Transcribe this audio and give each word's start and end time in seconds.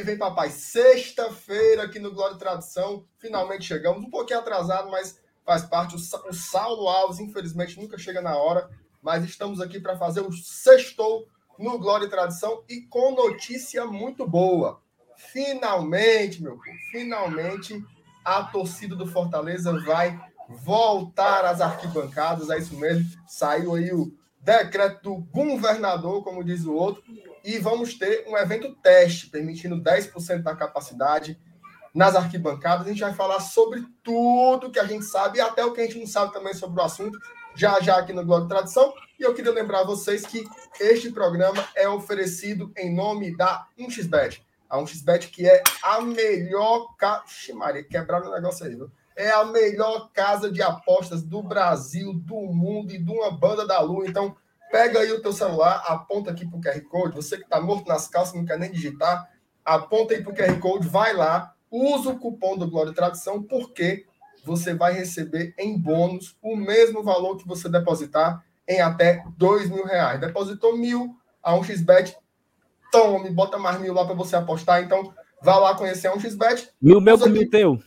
vivo, 0.00 0.10
hein, 0.12 0.16
papai? 0.16 0.48
Sexta-feira 0.48 1.82
aqui 1.82 1.98
no 1.98 2.12
Glória 2.12 2.34
e 2.34 2.38
Tradição. 2.38 3.04
Finalmente 3.18 3.64
chegamos. 3.64 4.02
Um 4.02 4.10
pouquinho 4.10 4.38
atrasado, 4.38 4.90
mas 4.90 5.20
faz 5.44 5.62
parte. 5.62 5.94
O 5.94 6.32
Saulo 6.32 6.88
Alves, 6.88 7.20
infelizmente, 7.20 7.78
nunca 7.78 7.98
chega 7.98 8.22
na 8.22 8.34
hora. 8.34 8.70
Mas 9.02 9.24
estamos 9.24 9.60
aqui 9.60 9.78
para 9.78 9.98
fazer 9.98 10.22
o 10.22 10.32
sextou 10.32 11.28
no 11.58 11.78
Glória 11.78 12.06
e 12.06 12.10
Tradição 12.10 12.64
e 12.68 12.80
com 12.82 13.14
notícia 13.14 13.84
muito 13.84 14.26
boa. 14.26 14.80
Finalmente, 15.16 16.42
meu 16.42 16.52
povo, 16.52 16.78
finalmente 16.90 17.84
a 18.24 18.42
torcida 18.44 18.96
do 18.96 19.06
Fortaleza 19.06 19.78
vai 19.80 20.18
voltar 20.48 21.44
às 21.44 21.60
arquibancadas. 21.60 22.48
É 22.48 22.58
isso 22.58 22.74
mesmo. 22.78 23.06
Saiu 23.26 23.74
aí 23.74 23.92
o 23.92 24.10
decreto 24.40 25.02
do 25.02 25.16
governador, 25.16 26.24
como 26.24 26.42
diz 26.42 26.64
o 26.64 26.72
outro, 26.72 27.02
e 27.44 27.58
vamos 27.58 27.94
ter 27.94 28.24
um 28.28 28.36
evento 28.36 28.74
teste, 28.76 29.28
permitindo 29.28 29.82
10% 29.82 30.42
da 30.42 30.54
capacidade 30.54 31.38
nas 31.94 32.14
arquibancadas. 32.14 32.86
A 32.86 32.90
gente 32.90 33.00
vai 33.00 33.14
falar 33.14 33.40
sobre 33.40 33.84
tudo 34.02 34.70
que 34.70 34.78
a 34.78 34.84
gente 34.84 35.04
sabe 35.04 35.38
e 35.38 35.40
até 35.40 35.64
o 35.64 35.72
que 35.72 35.80
a 35.80 35.84
gente 35.84 35.98
não 35.98 36.06
sabe 36.06 36.32
também 36.32 36.54
sobre 36.54 36.80
o 36.80 36.84
assunto, 36.84 37.18
já 37.54 37.80
já 37.80 37.98
aqui 37.98 38.12
no 38.12 38.24
Blog 38.24 38.48
Tradição. 38.48 38.92
E 39.18 39.22
eu 39.22 39.34
queria 39.34 39.52
lembrar 39.52 39.80
a 39.80 39.84
vocês 39.84 40.24
que 40.24 40.44
este 40.78 41.10
programa 41.12 41.66
é 41.74 41.88
oferecido 41.88 42.72
em 42.76 42.94
nome 42.94 43.36
da 43.36 43.66
1xBet. 43.78 44.40
A 44.68 44.78
1xBet 44.78 45.30
que 45.30 45.48
é 45.48 45.62
a 45.82 46.00
melhor... 46.00 46.94
Ca... 46.96 47.24
Maria, 47.54 47.82
quebraram 47.82 48.28
o 48.28 48.34
negócio 48.34 48.64
aí, 48.64 48.74
viu? 48.76 48.90
É 49.16 49.30
a 49.30 49.44
melhor 49.44 50.10
casa 50.12 50.50
de 50.50 50.62
apostas 50.62 51.22
do 51.22 51.42
Brasil, 51.42 52.14
do 52.14 52.36
mundo 52.36 52.92
e 52.92 52.98
de 52.98 53.10
uma 53.10 53.30
banda 53.30 53.66
da 53.66 53.80
lua. 53.80 54.06
Então, 54.06 54.34
Pega 54.70 55.00
aí 55.00 55.12
o 55.12 55.20
teu 55.20 55.32
celular, 55.32 55.82
aponta 55.86 56.30
aqui 56.30 56.46
para 56.46 56.58
o 56.58 56.60
QR 56.60 56.80
Code. 56.88 57.16
Você 57.16 57.36
que 57.36 57.44
está 57.44 57.60
morto 57.60 57.88
nas 57.88 58.06
calças, 58.06 58.34
não 58.34 58.44
quer 58.44 58.58
nem 58.58 58.70
digitar, 58.70 59.28
aponta 59.64 60.14
aí 60.14 60.22
para 60.22 60.32
o 60.32 60.34
QR 60.34 60.58
Code, 60.60 60.88
vai 60.88 61.12
lá, 61.12 61.54
usa 61.70 62.10
o 62.10 62.18
cupom 62.18 62.56
do 62.56 62.68
Glória 62.68 62.90
e 62.90 62.94
Tradição, 62.94 63.42
porque 63.42 64.06
você 64.44 64.74
vai 64.74 64.92
receber 64.92 65.54
em 65.58 65.78
bônus 65.78 66.36
o 66.40 66.56
mesmo 66.56 67.02
valor 67.02 67.36
que 67.36 67.46
você 67.46 67.68
depositar 67.68 68.44
em 68.66 68.80
até 68.80 69.24
dois 69.36 69.68
mil 69.68 69.84
reais. 69.84 70.20
Depositou 70.20 70.76
mil 70.76 71.16
a 71.42 71.54
um 71.54 71.64
xbet, 71.64 72.16
tome, 72.92 73.30
bota 73.30 73.58
mais 73.58 73.80
mil 73.80 73.92
lá 73.92 74.04
para 74.04 74.14
você 74.14 74.36
apostar. 74.36 74.82
Então, 74.82 75.12
vá 75.42 75.58
lá 75.58 75.74
conhecer 75.74 76.06
a 76.06 76.14
um 76.14 76.20
xbet. 76.20 76.70
Mil 76.80 77.00
meu 77.00 77.18
com 77.18 77.28
mil 77.28 77.48
teu. 77.50 77.78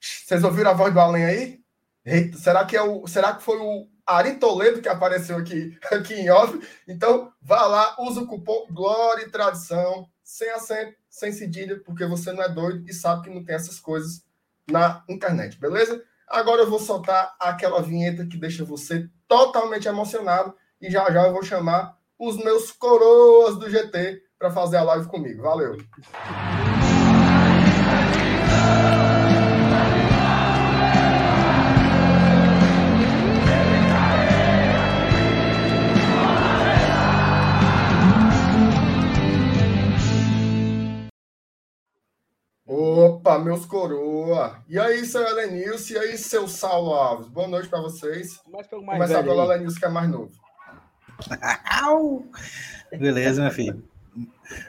Vocês 0.00 0.42
ouviram 0.42 0.70
a 0.70 0.74
voz 0.74 0.92
do 0.92 0.98
Além 0.98 1.24
aí? 1.24 1.60
Eita, 2.04 2.36
será 2.38 2.64
que, 2.64 2.76
é 2.76 2.82
o, 2.82 3.06
será 3.06 3.34
que 3.34 3.42
foi 3.42 3.58
o, 3.58 3.86
Ari 4.06 4.36
Toledo, 4.36 4.80
que 4.80 4.88
apareceu 4.88 5.36
aqui, 5.36 5.76
aqui 5.90 6.14
em 6.14 6.30
off. 6.30 6.58
Então, 6.88 7.32
vá 7.40 7.66
lá, 7.66 7.96
usa 8.00 8.20
o 8.20 8.26
cupom 8.26 8.66
Glória 8.70 9.24
e 9.24 9.30
Tradição, 9.30 10.08
sem 10.22 10.50
acento, 10.50 10.96
sem 11.08 11.32
cedilha, 11.32 11.80
porque 11.84 12.06
você 12.06 12.32
não 12.32 12.42
é 12.42 12.48
doido 12.48 12.88
e 12.88 12.92
sabe 12.92 13.22
que 13.22 13.30
não 13.30 13.44
tem 13.44 13.54
essas 13.54 13.78
coisas 13.78 14.24
na 14.70 15.02
internet, 15.08 15.58
beleza? 15.58 16.02
Agora 16.28 16.62
eu 16.62 16.70
vou 16.70 16.78
soltar 16.78 17.34
aquela 17.38 17.82
vinheta 17.82 18.26
que 18.26 18.38
deixa 18.38 18.64
você 18.64 19.08
totalmente 19.28 19.86
emocionado 19.86 20.54
e 20.80 20.90
já 20.90 21.10
já 21.10 21.26
eu 21.26 21.32
vou 21.32 21.42
chamar 21.42 21.98
os 22.18 22.36
meus 22.36 22.72
coroas 22.72 23.58
do 23.58 23.68
GT 23.68 24.22
para 24.38 24.50
fazer 24.50 24.78
a 24.78 24.82
live 24.82 25.06
comigo. 25.08 25.42
Valeu! 25.42 25.76
Opa, 42.74 43.38
meus 43.38 43.66
coroa! 43.66 44.56
E 44.66 44.78
aí, 44.78 45.04
seu 45.04 45.20
Elenilson? 45.20 45.92
E 45.92 45.98
aí, 45.98 46.16
seu 46.16 46.48
Saulo 46.48 46.94
Alves? 46.94 47.28
Boa 47.28 47.46
noite 47.46 47.68
para 47.68 47.82
vocês. 47.82 48.40
Começar 48.70 49.22
pelo 49.22 49.42
Elenilson, 49.42 49.78
que 49.78 49.84
é 49.84 49.88
mais 49.90 50.08
novo. 50.08 50.32
Beleza, 52.98 53.42
meu 53.42 53.50
filho. 53.50 53.84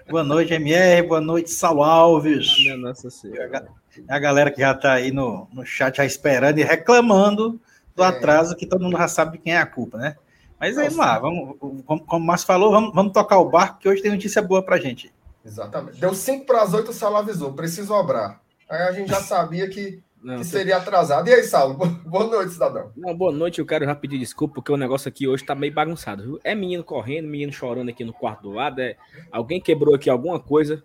Boa 0.09 0.21
noite, 0.21 0.53
MR. 0.53 1.07
Boa 1.07 1.21
noite, 1.21 1.49
Saulo 1.49 1.81
Alves. 1.81 2.53
Minha 2.57 2.75
nossa 2.75 3.09
senhora. 3.09 3.69
A 4.09 4.19
galera 4.19 4.51
que 4.51 4.59
já 4.59 4.73
está 4.73 4.91
aí 4.91 5.09
no, 5.09 5.47
no 5.53 5.65
chat 5.65 5.95
já 5.95 6.05
esperando 6.05 6.59
e 6.59 6.63
reclamando 6.63 7.57
do 7.95 8.03
é. 8.03 8.07
atraso, 8.07 8.57
que 8.57 8.65
todo 8.65 8.83
mundo 8.83 8.97
já 8.97 9.07
sabe 9.07 9.37
quem 9.37 9.53
é 9.53 9.59
a 9.59 9.65
culpa, 9.65 9.97
né? 9.97 10.17
Mas 10.59 10.75
vamos 10.75 10.97
lá, 10.97 11.19
vamos, 11.19 11.55
como, 11.57 12.03
como 12.03 12.23
o 12.23 12.27
Márcio 12.27 12.47
falou, 12.47 12.69
vamos, 12.69 12.93
vamos 12.93 13.13
tocar 13.13 13.37
o 13.37 13.49
barco, 13.49 13.79
que 13.79 13.87
hoje 13.87 14.01
tem 14.01 14.11
notícia 14.11 14.41
boa 14.41 14.61
para 14.61 14.77
gente. 14.77 15.09
Exatamente. 15.45 15.99
Deu 15.99 16.13
5 16.13 16.45
para 16.45 16.61
as 16.61 16.73
8, 16.73 16.89
o 16.89 16.93
Saulo 16.93 17.17
avisou, 17.17 17.53
preciso 17.53 17.93
obrar. 17.93 18.41
Aí 18.69 18.81
a 18.81 18.91
gente 18.91 19.09
já 19.09 19.21
sabia 19.21 19.69
que, 19.69 20.01
Não, 20.23 20.37
que 20.37 20.45
seria 20.45 20.77
atrasado. 20.77 21.27
E 21.27 21.33
aí, 21.33 21.43
Saulo, 21.43 21.75
boa 22.05 22.27
noite, 22.27 22.53
cidadão. 22.53 22.91
Não, 22.95 23.15
boa 23.15 23.31
noite, 23.31 23.59
eu 23.59 23.65
quero 23.65 23.85
já 23.85 23.93
pedir 23.93 24.17
desculpa, 24.17 24.55
porque 24.55 24.71
o 24.71 24.77
negócio 24.77 25.09
aqui 25.09 25.27
hoje 25.27 25.43
tá 25.43 25.53
meio 25.53 25.73
bagunçado. 25.73 26.23
Viu? 26.23 26.39
É 26.43 26.55
menino 26.55 26.83
correndo, 26.83 27.27
menino 27.27 27.51
chorando 27.51 27.89
aqui 27.89 28.05
no 28.05 28.13
quarto 28.13 28.43
do 28.43 28.51
lado, 28.51 28.79
é... 28.79 28.95
alguém 29.31 29.59
quebrou 29.59 29.93
aqui 29.93 30.09
alguma 30.09 30.39
coisa 30.39 30.83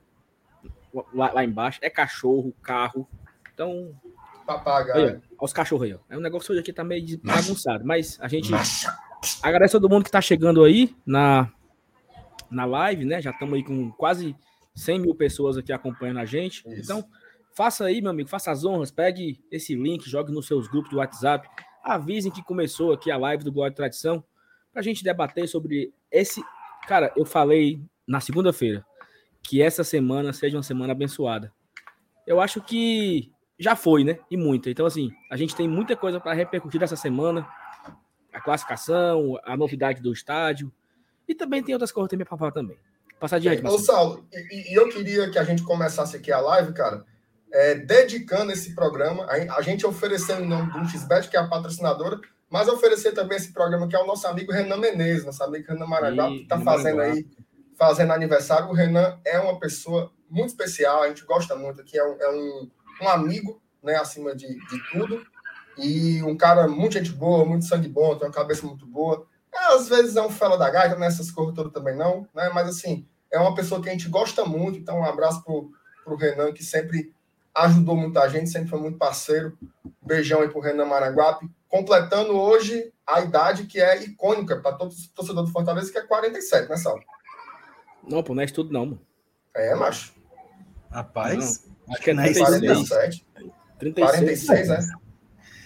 lá, 1.15 1.33
lá 1.33 1.45
embaixo, 1.45 1.79
é 1.83 1.91
cachorro, 1.91 2.53
carro. 2.63 3.09
Então. 3.53 3.95
Papagaio. 4.47 5.03
Olha, 5.03 5.23
os 5.41 5.53
cachorros 5.53 5.85
aí, 5.85 5.95
ó. 5.95 5.99
É, 6.09 6.17
o 6.17 6.21
negócio 6.21 6.53
hoje 6.53 6.61
aqui 6.61 6.73
tá 6.73 6.83
meio 6.83 7.21
bagunçado, 7.23 7.85
mas 7.85 8.19
a 8.21 8.29
gente 8.29 8.51
agradece 9.43 9.77
a 9.77 9.81
todo 9.81 9.91
mundo 9.91 10.05
que 10.05 10.11
tá 10.11 10.21
chegando 10.21 10.65
aí 10.65 10.97
na, 11.05 11.51
na 12.51 12.65
live, 12.65 13.05
né? 13.05 13.21
Já 13.21 13.31
estamos 13.31 13.55
aí 13.55 13.63
com 13.63 13.91
quase 13.93 14.35
100 14.79 15.01
mil 15.01 15.15
pessoas 15.15 15.57
aqui 15.57 15.73
acompanhando 15.73 16.19
a 16.19 16.25
gente. 16.25 16.67
Isso. 16.69 16.81
Então, 16.81 17.05
faça 17.55 17.85
aí, 17.85 18.01
meu 18.01 18.11
amigo, 18.11 18.29
faça 18.29 18.51
as 18.51 18.65
honras, 18.65 18.91
pegue 18.91 19.45
esse 19.51 19.75
link, 19.75 20.09
jogue 20.09 20.33
nos 20.33 20.47
seus 20.47 20.69
grupos 20.69 20.91
do 20.91 20.99
WhatsApp, 20.99 21.49
avisem 21.83 22.31
que 22.31 22.43
começou 22.43 22.93
aqui 22.93 23.11
a 23.11 23.17
live 23.17 23.43
do 23.43 23.53
Glória 23.53 23.73
e 23.73 23.77
Tradição, 23.77 24.23
para 24.73 24.81
a 24.81 24.83
gente 24.83 25.03
debater 25.03 25.49
sobre 25.49 25.93
esse. 26.11 26.43
Cara, 26.87 27.13
eu 27.17 27.25
falei 27.25 27.83
na 28.07 28.21
segunda-feira 28.21 28.85
que 29.43 29.61
essa 29.61 29.83
semana 29.83 30.33
seja 30.33 30.57
uma 30.57 30.63
semana 30.63 30.93
abençoada. 30.93 31.53
Eu 32.27 32.41
acho 32.41 32.61
que 32.61 33.33
já 33.59 33.75
foi, 33.75 34.05
né? 34.05 34.19
E 34.31 34.37
muita. 34.37 34.71
Então, 34.71 34.87
assim, 34.87 35.11
a 35.31 35.37
gente 35.37 35.57
tem 35.57 35.67
muita 35.67 35.97
coisa 35.97 36.21
para 36.21 36.33
repercutir 36.33 36.83
essa 36.83 36.97
semana. 36.97 37.49
A 38.33 38.41
classificação, 38.41 39.39
a 39.45 39.57
novidade 39.57 40.01
do 40.01 40.13
estádio. 40.13 40.73
E 41.27 41.35
também 41.35 41.63
tem 41.63 41.75
outras 41.75 41.91
coisas 41.91 42.11
também 42.11 42.27
para 42.27 42.37
falar 42.37 42.53
também. 42.53 42.79
Passar 43.19 43.37
adiante, 43.37 43.67
Ô, 43.67 43.79
Saulo, 43.79 44.27
e, 44.33 44.73
e, 44.73 44.75
eu 44.75 44.89
queria 44.89 45.31
que 45.31 45.39
a 45.39 45.45
gente 45.45 45.63
começasse 45.63 46.17
aqui 46.17 46.31
a 46.31 46.41
live, 46.41 46.73
cara, 46.73 47.05
é, 47.53 47.75
dedicando 47.75 48.53
esse 48.53 48.75
programa, 48.75 49.25
a, 49.25 49.57
a 49.57 49.63
gente 49.63 49.87
oferecendo 49.87 50.43
em 50.43 50.49
nome 50.49 50.73
do 50.73 50.89
XBET, 50.89 51.29
que 51.29 51.37
é 51.37 51.41
a 51.41 51.47
patrocinadora, 51.47 52.21
mas 52.49 52.69
oferecer 52.69 53.13
também 53.13 53.37
esse 53.37 53.53
programa 53.53 53.89
que 53.89 53.97
é 53.97 53.99
o 53.99 54.07
nosso 54.07 54.27
amigo 54.27 54.53
Renan 54.53 54.79
Menezes, 54.79 55.25
nosso 55.25 55.43
amigo 55.43 55.67
Renan 55.69 55.87
Maragá, 55.87 56.29
que 56.29 56.43
está 56.43 56.61
fazendo 56.61 57.01
aí, 57.01 57.27
fazendo 57.77 58.13
aniversário. 58.13 58.69
O 58.69 58.73
Renan 58.73 59.19
é 59.25 59.39
uma 59.39 59.59
pessoa 59.59 60.11
muito 60.31 60.51
especial, 60.51 61.03
a 61.03 61.09
gente 61.09 61.25
gosta 61.25 61.55
muito 61.57 61.81
aqui, 61.81 61.99
é 61.99 62.05
um, 62.05 62.17
é 62.21 62.31
um, 62.31 62.71
um 63.03 63.09
amigo, 63.09 63.61
né, 63.83 63.97
acima 63.97 64.35
de, 64.35 64.47
de 64.47 64.91
tudo, 64.91 65.23
e 65.77 66.23
um 66.23 66.37
cara 66.37 66.67
muito 66.67 66.95
gente 66.95 67.13
boa, 67.13 67.45
muito 67.45 67.65
sangue 67.65 67.89
bom, 67.89 68.17
tem 68.17 68.27
uma 68.27 68.35
cabeça 68.35 68.67
muito 68.67 68.87
boa. 68.87 69.27
Às 69.55 69.89
vezes 69.89 70.17
é 70.17 70.23
um 70.23 70.31
fela 70.31 70.57
da 70.57 70.71
gaita, 70.71 70.97
nessas 70.97 71.31
coisas 71.31 71.55
todas 71.55 71.73
também 71.73 71.97
não, 71.97 72.27
né? 72.35 72.51
Mas 72.55 72.69
assim, 72.69 73.07
é 73.31 73.39
uma 73.39 73.55
pessoa 73.55 73.83
que 73.83 73.89
a 73.89 73.93
gente 73.93 74.09
gosta 74.09 74.45
muito, 74.45 74.79
então 74.79 75.01
um 75.01 75.05
abraço 75.05 75.43
pro, 75.43 75.71
pro 76.05 76.17
Renan, 76.17 76.53
que 76.53 76.65
sempre 76.65 77.13
ajudou 77.55 77.97
muita 77.97 78.29
gente, 78.29 78.51
sempre 78.51 78.69
foi 78.69 78.81
muito 78.81 78.99
parceiro. 78.99 79.59
Beijão 80.03 80.41
aí 80.41 80.49
pro 80.49 80.61
Renan 80.61 80.87
Maraguape, 80.87 81.51
completando 81.69 82.33
hoje 82.33 82.93
a 83.07 83.21
idade 83.21 83.67
que 83.67 83.81
é 83.81 84.03
icônica 84.03 84.61
para 84.61 84.77
todo 84.77 84.95
torcedor 85.15 85.45
do 85.45 85.51
Fortaleza, 85.51 85.91
que 85.91 85.99
é 85.99 86.03
47, 86.03 86.69
né, 86.69 86.77
Sal? 86.77 86.99
Não, 88.09 88.23
pô, 88.23 88.35
não 88.35 88.43
é 88.43 88.45
isso 88.45 88.55
tudo 88.55 88.73
não, 88.73 88.87
mano. 88.87 89.01
É, 89.55 89.75
macho. 89.75 90.15
Rapaz, 90.91 91.65
não, 91.87 91.95
acho 91.95 92.03
que 92.03 92.11
é 92.11 92.15
36. 92.15 92.49
47. 92.49 93.27
36, 93.79 94.11
46, 94.11 94.69
né? 94.69 94.79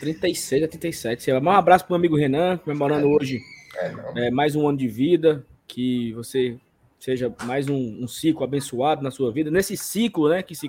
36 0.00 0.64
a 0.64 0.68
37. 0.68 1.32
Um 1.32 1.50
abraço 1.50 1.84
pro 1.84 1.92
meu 1.92 1.98
amigo 1.98 2.16
Renan, 2.16 2.58
comemorando 2.58 3.06
é. 3.06 3.08
hoje 3.08 3.40
é, 3.76 4.26
é, 4.26 4.30
mais 4.30 4.54
um 4.54 4.68
ano 4.68 4.78
de 4.78 4.88
vida, 4.88 5.44
que 5.66 6.12
você 6.12 6.58
seja 6.98 7.34
mais 7.44 7.68
um, 7.68 8.02
um, 8.02 8.06
ciclo 8.06 8.44
abençoado 8.44 9.02
na 9.02 9.10
sua 9.10 9.32
vida. 9.32 9.50
Nesse 9.50 9.76
ciclo, 9.76 10.28
né, 10.28 10.42
que, 10.42 10.54
se, 10.54 10.68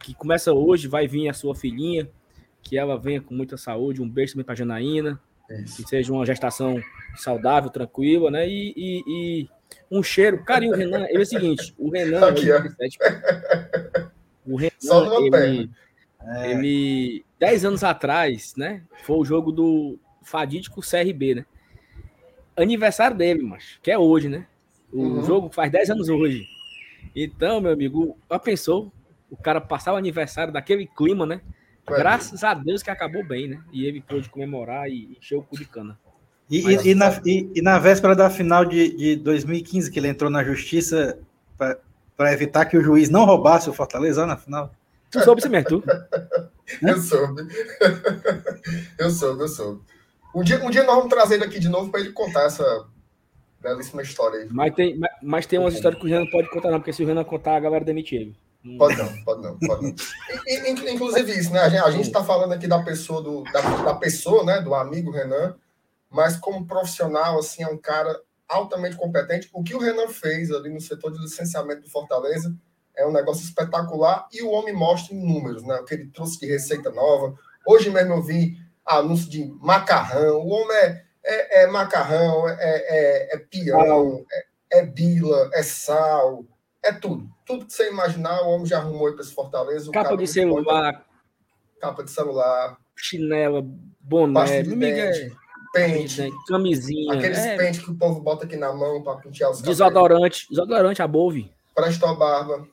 que 0.00 0.14
começa 0.14 0.52
hoje, 0.52 0.88
vai 0.88 1.06
vir 1.06 1.28
a 1.28 1.32
sua 1.32 1.54
filhinha, 1.54 2.08
que 2.62 2.76
ela 2.76 2.98
venha 2.98 3.20
com 3.20 3.34
muita 3.34 3.56
saúde. 3.56 4.02
Um 4.02 4.08
beijo 4.08 4.32
também 4.32 4.44
para 4.44 4.54
Janaína, 4.54 5.20
Isso. 5.50 5.76
que 5.76 5.88
seja 5.88 6.12
uma 6.12 6.26
gestação 6.26 6.82
saudável, 7.16 7.70
tranquila, 7.70 8.30
né? 8.30 8.48
E, 8.48 8.74
e, 8.76 9.02
e 9.06 9.48
um 9.90 10.02
cheiro. 10.02 10.44
Cara, 10.44 10.64
e 10.64 10.68
o 10.68 10.74
Renan, 10.74 11.06
ele 11.08 11.18
é 11.18 11.22
o 11.22 11.26
seguinte: 11.26 11.74
o 11.78 11.90
Renan. 11.90 12.28
Aqui, 12.28 12.50
o 14.46 14.56
Renan, 14.56 15.16
ele, 15.20 15.70
é. 16.20 16.50
ele, 16.50 17.24
10 17.38 17.64
anos 17.64 17.84
atrás, 17.84 18.54
né? 18.56 18.82
Foi 19.04 19.16
o 19.16 19.24
jogo 19.24 19.50
do 19.52 19.98
Fadídico 20.22 20.80
CRB, 20.80 21.36
né? 21.36 21.46
Aniversário 22.56 23.16
dele, 23.16 23.42
mas 23.42 23.78
que 23.82 23.90
é 23.90 23.98
hoje, 23.98 24.28
né? 24.28 24.46
O 24.92 25.02
uhum. 25.02 25.24
jogo 25.24 25.50
faz 25.52 25.70
10 25.72 25.90
anos 25.90 26.08
hoje. 26.08 26.46
Então, 27.14 27.60
meu 27.60 27.72
amigo, 27.72 28.16
já 28.30 28.38
pensou? 28.38 28.92
O 29.30 29.36
cara 29.36 29.60
passar 29.60 29.92
o 29.92 29.96
aniversário 29.96 30.52
daquele 30.52 30.86
clima, 30.86 31.26
né? 31.26 31.40
Ué, 31.90 31.98
Graças 31.98 32.44
a 32.44 32.54
Deus 32.54 32.82
que 32.82 32.90
acabou 32.90 33.24
bem, 33.24 33.48
né? 33.48 33.60
E 33.72 33.84
ele 33.84 34.00
pôde 34.00 34.28
comemorar 34.28 34.88
e 34.88 35.16
encher 35.18 35.36
o 35.36 35.42
cu 35.42 35.56
de 35.56 35.64
cana. 35.64 35.98
E, 36.50 36.62
Mas- 36.62 36.84
e- 36.84 36.90
e 36.90 36.94
na, 36.94 37.20
e- 37.26 37.50
e 37.56 37.62
na 37.62 37.78
véspera 37.78 38.14
da 38.14 38.30
final 38.30 38.64
de, 38.64 38.96
de 38.96 39.16
2015, 39.16 39.90
que 39.90 39.98
ele 39.98 40.08
entrou 40.08 40.30
na 40.30 40.44
justiça 40.44 41.18
para 42.16 42.32
evitar 42.32 42.64
que 42.66 42.76
o 42.76 42.82
juiz 42.82 43.10
não 43.10 43.24
roubasse 43.24 43.68
o 43.68 43.72
Fortaleza 43.72 44.24
na 44.26 44.36
final. 44.36 44.72
Tu 45.10 45.20
soube 45.22 45.40
isso 45.40 45.50
mesmo, 45.50 45.68
tu? 45.68 45.84
Eu 46.80 46.98
soube. 46.98 47.42
eu 48.98 49.10
soube, 49.10 49.42
eu 49.42 49.48
soube. 49.48 49.80
Um 50.34 50.42
dia, 50.42 50.64
um 50.64 50.70
dia 50.70 50.82
nós 50.82 50.96
vamos 50.96 51.10
trazer 51.10 51.34
ele 51.36 51.44
aqui 51.44 51.60
de 51.60 51.68
novo 51.68 51.90
para 51.90 52.00
ele 52.00 52.12
contar 52.12 52.44
essa 52.44 52.86
belíssima 53.60 54.02
história 54.02 54.40
aí. 54.40 54.48
Mas 54.50 54.74
tem, 54.74 54.98
mas, 54.98 55.10
mas 55.22 55.46
tem 55.46 55.58
umas 55.58 55.74
histórias 55.74 56.00
que 56.00 56.06
o 56.06 56.10
Renan 56.10 56.26
pode 56.30 56.50
contar, 56.50 56.70
não, 56.70 56.78
porque 56.78 56.92
se 56.92 57.02
o 57.02 57.06
Renan 57.06 57.24
contar, 57.24 57.56
a 57.56 57.60
galera 57.60 57.84
demite 57.84 58.14
ele. 58.14 58.36
Pode 58.78 58.96
não, 58.96 59.24
pode 59.24 59.42
não, 59.42 59.58
pode 59.58 59.82
não. 59.82 59.94
Inclu- 60.68 60.88
inclusive 60.88 61.32
isso, 61.32 61.52
né? 61.52 61.60
A 61.60 61.68
gente, 61.68 61.82
a 61.82 61.90
gente 61.90 62.10
tá 62.10 62.24
falando 62.24 62.52
aqui 62.52 62.66
da 62.66 62.82
pessoa, 62.82 63.22
do, 63.22 63.42
da, 63.44 63.60
da 63.60 63.94
pessoa, 63.94 64.42
né? 64.42 64.60
Do 64.60 64.74
amigo 64.74 65.10
Renan, 65.10 65.54
mas 66.10 66.36
como 66.36 66.66
profissional, 66.66 67.38
assim, 67.38 67.62
é 67.62 67.68
um 67.68 67.76
cara 67.76 68.18
altamente 68.48 68.96
competente. 68.96 69.50
O 69.52 69.62
que 69.62 69.74
o 69.74 69.78
Renan 69.78 70.08
fez 70.08 70.50
ali 70.50 70.70
no 70.70 70.80
setor 70.80 71.12
de 71.12 71.20
licenciamento 71.20 71.82
do 71.82 71.90
Fortaleza 71.90 72.54
é 72.96 73.06
um 73.06 73.12
negócio 73.12 73.44
espetacular 73.44 74.26
e 74.32 74.42
o 74.42 74.50
homem 74.50 74.74
mostra 74.74 75.14
em 75.14 75.20
números, 75.20 75.62
né? 75.62 75.76
O 75.76 75.84
que 75.84 75.94
ele 75.94 76.06
trouxe 76.06 76.40
de 76.40 76.46
receita 76.46 76.90
nova. 76.90 77.34
Hoje 77.66 77.90
mesmo 77.90 78.14
eu 78.14 78.22
vi 78.22 78.56
anúncio 78.86 79.28
de 79.30 79.44
macarrão. 79.60 80.38
O 80.38 80.48
homem 80.48 80.76
é, 80.76 81.04
é, 81.24 81.62
é 81.62 81.66
macarrão, 81.66 82.48
é, 82.48 82.54
é, 82.58 83.34
é 83.34 83.38
peão, 83.38 84.24
é, 84.30 84.78
é 84.78 84.86
bila, 84.86 85.50
é 85.54 85.62
sal, 85.62 86.44
é 86.82 86.92
tudo. 86.92 87.28
Tudo 87.46 87.66
que 87.66 87.72
você 87.72 87.90
imaginar, 87.90 88.42
o 88.42 88.48
homem 88.50 88.66
já 88.66 88.78
arrumou 88.78 89.12
para 89.12 89.22
esse 89.22 89.34
Fortaleza. 89.34 89.90
Capa 89.90 90.16
de 90.16 90.26
celular, 90.26 90.92
pode- 90.92 91.04
Capa 91.80 92.02
de 92.04 92.10
celular, 92.10 92.78
chinela, 92.96 93.62
boné, 94.00 94.62
de 94.62 94.74
dente, 94.74 95.36
pente, 95.72 96.30
camisinha, 96.48 97.14
aqueles 97.14 97.38
é, 97.38 97.56
pentes 97.56 97.84
que 97.84 97.90
o 97.90 97.94
povo 97.96 98.20
bota 98.20 98.46
aqui 98.46 98.56
na 98.56 98.72
mão 98.72 99.02
para 99.02 99.16
pentear 99.18 99.50
os 99.50 99.58
cabelos. 99.58 99.78
desodorante, 99.78 100.46
desodorante, 100.48 101.02
a 101.02 101.06
Bove. 101.06 101.52
Presto 101.74 102.06
a 102.06 102.14
barba, 102.14 102.66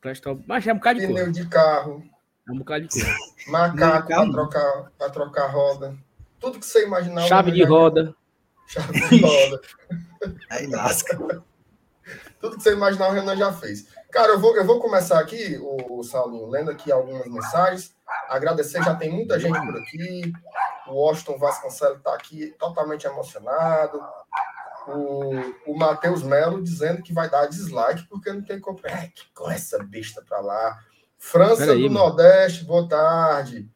Presta... 0.00 0.36
Mas 0.46 0.66
é 0.66 0.72
um 0.72 0.76
bocado 0.76 0.98
de 0.98 1.06
pneu 1.06 1.24
coisa. 1.26 1.42
de 1.42 1.48
carro, 1.48 2.02
É 2.48 2.52
um 2.52 2.58
bocado 2.58 2.86
de 2.86 2.88
coisa. 2.88 3.16
macaco 3.48 4.08
para 4.08 4.30
trocar, 4.30 4.92
pra 4.98 5.10
trocar 5.10 5.46
roda. 5.46 5.96
Tudo 6.38 6.58
que 6.58 6.66
você 6.66 6.84
imaginar. 6.84 7.24
o 7.24 7.28
Chave 7.28 7.52
de 7.52 7.64
roda. 7.64 8.14
Chave 8.66 9.08
de 9.08 9.20
roda. 9.20 9.60
Aí 10.50 10.66
lasca. 10.66 11.18
Tudo 12.40 12.56
que 12.56 12.62
você 12.62 12.72
imaginar, 12.72 13.08
o 13.08 13.12
Renan 13.12 13.36
já 13.36 13.52
fez. 13.52 13.86
Cara, 14.10 14.32
eu 14.32 14.40
vou, 14.40 14.56
eu 14.56 14.64
vou 14.64 14.80
começar 14.80 15.20
aqui, 15.20 15.58
o, 15.60 15.98
o 15.98 16.02
Saulinho, 16.02 16.48
lendo 16.48 16.70
aqui 16.70 16.90
algumas 16.90 17.26
mensagens. 17.26 17.94
Agradecer, 18.28 18.82
já 18.82 18.94
tem 18.94 19.10
muita 19.10 19.38
gente 19.38 19.60
por 19.60 19.76
aqui. 19.76 20.32
O 20.88 20.94
Washington 20.94 21.38
Vasconcelos 21.38 21.98
está 21.98 22.14
aqui 22.14 22.54
totalmente 22.58 23.06
emocionado. 23.06 24.00
O, 24.88 25.72
o 25.72 25.78
Matheus 25.78 26.22
Melo 26.22 26.62
dizendo 26.62 27.02
que 27.02 27.12
vai 27.12 27.28
dar 27.28 27.46
dislike 27.46 28.08
porque 28.08 28.32
não 28.32 28.42
tem 28.42 28.58
como. 28.58 28.80
É, 28.84 29.08
que 29.08 29.30
com 29.34 29.50
essa 29.50 29.78
besta 29.84 30.24
pra 30.26 30.40
lá. 30.40 30.78
França 31.20 31.66
Peraí, 31.66 31.82
do 31.82 31.90
mano. 31.90 32.06
Nordeste, 32.06 32.64
boa 32.64 32.88
tarde. 32.88 33.68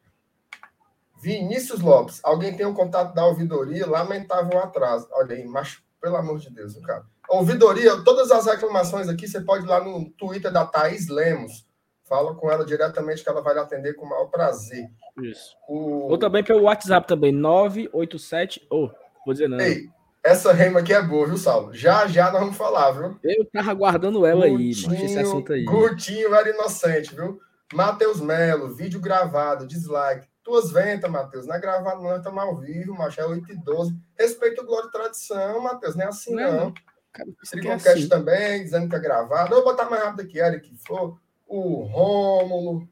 Vinícius 1.21 1.79
Lopes, 1.79 2.19
alguém 2.23 2.57
tem 2.57 2.65
o 2.65 2.73
contato 2.73 3.13
da 3.13 3.23
ouvidoria? 3.25 3.87
Lamentável 3.87 4.59
atraso. 4.59 5.07
Olha 5.11 5.35
aí, 5.35 5.45
mas 5.45 5.77
pelo 6.01 6.17
amor 6.17 6.39
de 6.39 6.49
Deus, 6.49 6.75
cara. 6.79 7.05
Ouvidoria, 7.29 8.03
todas 8.03 8.31
as 8.31 8.47
reclamações 8.47 9.07
aqui, 9.07 9.27
você 9.27 9.39
pode 9.39 9.63
ir 9.63 9.67
lá 9.67 9.83
no 9.83 10.09
Twitter 10.11 10.51
da 10.51 10.65
Thaís 10.65 11.07
Lemos. 11.07 11.65
Fala 12.03 12.35
com 12.35 12.51
ela 12.51 12.65
diretamente 12.65 13.23
que 13.23 13.29
ela 13.29 13.41
vai 13.41 13.53
lhe 13.53 13.59
atender 13.59 13.93
com 13.93 14.05
o 14.05 14.09
maior 14.09 14.25
prazer. 14.25 14.89
Isso. 15.21 15.55
O... 15.67 16.11
Ou 16.11 16.17
também 16.17 16.43
pelo 16.43 16.63
WhatsApp 16.63 17.07
também, 17.07 17.31
987. 17.31 18.67
Ô, 18.69 18.89
vou 19.23 19.33
dizer 19.33 19.47
não. 19.47 19.59
Ei, 19.59 19.87
essa 20.25 20.51
rema 20.51 20.79
aqui 20.79 20.91
é 20.91 20.99
boa, 20.99 21.27
viu, 21.27 21.37
Saulo? 21.37 21.71
Já, 21.71 22.07
já 22.07 22.31
nós 22.31 22.41
vamos 22.41 22.57
falar, 22.57 22.91
viu? 22.91 23.15
Eu 23.23 23.45
tava 23.45 23.71
guardando 23.75 24.25
ela 24.25 24.45
aí, 24.45 24.51
mano. 24.51 24.95
Esse 25.05 25.19
assunto 25.19 25.53
aí. 25.53 25.63
Gutinho 25.63 26.33
era 26.33 26.49
inocente, 26.49 27.13
viu? 27.13 27.39
Matheus 27.71 28.19
Melo, 28.19 28.73
vídeo 28.73 28.99
gravado, 28.99 29.67
dislike. 29.67 30.27
Tuas 30.43 30.71
ventas, 30.71 31.11
Matheus. 31.11 31.45
Não 31.45 31.55
é 31.55 31.59
gravado, 31.59 32.01
não, 32.01 32.17
estamos 32.17 32.43
ao 32.43 32.55
vivo, 32.57 32.95
macho. 32.95 33.21
É 33.21 33.25
8 33.27 33.51
e 33.51 33.55
12. 33.55 33.95
Respeita 34.17 34.63
o 34.63 34.65
Glória 34.65 34.87
e 34.87 34.91
Tradição, 34.91 35.61
Matheus. 35.61 35.95
Não 35.95 36.05
é 36.05 36.07
assim, 36.07 36.33
Não 36.33 36.43
é, 36.43 36.51
não. 36.51 36.73
Cara, 37.13 37.29
isso 37.43 37.55
aqui 37.55 37.67
é 37.67 37.73
assim. 37.73 38.09
também, 38.09 38.63
dizendo 38.63 38.89
que 38.89 38.95
é 38.95 38.99
gravado. 38.99 39.53
Eu 39.53 39.63
vou 39.63 39.71
botar 39.71 39.87
mais 39.87 40.03
rápido 40.03 40.21
aqui, 40.21 40.39
Eric 40.39 40.75
Flor, 40.87 41.19
o 41.45 41.83
Rômulo, 41.83 42.89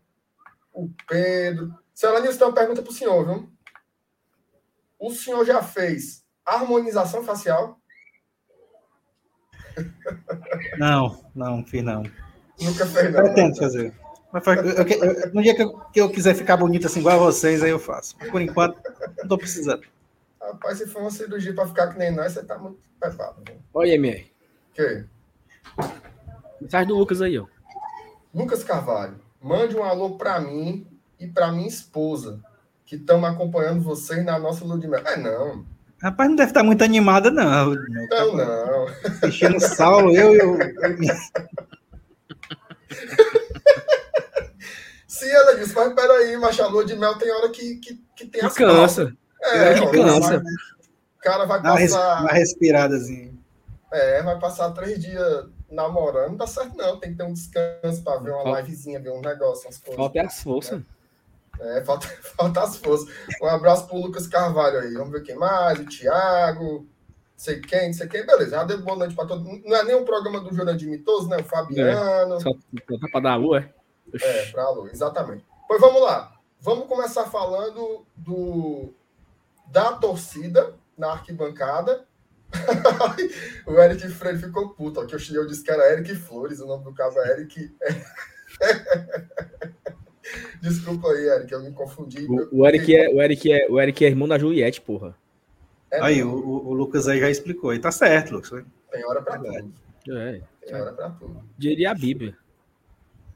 o 0.72 0.88
Pedro. 1.08 1.74
Senhora 1.96 2.20
Nilson, 2.20 2.38
tem 2.38 2.48
uma 2.48 2.54
pergunta 2.54 2.84
para 2.84 2.92
o 2.92 2.94
senhor, 2.94 3.26
viu? 3.26 3.50
O 5.00 5.12
senhor 5.12 5.44
já 5.46 5.64
fez 5.64 6.23
harmonização 6.46 7.24
facial? 7.24 7.78
Não, 10.78 11.24
não, 11.34 11.66
fiz 11.66 11.84
não. 11.84 12.04
Nunca 12.62 12.86
fez, 12.86 13.12
não. 13.12 13.24
Pretendo 13.24 13.56
fazer. 13.58 13.94
Mas 14.32 14.44
foi- 14.44 14.58
eu- 14.60 14.64
eu- 14.64 15.04
eu- 15.14 15.34
no 15.34 15.42
dia 15.42 15.56
que 15.56 15.62
eu, 15.64 15.80
que 15.92 16.02
eu 16.02 16.10
quiser 16.10 16.36
ficar 16.36 16.58
bonito 16.58 16.88
assim, 16.88 17.00
igual 17.00 17.16
a 17.16 17.24
vocês, 17.26 17.62
aí 17.64 17.70
eu 17.70 17.80
faço. 17.80 18.16
Por 18.18 18.42
enquanto, 18.42 18.78
não 19.20 19.28
tô 19.28 19.38
precisando. 19.38 19.84
Rapaz, 20.42 20.78
se 20.78 20.88
for 20.88 21.02
uma 21.02 21.12
cirurgia 21.12 21.54
para 21.54 21.68
ficar 21.68 21.88
que 21.88 21.98
nem 22.00 22.12
nós, 22.12 22.34
você 22.34 22.44
tá 22.44 22.58
muito 22.58 22.80
preparado. 23.00 23.44
Olha, 23.74 23.94
MR. 23.94 24.32
Que? 24.74 25.06
Mensagem 26.60 26.88
do 26.88 26.96
Lucas 26.98 27.22
aí, 27.22 27.38
ó. 27.38 27.46
Lucas 28.34 28.64
Carvalho, 28.64 29.20
mande 29.42 29.76
um 29.76 29.84
alô 29.84 30.18
para 30.18 30.40
mim 30.40 30.88
e 31.20 31.28
para 31.28 31.52
minha 31.52 31.68
esposa, 31.68 32.42
que 32.86 32.96
estamos 32.96 33.30
acompanhando 33.30 33.82
vocês 33.82 34.26
na 34.26 34.40
nossa 34.40 34.66
lua 34.66 34.80
de 34.80 34.88
mel. 34.88 35.06
É, 35.06 35.16
não. 35.18 35.66
Rapaz, 36.04 36.30
não 36.30 36.36
deve 36.36 36.50
estar 36.52 36.64
muito 36.64 36.84
animada, 36.84 37.32
não. 37.32 37.74
Não, 37.76 38.36
não. 38.36 38.88
Assistindo 39.24 39.58
Saulo, 39.62 40.14
eu 40.14 40.36
e 40.36 40.38
eu. 40.38 40.60
eu- 40.60 40.98
Se 45.08 45.30
ela 45.30 45.56
disse, 45.56 45.74
mas 45.76 45.94
peraí, 45.94 46.36
mas 46.38 46.60
a 46.60 46.68
lua 46.68 46.84
de 46.86 46.96
mel 46.96 47.18
tem 47.18 47.32
hora 47.32 47.50
que, 47.50 47.76
que, 47.78 47.96
que 48.16 48.26
tem 48.26 48.42
Que 48.42 48.46
as 48.46 48.54
cansa. 48.54 49.16
É, 49.42 49.74
que 49.76 49.88
cansa. 49.92 50.44
O 51.18 51.22
cara 51.24 51.46
vai 51.46 51.62
passar. 51.62 52.22
uma 52.22 52.32
respiradazinha. 52.34 53.32
É, 53.92 54.24
vai 54.24 54.40
passar 54.40 54.72
três 54.72 55.00
dias 55.00 55.46
namorando, 55.70 56.32
não 56.32 56.38
dá 56.38 56.48
certo, 56.48 56.76
não. 56.76 57.00
Tem 57.00 57.12
que 57.12 57.18
ter 57.18 57.24
um 57.24 57.34
descanso 57.34 58.04
para 58.04 58.20
ver 58.20 58.32
uma 58.32 58.60
livezinha, 58.60 59.00
ver 59.00 59.12
um 59.12 59.22
negócio, 59.22 59.68
umas 59.68 59.78
coisas. 59.78 59.96
Falta 59.96 60.22
as 60.22 60.42
forças. 60.42 60.82
É, 61.60 61.84
falta, 61.84 62.08
falta 62.38 62.62
as 62.62 62.78
forças. 62.78 63.08
Um 63.42 63.48
abraço 63.48 63.88
pro 63.88 63.98
Lucas 63.98 64.28
Carvalho 64.28 64.80
aí. 64.80 64.94
Vamos 64.94 65.12
ver 65.12 65.24
quem 65.24 65.36
mais. 65.36 65.80
O 65.80 65.86
Thiago. 65.86 66.88
Sei 67.36 67.60
quem, 67.60 67.92
sei 67.94 68.08
quem. 68.08 68.26
Beleza, 68.26 68.52
já 68.52 68.64
deu 68.64 68.82
boa 68.82 68.98
noite 68.98 69.16
para 69.16 69.28
todo 69.28 69.44
mundo. 69.44 69.64
Não 69.66 69.76
é 69.76 69.84
nem 69.84 69.96
o 69.96 70.06
programa 70.06 70.40
do 70.40 70.54
Jurandir 70.54 70.90
Mitoso, 70.90 71.28
né? 71.28 71.38
O 71.38 71.44
Fabiano. 71.44 72.40
Só 72.40 72.52
só 72.52 73.08
pra 73.12 73.20
dar 73.20 73.34
a 73.34 73.36
lua, 73.36 73.60
é? 73.60 73.74
É, 74.22 74.52
para 74.52 74.64
a 74.64 74.70
Lu, 74.70 74.88
exatamente. 74.88 75.46
Pois 75.68 75.82
vamos 75.82 76.02
lá. 76.02 76.32
Vamos 76.60 76.88
começar 76.88 77.26
falando 77.26 78.06
do 78.16 78.94
da 79.68 79.94
torcida 79.94 80.76
na 80.98 81.14
arquibancada. 81.14 82.06
o 83.66 83.80
Eric 83.80 84.08
Freire 84.10 84.38
ficou 84.38 84.70
puto. 84.70 85.02
Ó, 85.02 85.06
que 85.06 85.16
eu, 85.16 85.20
eu 85.34 85.48
disse 85.48 85.64
que 85.64 85.72
era 85.72 85.92
Eric 85.92 86.14
Flores, 86.16 86.60
o 86.60 86.68
nome 86.68 86.84
do 86.84 86.94
cabo 86.94 87.20
é 87.20 87.32
Eric. 87.32 87.76
Desculpa 90.62 91.10
aí, 91.10 91.28
Eric, 91.28 91.52
eu 91.52 91.62
me 91.64 91.72
confundi. 91.72 92.26
O, 92.30 92.60
o 92.62 92.68
Eric 92.68 92.96
é, 92.96 93.10
o, 93.10 93.22
Eric 93.22 93.52
é, 93.52 93.68
o 93.70 93.80
Eric 93.80 94.06
é 94.06 94.08
irmão 94.08 94.28
da 94.28 94.38
Juliette, 94.38 94.82
porra. 94.82 95.16
É, 95.92 96.02
Aí, 96.02 96.24
o, 96.24 96.34
o- 96.34 96.74
Lucas 96.74 97.08
aí 97.08 97.20
já 97.20 97.30
explicou. 97.30 97.74
E 97.74 97.80
tá 97.80 97.92
certo, 97.92 98.32
Lucas. 98.34 98.64
Tem 98.92 99.06
hora 99.06 99.22
para 99.22 99.38
Verdade. 99.40 99.68
tudo. 100.04 100.18
É. 100.18 100.42
Tem 100.66 100.76
hora 100.82 100.94
para 100.94 101.10
tudo. 101.12 101.44
Diria 101.58 101.92
a 101.92 101.94
Bíblia. 101.94 102.36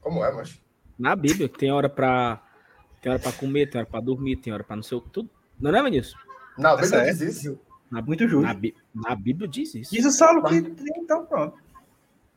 Como 0.00 0.24
é, 0.24 0.32
mas 0.32 0.60
Na 0.98 1.14
Bíblia, 1.14 1.48
que 1.48 1.58
tem 1.58 1.70
hora 1.70 1.88
pra. 1.88 2.42
Tem 3.00 3.12
hora 3.12 3.20
pra 3.20 3.32
comer, 3.32 3.70
tem 3.70 3.80
hora 3.80 3.88
pra 3.88 4.00
dormir, 4.00 4.36
tem 4.36 4.52
hora 4.52 4.64
pra 4.64 4.74
não 4.76 4.82
sei 4.82 4.98
o 4.98 5.00
que. 5.00 5.10
Tudo. 5.10 5.30
Não 5.60 5.74
é, 5.74 5.82
Vinícius? 5.82 6.16
Na 6.56 6.70
Tá 6.70 6.76
Bíblia 6.82 6.88
certo. 7.04 7.18
diz 7.18 7.20
isso. 7.36 7.60
Na, 7.90 8.02
Muito 8.02 8.24
na, 8.24 8.30
justo. 8.30 8.54
Bí- 8.54 8.74
na 8.94 9.14
Bíblia 9.14 9.48
diz 9.48 9.74
isso. 9.74 9.92
Diz 9.94 10.04
o 10.04 10.10
Saulo 10.10 10.42
que 10.42 10.60
tem, 10.62 10.94
então 11.02 11.24
pronto. 11.26 11.56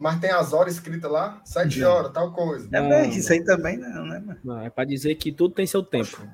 Mas 0.01 0.19
tem 0.19 0.31
as 0.31 0.51
horas 0.51 0.73
escritas 0.73 1.11
lá, 1.11 1.39
sete 1.45 1.83
horas, 1.83 2.11
tal 2.11 2.33
coisa. 2.33 2.67
É, 2.75 2.81
Não, 2.81 3.03
isso 3.11 3.31
aí 3.31 3.45
também 3.45 3.77
não, 3.77 4.03
né, 4.03 4.19
mano? 4.19 4.39
Não, 4.43 4.59
é 4.59 4.67
pra 4.67 4.83
dizer 4.83 5.13
que 5.13 5.31
tudo 5.31 5.53
tem 5.53 5.67
seu 5.67 5.83
tempo. 5.83 6.27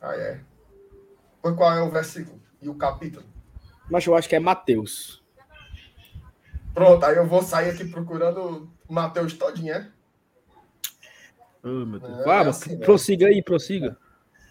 Ah, 0.00 0.14
é. 0.14 0.40
Pois 1.42 1.56
qual 1.56 1.72
é 1.72 1.82
o 1.82 1.90
versículo 1.90 2.40
e 2.62 2.68
o 2.68 2.76
capítulo? 2.76 3.26
Mas 3.90 4.06
eu 4.06 4.14
acho 4.14 4.28
que 4.28 4.36
é 4.36 4.38
Mateus. 4.38 5.20
Pronto, 6.72 7.04
aí 7.04 7.16
eu 7.16 7.26
vou 7.26 7.42
sair 7.42 7.70
aqui 7.70 7.84
procurando 7.86 8.70
o 8.86 8.92
Mateus 8.92 9.32
todinho, 9.32 9.74
é? 9.74 9.90
Oh, 11.64 11.84
meu 11.84 11.98
Deus. 11.98 12.20
É, 12.20 12.24
Vá, 12.24 12.44
é 12.44 12.48
assim, 12.48 12.76
né? 12.76 12.86
prossiga 12.86 13.26
aí, 13.26 13.42
prossiga. 13.42 13.96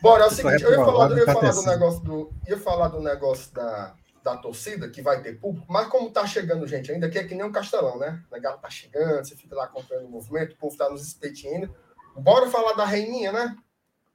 Bora, 0.02 0.26
é 0.26 0.28
o 0.28 0.30
seguinte, 0.30 0.62
eu 0.62 0.72
ia 0.72 0.76
falar, 0.76 1.08
do- 1.08 1.14
eu 1.14 1.20
ia 1.20 1.26
falar 1.26 1.52
do 1.54 1.64
tá 1.64 1.72
negócio 1.72 2.02
do. 2.02 2.34
Ia 2.50 2.58
falar 2.60 2.88
do 2.90 3.00
negócio 3.00 3.54
da, 3.54 3.96
da 4.28 4.36
torcida, 4.36 4.90
que 4.90 5.02
vai 5.02 5.22
ter 5.22 5.40
público, 5.40 5.66
mas 5.70 5.88
como 5.88 6.12
tá 6.12 6.28
chegando 6.28 6.68
gente 6.68 6.92
ainda, 6.92 7.10
que 7.10 7.18
é 7.18 7.24
que 7.24 7.34
nem 7.34 7.46
um 7.46 7.52
castelão, 7.52 7.98
né? 7.98 8.22
A 8.30 8.38
galera 8.38 8.62
tá 8.62 8.70
chegando, 8.70 9.26
você 9.26 9.38
fica 9.38 9.56
lá 9.56 9.64
acompanhando 9.64 10.08
o 10.08 10.12
movimento, 10.12 10.52
o 10.52 10.58
povo 10.58 10.76
tá 10.76 10.90
nos 10.90 11.08
espetindo. 11.08 11.74
Bora 12.18 12.50
falar 12.50 12.74
da 12.74 12.86
reininha, 12.86 13.32
né? 13.32 13.56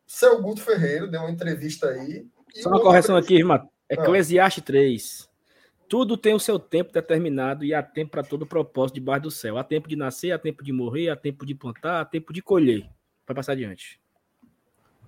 Seu 0.07 0.43
Guto 0.43 0.61
Ferreira 0.61 1.07
deu 1.07 1.21
uma 1.21 1.31
entrevista 1.31 1.89
aí. 1.89 2.27
Só 2.57 2.69
uma 2.69 2.83
correção 2.83 3.17
aqui, 3.17 3.37
irmão. 3.37 3.67
É 3.89 3.99
ah. 3.99 4.03
Eclesiastes 4.03 4.63
3. 4.63 5.31
Tudo 5.89 6.19
tem 6.19 6.35
o 6.35 6.41
seu 6.41 6.59
tempo 6.59 6.93
determinado 6.93 7.65
e 7.65 7.73
há 7.73 7.83
tempo 7.83 8.11
para 8.11 8.23
todo 8.23 8.47
propósito 8.47 8.97
debaixo 8.97 9.23
do 9.23 9.31
céu. 9.31 9.57
Há 9.57 9.65
tempo 9.65 9.89
de 9.89 9.97
nascer, 9.97 10.33
há 10.33 10.39
tempo 10.39 10.63
de 10.63 10.73
morrer, 10.73 11.09
há 11.09 11.17
tempo 11.17 11.47
de 11.47 11.55
plantar, 11.55 12.01
há 12.01 12.05
tempo 12.05 12.35
de 12.35 12.43
colher. 12.43 12.87
Vai 13.27 13.35
passar 13.35 13.53
adiante. 13.53 13.99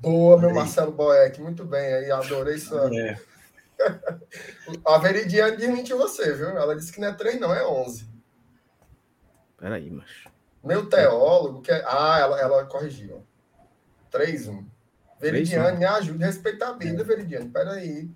Boa, 0.00 0.38
meu 0.38 0.54
Marcelo 0.54 0.92
Boeck, 0.92 1.40
muito 1.40 1.64
bem 1.64 1.92
aí, 1.92 2.11
adorei 2.11 2.56
sua. 2.56 2.90
É. 2.94 3.33
A 4.84 4.98
Veridiane 4.98 5.56
desmentiu 5.56 5.98
você, 5.98 6.32
viu? 6.32 6.48
Ela 6.48 6.74
disse 6.76 6.92
que 6.92 7.00
não 7.00 7.08
é 7.08 7.12
3, 7.12 7.40
não, 7.40 7.54
é 7.54 7.66
11. 7.66 8.06
Peraí, 9.56 9.90
macho. 9.90 10.30
Meu 10.62 10.86
teólogo, 10.86 11.60
que 11.60 11.70
é... 11.70 11.84
Ah, 11.86 12.18
ela, 12.20 12.40
ela 12.40 12.64
corrigiu. 12.66 13.24
3, 14.10 14.48
1. 14.48 14.66
Veridiane, 15.20 15.78
me 15.78 15.84
ajude 15.84 16.22
a 16.22 16.26
respeitar 16.26 16.68
a 16.68 16.72
vida, 16.72 17.02
é. 17.02 17.04
Veridiane. 17.04 17.48
Peraí. 17.48 18.10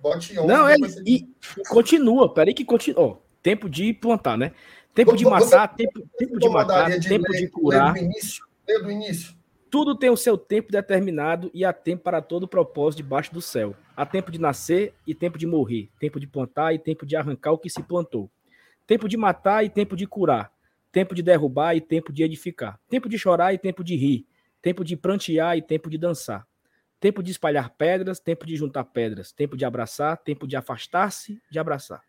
Bote 0.00 0.38
11. 0.38 0.46
Não, 0.46 0.68
é, 0.68 0.76
você... 0.78 1.02
e, 1.06 1.28
continua, 1.68 2.32
peraí 2.32 2.52
que 2.52 2.64
continua. 2.64 3.00
Oh, 3.00 3.16
tempo 3.42 3.68
de 3.68 3.92
plantar, 3.94 4.36
né? 4.36 4.52
Tempo 4.94 5.16
de 5.16 5.24
matar, 5.24 5.74
você, 5.76 5.76
tempo, 5.76 6.08
tempo 6.16 6.38
de 6.38 6.48
matar, 6.48 6.98
de 6.98 7.08
tempo 7.08 7.24
ler, 7.30 7.40
de 7.40 7.48
curar. 7.48 7.92
Do 7.94 7.98
início. 7.98 8.46
Ler 8.68 8.82
do 8.82 8.90
início. 8.90 9.34
Tudo 9.74 9.96
tem 9.96 10.08
o 10.08 10.16
seu 10.16 10.38
tempo 10.38 10.70
determinado 10.70 11.50
e 11.52 11.64
há 11.64 11.72
tempo 11.72 12.04
para 12.04 12.22
todo 12.22 12.46
propósito 12.46 12.98
debaixo 12.98 13.34
do 13.34 13.42
céu. 13.42 13.74
Há 13.96 14.06
tempo 14.06 14.30
de 14.30 14.40
nascer 14.40 14.94
e 15.04 15.12
tempo 15.16 15.36
de 15.36 15.48
morrer, 15.48 15.90
tempo 15.98 16.20
de 16.20 16.28
plantar 16.28 16.72
e 16.72 16.78
tempo 16.78 17.04
de 17.04 17.16
arrancar 17.16 17.50
o 17.50 17.58
que 17.58 17.68
se 17.68 17.82
plantou. 17.82 18.30
Tempo 18.86 19.08
de 19.08 19.16
matar 19.16 19.64
e 19.64 19.68
tempo 19.68 19.96
de 19.96 20.06
curar, 20.06 20.52
tempo 20.92 21.12
de 21.12 21.24
derrubar 21.24 21.74
e 21.74 21.80
tempo 21.80 22.12
de 22.12 22.22
edificar. 22.22 22.78
Tempo 22.88 23.08
de 23.08 23.18
chorar 23.18 23.52
e 23.52 23.58
tempo 23.58 23.82
de 23.82 23.96
rir, 23.96 24.24
tempo 24.62 24.84
de 24.84 24.96
prantear 24.96 25.58
e 25.58 25.60
tempo 25.60 25.90
de 25.90 25.98
dançar. 25.98 26.46
Tempo 27.00 27.20
de 27.20 27.32
espalhar 27.32 27.70
pedras, 27.70 28.20
tempo 28.20 28.46
de 28.46 28.54
juntar 28.54 28.84
pedras, 28.84 29.32
tempo 29.32 29.56
de 29.56 29.64
abraçar, 29.64 30.16
tempo 30.18 30.46
de 30.46 30.54
afastar-se, 30.54 31.42
de 31.50 31.58
abraçar. 31.58 32.00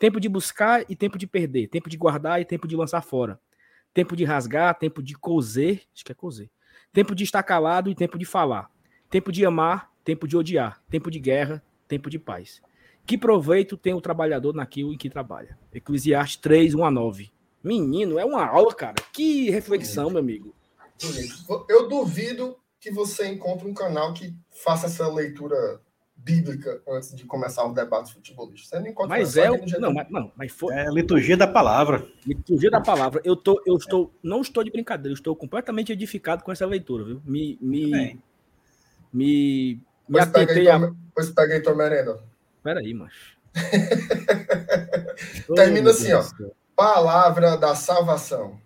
Tempo 0.00 0.18
de 0.18 0.28
buscar 0.28 0.84
e 0.88 0.96
tempo 0.96 1.16
de 1.16 1.28
perder, 1.28 1.68
tempo 1.68 1.88
de 1.88 1.96
guardar 1.96 2.40
e 2.40 2.44
tempo 2.44 2.66
de 2.66 2.74
lançar 2.74 3.02
fora. 3.02 3.38
Tempo 3.92 4.16
de 4.16 4.24
rasgar, 4.24 4.76
tempo 4.76 5.00
de 5.00 5.14
coser, 5.14 5.82
acho 5.94 6.04
que 6.04 6.10
é 6.10 6.14
coser 6.16 6.50
Tempo 6.94 7.12
de 7.12 7.24
estar 7.24 7.42
calado 7.42 7.90
e 7.90 7.94
tempo 7.94 8.16
de 8.16 8.24
falar. 8.24 8.70
Tempo 9.10 9.32
de 9.32 9.44
amar, 9.44 9.90
tempo 10.04 10.28
de 10.28 10.36
odiar. 10.36 10.80
Tempo 10.88 11.10
de 11.10 11.18
guerra, 11.18 11.60
tempo 11.88 12.08
de 12.08 12.20
paz. 12.20 12.62
Que 13.04 13.18
proveito 13.18 13.76
tem 13.76 13.92
o 13.92 14.00
trabalhador 14.00 14.54
naquilo 14.54 14.92
em 14.92 14.96
que 14.96 15.10
trabalha? 15.10 15.58
Eclesiastes 15.72 16.36
3, 16.36 16.72
1 16.72 16.84
a 16.84 16.90
9. 16.92 17.32
Menino, 17.64 18.16
é 18.16 18.24
uma 18.24 18.46
aula, 18.46 18.72
cara. 18.72 18.94
Que 19.12 19.50
reflexão, 19.50 20.08
meu 20.08 20.20
amigo. 20.20 20.54
Eu 21.68 21.88
duvido 21.88 22.56
que 22.78 22.92
você 22.92 23.26
encontre 23.26 23.66
um 23.66 23.74
canal 23.74 24.14
que 24.14 24.32
faça 24.62 24.86
essa 24.86 25.08
leitura 25.08 25.80
bíblica 26.16 26.80
antes 26.88 27.14
de 27.14 27.24
começar 27.24 27.64
o 27.64 27.72
debate 27.72 28.14
futebolístico. 28.14 28.68
Você 28.68 28.80
não 28.80 28.86
encontra 28.86 29.08
mas 29.08 29.36
é, 29.36 29.50
o... 29.50 29.58
não, 29.78 29.92
mas, 29.92 30.10
não, 30.10 30.32
mas 30.36 30.52
foi 30.52 30.74
é 30.74 30.88
liturgia 30.90 31.36
da 31.36 31.46
palavra. 31.46 32.06
Liturgia 32.26 32.70
da 32.70 32.80
palavra. 32.80 33.20
Eu 33.24 33.36
tô, 33.36 33.62
eu 33.66 33.76
estou, 33.76 34.12
não 34.22 34.40
estou 34.40 34.64
de 34.64 34.70
brincadeira, 34.70 35.10
eu 35.10 35.14
estou 35.14 35.36
completamente 35.36 35.92
edificado 35.92 36.42
com 36.42 36.50
essa 36.50 36.64
leitura, 36.64 37.04
viu? 37.04 37.22
Me, 37.24 37.58
me, 37.60 38.18
me, 39.12 39.80
me 40.08 40.10
pois 40.10 40.24
atentei 40.24 40.46
pega 40.46 40.76
aí, 40.76 40.82
a... 40.82 40.92
Pois 41.14 41.30
pega 41.30 41.54
aí 41.54 41.60
tua 41.60 41.74
merenda. 41.74 42.22
Peraí, 42.62 42.94
macho. 42.94 43.34
Termina 45.54 45.90
assim, 45.90 46.12
ó. 46.12 46.24
Palavra 46.74 47.56
da 47.56 47.74
salvação. 47.74 48.58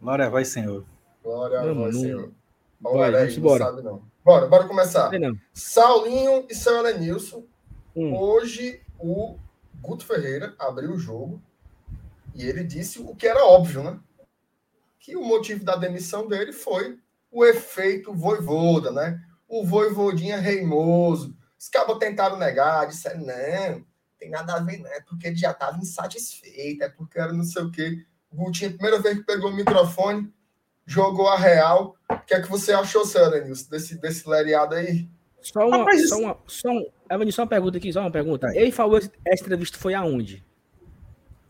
Glória 0.00 0.26
a 0.26 0.28
vós, 0.28 0.48
Senhor. 0.48 0.84
Glória 1.22 1.60
a 1.60 1.72
vós, 1.72 1.96
Senhor. 1.96 2.30
Vai, 2.80 3.10
vamos 3.10 3.36
embora. 3.36 3.64
Não 3.64 3.70
sabe, 3.70 3.82
não. 3.82 4.15
Bora, 4.26 4.48
bora 4.48 4.66
começar. 4.66 5.08
Saulinho 5.54 6.48
e 6.50 6.54
seu 6.56 6.76
Elenilson. 6.78 7.44
Hum. 7.94 8.12
Hoje 8.12 8.82
o 8.98 9.38
Guto 9.80 10.04
Ferreira 10.04 10.52
abriu 10.58 10.94
o 10.94 10.98
jogo 10.98 11.40
e 12.34 12.44
ele 12.44 12.64
disse 12.64 12.98
o 12.98 13.14
que 13.14 13.24
era 13.24 13.46
óbvio, 13.46 13.84
né? 13.84 14.00
Que 14.98 15.14
o 15.14 15.24
motivo 15.24 15.64
da 15.64 15.76
demissão 15.76 16.26
dele 16.26 16.52
foi 16.52 16.98
o 17.30 17.44
efeito 17.44 18.12
voivoda, 18.12 18.90
né? 18.90 19.22
O 19.46 19.64
voivodinha 19.64 20.38
reimoso. 20.38 21.36
Os 21.56 21.68
cabos 21.68 21.98
tentaram 21.98 22.36
negar, 22.36 22.88
disseram, 22.88 23.20
não, 23.20 23.86
tem 24.18 24.28
nada 24.28 24.54
a 24.54 24.58
ver, 24.58 24.78
não. 24.78 24.90
É 24.90 25.00
porque 25.02 25.28
ele 25.28 25.36
já 25.36 25.52
estava 25.52 25.78
insatisfeito, 25.78 26.82
é 26.82 26.88
porque 26.88 27.20
era 27.20 27.32
não 27.32 27.44
sei 27.44 27.62
o 27.62 27.70
quê. 27.70 28.04
O 28.28 28.34
Gutinho, 28.34 28.72
primeira 28.72 28.98
vez 29.00 29.18
que 29.18 29.24
pegou 29.24 29.52
o 29.52 29.54
microfone, 29.54 30.34
jogou 30.86 31.28
a 31.28 31.36
real. 31.36 31.96
O 32.08 32.18
que 32.20 32.34
é 32.34 32.40
que 32.40 32.48
você 32.48 32.72
achou, 32.72 33.04
Sandra 33.04 33.40
desse, 33.40 34.00
desse 34.00 34.28
lereado 34.28 34.74
aí? 34.74 35.08
Só 35.42 35.66
uma, 35.66 35.78
Rapaz, 35.78 36.08
só 36.08 36.18
uma, 36.18 36.38
só 36.46 36.70
um, 36.70 36.86
Evan, 37.10 37.30
só 37.30 37.42
uma 37.42 37.48
pergunta 37.48 37.78
aqui, 37.78 37.92
só 37.92 38.00
uma 38.00 38.10
pergunta. 38.10 38.48
Ele 38.54 38.72
falou 38.72 38.98
essa 38.98 39.42
entrevista 39.42 39.78
foi 39.78 39.94
aonde? 39.94 40.44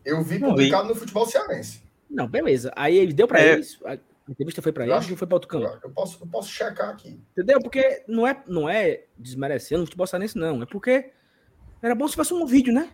Eu 0.03 0.21
vi 0.23 0.39
publicado 0.39 0.87
no 0.87 0.95
futebol 0.95 1.25
cearense. 1.25 1.81
Não, 2.09 2.27
beleza. 2.27 2.71
Aí 2.75 2.95
ele 2.95 3.13
deu 3.13 3.27
para 3.27 3.41
é. 3.41 3.53
eles. 3.53 3.79
A 3.83 3.97
entrevista 4.29 4.61
foi 4.61 4.71
para 4.71 4.85
eles 4.85 5.09
ou 5.09 5.17
foi 5.17 5.27
para 5.27 5.35
outro 5.35 5.49
canto? 5.49 5.79
Eu 5.83 5.89
posso, 5.89 6.21
eu 6.21 6.27
posso 6.27 6.49
checar 6.49 6.89
aqui. 6.89 7.19
Entendeu? 7.31 7.59
Porque 7.59 8.03
não 8.07 8.27
é, 8.27 8.43
não 8.47 8.69
é 8.69 9.03
desmerecendo 9.17 9.83
o 9.83 9.85
futebol 9.85 10.07
cearense, 10.07 10.37
não. 10.37 10.61
É 10.61 10.65
porque 10.65 11.11
era 11.81 11.95
bom 11.95 12.07
se 12.07 12.15
fosse 12.15 12.33
um 12.33 12.45
vídeo, 12.45 12.73
né? 12.73 12.91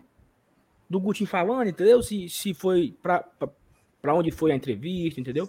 Do 0.88 1.00
Gutinho 1.00 1.28
falando, 1.28 1.68
entendeu? 1.68 2.02
Se, 2.02 2.28
se 2.28 2.54
foi 2.54 2.96
para 3.02 4.14
onde 4.14 4.30
foi 4.30 4.52
a 4.52 4.56
entrevista, 4.56 5.20
entendeu? 5.20 5.48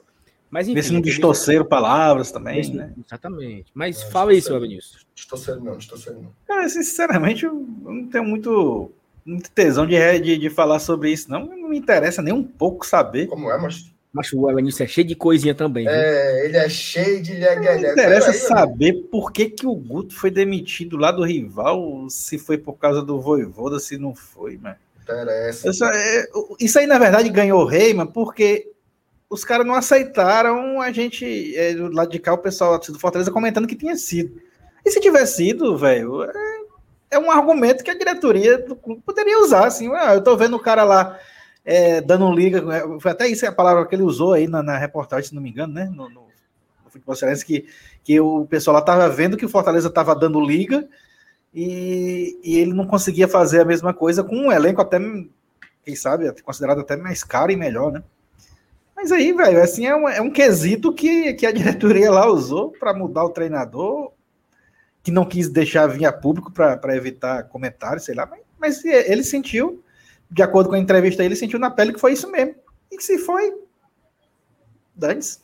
Mas 0.49 0.67
enfim. 0.67 0.75
Vê 0.75 0.83
se 0.83 0.93
não 0.93 1.01
distorceram 1.01 1.65
palavras 1.65 2.31
também, 2.31 2.59
Esse, 2.59 2.73
né? 2.73 2.93
Exatamente. 3.05 3.65
Mas 3.73 4.01
não, 4.01 4.11
fala 4.11 4.33
isso, 4.33 4.57
Vinícius. 4.59 5.05
Distorceram 5.13 5.63
não, 5.63 5.77
distorceram 5.77 6.21
não. 6.21 6.31
Cara, 6.47 6.67
sinceramente, 6.69 7.45
eu 7.45 7.53
não 7.53 8.07
tenho 8.07 8.23
muito, 8.23 8.91
muito 9.25 9.49
tesão 9.51 9.85
de, 9.85 10.19
de, 10.19 10.37
de 10.37 10.49
falar 10.49 10.79
sobre 10.79 11.11
isso, 11.11 11.29
não. 11.29 11.45
Não 11.45 11.69
me 11.69 11.77
interessa 11.77 12.21
nem 12.21 12.33
um 12.33 12.43
pouco 12.43 12.85
saber. 12.85 13.27
Como 13.27 13.51
é, 13.51 13.57
mas. 13.57 13.93
Mas 14.15 14.31
o 14.31 14.49
Evanilson 14.49 14.85
é 14.85 14.87
cheio 14.87 15.05
de 15.05 15.13
coisinha 15.13 15.53
também. 15.53 15.85
É, 15.85 16.35
viu? 16.35 16.45
ele 16.45 16.57
é 16.57 16.69
cheio 16.69 17.21
de 17.21 17.37
Não 17.37 17.59
me 17.59 17.91
interessa 17.91 18.31
aí, 18.31 18.37
saber 18.37 18.93
mano. 18.93 19.07
por 19.07 19.29
que, 19.29 19.49
que 19.49 19.67
o 19.67 19.75
Guto 19.75 20.15
foi 20.15 20.31
demitido 20.31 20.95
lá 20.95 21.11
do 21.11 21.21
rival, 21.25 22.09
se 22.09 22.37
foi 22.37 22.57
por 22.57 22.77
causa 22.77 23.01
do 23.01 23.19
Voivoda, 23.19 23.77
se 23.77 23.97
não 23.97 24.15
foi, 24.15 24.57
mano. 24.57 24.77
Interessa. 25.01 25.69
Isso, 25.69 25.83
é, 25.83 26.27
isso 26.61 26.79
aí, 26.79 26.87
na 26.87 26.97
verdade, 26.97 27.27
ganhou 27.27 27.61
o 27.61 27.65
rei, 27.65 27.93
mas 27.93 28.09
porque 28.09 28.71
os 29.29 29.43
caras 29.43 29.65
não 29.65 29.73
aceitaram 29.73 30.81
a 30.81 30.91
gente, 30.91 31.55
é, 31.55 31.73
do 31.73 31.91
lado 31.91 32.11
de 32.11 32.19
cá, 32.19 32.33
o 32.33 32.37
pessoal 32.37 32.77
do 32.79 32.99
Fortaleza 32.99 33.31
comentando 33.31 33.67
que 33.67 33.75
tinha 33.75 33.95
sido. 33.95 34.41
E 34.85 34.91
se 34.91 34.99
tivesse 34.99 35.37
sido, 35.37 35.77
velho, 35.77 36.23
é, 36.23 36.31
é, 37.11 37.19
um 37.19 37.31
argumento 37.31 37.83
que 37.83 37.89
a 37.89 37.97
diretoria 37.97 38.57
do 38.57 38.75
clube 38.75 39.01
poderia 39.03 39.39
usar, 39.39 39.65
assim, 39.65 39.91
ah, 39.93 40.13
eu 40.13 40.23
tô 40.23 40.37
vendo 40.37 40.55
o 40.55 40.59
cara 40.59 40.83
lá 40.83 41.19
é, 41.63 41.99
dando 42.01 42.31
liga, 42.31 42.59
é, 42.73 42.99
foi 42.99 43.11
até 43.11 43.27
isso 43.27 43.45
a 43.47 43.51
palavra 43.51 43.85
que 43.87 43.95
ele 43.95 44.03
usou 44.03 44.33
aí 44.33 44.47
na, 44.47 44.61
na 44.61 44.77
reportagem, 44.77 45.29
se 45.29 45.35
não 45.35 45.41
me 45.41 45.49
engano, 45.49 45.73
né, 45.73 45.85
no, 45.85 46.07
no, 46.07 46.21
no 46.83 46.91
futebol 46.91 47.15
cearense, 47.15 47.43
que, 47.43 47.65
que 48.03 48.19
o 48.19 48.45
pessoal 48.45 48.75
lá 48.75 48.81
tava 48.81 49.09
vendo 49.09 49.37
que 49.37 49.45
o 49.45 49.49
Fortaleza 49.49 49.89
tava 49.89 50.15
dando 50.15 50.39
liga 50.39 50.87
e, 51.51 52.39
e 52.43 52.59
ele 52.59 52.73
não 52.73 52.85
conseguia 52.85 53.27
fazer 53.27 53.61
a 53.61 53.65
mesma 53.65 53.91
coisa 53.91 54.23
com 54.23 54.35
um 54.35 54.51
elenco 54.51 54.81
até, 54.81 54.99
quem 55.83 55.95
sabe, 55.95 56.31
considerado 56.43 56.81
até 56.81 56.95
mais 56.95 57.23
caro 57.23 57.51
e 57.51 57.55
melhor, 57.55 57.91
né. 57.91 58.03
Mas 59.05 59.11
aí, 59.11 59.33
velho, 59.33 59.61
assim, 59.61 59.85
é 59.85 59.95
um, 59.95 60.09
é 60.09 60.19
um 60.19 60.31
quesito 60.31 60.91
que, 60.91 61.35
que 61.35 61.45
a 61.45 61.51
diretoria 61.51 62.09
lá 62.09 62.25
usou 62.25 62.71
para 62.71 62.91
mudar 62.91 63.23
o 63.23 63.29
treinador, 63.29 64.11
que 65.03 65.11
não 65.11 65.23
quis 65.23 65.47
deixar 65.47 65.85
vir 65.85 66.07
a 66.07 66.11
público 66.11 66.51
para 66.51 66.97
evitar 66.97 67.43
comentários, 67.43 68.03
sei 68.03 68.15
lá, 68.15 68.25
mas, 68.25 68.41
mas 68.57 68.83
ele 68.83 69.23
sentiu, 69.23 69.83
de 70.27 70.41
acordo 70.41 70.69
com 70.69 70.75
a 70.75 70.79
entrevista, 70.79 71.23
ele 71.23 71.35
sentiu 71.35 71.59
na 71.59 71.69
pele 71.69 71.93
que 71.93 71.99
foi 71.99 72.13
isso 72.13 72.31
mesmo. 72.31 72.55
E 72.91 72.97
que 72.97 73.03
se 73.03 73.19
foi, 73.19 73.55
dane-se. 74.95 75.37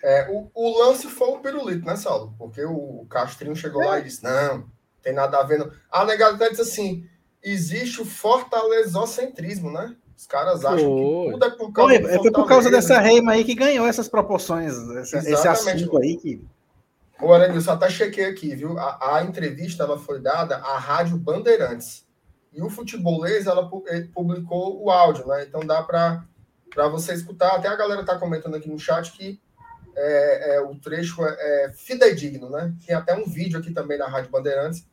É, 0.00 0.30
o, 0.30 0.48
o, 0.54 0.78
lance 0.78 1.08
foi 1.08 1.26
o 1.26 1.40
pirulito, 1.40 1.84
né, 1.84 1.96
Saulo? 1.96 2.32
Porque 2.38 2.64
o 2.64 3.04
Castrinho 3.10 3.56
chegou 3.56 3.82
é. 3.82 3.86
lá 3.86 3.98
e 3.98 4.04
disse: 4.04 4.22
não, 4.22 4.70
tem 5.02 5.12
nada 5.12 5.38
a 5.38 5.42
ver. 5.42 5.58
Não. 5.58 5.72
A 5.90 6.04
negada 6.04 6.36
até 6.36 6.50
disse 6.50 6.62
assim: 6.62 7.04
existe 7.42 8.00
o 8.00 8.04
fortalezocentrismo, 8.04 9.72
né? 9.72 9.96
Os 10.16 10.26
caras 10.26 10.64
acham 10.64 10.88
Pô. 10.88 11.24
que 11.24 11.32
tudo 11.32 11.44
é 11.44 11.50
por 11.50 11.72
causa 11.72 12.00
Foi, 12.00 12.18
foi 12.18 12.32
por 12.32 12.46
causa 12.46 12.70
dessa 12.70 12.98
reima 12.98 13.32
aí 13.32 13.44
que 13.44 13.54
ganhou 13.54 13.86
essas 13.86 14.08
proporções, 14.08 14.72
esse, 14.72 15.16
esse 15.16 15.48
assunto 15.48 15.98
aí 15.98 16.16
que. 16.16 16.44
Ô, 17.20 17.32
Aranilson, 17.32 17.72
até 17.72 17.88
chequei 17.88 18.24
aqui, 18.24 18.54
viu? 18.54 18.78
A, 18.78 19.16
a, 19.16 19.22
entrevista 19.22 19.84
ela 19.84 19.98
foi 19.98 20.20
dada 20.20 20.56
à 20.56 20.76
Rádio 20.76 21.16
Bandeirantes. 21.16 22.04
E 22.52 22.60
o 22.60 22.68
Futebolês, 22.68 23.46
ela 23.46 23.70
eh, 23.86 24.06
publicou 24.12 24.82
o 24.82 24.90
áudio, 24.90 25.26
né? 25.26 25.44
Então 25.44 25.60
dá 25.60 25.82
para 25.82 26.24
você 26.90 27.14
escutar. 27.14 27.54
Até 27.54 27.68
a 27.68 27.76
galera 27.76 28.04
tá 28.04 28.18
comentando 28.18 28.56
aqui 28.56 28.68
no 28.68 28.78
chat 28.78 29.12
que 29.12 29.40
é, 29.96 30.56
é, 30.56 30.60
o 30.60 30.74
trecho 30.74 31.24
é, 31.24 31.36
é, 31.38 31.72
fidedigno, 31.72 32.50
né? 32.50 32.74
Tem 32.84 32.94
até 32.94 33.14
um 33.14 33.24
vídeo 33.24 33.58
aqui 33.58 33.72
também 33.72 33.98
na 33.98 34.08
Rádio 34.08 34.30
Bandeirantes. 34.30 34.86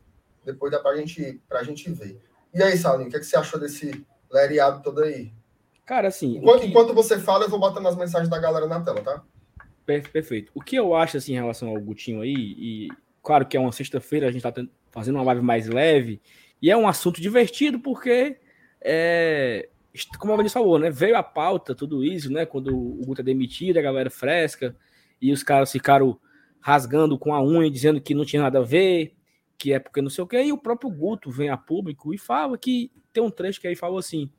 Depois 0.46 0.72
dá 0.72 0.80
para 0.80 0.96
gente, 0.98 1.42
a 1.50 1.64
gente 1.64 1.92
ver. 1.92 2.22
E 2.54 2.64
aí, 2.64 2.78
Salinho, 2.78 3.08
o 3.08 3.12
que, 3.12 3.18
é 3.18 3.20
que 3.20 3.26
você 3.26 3.38
achou 3.38 3.60
desse 3.60 4.06
lereado 4.32 4.82
todo 4.84 5.02
aí? 5.02 5.32
Cara, 5.86 6.08
assim. 6.08 6.38
Enquanto, 6.38 6.62
que... 6.62 6.68
enquanto, 6.68 6.94
você 6.94 7.18
fala, 7.18 7.46
eu 7.46 7.50
vou 7.50 7.60
botando 7.60 7.88
as 7.88 7.96
mensagens 7.96 8.30
da 8.30 8.40
galera 8.40 8.68
na 8.68 8.82
tela, 8.82 9.02
tá? 9.02 9.24
Perfeito. 9.86 10.52
O 10.54 10.62
que 10.62 10.76
eu 10.76 10.96
acho, 10.96 11.18
assim, 11.18 11.32
em 11.32 11.38
relação 11.38 11.70
ao 11.70 11.82
Gutinho 11.82 12.22
aí, 12.22 12.36
e 12.36 12.88
claro 13.24 13.46
que 13.46 13.58
é 13.58 13.60
uma 13.60 13.72
sexta-feira, 13.72 14.28
a 14.28 14.32
gente 14.32 14.44
tá 14.44 14.54
fazendo 14.92 15.16
uma 15.16 15.24
live 15.24 15.42
mais 15.42 15.68
leve, 15.68 16.22
e 16.62 16.70
é 16.70 16.78
um 16.78 16.88
assunto 16.88 17.20
divertido 17.20 17.80
porque, 17.80 18.38
é, 18.82 19.68
como 20.20 20.34
a 20.34 20.36
Vanessa 20.36 20.60
falou, 20.60 20.78
né? 20.78 20.92
Veio 20.92 21.18
a 21.18 21.24
pauta, 21.24 21.74
tudo 21.74 22.04
isso, 22.04 22.32
né? 22.32 22.46
Quando 22.46 22.68
o 22.68 23.04
Guto 23.04 23.22
é 23.22 23.24
demitido, 23.24 23.78
a 23.78 23.82
galera 23.82 24.12
fresca, 24.12 24.76
e 25.20 25.32
os 25.32 25.42
caras 25.42 25.72
ficaram 25.72 26.20
rasgando 26.62 27.18
com 27.18 27.34
a 27.34 27.44
unha, 27.44 27.72
dizendo 27.72 28.00
que 28.00 28.14
não 28.14 28.26
tinha 28.26 28.44
nada 28.44 28.60
a 28.60 28.64
ver, 28.64 29.16
que 29.60 29.74
é 29.74 29.80
porque 29.80 30.02
não 30.02 30.10
sei 30.10 30.24
o 30.24 30.28
quê, 30.28 30.42
e 30.42 30.54
o 30.54 30.58
próprio 30.58 30.90
Guto 30.90 31.30
vem 31.30 31.50
a 31.50 31.58
público 31.58 32.14
e 32.14 32.18
fala 32.18 32.58
que 32.58 32.90
tem 33.12 33.22
um 33.22 33.30
trecho 33.30 33.60
que 33.60 33.68
aí 33.68 33.76
falou 33.76 34.00
assim: 34.00 34.32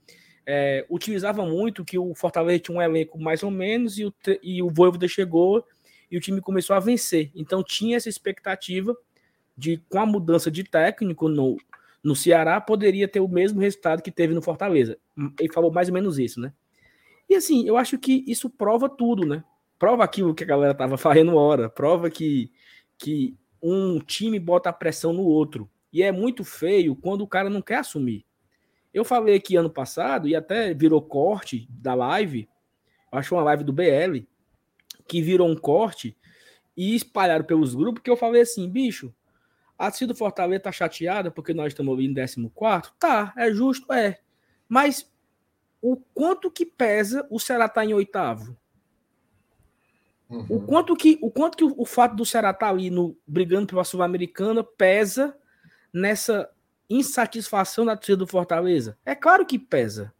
é, 0.46 0.86
utilizava 0.88 1.44
muito 1.44 1.84
que 1.84 1.98
o 1.98 2.14
Fortaleza 2.14 2.58
tinha 2.60 2.78
um 2.78 2.82
elenco 2.82 3.20
mais 3.20 3.42
ou 3.42 3.50
menos 3.50 3.98
e 3.98 4.06
o, 4.06 4.14
e 4.42 4.62
o 4.62 4.70
Voivoda 4.70 5.06
chegou 5.06 5.64
e 6.10 6.16
o 6.16 6.20
time 6.20 6.40
começou 6.40 6.74
a 6.74 6.80
vencer. 6.80 7.30
Então 7.34 7.62
tinha 7.62 7.98
essa 7.98 8.08
expectativa 8.08 8.96
de, 9.56 9.76
com 9.90 9.98
a 9.98 10.06
mudança 10.06 10.50
de 10.50 10.64
técnico 10.64 11.28
no, 11.28 11.58
no 12.02 12.16
Ceará, 12.16 12.58
poderia 12.58 13.06
ter 13.06 13.20
o 13.20 13.28
mesmo 13.28 13.60
resultado 13.60 14.02
que 14.02 14.10
teve 14.10 14.32
no 14.32 14.40
Fortaleza. 14.40 14.96
Ele 15.38 15.52
falou 15.52 15.70
mais 15.70 15.88
ou 15.88 15.94
menos 15.94 16.18
isso, 16.18 16.40
né? 16.40 16.52
E 17.28 17.34
assim, 17.34 17.68
eu 17.68 17.76
acho 17.76 17.98
que 17.98 18.24
isso 18.26 18.48
prova 18.48 18.88
tudo, 18.88 19.26
né? 19.26 19.44
Prova 19.78 20.02
aquilo 20.02 20.34
que 20.34 20.44
a 20.44 20.46
galera 20.46 20.74
tava 20.74 20.96
fazendo 20.98 21.36
hora, 21.36 21.68
prova 21.68 22.08
que, 22.10 22.50
que 22.96 23.36
um 23.62 23.98
time 23.98 24.38
bota 24.38 24.70
a 24.70 24.72
pressão 24.72 25.12
no 25.12 25.22
outro. 25.22 25.70
E 25.92 26.02
é 26.02 26.12
muito 26.12 26.44
feio 26.44 26.94
quando 26.96 27.22
o 27.22 27.26
cara 27.26 27.50
não 27.50 27.60
quer 27.60 27.76
assumir. 27.76 28.24
Eu 28.92 29.04
falei 29.04 29.36
aqui 29.36 29.56
ano 29.56 29.70
passado, 29.70 30.26
e 30.28 30.34
até 30.34 30.74
virou 30.74 31.00
corte 31.00 31.68
da 31.70 31.94
live, 31.94 32.48
acho 33.12 33.34
uma 33.34 33.42
live 33.44 33.62
do 33.62 33.72
BL, 33.72 34.26
que 35.06 35.22
virou 35.22 35.48
um 35.48 35.56
corte 35.56 36.16
e 36.76 36.94
espalharam 36.94 37.44
pelos 37.44 37.74
grupos, 37.74 38.02
que 38.02 38.10
eu 38.10 38.16
falei 38.16 38.42
assim, 38.42 38.68
bicho, 38.68 39.14
a 39.78 39.90
torcida 39.90 40.12
do 40.12 40.18
Fortaleza 40.18 40.62
tá 40.62 40.72
chateada 40.72 41.30
porque 41.30 41.54
nós 41.54 41.68
estamos 41.68 41.94
ali 41.94 42.06
em 42.06 42.14
14? 42.14 42.50
Tá, 42.98 43.32
é 43.36 43.50
justo, 43.52 43.92
é. 43.92 44.20
Mas 44.68 45.10
o 45.80 45.96
quanto 45.96 46.50
que 46.50 46.66
pesa 46.66 47.26
o 47.30 47.38
Ceará 47.38 47.68
tá 47.68 47.84
em 47.84 47.94
oitavo? 47.94 48.56
Uhum. 50.30 50.46
O 50.48 50.60
quanto 50.60 50.94
que 50.94 51.18
o 51.20 51.28
quanto 51.28 51.56
que 51.56 51.64
o, 51.64 51.74
o 51.76 51.84
fato 51.84 52.14
do 52.14 52.24
Ceará 52.24 52.50
estar 52.50 52.66
tá 52.66 52.72
ali 52.72 52.88
no 52.88 53.16
brigando 53.26 53.66
pela 53.66 53.82
Sul-Americana 53.82 54.62
pesa 54.62 55.36
nessa 55.92 56.48
insatisfação 56.88 57.84
da 57.84 57.96
torcida 57.96 58.18
do 58.18 58.26
Fortaleza? 58.28 58.96
É 59.04 59.14
claro 59.14 59.44
que 59.44 59.58
pesa. 59.58 60.14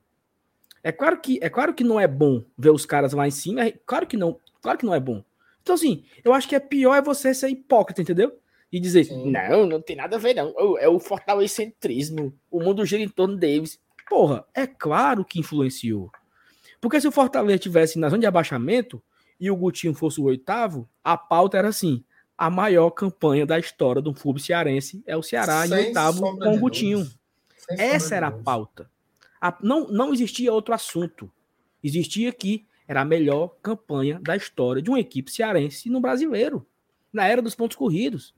É 0.82 0.90
claro 0.90 1.20
que 1.20 1.38
é 1.40 1.48
claro 1.48 1.72
que 1.72 1.84
não 1.84 2.00
é 2.00 2.08
bom 2.08 2.44
ver 2.58 2.70
os 2.70 2.84
caras 2.84 3.12
lá 3.12 3.28
em 3.28 3.30
cima, 3.30 3.66
é 3.66 3.72
claro 3.86 4.06
que 4.06 4.16
não, 4.16 4.38
claro 4.60 4.78
que 4.78 4.86
não 4.86 4.94
é 4.94 4.98
bom. 4.98 5.22
Então 5.62 5.76
assim, 5.76 6.04
eu 6.24 6.32
acho 6.32 6.48
que 6.48 6.56
é 6.56 6.60
pior 6.60 6.96
é 6.96 7.02
você 7.02 7.32
ser 7.32 7.48
hipócrita, 7.48 8.02
entendeu? 8.02 8.36
E 8.72 8.80
dizer, 8.80 9.04
Sim. 9.04 9.30
não, 9.30 9.66
não 9.66 9.80
tem 9.80 9.94
nada 9.94 10.16
a 10.16 10.18
ver 10.18 10.34
não. 10.34 10.54
É 10.78 10.88
o 10.88 10.98
fortalecentrismo. 10.98 12.32
O 12.50 12.60
mundo 12.60 12.84
gira 12.84 13.02
em 13.02 13.08
torno 13.08 13.36
deles. 13.36 13.80
Porra, 14.08 14.44
é 14.54 14.66
claro 14.66 15.24
que 15.24 15.40
influenciou. 15.40 16.10
Porque 16.80 17.00
se 17.00 17.06
o 17.06 17.12
Fortaleza 17.12 17.58
tivesse 17.58 17.98
na 17.98 18.08
zona 18.08 18.20
de 18.20 18.26
abaixamento, 18.26 19.02
e 19.40 19.50
o 19.50 19.56
Gutinho 19.56 19.94
fosse 19.94 20.20
o 20.20 20.24
oitavo, 20.24 20.88
a 21.02 21.16
pauta 21.16 21.56
era 21.56 21.68
assim: 21.68 22.04
a 22.36 22.50
maior 22.50 22.90
campanha 22.90 23.46
da 23.46 23.58
história 23.58 24.02
do 24.02 24.12
clube 24.12 24.40
cearense 24.40 25.02
é 25.06 25.16
o 25.16 25.22
Ceará 25.22 25.66
Sem 25.66 25.72
em 25.72 25.86
oitavo 25.86 26.38
com 26.38 26.54
o 26.54 26.58
Gutinho. 26.58 27.10
Essa 27.70 28.16
era 28.16 28.26
a 28.26 28.32
pauta. 28.32 28.90
A, 29.40 29.56
não, 29.62 29.88
não 29.88 30.12
existia 30.12 30.52
outro 30.52 30.74
assunto. 30.74 31.32
Existia 31.82 32.30
que 32.32 32.66
era 32.86 33.00
a 33.00 33.04
melhor 33.04 33.56
campanha 33.62 34.20
da 34.20 34.36
história 34.36 34.82
de 34.82 34.90
uma 34.90 35.00
equipe 35.00 35.30
cearense 35.30 35.88
no 35.88 36.00
brasileiro, 36.00 36.66
na 37.12 37.26
era 37.26 37.40
dos 37.40 37.54
pontos 37.54 37.76
corridos. 37.76 38.34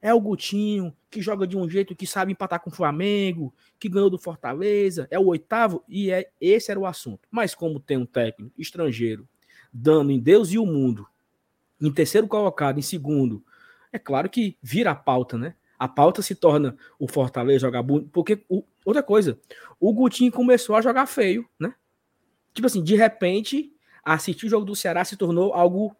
É 0.00 0.12
o 0.12 0.20
Gutinho, 0.20 0.94
que 1.10 1.22
joga 1.22 1.46
de 1.46 1.56
um 1.56 1.66
jeito 1.68 1.96
que 1.96 2.06
sabe 2.06 2.32
empatar 2.32 2.60
com 2.60 2.68
o 2.68 2.74
Flamengo, 2.74 3.54
que 3.80 3.88
ganhou 3.88 4.10
do 4.10 4.18
Fortaleza, 4.18 5.08
é 5.10 5.18
o 5.18 5.26
oitavo, 5.26 5.82
e 5.88 6.10
é 6.10 6.30
esse 6.38 6.70
era 6.70 6.78
o 6.78 6.84
assunto. 6.84 7.26
Mas 7.30 7.54
como 7.54 7.80
tem 7.80 7.96
um 7.96 8.04
técnico 8.04 8.52
estrangeiro 8.60 9.26
dando 9.74 10.12
em 10.12 10.20
Deus 10.20 10.52
e 10.52 10.58
o 10.58 10.64
mundo, 10.64 11.08
em 11.80 11.92
terceiro 11.92 12.28
colocado, 12.28 12.78
em 12.78 12.82
segundo, 12.82 13.44
é 13.92 13.98
claro 13.98 14.30
que 14.30 14.56
vira 14.62 14.92
a 14.92 14.94
pauta, 14.94 15.36
né? 15.36 15.56
A 15.76 15.88
pauta 15.88 16.22
se 16.22 16.36
torna 16.36 16.76
o 16.98 17.08
Fortaleza 17.08 17.66
jogar 17.66 17.82
bonito, 17.82 18.08
porque 18.12 18.44
o, 18.48 18.62
outra 18.84 19.02
coisa, 19.02 19.38
o 19.80 19.92
Gutinho 19.92 20.30
começou 20.30 20.76
a 20.76 20.80
jogar 20.80 21.06
feio, 21.06 21.48
né? 21.58 21.74
Tipo 22.54 22.68
assim, 22.68 22.82
de 22.82 22.94
repente, 22.94 23.74
assistir 24.04 24.46
o 24.46 24.48
jogo 24.48 24.64
do 24.64 24.76
Ceará 24.76 25.04
se 25.04 25.16
tornou 25.16 25.52
algo 25.52 25.96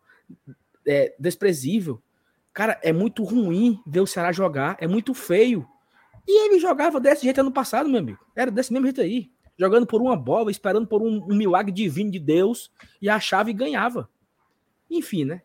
é, 0.87 1.12
desprezível. 1.18 2.00
Cara, 2.52 2.78
é 2.82 2.92
muito 2.92 3.24
ruim 3.24 3.82
ver 3.84 4.00
o 4.00 4.06
Ceará 4.06 4.30
jogar, 4.30 4.76
é 4.78 4.87
muito 4.87 5.12
feio. 5.12 5.68
E 6.26 6.46
ele 6.46 6.60
jogava 6.60 7.00
desse 7.00 7.24
jeito 7.24 7.40
ano 7.40 7.50
passado, 7.50 7.88
meu 7.88 7.98
amigo. 7.98 8.24
Era 8.37 8.50
desse 8.50 8.72
mesmo 8.72 8.87
jeito 8.87 9.00
aí 9.00 9.34
jogando 9.59 9.87
por 9.87 10.01
uma 10.01 10.17
bola, 10.17 10.51
esperando 10.51 10.87
por 10.87 11.03
um, 11.03 11.25
um 11.25 11.35
milagre 11.35 11.73
divino 11.73 12.11
de 12.11 12.19
Deus, 12.19 12.71
e 13.01 13.09
achava 13.09 13.51
e 13.51 13.55
ganhava. 13.55 14.09
Enfim, 14.90 15.25
né? 15.25 15.43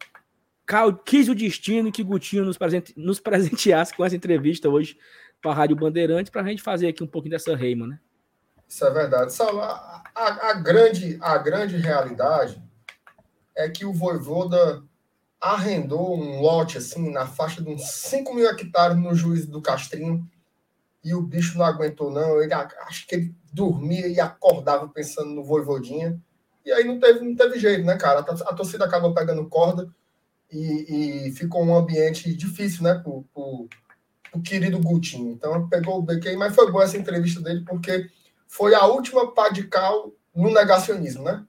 Quis 1.05 1.27
o 1.27 1.35
destino 1.35 1.91
que 1.91 2.03
Gutinho 2.03 2.45
nos, 2.45 2.57
presente, 2.57 2.93
nos 2.95 3.19
presenteasse 3.21 3.93
com 3.95 4.05
essa 4.05 4.15
entrevista 4.15 4.69
hoje 4.69 4.97
para 5.41 5.51
a 5.51 5.53
Rádio 5.53 5.75
Bandeirante, 5.75 6.31
para 6.31 6.41
a 6.41 6.45
gente 6.45 6.61
fazer 6.61 6.87
aqui 6.87 7.03
um 7.03 7.07
pouquinho 7.07 7.31
dessa 7.31 7.55
reima, 7.55 7.87
né? 7.87 7.99
Isso 8.67 8.85
é 8.85 8.91
verdade. 8.91 9.33
A, 9.41 10.03
a, 10.13 10.49
a, 10.49 10.53
grande, 10.53 11.17
a 11.21 11.37
grande 11.39 11.77
realidade 11.77 12.61
é 13.55 13.67
que 13.67 13.83
o 13.83 13.91
Voivoda 13.91 14.83
arrendou 15.41 16.15
um 16.15 16.39
lote 16.39 16.77
assim 16.77 17.09
na 17.11 17.25
faixa 17.25 17.63
de 17.63 17.69
uns 17.69 17.89
5 17.89 18.33
mil 18.35 18.47
hectares 18.47 18.97
no 18.97 19.15
juiz 19.15 19.47
do 19.47 19.61
Castrinho 19.61 20.29
e 21.03 21.13
o 21.13 21.21
bicho 21.21 21.57
não 21.57 21.65
aguentou, 21.65 22.11
não. 22.11 22.41
Ele, 22.41 22.53
acho 22.53 23.07
que 23.07 23.15
ele 23.15 23.35
dormia 23.51 24.07
e 24.07 24.19
acordava 24.19 24.87
pensando 24.87 25.29
no 25.29 25.43
Voivodinha. 25.43 26.19
E 26.65 26.71
aí 26.71 26.83
não 26.83 26.99
teve, 26.99 27.21
não 27.21 27.35
teve 27.35 27.57
jeito, 27.57 27.85
né, 27.85 27.97
cara? 27.97 28.19
A, 28.19 28.53
torcida 28.53 28.85
acabou 28.85 29.13
pegando 29.13 29.47
corda 29.47 29.89
e, 30.51 31.27
e 31.27 31.31
ficou 31.31 31.63
um 31.63 31.75
ambiente 31.75 32.33
difícil, 32.33 32.83
né, 32.83 32.95
pro, 32.95 33.23
pro, 33.33 33.67
pro 34.31 34.41
querido 34.41 34.79
Gutinho. 34.79 35.31
Então 35.31 35.67
pegou 35.69 35.99
o 35.99 36.01
BQ, 36.01 36.35
mas 36.35 36.53
foi 36.53 36.71
boa 36.71 36.83
essa 36.83 36.97
entrevista 36.97 37.41
dele, 37.41 37.63
porque 37.65 38.09
foi 38.47 38.75
a 38.75 38.85
última 38.85 39.33
pá 39.33 39.49
de 39.49 39.67
cal 39.67 40.11
no 40.35 40.51
negacionismo, 40.51 41.23
né? 41.23 41.45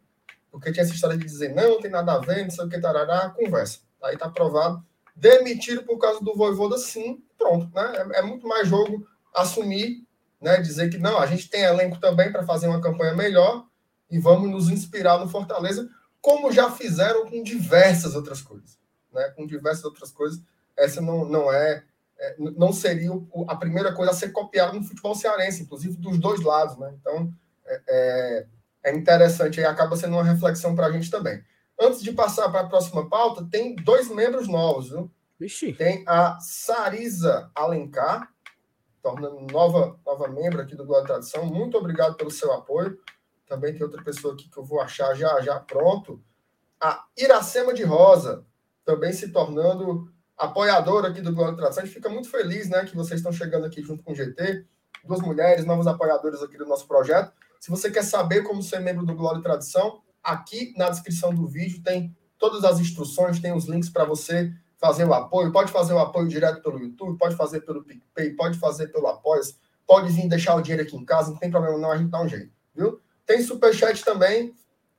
Porque 0.51 0.73
tinha 0.73 0.85
essa 0.85 0.95
história 0.95 1.17
de 1.17 1.25
dizer, 1.25 1.55
não, 1.55 1.71
não 1.71 1.81
tem 1.81 1.91
nada 1.91 2.15
a 2.15 2.19
ver, 2.19 2.43
não 2.43 2.51
sei 2.51 2.65
o 2.65 2.69
que, 2.69 2.81
tarará, 2.81 3.31
conversa. 3.31 3.81
Aí 4.03 4.17
tá 4.17 4.27
aprovado. 4.27 4.85
Demitido 5.15 5.83
por 5.83 5.99
causa 5.99 6.25
do 6.25 6.35
Voivoda, 6.35 6.79
sim, 6.79 7.23
pronto, 7.37 7.71
né? 7.75 7.93
É, 8.15 8.21
é 8.21 8.23
muito 8.23 8.47
mais 8.49 8.69
jogo 8.69 9.07
assumir, 9.35 10.07
né, 10.41 10.61
dizer 10.61 10.91
que 10.91 10.99
não, 10.99 11.19
a 11.19 11.27
gente 11.27 11.49
tem 11.49 11.63
elenco 11.63 11.99
também 12.01 12.33
para 12.33 12.45
fazer 12.45 12.67
uma 12.67 12.81
campanha 12.81 13.15
melhor 13.15 13.67
e 14.11 14.19
vamos 14.19 14.51
nos 14.51 14.69
inspirar 14.69 15.19
no 15.19 15.29
Fortaleza, 15.29 15.89
como 16.21 16.53
já 16.53 16.71
fizeram 16.71 17.29
com 17.29 17.43
diversas 17.43 18.15
outras 18.15 18.43
coisas, 18.43 18.79
né? 19.13 19.31
Com 19.31 19.47
diversas 19.47 19.85
outras 19.85 20.11
coisas, 20.11 20.41
essa 20.77 21.01
não, 21.01 21.25
não 21.25 21.53
é, 21.53 21.83
é 22.19 22.37
não 22.39 22.73
seria 22.73 23.11
a 23.49 23.57
primeira 23.57 23.95
coisa 23.95 24.11
a 24.11 24.15
ser 24.15 24.31
copiada 24.31 24.73
no 24.73 24.83
futebol 24.83 25.15
cearense, 25.15 25.63
inclusive 25.63 25.97
dos 25.97 26.19
dois 26.19 26.41
lados, 26.41 26.77
né? 26.77 26.93
Então 27.01 27.33
é, 27.67 27.83
é, 27.89 28.47
é 28.85 28.95
interessante 28.95 29.61
e 29.61 29.65
acaba 29.65 29.97
sendo 29.97 30.15
uma 30.15 30.25
reflexão 30.25 30.75
para 30.75 30.87
a 30.87 30.93
gente 30.93 31.11
também. 31.11 31.43
Antes 31.81 32.03
de 32.03 32.13
passar 32.13 32.51
para 32.51 32.61
a 32.61 32.69
próxima 32.69 33.09
pauta, 33.09 33.47
tem 33.51 33.75
dois 33.75 34.09
membros 34.11 34.47
novos, 34.47 34.91
viu? 34.91 35.11
Tem 35.73 36.05
a 36.07 36.39
Sarisa 36.39 37.51
Alencar, 37.55 38.31
tornando 39.03 39.41
nova, 39.53 39.99
nova 40.05 40.29
membro 40.29 40.61
aqui 40.61 40.75
do 40.75 40.85
Glória 40.85 41.07
Tradição. 41.07 41.47
Muito 41.47 41.77
obrigado 41.77 42.17
pelo 42.17 42.31
seu 42.31 42.53
apoio. 42.53 42.99
Também 43.47 43.73
tem 43.73 43.83
outra 43.83 44.03
pessoa 44.03 44.35
aqui 44.35 44.49
que 44.49 44.59
eu 44.59 44.65
vou 44.65 44.81
achar 44.81 45.15
já, 45.15 45.41
já 45.41 45.59
pronto. 45.59 46.23
A 46.81 47.05
Iracema 47.17 47.75
de 47.75 47.83
Rosa, 47.83 48.45
também 48.85 49.13
se 49.13 49.31
tornando 49.31 50.11
apoiadora 50.37 51.09
aqui 51.09 51.21
do 51.21 51.35
Glória 51.35 51.57
Tradição. 51.57 51.83
A 51.83 51.87
gente 51.87 51.95
fica 51.95 52.09
muito 52.09 52.31
feliz 52.31 52.69
né, 52.69 52.85
que 52.85 52.97
vocês 52.97 53.21
estão 53.21 53.33
chegando 53.33 53.67
aqui 53.67 53.83
junto 53.83 54.03
com 54.03 54.13
o 54.13 54.15
GT. 54.15 54.65
Duas 55.05 55.21
mulheres, 55.21 55.65
novos 55.65 55.87
apoiadores 55.87 56.43
aqui 56.43 56.57
do 56.57 56.67
nosso 56.67 56.87
projeto. 56.87 57.33
Se 57.59 57.71
você 57.71 57.91
quer 57.91 58.05
saber 58.05 58.43
como 58.43 58.63
ser 58.63 58.81
membro 58.81 59.05
do 59.05 59.15
Glória 59.15 59.43
Tradição, 59.43 60.01
aqui 60.23 60.73
na 60.77 60.89
descrição 60.89 61.35
do 61.35 61.47
vídeo 61.47 61.83
tem 61.83 62.17
todas 62.39 62.65
as 62.65 62.81
instruções, 62.81 63.39
tem 63.39 63.53
os 63.53 63.67
links 63.67 63.91
para 63.91 64.05
você 64.05 64.53
fazer 64.81 65.05
o 65.05 65.13
apoio, 65.13 65.53
pode 65.53 65.71
fazer 65.71 65.93
o 65.93 65.99
apoio 65.99 66.27
direto 66.27 66.63
pelo 66.63 66.79
YouTube, 66.79 67.19
pode 67.19 67.37
fazer 67.37 67.61
pelo 67.61 67.85
PicPay, 67.85 68.31
pode 68.31 68.59
fazer 68.59 68.89
pelo 68.89 69.07
Apoia, 69.07 69.43
pode 69.87 70.11
vir 70.11 70.27
deixar 70.29 70.57
o 70.57 70.63
dinheiro 70.63 70.83
aqui 70.83 70.97
em 70.97 71.05
casa, 71.05 71.31
não 71.31 71.37
tem 71.37 71.51
problema 71.51 71.77
não, 71.77 71.93
a 71.93 71.97
gente 71.99 72.11
dá 72.11 72.23
um 72.23 72.29
jeito, 72.29 72.51
viu? 72.75 72.99
Tem 73.27 73.43
superchat 73.43 74.03
também 74.05 74.55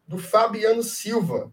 do 0.07 0.19
Fabiano 0.19 0.83
Silva, 0.83 1.51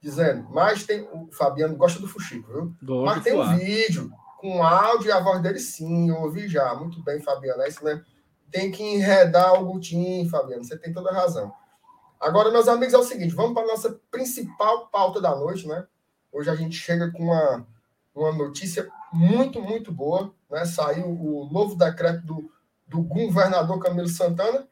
dizendo, 0.00 0.46
mas 0.50 0.84
tem, 0.84 1.08
o 1.12 1.28
Fabiano 1.32 1.74
gosta 1.76 1.98
do 1.98 2.06
Fuxico, 2.06 2.52
viu? 2.52 2.74
Gosto 2.82 3.04
mas 3.04 3.24
tem 3.24 3.32
um 3.32 3.56
vídeo 3.56 4.10
com 4.38 4.62
áudio 4.62 5.08
e 5.08 5.12
a 5.12 5.20
voz 5.20 5.40
dele 5.40 5.58
sim, 5.58 6.10
eu 6.10 6.16
ouvi 6.16 6.48
já, 6.48 6.74
muito 6.74 7.02
bem, 7.02 7.20
Fabiano, 7.20 7.62
é 7.62 7.68
isso 7.68 7.82
mesmo. 7.82 8.04
tem 8.50 8.70
que 8.70 8.82
enredar 8.82 9.54
o 9.54 9.64
Gutim, 9.64 10.28
Fabiano. 10.28 10.64
Você 10.64 10.76
tem 10.76 10.92
toda 10.92 11.10
a 11.10 11.14
razão. 11.14 11.52
Agora, 12.18 12.50
meus 12.50 12.68
amigos, 12.68 12.92
é 12.92 12.98
o 12.98 13.02
seguinte: 13.02 13.34
vamos 13.34 13.54
para 13.54 13.62
a 13.62 13.68
nossa 13.68 13.98
principal 14.10 14.88
pauta 14.88 15.20
da 15.20 15.34
noite, 15.34 15.66
né? 15.66 15.86
Hoje 16.32 16.50
a 16.50 16.54
gente 16.54 16.76
chega 16.76 17.10
com 17.10 17.24
uma, 17.24 17.66
uma 18.14 18.32
notícia 18.32 18.88
muito, 19.12 19.60
muito 19.60 19.92
boa. 19.92 20.32
Né? 20.50 20.64
Saiu 20.64 21.06
o 21.06 21.48
novo 21.50 21.74
decreto 21.74 22.24
do, 22.24 22.50
do 22.86 23.02
governador 23.02 23.78
Camilo 23.78 24.08
Santana 24.08 24.66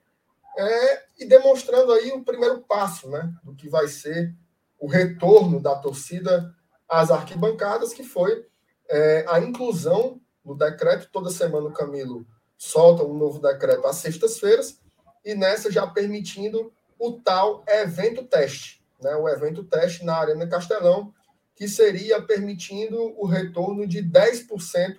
é, 0.57 1.05
e 1.19 1.27
demonstrando 1.27 1.93
aí 1.93 2.11
o 2.13 2.25
primeiro 2.25 2.61
passo 2.61 3.09
né? 3.11 3.33
do 3.43 3.55
que 3.55 3.69
vai 3.69 3.89
ser 3.89 4.35
o 4.79 4.87
retorno 4.87 5.61
da 5.61 5.75
torcida 5.77 6.55
às 6.89 7.11
arquibancadas, 7.11 7.93
que 7.93 8.03
foi 8.03 8.47
é, 8.89 9.25
a 9.29 9.41
inclusão 9.41 10.21
no 10.45 10.57
decreto. 10.57 11.09
Toda 11.13 11.31
semana 11.31 11.69
o 11.69 11.73
Camilo 11.73 12.27
solta 12.57 13.03
um 13.03 13.17
novo 13.17 13.41
decreto 13.41 13.87
às 13.87 13.97
sextas-feiras, 13.97 14.81
e 15.25 15.35
nessa 15.35 15.71
já 15.71 15.87
permitindo 15.87 16.73
o 16.99 17.13
tal 17.13 17.63
evento 17.69 18.25
teste, 18.25 18.83
né? 19.01 19.15
o 19.15 19.29
evento 19.29 19.63
teste 19.63 20.05
na 20.05 20.17
Arena 20.17 20.47
Castelão, 20.47 21.15
que 21.59 21.69
seria 21.69 22.23
permitindo 22.23 22.97
o 23.21 23.27
retorno 23.27 23.85
de 23.85 24.01
10% 24.01 24.95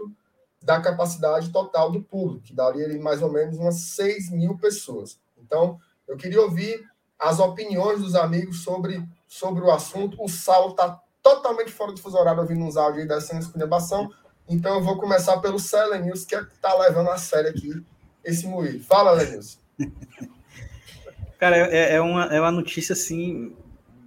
da 0.61 0.81
capacidade 0.81 1.49
total 1.51 1.89
do 1.89 2.03
público, 2.03 2.43
que 2.43 2.53
daria 2.53 2.85
mais 2.99 3.21
ou 3.21 3.31
menos 3.31 3.57
umas 3.57 3.75
6 3.75 4.29
mil 4.31 4.57
pessoas. 4.57 5.17
Então, 5.37 5.79
eu 6.05 6.17
queria 6.17 6.41
ouvir 6.41 6.85
as 7.17 7.39
opiniões 7.39 8.01
dos 8.01 8.13
amigos 8.13 8.61
sobre, 8.61 9.01
sobre 9.25 9.63
o 9.63 9.71
assunto. 9.71 10.21
O 10.21 10.27
Saulo 10.27 10.71
está 10.71 11.01
totalmente 11.23 11.71
fora 11.71 11.93
do 11.93 12.01
fuso 12.01 12.17
horário 12.17 12.41
ouvindo 12.41 12.65
uns 12.65 12.75
áudios 12.75 13.03
aí 13.03 13.07
dessa 13.07 13.39
esculhambação. 13.39 14.11
Então 14.47 14.75
eu 14.75 14.83
vou 14.83 14.97
começar 14.97 15.37
pelo 15.37 15.57
News, 16.01 16.25
que 16.25 16.35
é 16.35 16.41
está 16.41 16.77
levando 16.77 17.09
a 17.09 17.17
sério 17.17 17.51
aqui 17.51 17.81
esse 18.23 18.45
moído. 18.45 18.83
Fala, 18.83 19.11
Lenils. 19.11 19.59
Cara, 21.39 21.55
é, 21.55 21.95
é, 21.95 22.01
uma, 22.01 22.25
é 22.25 22.41
uma 22.41 22.51
notícia 22.51 22.91
assim, 22.91 23.55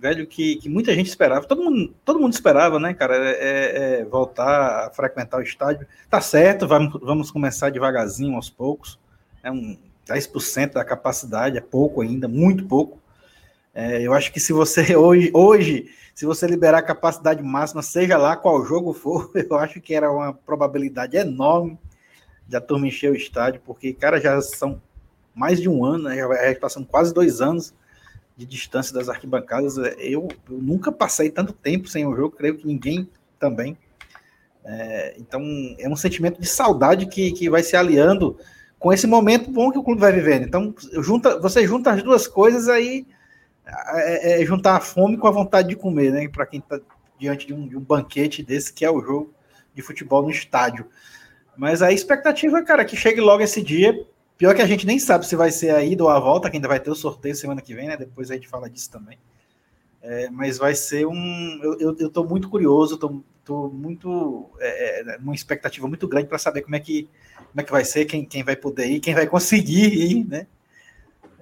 velho, 0.02 0.26
que, 0.26 0.56
que 0.56 0.68
muita 0.68 0.92
gente 0.92 1.06
esperava. 1.06 1.46
Todo 1.46 1.62
mundo, 1.62 1.94
todo 2.04 2.18
mundo 2.18 2.32
esperava, 2.32 2.80
né, 2.80 2.92
cara? 2.92 3.16
É, 3.16 3.30
é, 3.30 4.00
é 4.00 4.04
voltar 4.04 4.88
a 4.88 4.90
frequentar 4.90 5.38
o 5.38 5.42
estádio. 5.42 5.86
Tá 6.10 6.20
certo, 6.20 6.66
vamos, 6.66 7.00
vamos 7.00 7.30
começar 7.30 7.70
devagarzinho, 7.70 8.34
aos 8.34 8.50
poucos. 8.50 8.98
É 9.44 9.50
um 9.50 9.78
10% 10.08 10.72
da 10.72 10.84
capacidade, 10.84 11.56
é 11.56 11.60
pouco 11.60 12.00
ainda, 12.00 12.26
muito 12.26 12.66
pouco. 12.66 12.98
É, 13.72 14.02
eu 14.02 14.12
acho 14.12 14.32
que 14.32 14.40
se 14.40 14.52
você 14.52 14.94
hoje, 14.96 15.30
hoje, 15.32 15.88
se 16.12 16.26
você 16.26 16.48
liberar 16.48 16.78
a 16.78 16.82
capacidade 16.82 17.40
máxima, 17.40 17.80
seja 17.80 18.18
lá 18.18 18.34
qual 18.34 18.64
jogo 18.64 18.92
for, 18.92 19.30
eu 19.38 19.56
acho 19.56 19.80
que 19.80 19.94
era 19.94 20.10
uma 20.10 20.34
probabilidade 20.34 21.16
enorme 21.16 21.78
de 22.48 22.56
a 22.56 22.60
turma 22.60 22.88
encher 22.88 23.12
o 23.12 23.16
estádio, 23.16 23.62
porque, 23.64 23.92
cara, 23.92 24.20
já 24.20 24.42
são 24.42 24.82
mais 25.32 25.60
de 25.60 25.68
um 25.68 25.84
ano, 25.84 26.08
né, 26.08 26.16
já 26.16 26.50
está 26.50 26.68
sendo 26.68 26.86
quase 26.86 27.14
dois 27.14 27.40
anos 27.40 27.72
de 28.37 28.47
distância 28.47 28.95
das 28.95 29.09
arquibancadas. 29.09 29.77
Eu, 29.77 29.92
eu, 29.99 30.29
nunca 30.49 30.90
passei 30.90 31.31
tanto 31.31 31.53
tempo 31.53 31.88
sem 31.88 32.07
um 32.07 32.14
jogo, 32.14 32.37
creio 32.37 32.57
que 32.57 32.66
ninguém 32.66 33.09
também. 33.38 33.77
É, 34.64 35.16
então, 35.18 35.42
é 35.79 35.88
um 35.88 35.97
sentimento 35.97 36.40
de 36.40 36.47
saudade 36.47 37.07
que, 37.07 37.33
que 37.33 37.51
vai 37.51 37.62
se 37.62 37.77
aliando 37.77 38.38
com 38.79 38.92
esse 38.92 39.07
momento 39.07 39.51
bom 39.51 39.71
que 39.71 39.79
o 39.79 39.83
clube 39.83 40.01
vai 40.01 40.12
vivendo. 40.12 40.45
Então, 40.45 40.75
junta, 41.01 41.38
você 41.38 41.66
junta 41.66 41.92
as 41.92 42.03
duas 42.03 42.27
coisas 42.27 42.68
aí 42.68 43.07
é, 43.64 44.40
é, 44.40 44.42
é, 44.42 44.45
juntar 44.45 44.77
a 44.77 44.81
fome 44.81 45.16
com 45.16 45.29
a 45.29 45.31
vontade 45.31 45.68
de 45.68 45.77
comer, 45.77 46.11
né? 46.11 46.29
Para 46.29 46.47
quem 46.47 46.59
está 46.59 46.81
diante 47.18 47.47
de 47.47 47.55
um, 47.55 47.68
de 47.68 47.77
um, 47.77 47.81
banquete 47.81 48.42
desse 48.42 48.73
que 48.73 48.85
é 48.85 48.90
o 48.90 49.01
jogo 49.01 49.33
de 49.75 49.83
futebol 49.83 50.23
no 50.23 50.31
estádio. 50.31 50.87
Mas 51.57 51.81
a 51.81 51.92
expectativa, 51.92 52.62
cara, 52.62 52.83
é 52.83 52.85
que 52.85 52.97
chegue 52.97 53.21
logo 53.21 53.42
esse 53.42 53.62
dia. 53.62 53.95
Pior 54.37 54.55
que 54.55 54.62
a 54.62 54.66
gente 54.66 54.87
nem 54.87 54.99
sabe 54.99 55.27
se 55.27 55.37
vai 55.37 55.51
ser 55.51 55.75
a 55.75 55.85
ida 55.85 56.03
ou 56.03 56.11
a 56.11 56.18
volta, 56.18 56.51
que 56.51 56.57
ainda 56.57 56.68
vai 56.68 56.81
ter 56.81 56.90
o 56.90 56.95
sorteio 56.95 57.35
semana 57.35 57.61
que 57.61 57.75
vem, 57.75 57.88
né? 57.88 57.97
Depois 57.97 58.31
a 58.31 58.35
gente 58.35 58.49
fala 58.49 58.68
disso 58.68 58.90
também. 58.90 59.18
É, 60.01 60.29
mas 60.31 60.59
vai 60.59 60.75
ser 60.75 61.07
um. 61.07 61.61
Eu, 61.79 62.11
tô 62.11 62.25
muito 62.25 62.49
curioso, 62.49 62.97
tô, 62.97 63.23
tô 63.45 63.68
muito. 63.68 64.51
É, 64.59 65.14
é 65.14 65.16
uma 65.18 65.35
expectativa 65.35 65.87
muito 65.87 66.09
grande 66.09 66.27
para 66.27 66.38
saber 66.38 66.62
como 66.62 66.75
é 66.75 66.81
que 66.81 67.09
como 67.51 67.61
é 67.61 67.64
que 67.64 67.71
vai 67.71 67.85
ser, 67.85 68.07
quem, 68.07 68.25
quem 68.25 68.42
vai 68.42 68.57
poder 68.57 68.87
ir, 68.87 69.01
quem 69.01 69.14
vai 69.14 69.27
conseguir 69.27 69.92
ir, 69.92 70.25
né? 70.27 70.47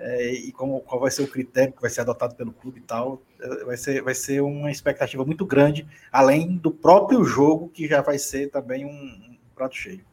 é, 0.01 0.33
e 0.33 0.53
como, 0.53 0.81
qual 0.81 1.01
vai 1.01 1.11
ser 1.11 1.23
o 1.23 1.29
critério 1.29 1.75
que 1.75 1.81
vai 1.81 1.91
ser 1.91 2.01
adotado 2.01 2.35
pelo 2.35 2.53
clube 2.53 2.81
e 2.81 2.83
tal, 2.83 3.23
é, 3.39 3.65
vai 3.65 3.77
ser, 3.77 4.03
vai 4.03 4.15
ser 4.15 4.41
uma 4.41 4.71
expectativa 4.71 5.25
muito 5.25 5.45
grande, 5.45 5.87
além 6.11 6.57
do 6.57 6.71
próprio 6.71 7.23
jogo, 7.23 7.69
que 7.69 7.87
já 7.87 8.01
vai 8.01 8.19
ser 8.19 8.51
também 8.51 8.87
um, 8.87 8.89
um 8.89 9.37
prato 9.55 9.77
cheio. 9.77 10.05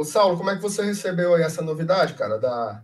Ô 0.00 0.04
Saulo, 0.04 0.38
como 0.38 0.48
é 0.48 0.56
que 0.56 0.62
você 0.62 0.82
recebeu 0.82 1.34
aí 1.34 1.42
essa 1.42 1.60
novidade, 1.60 2.14
cara, 2.14 2.38
da, 2.38 2.82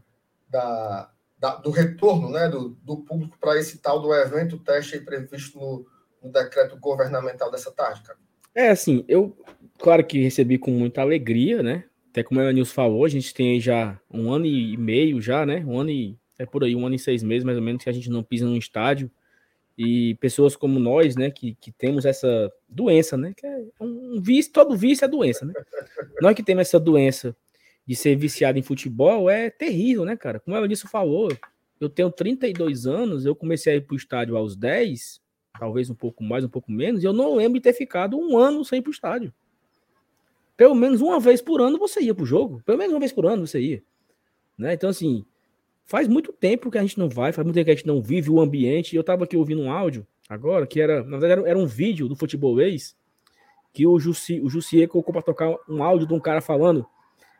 da, 0.51 1.11
da 1.39 1.55
do 1.57 1.71
retorno 1.71 2.29
né, 2.29 2.47
do, 2.47 2.77
do 2.83 2.99
público 2.99 3.39
para 3.41 3.59
esse 3.59 3.79
tal 3.79 4.03
do 4.03 4.13
evento 4.13 4.59
teste 4.59 5.01
previsto 5.01 5.59
no, 5.59 5.87
no 6.23 6.31
decreto 6.31 6.79
governamental 6.79 7.51
dessa 7.51 7.73
tarde, 7.73 8.03
cara? 8.03 8.19
É, 8.55 8.69
assim, 8.69 9.03
eu, 9.09 9.35
claro 9.79 10.05
que 10.05 10.21
recebi 10.21 10.59
com 10.59 10.71
muita 10.71 11.01
alegria, 11.01 11.63
né? 11.63 11.85
Até 12.11 12.23
como 12.23 12.39
a 12.39 12.53
Nils 12.53 12.71
falou, 12.71 13.07
a 13.07 13.09
gente 13.09 13.33
tem 13.33 13.59
já 13.59 13.99
um 14.13 14.31
ano 14.31 14.45
e 14.45 14.77
meio 14.77 15.19
já, 15.19 15.47
né? 15.47 15.65
Um 15.67 15.81
ano 15.81 15.89
e 15.89 16.19
é 16.39 16.45
por 16.45 16.65
aí, 16.65 16.77
um 16.77 16.85
ano 16.85 16.97
e 16.97 16.99
seis 16.99 17.23
meses 17.23 17.45
mais 17.45 17.57
ou 17.57 17.65
menos 17.65 17.83
que 17.83 17.89
a 17.89 17.95
gente 17.95 18.11
não 18.11 18.23
pisa 18.23 18.45
no 18.45 18.59
estádio. 18.59 19.11
E 19.79 20.15
pessoas 20.17 20.57
como 20.57 20.79
nós, 20.79 21.17
né, 21.17 21.31
que, 21.31 21.55
que 21.61 21.71
temos 21.71 22.05
essa 22.05 22.51
doença, 22.69 23.17
né? 23.17 23.35
Que 23.37 23.47
é 23.47 23.65
um 23.81 24.21
vício, 24.21 24.53
todo 24.53 24.77
vício 24.77 25.05
é 25.05 25.09
doença, 25.09 25.45
né? 25.45 25.53
nós 26.21 26.35
que 26.35 26.43
temos 26.43 26.63
essa 26.63 26.81
doença 26.81 27.37
de 27.87 27.95
ser 27.95 28.17
viciado 28.17 28.59
em 28.59 28.63
futebol 28.63 29.29
é 29.29 29.51
terrível, 29.51 30.05
né, 30.05 30.17
cara? 30.17 30.41
Como 30.41 30.57
ela 30.57 30.67
disse 30.67 30.89
falou, 30.89 31.29
eu 31.79 31.89
tenho 31.89 32.11
32 32.11 32.87
anos, 32.87 33.27
eu 33.27 33.37
comecei 33.37 33.75
a 33.75 33.77
ir 33.77 33.83
para 33.83 33.95
o 33.95 33.97
estádio 33.97 34.37
aos 34.37 34.57
10, 34.57 35.21
talvez 35.59 35.91
um 35.91 35.95
pouco 35.95 36.25
mais, 36.25 36.43
um 36.43 36.49
pouco 36.49 36.73
menos, 36.73 37.03
e 37.03 37.07
eu 37.07 37.13
não 37.13 37.35
lembro 37.35 37.55
de 37.55 37.63
ter 37.63 37.73
ficado 37.75 38.19
um 38.19 38.39
ano 38.39 38.65
sem 38.65 38.79
ir 38.79 38.83
para 38.83 38.91
o 38.91 38.93
estádio. 38.95 39.33
Pelo 40.57 40.75
menos 40.75 41.03
uma 41.03 41.21
vez 41.21 41.43
por 41.43 41.61
ano 41.61 41.79
você 41.79 42.01
ia 42.01 42.15
pro 42.15 42.25
jogo. 42.25 42.63
Pelo 42.65 42.79
menos 42.79 42.93
uma 42.93 43.01
vez 43.01 43.13
por 43.13 43.27
ano 43.27 43.47
você 43.47 43.61
ia. 43.61 43.83
Né? 44.57 44.73
Então, 44.73 44.89
assim, 44.89 45.25
faz 45.87 46.09
muito 46.09 46.33
tempo 46.33 46.71
que 46.71 46.77
a 46.77 46.83
gente 46.83 46.99
não 46.99 47.09
vai, 47.09 47.33
faz 47.33 47.45
muito 47.45 47.55
tempo 47.55 47.67
que 47.67 47.71
a 47.71 47.75
gente 47.75 47.87
não 47.87 48.03
vive 48.03 48.29
o 48.31 48.41
ambiente. 48.41 48.95
Eu 48.95 49.05
tava 49.05 49.25
aqui 49.25 49.37
ouvindo 49.37 49.63
um 49.63 49.71
áudio 49.71 50.07
agora, 50.29 50.67
que 50.67 50.81
era, 50.81 51.03
na 51.05 51.17
verdade, 51.17 51.49
era 51.49 51.59
um 51.59 51.67
vídeo 51.67 52.09
do 52.09 52.17
futebolês 52.17 52.97
que 53.73 53.87
o 53.87 53.99
Jussi, 53.99 54.41
o 54.41 54.49
Jussier 54.49 54.89
colocou 54.89 55.13
para 55.13 55.23
tocar 55.23 55.55
um 55.69 55.83
áudio 55.83 56.07
de 56.07 56.15
um 56.15 56.21
cara 56.21 56.41
falando. 56.41 56.85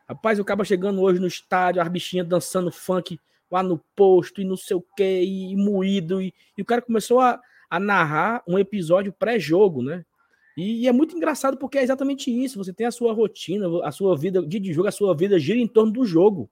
Rapaz, 0.07 0.37
eu 0.37 0.43
acaba 0.43 0.63
chegando 0.63 1.01
hoje 1.01 1.19
no 1.19 1.27
estádio, 1.27 1.81
as 1.81 1.87
bichinhas 1.89 2.27
dançando 2.27 2.71
funk 2.71 3.19
lá 3.51 3.61
no 3.61 3.77
posto 3.95 4.41
e 4.41 4.45
não 4.45 4.55
sei 4.55 4.77
o 4.77 4.85
que, 4.95 5.21
e 5.23 5.55
moído. 5.55 6.21
E, 6.21 6.33
e, 6.57 6.61
o 6.61 6.65
cara 6.65 6.81
começou 6.81 7.19
a, 7.19 7.41
a 7.69 7.79
narrar 7.79 8.43
um 8.47 8.57
episódio 8.57 9.11
pré-jogo, 9.11 9.81
né? 9.81 10.05
E, 10.55 10.83
e, 10.83 10.87
é 10.87 10.91
muito 10.91 11.15
engraçado 11.15 11.57
porque 11.57 11.77
é 11.77 11.83
exatamente 11.83 12.31
isso. 12.31 12.63
Você 12.63 12.71
tem 12.71 12.87
a 12.87 12.91
sua 12.91 13.13
rotina, 13.13 13.67
a 13.83 13.91
sua 13.91 14.15
vida 14.15 14.41
de 14.41 14.71
jogo, 14.71 14.87
a 14.87 14.91
sua 14.91 15.15
vida 15.15 15.37
gira 15.39 15.59
em 15.59 15.67
torno 15.67 15.91
do 15.91 16.05
jogo. 16.05 16.49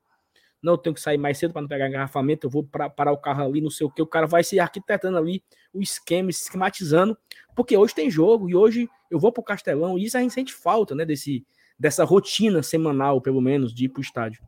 Não, 0.66 0.74
eu 0.74 0.78
tenho 0.80 0.96
que 0.96 1.00
sair 1.00 1.20
mais 1.20 1.38
cedo 1.38 1.54
para 1.54 1.62
não 1.62 1.70
pegar 1.70 1.88
engarrafamento, 1.88 2.48
eu 2.48 2.50
vou 2.50 2.64
pra, 2.64 2.90
parar 2.90 3.12
o 3.12 3.18
carro 3.20 3.44
ali, 3.44 3.62
não 3.62 3.70
sei 3.70 3.86
o 3.86 3.90
que. 3.92 4.02
O 4.02 4.08
cara 4.08 4.26
vai 4.26 4.44
se 4.44 4.60
arquitetando 4.60 5.16
ali 5.16 5.44
o 5.72 5.80
esquema, 5.80 6.32
esquematizando, 6.32 7.16
porque 7.56 7.78
hoje 7.78 7.94
tem 7.94 8.10
jogo 8.10 8.50
e 8.50 8.56
hoje 8.56 8.90
eu 9.12 9.20
vou 9.20 9.32
para 9.32 9.42
o 9.42 9.44
Castelão. 9.44 9.96
E 9.96 10.06
isso 10.06 10.18
a 10.18 10.22
gente 10.22 10.34
sente 10.34 10.52
falta, 10.52 10.96
né? 10.96 11.06
Desse, 11.06 11.46
dessa 11.78 12.04
rotina 12.04 12.64
semanal, 12.64 13.22
pelo 13.22 13.40
menos, 13.40 13.76
de 13.76 13.86
ir 13.86 13.90
para 13.90 14.00
o 14.00 14.02
estádio. 14.02 14.44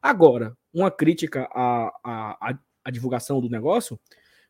Agora, 0.00 0.56
uma 0.72 0.90
crítica 0.90 1.46
à, 1.52 1.92
à, 2.02 2.58
à 2.82 2.90
divulgação 2.90 3.38
do 3.38 3.50
negócio, 3.50 4.00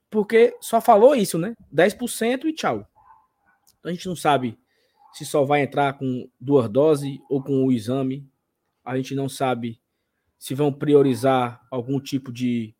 porque 0.09 0.57
só 0.61 0.81
falou 0.81 1.17
isso, 1.17 1.37
né? 1.37 1.53
10% 1.75 2.45
e 2.45 2.53
tchau. 2.53 2.87
Então 3.81 3.91
a 3.91 3.93
gente 3.93 4.07
não 4.07 4.15
sabe 4.15 4.57
se 5.13 5.27
só 5.27 5.45
vai 5.45 5.63
entrar 5.63 5.99
com 5.99 6.31
duas 6.41 6.69
doses 6.69 7.19
ou 7.29 7.43
com 7.43 7.67
o 7.67 7.73
exame. 7.73 8.25
A 8.85 8.97
gente 8.97 9.17
não 9.17 9.29
sabe 9.29 9.81
se 10.39 10.55
vão 10.55 10.73
priorizar 10.73 11.61
algum 11.71 12.01
tipo 12.01 12.33
de. 12.33 12.75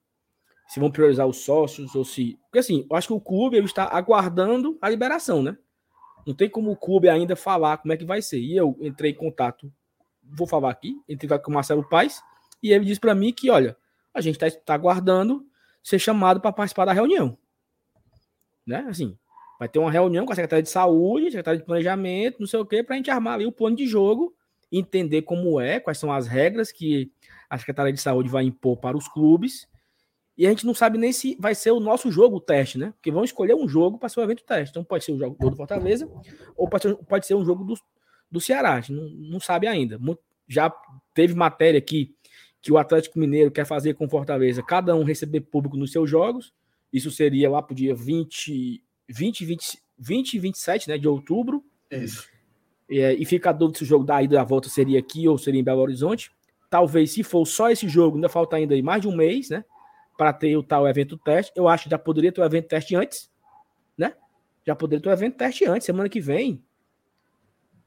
Se 0.69 0.79
vão 0.79 0.91
priorizar 0.91 1.27
os 1.27 1.39
sócios 1.39 1.95
ou 1.95 2.05
se. 2.05 2.39
Porque 2.45 2.59
assim, 2.59 2.87
eu 2.91 2.97
acho 2.97 3.09
que 3.09 3.15
o 3.15 3.21
clube 3.21 3.57
ele 3.57 3.67
está 3.67 3.85
aguardando 3.85 4.79
a 4.81 4.89
liberação, 4.89 5.43
né? 5.43 5.57
Não 6.27 6.35
tem 6.35 6.49
como 6.49 6.71
o 6.71 6.77
clube 6.77 7.09
ainda 7.09 7.35
falar 7.35 7.79
como 7.79 7.93
é 7.93 7.97
que 7.97 8.05
vai 8.05 8.21
ser. 8.21 8.39
E 8.39 8.57
eu 8.57 8.77
entrei 8.81 9.13
em 9.13 9.15
contato, 9.15 9.73
vou 10.23 10.47
falar 10.47 10.71
aqui, 10.71 11.01
entrei 11.09 11.39
com 11.39 11.51
o 11.51 11.55
Marcelo 11.55 11.89
Paes, 11.89 12.23
e 12.63 12.73
ele 12.73 12.85
disse 12.85 13.01
para 13.01 13.15
mim 13.15 13.33
que, 13.33 13.51
olha, 13.51 13.77
a 14.13 14.21
gente 14.21 14.35
está 14.43 14.61
tá 14.61 14.75
aguardando 14.75 15.47
ser 15.83 15.99
chamado 15.99 16.41
para 16.41 16.53
participar 16.53 16.85
da 16.85 16.93
reunião. 16.93 17.39
Né? 18.67 18.85
Assim, 18.89 19.17
Vai 19.59 19.69
ter 19.69 19.81
uma 19.81 19.91
reunião 19.91 20.25
com 20.25 20.33
a 20.33 20.37
Secretaria 20.37 20.63
de 20.63 20.71
Saúde, 20.71 21.27
Secretaria 21.27 21.59
de 21.59 21.67
Planejamento, 21.67 22.39
não 22.39 22.47
sei 22.47 22.61
o 22.61 22.65
quê, 22.65 22.83
para 22.83 22.95
a 22.95 22.97
gente 22.97 23.11
armar 23.11 23.35
ali 23.35 23.45
o 23.45 23.51
plano 23.51 23.75
de 23.75 23.87
jogo, 23.87 24.33
entender 24.71 25.23
como 25.23 25.61
é, 25.61 25.81
quais 25.81 25.99
são 25.99 26.13
as 26.13 26.27
regras 26.27 26.71
que 26.71 27.11
a 27.49 27.59
Secretaria 27.59 27.93
de 27.93 28.01
Saúde 28.01 28.29
vai 28.29 28.45
impor 28.45 28.77
para 28.77 28.97
os 28.97 29.09
clubes. 29.09 29.67
E 30.37 30.47
a 30.47 30.51
gente 30.51 30.65
não 30.65 30.75
sabe 30.75 30.99
nem 30.99 31.13
se 31.13 31.37
vai 31.41 31.55
ser 31.55 31.73
o 31.73 31.81
nosso 31.81 32.13
jogo 32.13 32.37
o 32.37 32.41
teste, 32.41 32.79
né? 32.79 32.93
Porque 32.93 33.11
vão 33.11 33.25
escolher 33.25 33.55
um 33.55 33.69
jogo 33.69 33.99
para 33.99 34.09
ser 34.09 34.21
o 34.21 34.23
evento 34.23 34.45
teste. 34.45 34.71
Então 34.71 34.85
pode 34.85 35.05
ser 35.05 35.13
o 35.13 35.19
jogo 35.19 35.37
do 35.51 35.57
Fortaleza 35.57 36.09
ou 36.57 36.69
pode 36.69 36.83
ser, 36.83 36.95
pode 36.95 37.27
ser 37.27 37.35
um 37.35 37.45
jogo 37.45 37.65
do, 37.65 37.75
do 38.31 38.41
Ceará. 38.41 38.75
A 38.75 38.81
gente 38.81 38.93
não, 38.93 39.09
não 39.33 39.41
sabe 39.41 39.67
ainda. 39.67 39.99
Já 40.47 40.73
teve 41.13 41.35
matéria 41.35 41.79
aqui 41.79 42.15
que 42.61 42.71
o 42.71 42.79
Atlético 42.79 43.19
Mineiro 43.19 43.51
quer 43.51 43.65
fazer 43.65 43.95
com 43.95 44.09
Fortaleza, 44.09 44.63
cada 44.63 44.95
um 44.95 45.03
receber 45.03 45.41
público 45.41 45.77
nos 45.77 45.91
seus 45.91 46.09
jogos. 46.09 46.53
Isso 46.93 47.11
seria 47.11 47.51
lá 47.51 47.61
para 47.61 47.73
o 47.73 47.77
dia 47.77 47.95
20, 47.95 48.83
20, 49.09 49.45
20, 49.45 49.79
20 49.99 50.35
e 50.35 50.39
27 50.39 50.89
né, 50.89 50.99
de 50.99 51.09
outubro. 51.09 51.65
Isso. 51.91 52.29
É, 52.91 53.13
e 53.15 53.25
fica 53.25 53.51
a 53.51 53.53
dúvida 53.53 53.79
se 53.79 53.85
o 53.85 53.87
jogo 53.87 54.05
da 54.05 54.23
ida 54.23 54.35
e 54.35 54.39
da 54.39 54.45
volta 54.45 54.69
seria 54.69 54.99
aqui 54.99 55.29
ou 55.29 55.37
seria 55.37 55.61
em 55.61 55.65
Belo 55.65 55.81
Horizonte. 55.81 56.31
Talvez, 56.71 57.13
se 57.13 57.23
for 57.23 57.45
só 57.47 57.71
esse 57.71 57.89
jogo, 57.89 58.17
ainda 58.17 58.29
falta 58.29 58.57
ainda 58.57 58.81
mais 58.83 59.03
de 59.03 59.09
um 59.09 59.15
mês, 59.15 59.51
né? 59.51 59.65
Para 60.17 60.33
ter 60.33 60.57
o 60.57 60.63
tal 60.63 60.87
evento 60.89 61.17
teste. 61.19 61.53
Eu 61.55 61.69
acho 61.69 61.85
que 61.85 61.91
já 61.91 61.99
poderia 61.99 62.33
ter 62.33 62.41
o 62.41 62.45
evento 62.45 62.69
teste 62.69 62.95
antes, 62.97 63.31
né? 63.97 64.15
Já 64.67 64.75
poderia 64.75 65.03
ter 65.03 65.09
o 65.09 65.13
evento 65.13 65.37
teste 65.37 65.65
antes, 65.67 65.85
semana 65.85 66.09
que 66.09 66.21
vem. 66.21 66.63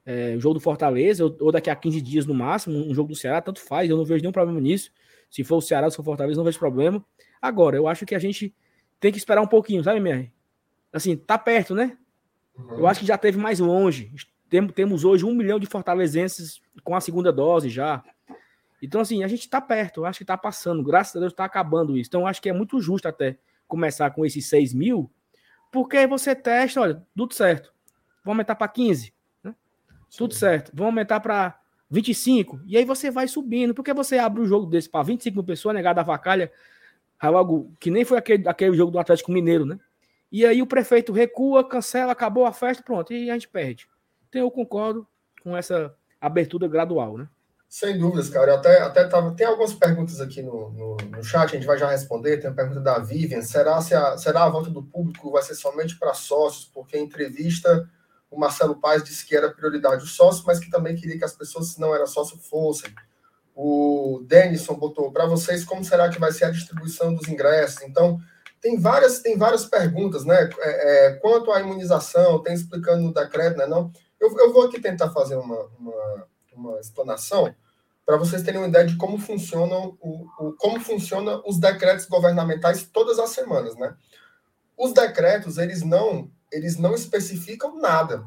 É, 0.05 0.35
o 0.35 0.39
jogo 0.39 0.55
do 0.55 0.59
Fortaleza, 0.59 1.23
ou, 1.25 1.35
ou, 1.39 1.51
daqui 1.51 1.69
a 1.69 1.75
15 1.75 2.01
dias 2.01 2.25
no 2.25 2.33
máximo, 2.33 2.77
um 2.77 2.93
jogo 2.93 3.09
do 3.09 3.15
Ceará, 3.15 3.39
tanto 3.41 3.61
faz, 3.61 3.89
eu 3.89 3.97
não 3.97 4.05
vejo 4.05 4.21
nenhum 4.21 4.31
problema 4.31 4.59
nisso. 4.59 4.91
Se 5.29 5.43
for 5.43 5.57
o 5.57 5.61
Ceará, 5.61 5.89
se 5.89 5.95
for 5.95 6.01
o 6.01 6.05
Fortaleza, 6.05 6.37
não 6.37 6.45
vejo 6.45 6.57
problema. 6.57 7.03
Agora, 7.41 7.77
eu 7.77 7.87
acho 7.87 8.05
que 8.05 8.15
a 8.15 8.19
gente 8.19 8.53
tem 8.99 9.11
que 9.11 9.17
esperar 9.17 9.41
um 9.41 9.47
pouquinho, 9.47 9.83
sabe, 9.83 9.99
minha? 9.99 10.31
Assim, 10.91 11.15
tá 11.15 11.37
perto, 11.37 11.73
né? 11.73 11.97
Uhum. 12.57 12.79
Eu 12.79 12.87
acho 12.87 12.99
que 12.99 13.05
já 13.05 13.17
teve 13.17 13.37
mais 13.37 13.59
longe. 13.59 14.11
Temos 14.73 15.05
hoje 15.05 15.25
um 15.25 15.33
milhão 15.33 15.59
de 15.59 15.65
fortalezenses 15.65 16.61
com 16.83 16.93
a 16.93 16.99
segunda 16.99 17.31
dose 17.31 17.69
já. 17.69 18.03
Então, 18.81 18.99
assim, 18.99 19.23
a 19.23 19.27
gente 19.27 19.41
está 19.41 19.61
perto, 19.61 20.03
acho 20.03 20.19
que 20.19 20.23
está 20.23 20.37
passando, 20.37 20.83
graças 20.83 21.15
a 21.15 21.19
Deus 21.19 21.31
está 21.31 21.45
acabando 21.45 21.97
isso. 21.97 22.09
Então, 22.09 22.27
acho 22.27 22.41
que 22.41 22.49
é 22.49 22.53
muito 22.53 22.79
justo 22.81 23.07
até 23.07 23.37
começar 23.67 24.11
com 24.11 24.25
esses 24.25 24.45
6 24.47 24.73
mil, 24.73 25.09
porque 25.71 25.97
aí 25.97 26.07
você 26.07 26.35
testa, 26.35 26.81
olha, 26.81 27.01
tudo 27.15 27.33
certo. 27.33 27.71
Vamos 28.25 28.35
aumentar 28.35 28.55
para 28.55 28.67
15, 28.67 29.13
né? 29.43 29.55
Tudo 30.17 30.33
certo. 30.33 30.71
Vamos 30.73 30.87
aumentar 30.87 31.21
para 31.21 31.57
25, 31.89 32.59
e 32.65 32.75
aí 32.75 32.83
você 32.83 33.09
vai 33.09 33.27
subindo, 33.27 33.73
porque 33.73 33.93
você 33.93 34.17
abre 34.17 34.41
um 34.41 34.45
jogo 34.45 34.65
desse 34.65 34.89
para 34.89 35.03
25 35.03 35.35
mil 35.35 35.43
pessoas, 35.43 35.75
negada 35.75 36.01
a 36.01 36.03
vacalha, 36.03 36.51
algo 37.19 37.71
que 37.79 37.89
nem 37.89 38.03
foi 38.03 38.17
aquele, 38.17 38.47
aquele 38.49 38.75
jogo 38.75 38.91
do 38.91 38.99
Atlético 38.99 39.31
Mineiro, 39.31 39.65
né? 39.65 39.79
E 40.31 40.45
aí 40.45 40.61
o 40.61 40.67
prefeito 40.67 41.13
recua, 41.13 41.67
cancela, 41.67 42.11
acabou 42.11 42.45
a 42.45 42.53
festa, 42.53 42.83
pronto, 42.83 43.13
e 43.13 43.29
a 43.29 43.33
gente 43.33 43.47
perde. 43.47 43.87
Então 44.31 44.41
eu 44.41 44.49
concordo 44.49 45.05
com 45.43 45.57
essa 45.57 45.93
abertura 46.21 46.65
gradual, 46.65 47.17
né? 47.17 47.27
Sem 47.67 47.97
dúvidas, 47.99 48.29
cara. 48.29 48.51
Eu 48.51 48.55
até, 48.55 48.81
até 48.81 49.03
tava, 49.05 49.35
tem 49.35 49.45
algumas 49.45 49.73
perguntas 49.73 50.21
aqui 50.21 50.41
no, 50.41 50.71
no, 50.71 50.97
no, 50.97 51.23
chat, 51.23 51.49
a 51.49 51.53
gente 51.53 51.65
vai 51.65 51.77
já 51.77 51.89
responder. 51.89 52.37
Tem 52.37 52.49
a 52.49 52.53
pergunta 52.53 52.79
da 52.79 52.97
Vivian: 52.97 53.41
será, 53.41 53.81
se 53.81 53.93
a, 53.93 54.17
será 54.17 54.45
a 54.45 54.49
volta 54.49 54.69
do 54.69 54.83
público 54.83 55.31
vai 55.31 55.43
ser 55.43 55.55
somente 55.55 55.97
para 55.99 56.13
sócios? 56.13 56.63
Porque 56.73 56.97
em 56.97 57.03
entrevista 57.03 57.89
o 58.29 58.39
Marcelo 58.39 58.79
Paes 58.79 59.03
disse 59.03 59.25
que 59.25 59.35
era 59.35 59.51
prioridade 59.51 60.05
os 60.05 60.15
sócios, 60.15 60.45
mas 60.45 60.59
que 60.59 60.69
também 60.69 60.95
queria 60.95 61.17
que 61.17 61.25
as 61.25 61.33
pessoas, 61.33 61.67
se 61.67 61.81
não 61.81 61.93
era 61.93 62.05
sócio, 62.05 62.37
fossem. 62.37 62.89
O 63.53 64.23
Denison 64.25 64.75
botou 64.75 65.11
para 65.11 65.25
vocês 65.25 65.65
como 65.65 65.83
será 65.83 66.07
que 66.07 66.19
vai 66.19 66.31
ser 66.31 66.45
a 66.45 66.51
distribuição 66.51 67.13
dos 67.13 67.27
ingressos. 67.27 67.81
Então, 67.81 68.17
tem 68.61 68.79
várias, 68.79 69.19
tem 69.19 69.37
várias 69.37 69.65
perguntas, 69.65 70.23
né? 70.23 70.49
É, 70.59 71.07
é, 71.07 71.13
quanto 71.15 71.51
à 71.51 71.59
imunização, 71.59 72.41
tem 72.41 72.53
explicando 72.53 73.01
no 73.01 73.13
decreto, 73.13 73.57
né? 73.57 73.65
Não, 73.65 73.91
eu, 74.21 74.37
eu 74.37 74.53
vou 74.53 74.67
aqui 74.67 74.79
tentar 74.79 75.09
fazer 75.09 75.35
uma, 75.35 75.65
uma, 75.79 76.27
uma 76.53 76.79
explanação 76.79 77.53
para 78.05 78.17
vocês 78.17 78.43
terem 78.43 78.59
uma 78.59 78.67
ideia 78.67 78.85
de 78.85 78.95
como 78.95 79.17
funcionam 79.17 79.97
o, 79.99 80.27
o, 80.39 80.53
como 80.53 80.79
funciona 80.79 81.41
os 81.45 81.59
decretos 81.59 82.05
governamentais 82.05 82.83
todas 82.83 83.17
as 83.17 83.31
semanas, 83.31 83.75
né? 83.75 83.95
Os 84.77 84.93
decretos 84.93 85.57
eles 85.57 85.81
não 85.81 86.29
eles 86.51 86.77
não 86.77 86.93
especificam 86.93 87.79
nada, 87.79 88.23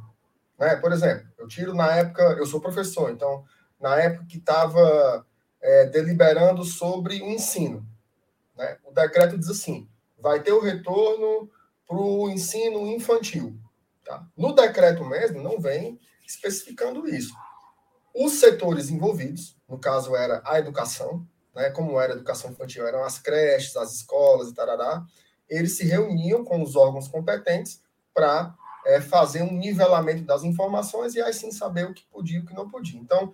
né? 0.58 0.76
Por 0.76 0.90
exemplo, 0.92 1.28
eu 1.38 1.46
tiro 1.46 1.74
na 1.74 1.90
época 1.92 2.22
eu 2.38 2.46
sou 2.46 2.60
professor, 2.60 3.10
então 3.10 3.44
na 3.80 3.96
época 4.00 4.26
que 4.26 4.38
estava 4.38 5.24
é, 5.60 5.86
deliberando 5.86 6.64
sobre 6.64 7.22
o 7.22 7.26
ensino, 7.26 7.86
né? 8.56 8.78
O 8.84 8.92
decreto 8.92 9.38
diz 9.38 9.48
assim: 9.48 9.88
vai 10.18 10.42
ter 10.42 10.52
o 10.52 10.62
retorno 10.62 11.50
para 11.86 11.96
o 11.96 12.28
ensino 12.30 12.86
infantil. 12.88 13.58
Tá? 14.04 14.26
No 14.36 14.52
decreto 14.52 15.04
mesmo 15.04 15.42
não 15.42 15.60
vem 15.60 15.98
especificando 16.26 17.08
isso. 17.08 17.34
Os 18.14 18.34
setores 18.34 18.90
envolvidos, 18.90 19.56
no 19.68 19.78
caso 19.78 20.14
era 20.14 20.42
a 20.44 20.58
educação, 20.58 21.26
né, 21.54 21.70
como 21.70 21.98
era 21.98 22.12
a 22.12 22.16
educação 22.16 22.50
infantil, 22.50 22.86
eram 22.86 23.02
as 23.02 23.18
creches, 23.18 23.76
as 23.76 23.94
escolas 23.94 24.50
e 24.50 24.54
tarará, 24.54 25.04
eles 25.48 25.76
se 25.76 25.84
reuniam 25.84 26.44
com 26.44 26.62
os 26.62 26.76
órgãos 26.76 27.08
competentes 27.08 27.82
para 28.12 28.54
é, 28.86 29.00
fazer 29.00 29.42
um 29.42 29.52
nivelamento 29.52 30.24
das 30.24 30.42
informações 30.44 31.14
e 31.14 31.22
aí 31.22 31.32
sim 31.32 31.50
saber 31.50 31.86
o 31.86 31.94
que 31.94 32.04
podia 32.06 32.38
e 32.38 32.40
o 32.40 32.46
que 32.46 32.54
não 32.54 32.68
podia. 32.68 33.00
Então, 33.00 33.32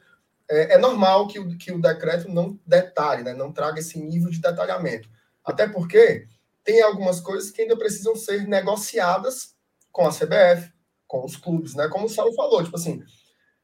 é, 0.48 0.74
é 0.74 0.78
normal 0.78 1.28
que 1.28 1.38
o, 1.38 1.56
que 1.56 1.72
o 1.72 1.80
decreto 1.80 2.28
não 2.28 2.59
detalhe, 2.66 3.22
né, 3.22 3.35
não 3.35 3.52
traga 3.52 3.80
esse 3.80 3.98
nível 3.98 4.30
de 4.30 4.40
detalhamento. 4.40 5.09
Até 5.44 5.68
porque 5.68 6.26
tem 6.62 6.83
algumas 6.83 7.20
coisas 7.20 7.50
que 7.50 7.62
ainda 7.62 7.76
precisam 7.76 8.14
ser 8.14 8.46
negociadas 8.46 9.54
com 9.90 10.07
a 10.07 10.11
CBF, 10.11 10.72
com 11.07 11.24
os 11.24 11.37
clubes, 11.37 11.74
né? 11.74 11.88
Como 11.88 12.07
o 12.07 12.09
Saulo 12.09 12.35
falou, 12.35 12.62
tipo 12.62 12.76
assim, 12.76 13.03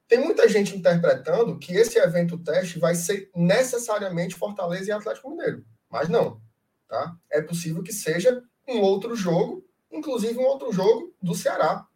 tem 0.08 0.20
muita 0.20 0.48
gente 0.48 0.76
interpretando 0.76 1.58
que 1.58 1.74
esse 1.74 1.98
evento 1.98 2.38
teste 2.38 2.78
vai 2.78 2.94
ser 2.94 3.30
necessariamente 3.34 4.36
Fortaleza 4.36 4.88
e 4.88 4.92
Atlético 4.92 5.30
Mineiro. 5.30 5.64
Mas 5.90 6.08
não. 6.08 6.40
Tá? 6.88 7.16
É 7.30 7.42
possível 7.42 7.82
que 7.82 7.92
seja 7.92 8.42
um 8.68 8.80
outro 8.80 9.16
jogo, 9.16 9.64
inclusive 9.90 10.38
um 10.38 10.44
outro 10.44 10.72
jogo 10.72 11.14
do 11.20 11.34
Ceará. 11.34 11.86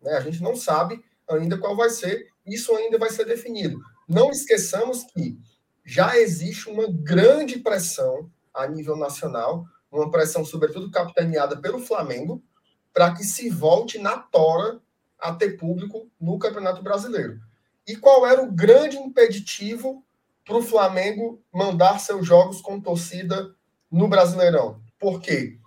Né? 0.00 0.12
A 0.12 0.20
gente 0.20 0.42
não 0.42 0.54
sabe 0.54 1.02
ainda 1.28 1.58
qual 1.58 1.76
vai 1.76 1.90
ser, 1.90 2.28
isso 2.46 2.74
ainda 2.76 2.98
vai 2.98 3.10
ser 3.10 3.24
definido. 3.24 3.80
Não 4.08 4.30
esqueçamos 4.30 5.02
que 5.04 5.36
já 5.84 6.16
existe 6.18 6.68
uma 6.68 6.86
grande 6.88 7.58
pressão 7.58 8.30
a 8.54 8.66
nível 8.66 8.96
nacional, 8.96 9.64
uma 9.90 10.10
pressão, 10.10 10.44
sobretudo, 10.44 10.90
capitaneada 10.90 11.60
pelo 11.60 11.78
Flamengo, 11.78 12.42
para 12.96 13.12
que 13.12 13.24
se 13.24 13.50
volte 13.50 13.98
na 13.98 14.16
tora 14.16 14.80
a 15.18 15.30
ter 15.30 15.58
público 15.58 16.08
no 16.18 16.38
Campeonato 16.38 16.82
Brasileiro. 16.82 17.38
E 17.86 17.94
qual 17.94 18.26
era 18.26 18.42
o 18.42 18.50
grande 18.50 18.96
impeditivo 18.96 20.02
para 20.46 20.56
o 20.56 20.62
Flamengo 20.62 21.38
mandar 21.52 22.00
seus 22.00 22.26
jogos 22.26 22.62
com 22.62 22.80
torcida 22.80 23.54
no 23.90 24.08
Brasileirão? 24.08 24.80
Porque 24.98 25.58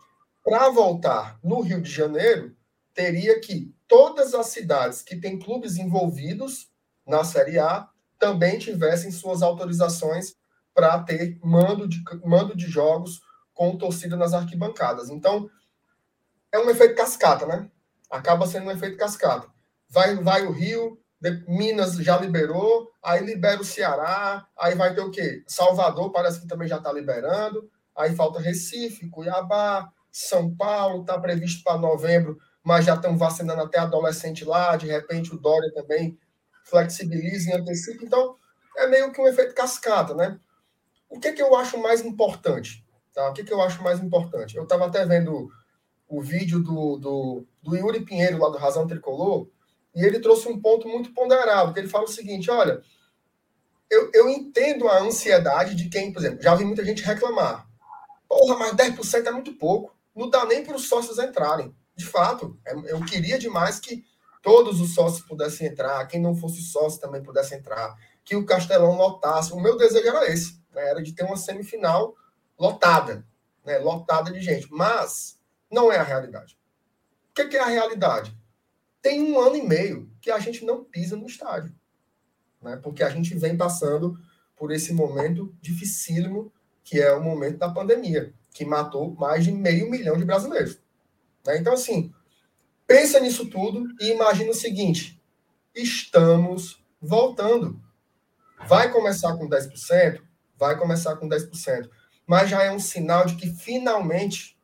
para 0.44 0.70
voltar 0.70 1.38
no 1.44 1.62
Rio 1.62 1.80
de 1.80 1.92
Janeiro, 1.92 2.56
teria 2.96 3.40
que 3.40 3.72
todas 3.88 4.34
as 4.34 4.48
cidades 4.48 5.04
que 5.04 5.16
têm 5.16 5.38
clubes 5.38 5.78
envolvidos 5.78 6.72
na 7.06 7.24
Série 7.24 7.60
A 7.60 7.88
também 8.18 8.58
tivessem 8.58 9.12
suas 9.12 9.44
autorizações 9.44 10.36
para 10.74 10.98
ter 11.04 11.38
mando 11.44 11.88
de, 11.88 12.04
mando 12.26 12.58
de 12.58 12.66
jogos 12.66 13.22
com 13.54 13.78
torcida 13.78 14.18
nas 14.18 14.34
arquibancadas. 14.34 15.12
Então, 15.12 15.48
é 16.52 16.60
um 16.60 16.70
efeito 16.70 16.96
cascata, 16.96 17.46
né? 17.46 17.70
Acaba 18.10 18.48
sendo 18.48 18.68
um 18.68 18.72
efeito 18.72 18.98
cascata. 18.98 19.48
Vai, 19.90 20.16
vai 20.16 20.46
o 20.46 20.52
Rio, 20.52 21.00
Minas 21.48 21.96
já 21.96 22.18
liberou, 22.18 22.90
aí 23.04 23.24
libera 23.24 23.60
o 23.60 23.66
Ceará, 23.66 24.48
aí 24.58 24.76
vai 24.76 24.94
ter 24.94 25.02
o 25.02 25.12
quê? 25.12 25.44
Salvador 25.48 26.12
parece 26.12 26.42
que 26.42 26.48
também 26.48 26.68
já 26.68 26.78
está 26.78 26.92
liberando, 26.94 27.70
aí 27.96 28.16
falta 28.16 28.40
Recife, 28.40 29.10
Cuiabá, 29.10 29.92
São 30.12 30.56
Paulo, 30.56 31.02
está 31.02 31.20
previsto 31.20 31.64
para 31.64 31.78
novembro, 31.78 32.38
mas 32.64 32.86
já 32.86 32.96
estão 32.96 33.18
vacinando 33.18 33.62
até 33.62 33.80
adolescente 33.80 34.46
lá, 34.46 34.78
de 34.78 34.88
repente 34.88 35.34
o 35.34 35.38
Dória 35.38 35.72
também 35.74 36.18
flexibiliza 36.64 37.50
e 37.50 37.54
antecipa, 37.54 38.06
então 38.06 38.36
é 38.78 38.88
meio 38.88 39.12
que 39.12 39.20
um 39.20 39.28
efeito 39.28 39.54
cascata, 39.54 40.14
né? 40.14 40.40
O 41.10 41.20
que, 41.20 41.34
que 41.34 41.42
eu 41.42 41.56
acho 41.56 41.78
mais 41.82 42.06
importante? 42.06 42.86
Tá? 43.14 43.30
O 43.30 43.34
que, 43.34 43.44
que 43.44 43.52
eu 43.52 43.62
acho 43.62 43.84
mais 43.84 44.00
importante? 44.00 44.56
Eu 44.56 44.64
estava 44.64 44.86
até 44.86 45.06
vendo 45.06 45.50
o 46.10 46.22
vídeo 46.22 46.60
do, 46.60 46.98
do, 46.98 47.46
do 47.62 47.76
Yuri 47.78 48.02
Pinheiro, 48.02 48.40
lá 48.40 48.50
do 48.50 48.58
Razão 48.58 48.88
Tricolor, 48.88 49.48
e 49.96 50.04
ele 50.04 50.20
trouxe 50.20 50.48
um 50.50 50.60
ponto 50.60 50.88
muito 50.88 51.14
ponderado, 51.14 51.72
que 51.72 51.80
ele 51.80 51.88
fala 51.88 52.06
o 52.06 52.10
seguinte, 52.10 52.50
olha, 52.50 52.82
eu, 53.90 54.10
eu 54.14 54.28
entendo 54.28 54.88
a 54.88 55.00
ansiedade 55.00 55.76
de 55.76 55.88
quem, 55.88 56.12
por 56.12 56.20
exemplo, 56.20 56.42
já 56.42 56.56
vi 56.56 56.66
muita 56.66 56.84
gente 56.84 57.04
reclamar. 57.04 57.68
Porra, 58.28 58.58
mas 58.58 58.74
10% 58.74 59.26
é 59.26 59.32
muito 59.32 59.54
pouco. 59.54 59.96
Não 60.16 60.30
dá 60.30 60.46
nem 60.46 60.64
para 60.64 60.76
os 60.76 60.88
sócios 60.88 61.18
entrarem. 61.18 61.76
De 61.96 62.06
fato, 62.06 62.60
é, 62.66 62.74
eu 62.92 63.04
queria 63.04 63.40
demais 63.40 63.80
que 63.80 64.04
todos 64.42 64.80
os 64.80 64.94
sócios 64.94 65.26
pudessem 65.26 65.68
entrar, 65.68 66.06
quem 66.08 66.22
não 66.22 66.36
fosse 66.36 66.62
sócio 66.62 67.00
também 67.00 67.22
pudesse 67.22 67.56
entrar, 67.56 67.96
que 68.24 68.36
o 68.36 68.46
Castelão 68.46 68.96
lotasse. 68.96 69.52
O 69.54 69.60
meu 69.60 69.78
desejo 69.78 70.08
era 70.08 70.32
esse, 70.32 70.62
né? 70.74 70.90
era 70.90 71.02
de 71.02 71.14
ter 71.14 71.24
uma 71.24 71.38
semifinal 71.38 72.16
lotada, 72.58 73.26
né? 73.66 73.80
lotada 73.80 74.32
de 74.32 74.40
gente. 74.40 74.68
Mas 74.70 75.39
não 75.72 75.92
é 75.92 75.98
a 75.98 76.04
realidade. 76.04 76.58
O 77.30 77.34
que 77.34 77.56
é 77.56 77.62
a 77.62 77.68
realidade? 77.68 78.38
tem 79.02 79.22
um 79.22 79.40
ano 79.40 79.56
e 79.56 79.62
meio 79.62 80.12
que 80.22 80.32
a 80.32 80.40
gente 80.40 80.66
não 80.66 80.84
pisa 80.84 81.16
no 81.16 81.26
estádio. 81.26 81.74
Né? 82.62 82.76
Porque 82.78 83.04
a 83.04 83.10
gente 83.10 83.36
vem 83.36 83.56
passando 83.56 84.20
por 84.56 84.72
esse 84.72 84.94
momento 84.94 85.56
dificílimo, 85.62 86.52
que 86.84 87.00
é 87.00 87.14
o 87.14 87.24
momento 87.24 87.58
da 87.58 87.70
pandemia, 87.70 88.34
que 88.54 88.66
matou 88.66 89.16
mais 89.16 89.44
de 89.44 89.52
meio 89.52 89.90
milhão 89.90 90.18
de 90.18 90.26
brasileiros. 90.26 90.80
Né? 91.46 91.58
Então, 91.58 91.74
assim, 91.74 92.14
pensa 92.86 93.20
nisso 93.20 93.50
tudo 93.50 93.88
e 94.02 94.12
imagina 94.12 94.52
o 94.52 94.56
seguinte: 94.56 95.22
estamos 95.74 96.84
voltando. 97.02 97.82
Vai 98.68 98.92
começar 98.92 99.38
com 99.38 99.48
10%? 99.48 100.22
vai 100.58 100.78
começar 100.78 101.16
com 101.16 101.30
10%. 101.30 101.90
Mas 102.28 102.50
já 102.50 102.62
é 102.62 102.70
um 102.70 102.80
sinal 102.80 103.26
de 103.26 103.38
que 103.38 103.50
finalmente 103.50 104.59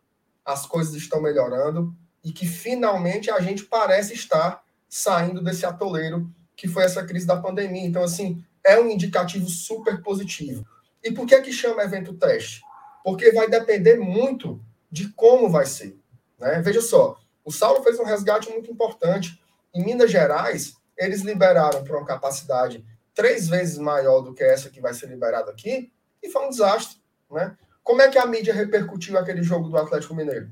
as 0.46 0.66
coisas 0.66 0.94
estão 0.94 1.22
melhorando 1.22 1.96
e 2.24 2.32
que 2.32 2.46
finalmente 2.46 3.32
a 3.32 3.40
gente 3.40 3.64
parece 3.66 4.14
estar 4.14 4.64
saindo 4.88 5.44
desse 5.44 5.66
atoleiro 5.66 6.30
que 6.56 6.68
foi 6.68 6.84
essa 6.84 7.04
crise 7.04 7.26
da 7.26 7.38
pandemia. 7.38 7.86
Então, 7.86 8.04
assim, 8.04 8.44
é 8.64 8.80
um 8.80 8.90
indicativo 8.90 9.50
super 9.50 10.02
positivo. 10.02 10.66
E 11.04 11.12
por 11.12 11.28
que 11.28 11.42
que 11.42 11.52
chama 11.52 11.84
evento 11.84 12.14
teste? 12.14 12.62
Porque 13.04 13.32
vai 13.32 13.50
depender 13.50 13.98
muito 13.98 14.60
de 14.92 15.10
como 15.10 15.50
vai 15.50 15.66
ser. 15.66 15.98
Né? 16.40 16.62
Veja 16.62 16.82
só, 16.82 17.20
o 17.44 17.52
Saulo 17.52 17.84
fez 17.84 18.00
um 18.00 18.06
resgate 18.06 18.50
muito 18.50 18.72
importante. 18.72 19.40
Em 19.74 19.84
Minas 19.84 20.10
Gerais, 20.10 20.76
eles 20.98 21.22
liberaram 21.22 21.84
para 21.84 21.98
uma 21.98 22.06
capacidade 22.06 22.84
três 23.14 23.48
vezes 23.48 23.78
maior 23.78 24.22
do 24.22 24.34
que 24.34 24.44
essa 24.44 24.70
que 24.70 24.82
vai 24.82 24.94
ser 24.94 25.08
liberada 25.08 25.52
aqui, 25.52 25.92
e 26.22 26.30
foi 26.30 26.46
um 26.46 26.50
desastre. 26.50 26.98
Né? 27.30 27.56
Como 27.86 28.02
é 28.02 28.10
que 28.10 28.18
a 28.18 28.26
mídia 28.26 28.52
repercutiu 28.52 29.16
aquele 29.16 29.44
jogo 29.44 29.70
do 29.70 29.78
Atlético 29.78 30.16
Mineiro? 30.16 30.52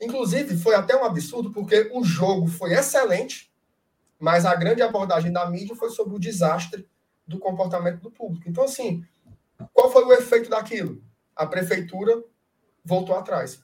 Inclusive, 0.00 0.56
foi 0.56 0.74
até 0.74 0.96
um 0.96 1.04
absurdo, 1.04 1.52
porque 1.52 1.90
o 1.92 2.02
jogo 2.02 2.46
foi 2.46 2.72
excelente, 2.72 3.52
mas 4.18 4.46
a 4.46 4.54
grande 4.54 4.80
abordagem 4.80 5.30
da 5.30 5.48
mídia 5.50 5.76
foi 5.76 5.90
sobre 5.90 6.16
o 6.16 6.18
desastre 6.18 6.88
do 7.26 7.38
comportamento 7.38 8.00
do 8.00 8.10
público. 8.10 8.48
Então, 8.48 8.64
assim, 8.64 9.04
qual 9.74 9.92
foi 9.92 10.02
o 10.02 10.12
efeito 10.14 10.48
daquilo? 10.48 11.04
A 11.36 11.44
prefeitura 11.44 12.24
voltou 12.82 13.14
atrás. 13.14 13.62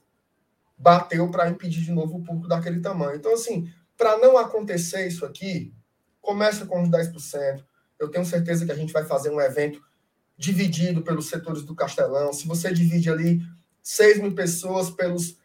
Bateu 0.76 1.30
para 1.30 1.48
impedir 1.48 1.80
de 1.80 1.92
novo 1.92 2.18
o 2.18 2.22
público 2.22 2.46
daquele 2.46 2.82
tamanho. 2.82 3.16
Então, 3.16 3.32
assim, 3.32 3.72
para 3.96 4.18
não 4.18 4.36
acontecer 4.36 5.06
isso 5.06 5.24
aqui, 5.24 5.72
começa 6.20 6.66
com 6.66 6.82
os 6.82 6.90
10%. 6.90 7.64
Eu 7.98 8.10
tenho 8.10 8.26
certeza 8.26 8.66
que 8.66 8.72
a 8.72 8.76
gente 8.76 8.92
vai 8.92 9.06
fazer 9.06 9.30
um 9.30 9.40
evento 9.40 9.82
dividido 10.36 11.02
pelos 11.02 11.28
setores 11.28 11.62
do 11.62 11.74
Castelão. 11.74 12.32
Se 12.32 12.46
você 12.46 12.72
divide 12.72 13.10
ali 13.10 13.40
6 13.82 14.20
mil 14.20 14.34
pessoas 14.34 14.90
pelos, 14.90 15.38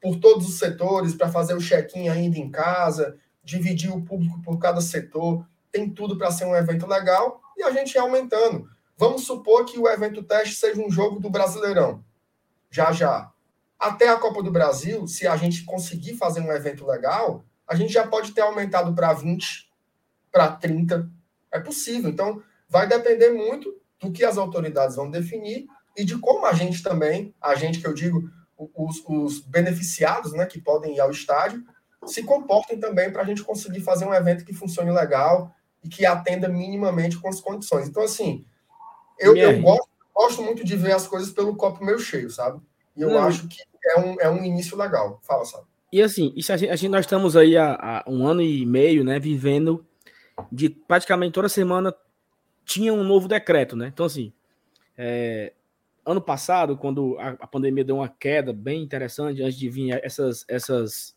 por 0.00 0.18
todos 0.18 0.48
os 0.48 0.58
setores 0.58 1.14
para 1.14 1.30
fazer 1.30 1.54
o 1.54 1.60
check-in 1.60 2.08
ainda 2.08 2.38
em 2.38 2.50
casa, 2.50 3.16
dividir 3.42 3.90
o 3.90 4.02
público 4.02 4.40
por 4.42 4.58
cada 4.58 4.80
setor, 4.80 5.46
tem 5.70 5.88
tudo 5.88 6.16
para 6.16 6.30
ser 6.30 6.44
um 6.44 6.54
evento 6.54 6.86
legal 6.86 7.40
e 7.56 7.62
a 7.62 7.70
gente 7.70 7.94
ir 7.94 7.98
aumentando. 7.98 8.68
Vamos 8.96 9.24
supor 9.24 9.64
que 9.64 9.78
o 9.78 9.88
evento 9.88 10.22
teste 10.22 10.54
seja 10.54 10.80
um 10.80 10.90
jogo 10.90 11.18
do 11.18 11.30
Brasileirão. 11.30 12.04
Já 12.70 12.92
já. 12.92 13.32
Até 13.78 14.08
a 14.08 14.16
Copa 14.16 14.42
do 14.42 14.50
Brasil, 14.50 15.06
se 15.08 15.26
a 15.26 15.36
gente 15.36 15.64
conseguir 15.64 16.14
fazer 16.16 16.40
um 16.40 16.52
evento 16.52 16.86
legal, 16.86 17.44
a 17.66 17.74
gente 17.74 17.92
já 17.92 18.06
pode 18.06 18.32
ter 18.32 18.42
aumentado 18.42 18.94
para 18.94 19.12
20, 19.12 19.68
para 20.30 20.52
30. 20.52 21.10
É 21.50 21.58
possível. 21.58 22.10
Então, 22.10 22.42
vai 22.68 22.86
depender 22.86 23.30
muito 23.30 23.74
do 24.02 24.10
que 24.10 24.24
as 24.24 24.36
autoridades 24.36 24.96
vão 24.96 25.10
definir 25.10 25.66
e 25.96 26.04
de 26.04 26.18
como 26.18 26.44
a 26.46 26.52
gente 26.52 26.82
também, 26.82 27.34
a 27.40 27.54
gente 27.54 27.80
que 27.80 27.86
eu 27.86 27.94
digo, 27.94 28.28
os, 28.74 29.02
os 29.06 29.40
beneficiados 29.40 30.32
né, 30.32 30.46
que 30.46 30.60
podem 30.60 30.96
ir 30.96 31.00
ao 31.00 31.10
estádio, 31.10 31.62
se 32.04 32.22
comportem 32.22 32.78
também 32.78 33.12
para 33.12 33.22
a 33.22 33.24
gente 33.24 33.42
conseguir 33.42 33.80
fazer 33.80 34.04
um 34.04 34.14
evento 34.14 34.44
que 34.44 34.52
funcione 34.52 34.90
legal 34.90 35.54
e 35.84 35.88
que 35.88 36.04
atenda 36.04 36.48
minimamente 36.48 37.18
com 37.18 37.28
as 37.28 37.40
condições. 37.40 37.88
Então, 37.88 38.02
assim, 38.02 38.44
eu, 39.18 39.36
eu 39.36 39.60
gosto, 39.60 39.88
gosto, 40.14 40.42
muito 40.42 40.64
de 40.64 40.76
ver 40.76 40.92
as 40.92 41.06
coisas 41.06 41.30
pelo 41.30 41.56
copo 41.56 41.84
meio 41.84 41.98
cheio, 41.98 42.30
sabe? 42.30 42.60
E 42.96 43.02
eu 43.02 43.10
Não. 43.10 43.24
acho 43.24 43.46
que 43.46 43.58
é 43.84 44.00
um, 44.00 44.20
é 44.20 44.30
um 44.30 44.44
início 44.44 44.76
legal. 44.76 45.20
Fala, 45.22 45.44
sabe? 45.44 45.64
E 45.92 46.00
assim, 46.00 46.32
isso 46.34 46.52
a 46.52 46.56
gente, 46.56 46.70
a 46.70 46.76
gente, 46.76 46.90
nós 46.90 47.04
estamos 47.04 47.36
aí 47.36 47.56
há, 47.56 47.74
há, 47.74 48.04
um 48.10 48.26
ano 48.26 48.40
e 48.40 48.64
meio, 48.64 49.04
né, 49.04 49.18
vivendo 49.18 49.84
de 50.50 50.70
praticamente 50.70 51.32
toda 51.32 51.48
semana 51.48 51.94
tinha 52.64 52.92
um 52.92 53.04
novo 53.04 53.28
decreto, 53.28 53.76
né? 53.76 53.88
Então, 53.92 54.06
assim, 54.06 54.32
é, 54.96 55.52
ano 56.04 56.20
passado, 56.20 56.76
quando 56.76 57.16
a, 57.18 57.30
a, 57.40 57.46
pandemia 57.46 57.84
deu 57.84 57.96
uma 57.96 58.08
queda 58.08 58.52
bem 58.52 58.82
interessante, 58.82 59.42
antes 59.42 59.58
de 59.58 59.68
vir 59.68 59.92
essas, 60.04 60.44
essas 60.48 61.14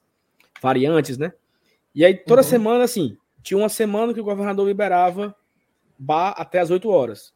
variantes, 0.61 1.17
né? 1.17 1.33
E 1.93 2.03
aí, 2.05 2.15
toda 2.15 2.41
uhum. 2.41 2.47
semana, 2.47 2.83
assim, 2.83 3.17
tinha 3.41 3.57
uma 3.57 3.69
semana 3.69 4.13
que 4.13 4.19
o 4.19 4.25
governador 4.25 4.67
liberava 4.67 5.35
bar 5.97 6.33
até 6.37 6.59
as 6.59 6.69
8 6.69 6.89
horas. 6.89 7.33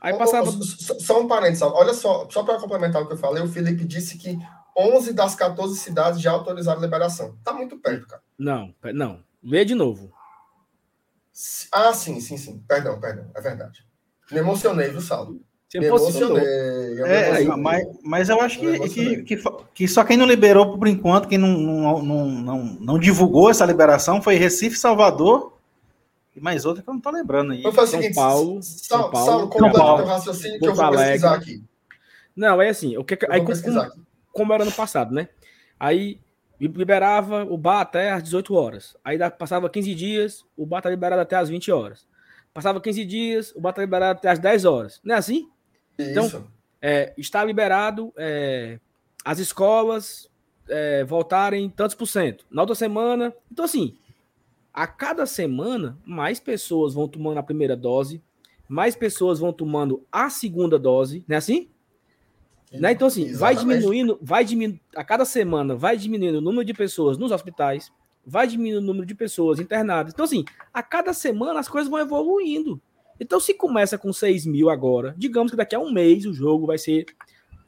Aí 0.00 0.16
passava. 0.18 0.50
Só 0.50 1.20
um 1.20 1.28
parênteses, 1.28 1.62
olha 1.62 1.94
só, 1.94 2.28
só 2.28 2.42
para 2.42 2.58
complementar 2.58 3.00
o 3.00 3.06
que 3.06 3.12
eu 3.12 3.18
falei, 3.18 3.42
o 3.42 3.48
Felipe 3.48 3.84
disse 3.84 4.18
que 4.18 4.36
11 4.76 5.12
das 5.12 5.34
14 5.34 5.78
cidades 5.78 6.20
já 6.20 6.32
autorizaram 6.32 6.80
a 6.80 6.84
liberação. 6.84 7.36
Tá 7.44 7.52
muito 7.52 7.78
perto, 7.78 8.08
cara. 8.08 8.22
Não, 8.36 8.74
não. 8.92 9.22
Lê 9.42 9.64
de 9.64 9.74
novo. 9.74 10.12
Ah, 11.72 11.92
sim, 11.94 12.20
sim, 12.20 12.36
sim. 12.36 12.62
Perdão, 12.68 13.00
perdão. 13.00 13.30
É 13.34 13.40
verdade. 13.40 13.84
Me 14.30 14.38
emocionei, 14.38 14.88
viu, 14.88 15.00
Saldo? 15.00 15.40
me 15.74 15.86
emocionei. 15.86 16.44
Eu 16.98 17.06
é, 17.06 17.42
emocionei. 17.42 17.62
Mas, 17.62 17.86
mas 18.02 18.28
eu 18.28 18.40
acho 18.40 18.58
que, 18.58 18.88
que, 18.88 19.22
que, 19.22 19.42
que, 19.74 19.88
só 19.88 20.04
quem 20.04 20.16
não 20.16 20.26
liberou 20.26 20.78
por 20.78 20.86
enquanto, 20.86 21.28
quem 21.28 21.38
não, 21.38 21.48
não, 21.48 22.02
não, 22.02 22.28
não, 22.28 22.64
não 22.64 22.98
divulgou 22.98 23.50
essa 23.50 23.64
liberação 23.64 24.20
foi 24.20 24.34
Recife, 24.34 24.76
Salvador 24.76 25.56
e 26.36 26.40
mais 26.40 26.64
outra 26.64 26.82
que 26.82 26.88
eu 26.88 26.94
não 26.94 27.00
tô 27.00 27.10
lembrando 27.10 27.52
aí. 27.52 27.62
Eu 27.62 27.72
faço 27.72 27.96
o 27.96 28.00
seguinte, 28.00 28.14
Paulo, 28.14 28.62
São 28.62 29.10
Paulo, 29.10 29.26
Saulo, 29.26 29.48
completa 29.48 30.02
o 30.02 30.04
raciocínio 30.04 30.58
que 30.58 30.66
eu 30.66 30.74
vou 30.74 30.90
pesquisar 30.90 31.34
aqui. 31.34 31.62
Não, 32.34 32.60
é 32.60 32.70
assim, 32.70 32.96
o 32.96 33.04
que, 33.04 33.18
aí, 33.28 33.40
como, 33.42 33.90
como 34.32 34.52
era 34.52 34.64
no 34.64 34.72
passado, 34.72 35.14
né? 35.14 35.28
Aí 35.78 36.18
liberava 36.68 37.44
o 37.44 37.56
bar 37.56 37.80
até 37.80 38.12
às 38.12 38.22
18 38.22 38.54
horas. 38.54 38.96
Aí 39.04 39.18
passava 39.30 39.68
15 39.68 39.94
dias, 39.94 40.44
o 40.56 40.64
bar 40.64 40.80
tá 40.80 40.90
liberado 40.90 41.22
até 41.22 41.36
às 41.36 41.48
20 41.48 41.72
horas. 41.72 42.06
Passava 42.54 42.80
15 42.80 43.04
dias, 43.04 43.52
o 43.56 43.60
bar 43.60 43.72
tá 43.72 43.82
liberado 43.82 44.18
até 44.18 44.30
às 44.30 44.38
10 44.38 44.64
horas. 44.64 45.00
Não 45.02 45.14
é 45.14 45.18
assim? 45.18 45.48
Então, 45.98 46.26
Isso. 46.26 46.36
Então, 46.36 46.48
é, 46.80 47.12
está 47.16 47.44
liberado 47.44 48.12
é, 48.16 48.78
as 49.24 49.38
escolas 49.38 50.28
é, 50.68 51.04
voltarem 51.04 51.68
tantos 51.70 51.94
por 51.94 52.06
cento. 52.06 52.44
Na 52.50 52.62
outra 52.62 52.74
semana. 52.74 53.32
Então, 53.50 53.64
assim, 53.64 53.96
a 54.72 54.86
cada 54.86 55.26
semana, 55.26 55.98
mais 56.04 56.40
pessoas 56.40 56.94
vão 56.94 57.06
tomando 57.06 57.38
a 57.38 57.42
primeira 57.42 57.76
dose, 57.76 58.22
mais 58.68 58.96
pessoas 58.96 59.38
vão 59.38 59.52
tomando 59.52 60.04
a 60.10 60.30
segunda 60.30 60.78
dose, 60.78 61.24
não 61.28 61.34
é 61.34 61.38
assim? 61.38 61.68
Né? 62.72 62.92
Então, 62.92 63.08
assim, 63.08 63.24
Exatamente. 63.24 63.38
vai 63.38 63.56
diminuindo, 63.56 64.18
vai 64.22 64.44
diminuindo, 64.44 64.80
a 64.96 65.04
cada 65.04 65.24
semana 65.24 65.74
vai 65.76 65.96
diminuindo 65.96 66.38
o 66.38 66.40
número 66.40 66.64
de 66.64 66.72
pessoas 66.72 67.18
nos 67.18 67.30
hospitais, 67.30 67.92
vai 68.24 68.46
diminuindo 68.46 68.82
o 68.82 68.86
número 68.86 69.04
de 69.06 69.14
pessoas 69.14 69.60
internadas. 69.60 70.12
Então, 70.12 70.24
assim, 70.24 70.44
a 70.72 70.82
cada 70.82 71.12
semana 71.12 71.60
as 71.60 71.68
coisas 71.68 71.90
vão 71.90 72.00
evoluindo. 72.00 72.80
Então, 73.20 73.38
se 73.38 73.54
começa 73.54 73.98
com 73.98 74.12
6 74.12 74.46
mil 74.46 74.70
agora, 74.70 75.14
digamos 75.18 75.50
que 75.50 75.56
daqui 75.56 75.74
a 75.74 75.78
um 75.78 75.92
mês 75.92 76.24
o 76.24 76.32
jogo 76.32 76.66
vai 76.66 76.78
ser. 76.78 77.06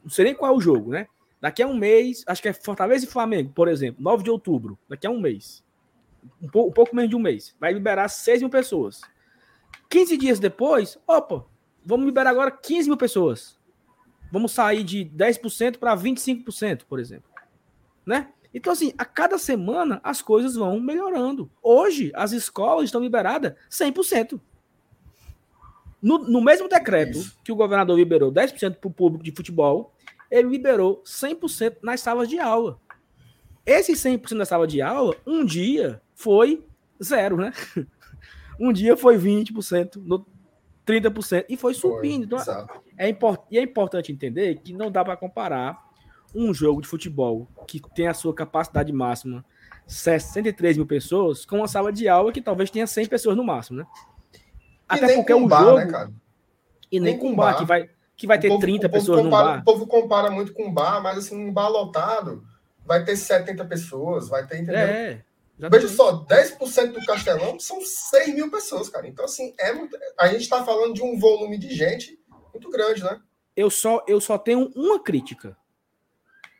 Não 0.03 0.09
sei 0.09 0.25
nem 0.25 0.35
qual 0.35 0.53
é 0.53 0.55
o 0.57 0.61
jogo, 0.61 0.91
né? 0.91 1.07
Daqui 1.39 1.61
a 1.61 1.67
um 1.67 1.75
mês, 1.75 2.23
acho 2.25 2.41
que 2.41 2.47
é 2.47 2.53
Fortaleza 2.53 3.05
e 3.05 3.07
Flamengo, 3.07 3.51
por 3.53 3.67
exemplo, 3.67 4.01
9 4.01 4.23
de 4.23 4.31
outubro, 4.31 4.77
daqui 4.89 5.05
a 5.05 5.11
um 5.11 5.19
mês. 5.19 5.63
Um, 6.41 6.47
pouco, 6.47 6.69
um 6.69 6.73
pouco 6.73 6.95
menos 6.95 7.09
de 7.09 7.15
um 7.15 7.19
mês. 7.19 7.55
Vai 7.59 7.71
liberar 7.71 8.07
6 8.07 8.41
mil 8.41 8.49
pessoas. 8.49 9.01
15 9.89 10.17
dias 10.17 10.39
depois, 10.39 10.97
opa, 11.07 11.45
vamos 11.85 12.05
liberar 12.05 12.31
agora 12.31 12.49
15 12.49 12.89
mil 12.89 12.97
pessoas. 12.97 13.54
Vamos 14.31 14.51
sair 14.51 14.83
de 14.83 15.05
10% 15.05 15.77
para 15.77 15.95
25%, 15.95 16.83
por 16.87 16.99
exemplo. 16.99 17.29
Né? 18.05 18.29
Então, 18.53 18.71
assim, 18.71 18.93
a 18.97 19.03
cada 19.03 19.37
semana 19.37 19.99
as 20.03 20.21
coisas 20.21 20.55
vão 20.55 20.79
melhorando. 20.79 21.51
Hoje, 21.61 22.11
as 22.15 22.31
escolas 22.31 22.85
estão 22.85 23.01
liberadas 23.01 23.53
100%. 23.69 24.39
No, 26.01 26.19
no 26.19 26.41
mesmo 26.41 26.69
decreto 26.69 27.17
Isso. 27.17 27.39
que 27.43 27.51
o 27.51 27.55
governador 27.55 27.97
liberou 27.97 28.31
10% 28.31 28.75
para 28.75 28.87
o 28.87 28.93
público 28.93 29.23
de 29.23 29.31
futebol, 29.31 29.93
ele 30.29 30.49
liberou 30.49 31.01
100% 31.03 31.77
nas 31.81 32.01
salas 32.01 32.29
de 32.29 32.39
aula. 32.39 32.79
Esse 33.65 33.93
100% 33.93 34.37
da 34.37 34.45
sala 34.45 34.67
de 34.67 34.81
aula, 34.81 35.15
um 35.25 35.43
dia 35.43 36.01
foi 36.13 36.63
zero, 37.03 37.37
né? 37.37 37.51
Um 38.57 38.71
dia 38.71 38.95
foi 38.95 39.17
20%, 39.17 39.97
no 39.97 40.25
30% 40.87 41.45
e 41.49 41.57
foi 41.57 41.73
subindo. 41.73 42.39
Foi, 42.39 42.53
então, 42.53 42.67
é, 42.97 43.09
import, 43.09 43.41
e 43.51 43.57
é 43.57 43.61
importante 43.61 44.11
entender 44.11 44.59
que 44.63 44.73
não 44.73 44.89
dá 44.91 45.03
para 45.03 45.17
comparar 45.17 45.83
um 46.33 46.53
jogo 46.53 46.81
de 46.81 46.87
futebol 46.87 47.47
que 47.67 47.81
tem 47.93 48.07
a 48.07 48.13
sua 48.13 48.33
capacidade 48.33 48.91
máxima 48.91 49.45
63 49.87 50.77
mil 50.77 50.85
pessoas 50.85 51.45
com 51.45 51.57
uma 51.57 51.67
sala 51.67 51.91
de 51.91 52.09
aula 52.09 52.31
que 52.31 52.41
talvez 52.41 52.69
tenha 52.69 52.87
100 52.87 53.07
pessoas 53.07 53.37
no 53.37 53.43
máximo, 53.43 53.79
né? 53.79 53.87
Até 54.87 55.15
porque 55.15 55.31
é 55.31 55.35
um 55.35 55.47
bar, 55.47 55.63
jogo. 55.63 55.77
Né, 55.77 55.87
cara? 55.87 56.11
E 56.91 56.99
nem, 56.99 57.13
nem 57.13 57.19
com 57.19 57.35
bar, 57.35 57.51
bar, 57.51 57.57
que 57.57 57.65
vai, 57.65 57.89
que 58.15 58.27
vai 58.27 58.39
ter 58.39 58.49
povo, 58.49 58.61
30 58.61 58.89
pessoas 58.89 59.21
compara, 59.21 59.43
no 59.43 59.51
bar. 59.51 59.61
O 59.61 59.65
povo 59.65 59.87
compara 59.87 60.31
muito 60.31 60.53
com 60.53 60.71
bar, 60.71 61.01
mas 61.01 61.17
assim, 61.17 61.35
um 61.35 61.53
bar 61.53 61.69
lotado 61.69 62.43
vai 62.85 63.03
ter 63.03 63.15
70 63.15 63.65
pessoas, 63.65 64.27
vai 64.27 64.45
ter, 64.45 64.57
entendeu? 64.57 64.77
É. 64.77 65.23
Veja 65.57 65.87
só, 65.87 66.25
10% 66.25 66.91
do 66.91 67.05
Castelão 67.05 67.57
são 67.59 67.79
6 67.81 68.35
mil 68.35 68.51
pessoas, 68.51 68.89
cara. 68.89 69.07
Então, 69.07 69.23
assim, 69.23 69.53
é 69.57 69.71
muito... 69.71 69.97
a 70.19 70.27
gente 70.27 70.41
está 70.41 70.63
falando 70.65 70.93
de 70.93 71.01
um 71.01 71.17
volume 71.17 71.57
de 71.57 71.73
gente 71.73 72.19
muito 72.55 72.69
grande, 72.69 73.03
né? 73.03 73.21
Eu 73.55 73.69
só, 73.69 74.03
eu 74.07 74.19
só 74.19 74.37
tenho 74.37 74.71
uma 74.75 75.01
crítica. 75.01 75.57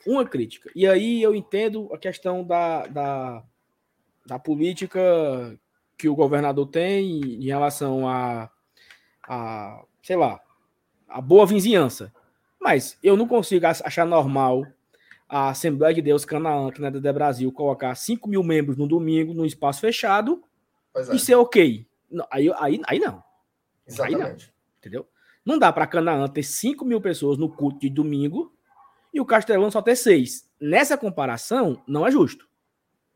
Uma 0.06 0.26
crítica. 0.26 0.70
E 0.76 0.88
aí 0.88 1.22
eu 1.22 1.36
entendo 1.36 1.90
a 1.94 1.98
questão 1.98 2.44
da, 2.44 2.86
da, 2.88 3.44
da 4.26 4.40
política 4.40 5.02
que 5.98 6.08
o 6.08 6.16
governador 6.16 6.68
tem 6.68 7.22
em 7.22 7.46
relação 7.46 8.08
a, 8.08 8.50
a 9.28 9.84
sei 10.04 10.16
lá, 10.16 10.40
a 11.08 11.20
boa 11.20 11.46
vizinhança. 11.46 12.14
Mas 12.60 12.98
eu 13.02 13.18
não 13.18 13.28
consigo 13.28 13.66
achar 13.66 14.06
normal 14.06 14.66
a 15.28 15.50
Assembleia 15.50 15.94
de 15.94 16.02
Deus 16.02 16.24
Canaã, 16.24 16.72
que 16.72 16.82
na 16.82 16.88
é 16.88 17.14
Brasil, 17.14 17.52
colocar 17.52 17.96
5 17.96 18.30
mil 18.30 18.44
membros 18.44 18.78
no 18.78 18.88
domingo, 18.88 19.34
num 19.34 19.46
espaço 19.46 19.82
fechado, 19.82 20.44
é. 20.96 21.16
e 21.16 21.20
ser 21.20 21.36
ok. 21.36 21.86
Não, 22.10 22.28
aí, 22.30 22.52
aí, 22.58 22.82
aí 22.86 23.00
não. 23.00 23.24
Exatamente. 23.88 24.24
Aí 24.24 24.30
não, 24.30 24.38
entendeu? 24.80 25.08
Não 25.46 25.60
dá 25.60 25.72
para 25.72 25.86
Canaã 25.86 26.28
ter 26.28 26.44
5 26.44 26.84
mil 26.84 27.00
pessoas 27.00 27.38
no 27.38 27.50
culto 27.50 27.80
de 27.80 27.90
domingo 27.90 28.52
e 29.14 29.22
o 29.22 29.26
Castelão 29.26 29.70
só 29.70 29.82
ter 29.82 29.96
6. 29.96 30.46
Nessa 30.60 30.98
comparação, 30.98 31.82
não 31.88 32.06
é 32.06 32.12
justo. 32.12 32.46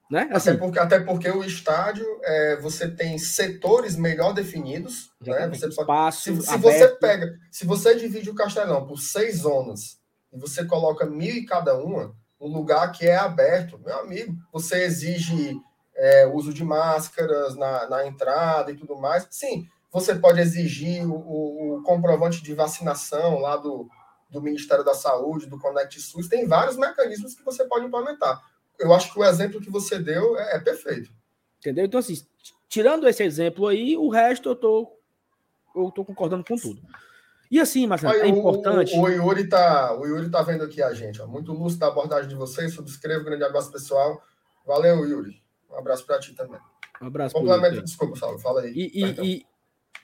Né? 0.09 0.27
Assim, 0.31 0.51
até, 0.51 0.59
porque, 0.59 0.79
até 0.79 0.99
porque 0.99 1.29
o 1.29 1.43
estádio, 1.43 2.05
é, 2.23 2.57
você 2.57 2.89
tem 2.89 3.17
setores 3.17 3.95
melhor 3.95 4.33
definidos. 4.33 5.11
Né? 5.21 5.47
Você 5.49 5.67
Espaço 5.67 6.21
se, 6.21 6.41
se 6.41 6.57
você 6.57 6.87
pega, 6.87 7.37
se 7.51 7.65
você 7.65 7.95
divide 7.95 8.29
o 8.29 8.35
Castelão 8.35 8.87
por 8.87 8.99
seis 8.99 9.37
zonas 9.37 9.99
e 10.33 10.37
você 10.39 10.65
coloca 10.65 11.05
mil 11.05 11.35
em 11.35 11.45
cada 11.45 11.77
uma, 11.77 12.15
um 12.41 12.47
lugar 12.47 12.91
que 12.91 13.05
é 13.05 13.17
aberto, 13.17 13.79
meu 13.85 13.99
amigo, 13.99 14.33
você 14.51 14.83
exige 14.83 15.55
é, 15.95 16.25
uso 16.25 16.53
de 16.53 16.63
máscaras 16.63 17.55
na, 17.55 17.87
na 17.87 18.07
entrada 18.07 18.71
e 18.71 18.75
tudo 18.75 18.97
mais. 18.97 19.27
Sim, 19.29 19.67
você 19.91 20.15
pode 20.15 20.39
exigir 20.39 21.05
o, 21.05 21.77
o, 21.77 21.83
comprovante 21.83 22.43
de 22.43 22.53
vacinação 22.53 23.39
lá 23.39 23.57
do, 23.57 23.89
do 24.29 24.41
Ministério 24.41 24.83
da 24.83 24.93
Saúde, 24.93 25.47
do 25.47 25.59
Conect 25.59 25.99
SUS, 25.99 26.27
tem 26.27 26.47
vários 26.47 26.77
mecanismos 26.77 27.33
que 27.33 27.43
você 27.43 27.65
pode 27.65 27.85
implementar 27.85 28.41
eu 28.79 28.93
acho 28.93 29.11
que 29.11 29.19
o 29.19 29.25
exemplo 29.25 29.59
que 29.59 29.69
você 29.69 29.99
deu 29.99 30.37
é, 30.37 30.55
é 30.55 30.59
perfeito. 30.59 31.11
Entendeu? 31.59 31.85
Então, 31.85 31.99
assim, 31.99 32.15
tirando 32.67 33.07
esse 33.07 33.21
exemplo 33.21 33.67
aí, 33.67 33.97
o 33.97 34.09
resto 34.09 34.49
eu 34.49 34.55
tô, 34.55 34.97
eu 35.75 35.91
tô 35.91 36.05
concordando 36.05 36.45
com 36.45 36.55
tudo. 36.55 36.81
E 37.51 37.59
assim, 37.59 37.85
Marcelo, 37.85 38.13
é 38.13 38.27
importante. 38.27 38.95
O, 38.95 39.01
o, 39.01 39.09
Yuri 39.09 39.49
tá, 39.49 39.93
o 39.99 40.05
Yuri 40.05 40.29
tá 40.29 40.41
vendo 40.41 40.63
aqui 40.63 40.81
a 40.81 40.93
gente. 40.93 41.21
Ó. 41.21 41.27
Muito 41.27 41.51
lúcido 41.51 41.83
a 41.83 41.87
abordagem 41.89 42.29
de 42.29 42.35
vocês. 42.35 42.73
Subscreva, 42.73 43.23
grande 43.23 43.43
abraço, 43.43 43.71
pessoal. 43.71 44.23
Valeu, 44.65 45.05
Yuri. 45.05 45.41
Um 45.69 45.75
abraço 45.75 46.05
para 46.05 46.19
ti 46.19 46.33
também. 46.33 46.59
Um 47.01 47.07
abraço. 47.07 47.33
Complemento, 47.33 47.81
desculpa, 47.81 48.15
Saulo. 48.17 48.39
Fala 48.39 48.61
aí. 48.61 48.71
E, 48.71 49.03
e, 49.03 49.45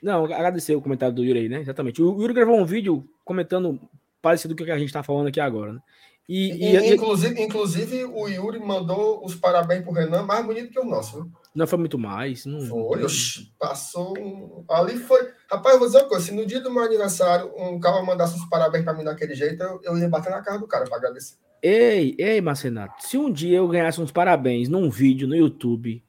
Não, 0.06 0.24
agradecer 0.24 0.76
o 0.76 0.80
comentário 0.80 1.12
do 1.12 1.24
Yuri 1.24 1.40
aí, 1.40 1.48
né? 1.48 1.60
Exatamente. 1.62 2.00
O 2.00 2.22
Yuri 2.22 2.32
gravou 2.32 2.56
um 2.56 2.64
vídeo 2.64 3.04
comentando 3.24 3.80
parecido 4.22 4.54
com 4.54 4.62
o 4.62 4.64
que 4.64 4.70
a 4.70 4.78
gente 4.78 4.86
está 4.86 5.02
falando 5.02 5.26
aqui 5.26 5.40
agora, 5.40 5.72
né? 5.72 5.80
E, 6.28 6.52
e, 6.52 6.94
inclusive, 6.94 7.42
inclusive, 7.42 8.04
o 8.04 8.28
Yuri 8.28 8.60
mandou 8.60 9.24
os 9.24 9.34
parabéns 9.34 9.82
pro 9.82 9.92
Renan, 9.92 10.22
mais 10.22 10.46
bonito 10.46 10.70
que 10.70 10.78
o 10.78 10.84
nosso. 10.84 11.22
Viu? 11.22 11.32
Não 11.52 11.66
foi 11.66 11.78
muito 11.80 11.98
mais. 11.98 12.46
Não... 12.46 12.60
Foi, 12.60 13.02
oxi, 13.02 13.52
passou. 13.58 14.16
Um... 14.16 14.64
Ali 14.70 14.96
foi. 14.96 15.28
Rapaz, 15.50 15.74
eu 15.74 15.80
vou 15.80 15.88
dizer 15.88 15.98
uma 15.98 16.08
coisa: 16.08 16.24
se 16.24 16.32
no 16.32 16.46
dia 16.46 16.60
do 16.60 16.72
meu 16.72 16.84
aniversário 16.84 17.50
um 17.56 17.80
cara 17.80 18.00
mandasse 18.00 18.36
os 18.38 18.44
parabéns 18.44 18.84
para 18.84 18.94
mim 18.94 19.02
daquele 19.02 19.34
jeito, 19.34 19.60
eu, 19.60 19.80
eu 19.82 19.98
ia 19.98 20.08
bater 20.08 20.30
na 20.30 20.40
cara 20.40 20.58
do 20.58 20.68
cara 20.68 20.84
para 20.84 20.98
agradecer. 20.98 21.34
Ei, 21.60 22.14
ei, 22.16 22.40
Marcenato, 22.40 23.04
se 23.04 23.18
um 23.18 23.32
dia 23.32 23.58
eu 23.58 23.66
ganhasse 23.66 24.00
uns 24.00 24.12
parabéns 24.12 24.68
num 24.68 24.88
vídeo 24.88 25.26
no 25.26 25.34
YouTube, 25.34 26.00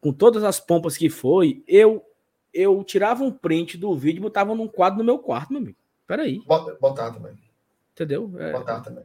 com 0.00 0.12
todas 0.12 0.42
as 0.42 0.58
pompas 0.58 0.96
que 0.96 1.08
foi, 1.08 1.62
eu 1.68 2.02
eu 2.56 2.82
tirava 2.82 3.22
um 3.22 3.30
print 3.30 3.76
do 3.76 3.94
vídeo 3.96 4.18
e 4.18 4.22
botava 4.22 4.54
num 4.54 4.68
quadro 4.68 4.98
no 4.98 5.04
meu 5.04 5.18
quarto, 5.18 5.52
meu 5.52 5.60
amigo. 5.60 5.78
Peraí. 6.06 6.40
Botar 6.80 7.10
também. 7.10 7.36
Entendeu? 7.92 8.32
É... 8.38 8.52
Botar 8.52 8.80
também 8.80 9.04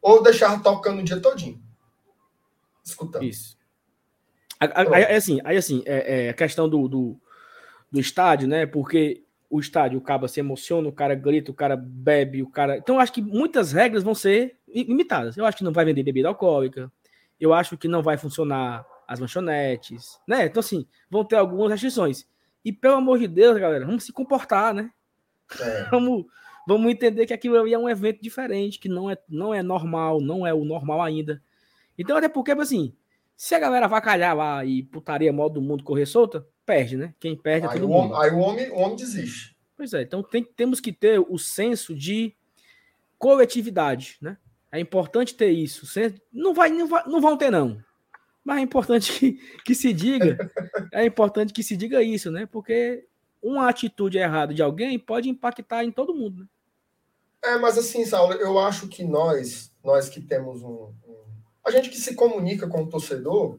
ou 0.00 0.22
deixar 0.22 0.60
tocando 0.62 1.00
o 1.00 1.04
dia 1.04 1.20
todinho. 1.20 1.60
Escutando. 2.84 3.24
Isso. 3.24 3.58
Aí, 4.58 5.16
assim, 5.16 5.40
aí 5.42 5.56
assim, 5.56 5.82
é, 5.86 6.26
é 6.26 6.30
a 6.30 6.34
questão 6.34 6.68
do, 6.68 6.86
do, 6.86 7.20
do, 7.90 8.00
estádio, 8.00 8.46
né? 8.46 8.66
Porque 8.66 9.24
o 9.48 9.58
estádio, 9.58 9.98
o 9.98 10.02
cara 10.02 10.28
se 10.28 10.38
emociona, 10.38 10.88
o 10.88 10.92
cara 10.92 11.14
grita, 11.14 11.50
o 11.50 11.54
cara 11.54 11.76
bebe, 11.76 12.42
o 12.42 12.50
cara. 12.50 12.76
Então, 12.76 12.98
acho 12.98 13.12
que 13.12 13.22
muitas 13.22 13.72
regras 13.72 14.02
vão 14.02 14.14
ser 14.14 14.58
limitadas. 14.68 15.36
Eu 15.36 15.46
acho 15.46 15.56
que 15.56 15.64
não 15.64 15.72
vai 15.72 15.84
vender 15.84 16.02
bebida 16.02 16.28
alcoólica. 16.28 16.92
Eu 17.38 17.54
acho 17.54 17.76
que 17.78 17.88
não 17.88 18.02
vai 18.02 18.18
funcionar 18.18 18.84
as 19.08 19.18
lanchonetes, 19.18 20.20
né? 20.28 20.44
Então, 20.44 20.60
assim, 20.60 20.86
vão 21.10 21.24
ter 21.24 21.36
algumas 21.36 21.70
restrições. 21.70 22.26
E 22.64 22.72
pelo 22.72 22.96
amor 22.96 23.18
de 23.18 23.26
Deus, 23.26 23.58
galera, 23.58 23.86
vamos 23.86 24.04
se 24.04 24.12
comportar, 24.12 24.74
né? 24.74 24.90
É. 25.58 25.84
Vamos, 25.90 26.26
vamos 26.66 26.92
entender 26.92 27.26
que 27.26 27.32
aquilo 27.32 27.58
ali 27.58 27.74
é 27.74 27.78
um 27.78 27.88
evento 27.88 28.22
diferente, 28.22 28.78
que 28.78 28.88
não 28.88 29.10
é, 29.10 29.18
não 29.28 29.52
é 29.52 29.62
normal, 29.62 30.20
não 30.20 30.46
é 30.46 30.54
o 30.54 30.64
normal 30.64 31.02
ainda. 31.02 31.42
Então, 31.98 32.16
até 32.16 32.28
porque, 32.28 32.52
assim, 32.52 32.94
se 33.36 33.54
a 33.54 33.58
galera 33.58 33.88
vacalhar 33.88 34.36
lá 34.36 34.64
e 34.64 34.84
putaria 34.84 35.32
modo 35.32 35.54
do 35.54 35.62
mundo 35.62 35.82
correr 35.82 36.06
solta, 36.06 36.46
perde, 36.64 36.96
né? 36.96 37.14
Quem 37.18 37.36
perde 37.36 37.66
é 37.66 37.70
todo 37.70 37.88
mundo. 37.88 38.12
Homem, 38.12 38.22
aí 38.22 38.30
o 38.30 38.38
homem, 38.38 38.70
o 38.70 38.76
homem 38.76 38.96
desiste. 38.96 39.56
Pois 39.76 39.92
é, 39.92 40.02
então 40.02 40.22
tem, 40.22 40.44
temos 40.44 40.78
que 40.78 40.92
ter 40.92 41.18
o 41.18 41.38
senso 41.38 41.94
de 41.94 42.36
coletividade, 43.18 44.18
né? 44.20 44.36
É 44.70 44.78
importante 44.78 45.34
ter 45.34 45.50
isso. 45.50 45.86
Não, 46.32 46.54
vai, 46.54 46.70
não, 46.70 46.86
vai, 46.86 47.02
não 47.06 47.20
vão 47.20 47.36
ter, 47.36 47.50
não. 47.50 47.82
Mas 48.44 48.58
é 48.58 48.60
importante 48.62 49.12
que, 49.18 49.32
que 49.64 49.74
se 49.74 49.92
diga. 49.92 50.36
É 50.92 51.04
importante 51.04 51.52
que 51.52 51.62
se 51.62 51.76
diga 51.76 52.02
isso, 52.02 52.32
né? 52.32 52.46
Porque 52.46 53.06
uma 53.40 53.68
atitude 53.68 54.18
errada 54.18 54.52
de 54.52 54.60
alguém 54.60 54.98
pode 54.98 55.28
impactar 55.28 55.84
em 55.84 55.92
todo 55.92 56.14
mundo, 56.14 56.40
né? 56.40 56.46
É, 57.42 57.56
mas 57.56 57.78
assim, 57.78 58.04
Saulo, 58.04 58.34
eu 58.34 58.58
acho 58.58 58.88
que 58.88 59.02
nós, 59.02 59.72
nós 59.82 60.08
que 60.08 60.20
temos 60.20 60.62
um, 60.62 60.92
um, 61.06 61.24
A 61.64 61.70
gente 61.70 61.88
que 61.88 61.96
se 61.96 62.14
comunica 62.14 62.68
com 62.68 62.82
o 62.82 62.88
torcedor, 62.88 63.58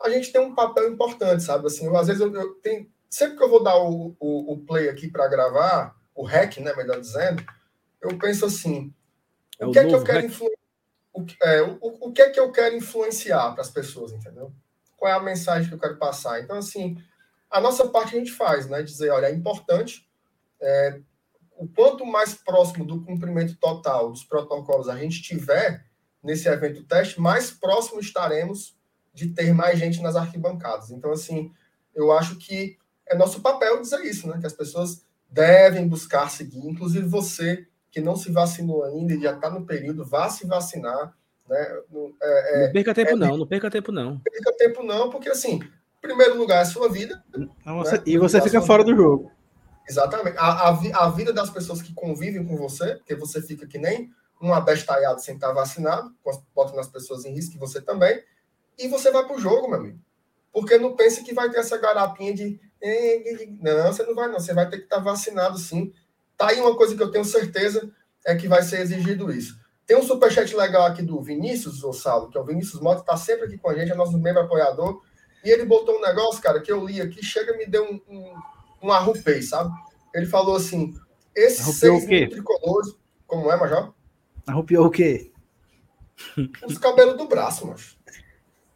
a 0.00 0.10
gente 0.10 0.30
tem 0.30 0.40
um 0.40 0.54
papel 0.54 0.92
importante, 0.92 1.42
sabe? 1.42 1.66
Assim, 1.66 1.86
eu, 1.86 1.96
às 1.96 2.06
vezes 2.06 2.22
eu, 2.22 2.32
eu 2.34 2.54
tenho. 2.54 2.88
Sempre 3.10 3.36
que 3.36 3.42
eu 3.42 3.48
vou 3.48 3.62
dar 3.62 3.78
o, 3.78 4.14
o, 4.20 4.52
o 4.52 4.58
play 4.58 4.88
aqui 4.88 5.08
para 5.08 5.28
gravar, 5.28 5.96
o 6.14 6.24
REC, 6.24 6.58
né, 6.58 6.74
melhor 6.74 7.00
dizendo, 7.00 7.42
eu 8.00 8.16
penso 8.18 8.46
assim: 8.46 8.92
é 9.58 9.66
o 9.66 9.72
que 9.72 9.78
é 9.78 9.86
que 9.86 9.94
eu 9.94 10.04
quero 10.04 10.26
influenciar? 10.26 10.55
O, 11.16 11.24
é, 11.42 11.62
o, 11.62 12.08
o 12.08 12.12
que 12.12 12.20
é 12.20 12.30
que 12.30 12.38
eu 12.38 12.52
quero 12.52 12.76
influenciar 12.76 13.52
para 13.52 13.62
as 13.62 13.70
pessoas, 13.70 14.12
entendeu? 14.12 14.52
Qual 14.96 15.10
é 15.10 15.14
a 15.14 15.22
mensagem 15.22 15.68
que 15.68 15.74
eu 15.74 15.78
quero 15.78 15.96
passar? 15.96 16.40
Então, 16.40 16.58
assim, 16.58 17.02
a 17.50 17.60
nossa 17.60 17.88
parte 17.88 18.14
a 18.14 18.18
gente 18.18 18.32
faz, 18.32 18.68
né? 18.68 18.82
Dizer, 18.82 19.10
olha, 19.10 19.26
é 19.26 19.34
importante 19.34 20.06
é, 20.60 21.00
o 21.56 21.66
quanto 21.66 22.04
mais 22.04 22.34
próximo 22.34 22.84
do 22.84 23.02
cumprimento 23.02 23.56
total 23.56 24.10
dos 24.10 24.24
protocolos 24.24 24.88
a 24.88 24.96
gente 24.96 25.22
tiver 25.22 25.84
nesse 26.22 26.48
evento 26.48 26.82
teste, 26.84 27.20
mais 27.20 27.50
próximo 27.50 28.00
estaremos 28.00 28.76
de 29.14 29.28
ter 29.28 29.54
mais 29.54 29.78
gente 29.78 30.02
nas 30.02 30.16
arquibancadas. 30.16 30.90
Então, 30.90 31.12
assim, 31.12 31.52
eu 31.94 32.12
acho 32.12 32.36
que 32.36 32.76
é 33.06 33.16
nosso 33.16 33.40
papel 33.40 33.80
dizer 33.80 34.04
isso, 34.04 34.28
né? 34.28 34.38
Que 34.38 34.46
as 34.46 34.52
pessoas 34.52 35.02
devem 35.30 35.88
buscar 35.88 36.30
seguir, 36.30 36.66
inclusive 36.66 37.06
você 37.06 37.66
que 37.96 38.00
não 38.02 38.14
se 38.14 38.30
vacinou 38.30 38.84
ainda 38.84 39.14
e 39.14 39.22
já 39.22 39.32
está 39.32 39.48
no 39.48 39.64
período, 39.64 40.04
vá 40.04 40.28
se 40.28 40.46
vacinar. 40.46 41.16
Né? 41.48 41.80
É, 42.22 42.64
é, 42.64 42.66
não 42.66 42.72
perca 42.74 42.94
tempo, 42.94 43.10
é, 43.12 43.16
não, 43.16 43.36
não 43.38 43.46
perca 43.46 43.70
tempo, 43.70 43.90
não. 43.90 44.10
Não 44.10 44.20
perca 44.20 44.52
tempo, 44.58 44.82
não, 44.82 45.08
porque 45.08 45.30
assim, 45.30 45.54
em 45.54 46.00
primeiro 46.02 46.36
lugar 46.36 46.58
é 46.58 46.60
a 46.60 46.66
sua 46.66 46.90
vida. 46.90 47.24
Não, 47.64 47.82
né? 47.82 48.02
E 48.04 48.18
você 48.18 48.38
fica 48.42 48.60
fora 48.60 48.84
vida. 48.84 48.94
do 48.94 49.02
jogo. 49.02 49.32
Exatamente. 49.88 50.36
A, 50.36 50.68
a, 50.68 51.06
a, 51.06 51.10
vida 51.10 51.32
das 51.32 51.48
pessoas 51.48 51.80
que 51.80 51.94
convivem 51.94 52.44
com 52.44 52.54
você, 52.58 52.96
porque 52.96 53.14
você 53.14 53.40
fica 53.40 53.66
que 53.66 53.78
nem 53.78 54.10
um 54.42 54.52
abestalhado 54.52 55.22
sem 55.22 55.36
estar 55.36 55.54
vacinado, 55.54 56.14
bota 56.54 56.76
nas 56.76 56.88
pessoas 56.88 57.24
em 57.24 57.32
risco, 57.32 57.56
e 57.56 57.58
você 57.58 57.80
também, 57.80 58.22
e 58.78 58.88
você 58.88 59.10
vai 59.10 59.24
para 59.24 59.36
o 59.36 59.40
jogo, 59.40 59.70
meu 59.70 59.78
amigo. 59.78 59.98
Porque 60.52 60.76
não 60.76 60.94
pense 60.94 61.24
que 61.24 61.32
vai 61.32 61.48
ter 61.48 61.60
essa 61.60 61.78
garapinha 61.78 62.34
de. 62.34 62.60
Não, 63.62 63.90
você 63.90 64.02
não 64.02 64.14
vai, 64.14 64.28
não. 64.28 64.38
Você 64.38 64.52
vai 64.52 64.68
ter 64.68 64.76
que 64.76 64.84
estar 64.84 64.98
vacinado 64.98 65.56
sim. 65.56 65.94
Tá 66.36 66.48
aí 66.48 66.60
uma 66.60 66.76
coisa 66.76 66.94
que 66.94 67.02
eu 67.02 67.10
tenho 67.10 67.24
certeza 67.24 67.90
é 68.24 68.34
que 68.34 68.48
vai 68.48 68.62
ser 68.62 68.80
exigido 68.80 69.32
isso. 69.32 69.58
Tem 69.86 69.96
um 69.96 70.02
superchat 70.02 70.54
legal 70.56 70.86
aqui 70.86 71.02
do 71.02 71.20
Vinícius 71.22 71.82
Ossalo, 71.84 72.28
que 72.28 72.36
é 72.36 72.40
o 72.40 72.44
Vinícius 72.44 72.80
Mota, 72.80 73.00
está 73.00 73.16
sempre 73.16 73.46
aqui 73.46 73.56
com 73.56 73.70
a 73.70 73.74
gente, 73.74 73.92
é 73.92 73.94
nosso 73.94 74.18
membro 74.18 74.42
apoiador. 74.42 75.00
E 75.44 75.50
ele 75.50 75.64
botou 75.64 75.96
um 75.96 76.00
negócio, 76.00 76.42
cara, 76.42 76.60
que 76.60 76.72
eu 76.72 76.84
li 76.84 77.00
aqui, 77.00 77.24
chega 77.24 77.54
e 77.54 77.58
me 77.58 77.66
deu 77.66 77.84
um, 77.84 78.00
um 78.08 78.34
um 78.82 78.92
arrupei, 78.92 79.42
sabe? 79.42 79.70
Ele 80.14 80.26
falou 80.26 80.56
assim: 80.56 80.94
esses 81.34 81.60
Arrupiou 81.60 82.00
seis 82.00 82.08
mil 82.08 82.30
tricolores. 82.30 82.94
Como 83.26 83.50
é, 83.50 83.56
Major? 83.56 83.92
Arrupiou 84.46 84.86
o 84.86 84.90
quê? 84.90 85.32
Os 86.66 86.78
cabelos 86.78 87.16
do 87.16 87.26
braço, 87.26 87.66
macho. 87.66 87.96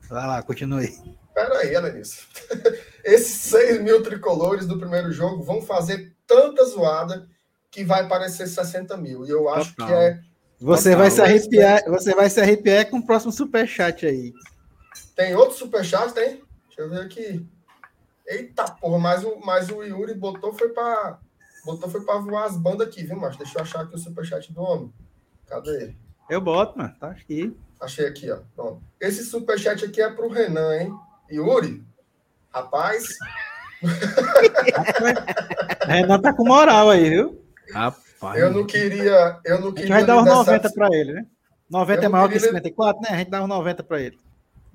Vai 0.08 0.26
lá, 0.26 0.42
continue. 0.42 0.92
Pera 1.32 1.58
aí, 1.58 1.74
Ananis. 1.76 2.26
Esses 3.04 3.50
6 3.50 3.80
mil 3.80 4.02
tricolores 4.02 4.66
do 4.66 4.78
primeiro 4.78 5.12
jogo 5.12 5.42
vão 5.42 5.62
fazer 5.62 6.14
tanta 6.26 6.64
zoada 6.64 7.28
que 7.70 7.84
vai 7.84 8.08
parecer 8.08 8.46
60 8.46 8.96
mil. 8.96 9.24
E 9.24 9.30
eu 9.30 9.48
acho 9.48 9.74
Total. 9.74 9.86
que 9.86 9.94
é. 9.94 10.20
Você 10.58 10.90
Total. 10.90 10.98
vai 10.98 11.10
se 11.10 11.22
arrepiar, 11.22 11.84
você 11.86 12.14
vai 12.14 12.28
se 12.28 12.40
arrepiar 12.40 12.90
com 12.90 12.98
o 12.98 13.06
próximo 13.06 13.32
superchat 13.32 14.06
aí. 14.06 14.34
Tem 15.14 15.34
outro 15.34 15.56
superchat, 15.56 16.12
tem? 16.12 16.42
Deixa 16.66 16.80
eu 16.80 16.90
ver 16.90 17.02
aqui. 17.02 17.46
Eita 18.26 18.70
porra, 18.70 18.98
mas 18.98 19.24
o, 19.24 19.40
mas 19.44 19.70
o 19.70 19.82
Yuri 19.82 20.14
botou 20.14 20.52
foi 20.52 20.68
para 20.68 21.18
botou 21.64 21.90
foi 21.90 22.02
para 22.02 22.18
voar 22.18 22.44
as 22.44 22.56
bandas 22.56 22.88
aqui, 22.88 23.04
viu, 23.04 23.16
mas 23.16 23.36
deixa 23.36 23.58
eu 23.58 23.62
achar 23.62 23.82
aqui 23.82 23.94
o 23.94 23.98
superchat 23.98 24.52
do 24.52 24.62
homem. 24.62 24.92
Cadê 25.46 25.82
ele? 25.82 25.96
Eu 26.28 26.40
boto, 26.40 26.78
mano, 26.78 26.94
tá 26.98 27.10
aqui. 27.10 27.56
Achei 27.80 28.06
aqui, 28.06 28.30
ó. 28.30 28.38
Pronto. 28.54 28.82
Esse 29.00 29.24
superchat 29.24 29.84
aqui 29.84 30.00
é 30.00 30.10
pro 30.10 30.28
Renan, 30.28 30.76
hein? 30.76 30.94
Yuri, 31.30 31.84
rapaz. 32.52 33.18
Renan 35.86 36.20
tá 36.20 36.32
com 36.32 36.44
moral 36.44 36.90
aí, 36.90 37.10
viu? 37.10 37.39
Rapaz, 37.72 38.38
eu 38.38 38.50
não 38.50 38.66
queria. 38.66 39.38
Eu 39.44 39.60
não 39.60 39.72
queria 39.72 39.96
a 39.96 39.98
gente 39.98 40.06
vai 40.06 40.16
dar 40.16 40.22
uns 40.22 40.26
90 40.26 40.70
para 40.70 40.88
ele, 40.96 41.12
né? 41.14 41.26
90 41.70 42.04
é 42.04 42.08
maior 42.08 42.28
queria... 42.28 42.40
que 42.40 42.46
54, 42.46 43.02
né? 43.02 43.08
A 43.10 43.18
gente 43.18 43.30
dá 43.30 43.42
uns 43.42 43.48
90 43.48 43.82
para 43.82 44.00
ele. 44.00 44.18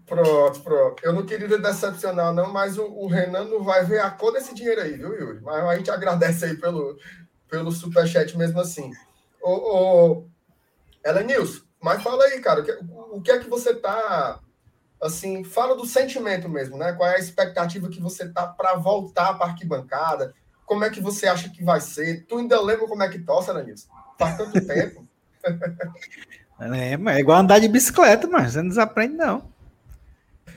Pronto, 0.06 0.60
pronto. 0.62 1.04
Eu 1.04 1.14
não 1.14 1.26
queria 1.26 1.58
decepcionar, 1.58 2.32
não, 2.32 2.52
mas 2.54 2.78
o, 2.78 2.86
o, 2.86 3.08
Renan 3.08 3.46
não 3.46 3.64
vai 3.64 3.84
ver 3.84 4.00
a 4.00 4.12
cor 4.12 4.32
desse 4.32 4.54
dinheiro 4.54 4.82
aí, 4.82 4.94
viu, 4.94 5.14
Yuri? 5.16 5.42
Mas 5.42 5.64
a 5.64 5.76
gente 5.76 5.90
agradece 5.90 6.46
aí 6.46 6.56
pelo, 6.56 6.98
pelo 7.50 7.72
superchat 7.72 8.38
mesmo 8.38 8.60
assim. 8.60 8.92
Ô, 9.42 9.52
ô, 9.52 10.26
Elenilson, 11.04 11.64
mas 11.82 12.04
fala 12.04 12.24
aí, 12.26 12.40
cara, 12.40 12.62
o 12.62 12.64
que, 12.64 12.80
o 13.14 13.22
que 13.22 13.32
é 13.32 13.40
que 13.40 13.50
você 13.50 13.74
tá. 13.74 14.40
Assim, 15.02 15.44
fala 15.44 15.76
do 15.76 15.86
sentimento 15.86 16.48
mesmo, 16.48 16.78
né? 16.78 16.94
Qual 16.94 17.10
é 17.10 17.16
a 17.16 17.20
expectativa 17.20 17.90
que 17.90 18.02
você 18.02 18.30
tá 18.30 18.48
para 18.48 18.76
voltar 18.76 19.34
para 19.34 19.48
a 19.48 19.50
arquibancada? 19.50 20.34
Como 20.66 20.84
é 20.84 20.90
que 20.90 21.00
você 21.00 21.28
acha 21.28 21.50
que 21.50 21.64
vai 21.64 21.80
ser? 21.80 22.26
Tu 22.28 22.38
ainda 22.38 22.62
lembra 22.62 22.88
como 22.88 23.04
é 23.04 23.10
que 23.10 23.20
tosse, 23.20 23.50
Elenilson? 23.50 23.88
Faz 24.18 24.38
tanto 24.38 24.60
tempo. 24.66 25.08
É, 26.60 26.94
é 26.94 27.20
igual 27.20 27.40
andar 27.40 27.60
de 27.60 27.68
bicicleta, 27.68 28.28
mas 28.28 28.54
você 28.54 28.62
não 28.62 28.70
desaprende, 28.70 29.16
não. 29.16 29.54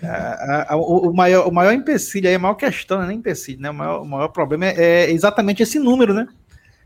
A, 0.03 0.75
a, 0.75 0.77
o, 0.77 1.13
maior, 1.13 1.49
o 1.49 1.53
maior 1.53 1.73
empecilho 1.73 2.29
aí, 2.29 2.37
a 2.37 2.39
maior 2.39 2.55
questão, 2.55 2.99
não 2.99 3.05
é 3.05 3.09
nem 3.09 3.19
empecilho, 3.19 3.61
né? 3.61 3.71
O 3.71 3.75
maior, 3.75 4.03
o 4.03 4.05
maior 4.05 4.29
problema 4.29 4.67
é, 4.67 4.81
é, 4.81 5.11
exatamente 5.11 5.63
esse 5.63 5.79
número, 5.79 6.15
né? 6.15 6.29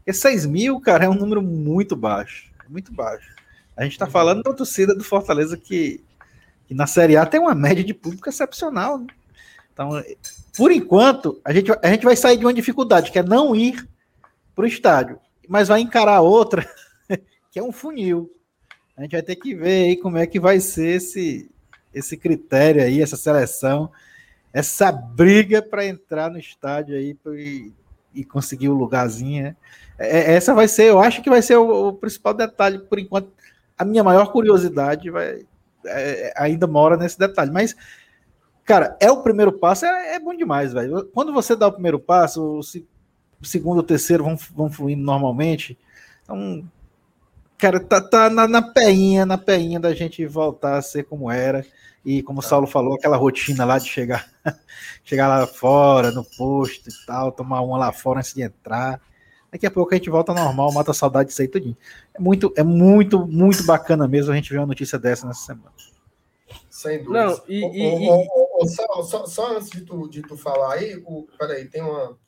Esse 0.06 0.20
6 0.20 0.46
mil, 0.46 0.80
cara, 0.80 1.04
é 1.04 1.08
um 1.08 1.14
número 1.14 1.42
muito 1.42 1.94
baixo. 1.94 2.50
Muito 2.68 2.92
baixo. 2.92 3.28
A 3.76 3.84
gente 3.84 3.98
tá 3.98 4.06
falando 4.06 4.42
da 4.42 4.52
torcida 4.52 4.94
do 4.94 5.04
Fortaleza 5.04 5.56
que, 5.56 6.02
que 6.66 6.74
na 6.74 6.86
Série 6.86 7.16
A 7.16 7.26
tem 7.26 7.38
uma 7.38 7.54
média 7.54 7.84
de 7.84 7.92
público 7.92 8.28
excepcional. 8.28 8.98
Né? 8.98 9.06
Então, 9.72 10.02
por 10.56 10.70
enquanto, 10.70 11.40
a 11.44 11.52
gente, 11.52 11.70
a 11.70 11.88
gente 11.88 12.04
vai 12.04 12.16
sair 12.16 12.36
de 12.36 12.44
uma 12.44 12.52
dificuldade, 12.52 13.10
que 13.10 13.18
é 13.18 13.22
não 13.22 13.54
ir 13.56 13.88
para 14.54 14.64
o 14.64 14.68
estádio, 14.68 15.18
mas 15.48 15.68
vai 15.68 15.80
encarar 15.80 16.20
outra, 16.20 16.68
que 17.50 17.58
é 17.58 17.62
um 17.62 17.72
funil. 17.72 18.30
A 18.96 19.02
gente 19.02 19.12
vai 19.12 19.22
ter 19.22 19.36
que 19.36 19.54
ver 19.54 19.84
aí 19.84 19.96
como 19.96 20.18
é 20.18 20.26
que 20.26 20.38
vai 20.38 20.60
ser 20.60 20.96
esse, 20.96 21.50
esse 21.94 22.16
critério 22.16 22.82
aí, 22.82 23.00
essa 23.00 23.16
seleção, 23.16 23.90
essa 24.52 24.92
briga 24.92 25.62
para 25.62 25.86
entrar 25.86 26.30
no 26.30 26.38
estádio 26.38 26.96
aí 26.96 27.16
e, 27.34 27.72
e, 28.14 28.24
conseguir 28.24 28.68
o 28.68 28.74
lugarzinho. 28.74 29.44
Né? 29.44 29.56
É, 29.98 30.18
é, 30.18 30.34
essa 30.34 30.54
vai 30.54 30.68
ser, 30.68 30.90
eu 30.90 31.00
acho 31.00 31.22
que 31.22 31.30
vai 31.30 31.40
ser 31.40 31.56
o, 31.56 31.88
o 31.88 31.92
principal 31.94 32.34
detalhe, 32.34 32.78
por 32.78 32.98
enquanto. 32.98 33.32
A 33.78 33.84
minha 33.84 34.04
maior 34.04 34.30
curiosidade 34.30 35.10
vai, 35.10 35.44
é, 35.86 36.32
ainda 36.36 36.66
mora 36.66 36.96
nesse 36.96 37.18
detalhe. 37.18 37.50
Mas, 37.50 37.74
cara, 38.64 38.96
é 39.00 39.10
o 39.10 39.22
primeiro 39.22 39.52
passo, 39.52 39.86
é, 39.86 40.14
é 40.14 40.20
bom 40.20 40.34
demais, 40.34 40.72
velho. 40.72 41.04
Quando 41.14 41.32
você 41.32 41.54
dá 41.56 41.66
o 41.66 41.72
primeiro 41.72 41.98
passo, 41.98 42.42
o, 42.42 42.58
o 42.60 43.46
segundo, 43.46 43.78
o 43.78 43.82
terceiro 43.82 44.24
vão, 44.24 44.36
vão 44.54 44.70
fluindo 44.70 45.02
normalmente. 45.02 45.78
Então, 46.22 46.64
cara, 47.58 47.80
tá, 47.80 48.00
tá 48.00 48.30
na, 48.30 48.46
na 48.46 48.62
peinha, 48.62 49.26
na 49.26 49.38
peinha 49.38 49.78
da 49.78 49.94
gente 49.94 50.24
voltar 50.26 50.78
a 50.78 50.82
ser 50.82 51.04
como 51.04 51.30
era. 51.30 51.64
E 52.04 52.22
como 52.22 52.40
o 52.40 52.42
Saulo 52.42 52.66
falou, 52.66 52.94
aquela 52.94 53.16
rotina 53.16 53.64
lá 53.64 53.78
de 53.78 53.88
chegar, 53.88 54.28
chegar 55.04 55.28
lá 55.28 55.46
fora, 55.46 56.10
no 56.10 56.24
posto 56.24 56.88
e 56.88 57.06
tal, 57.06 57.30
tomar 57.30 57.60
uma 57.60 57.78
lá 57.78 57.92
fora 57.92 58.18
antes 58.18 58.34
de 58.34 58.42
entrar. 58.42 59.00
Daqui 59.52 59.66
a 59.66 59.70
pouco 59.70 59.94
a 59.94 59.96
gente 59.96 60.10
volta 60.10 60.34
normal, 60.34 60.72
mata 60.72 60.90
a 60.90 60.94
saudade 60.94 61.28
disso 61.28 61.42
aí 61.42 61.48
tudinho. 61.48 61.76
É 62.14 62.20
muito, 62.20 62.52
é 62.56 62.62
muito, 62.64 63.26
muito 63.26 63.64
bacana 63.64 64.08
mesmo 64.08 64.32
a 64.32 64.34
gente 64.34 64.50
ver 64.50 64.58
uma 64.58 64.66
notícia 64.66 64.98
dessa 64.98 65.26
nessa 65.26 65.46
semana. 65.46 65.70
Sem 66.82 66.98
dúvida. 66.98 67.26
Não, 67.26 67.42
e, 67.48 67.64
e, 67.64 68.68
só, 68.68 69.02
só, 69.04 69.26
só, 69.26 69.56
antes 69.56 69.70
de 69.70 69.82
tu, 69.82 70.08
de 70.08 70.20
tu 70.20 70.36
falar 70.36 70.74
aí, 70.74 71.00
o, 71.06 71.28
peraí, 71.38 71.68
tem 71.68 71.80
uma. 71.80 72.18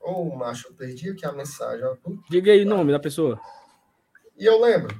Ô, 0.00 0.22
oh, 0.22 0.36
macho, 0.36 0.68
eu 0.68 0.72
perdi 0.74 1.10
aqui 1.10 1.26
a 1.26 1.32
mensagem. 1.32 1.84
Diga 2.30 2.52
aí 2.52 2.64
o 2.64 2.68
nome 2.68 2.92
da 2.92 2.98
pessoa. 2.98 3.38
E 4.38 4.46
eu 4.46 4.58
lembro. 4.58 4.98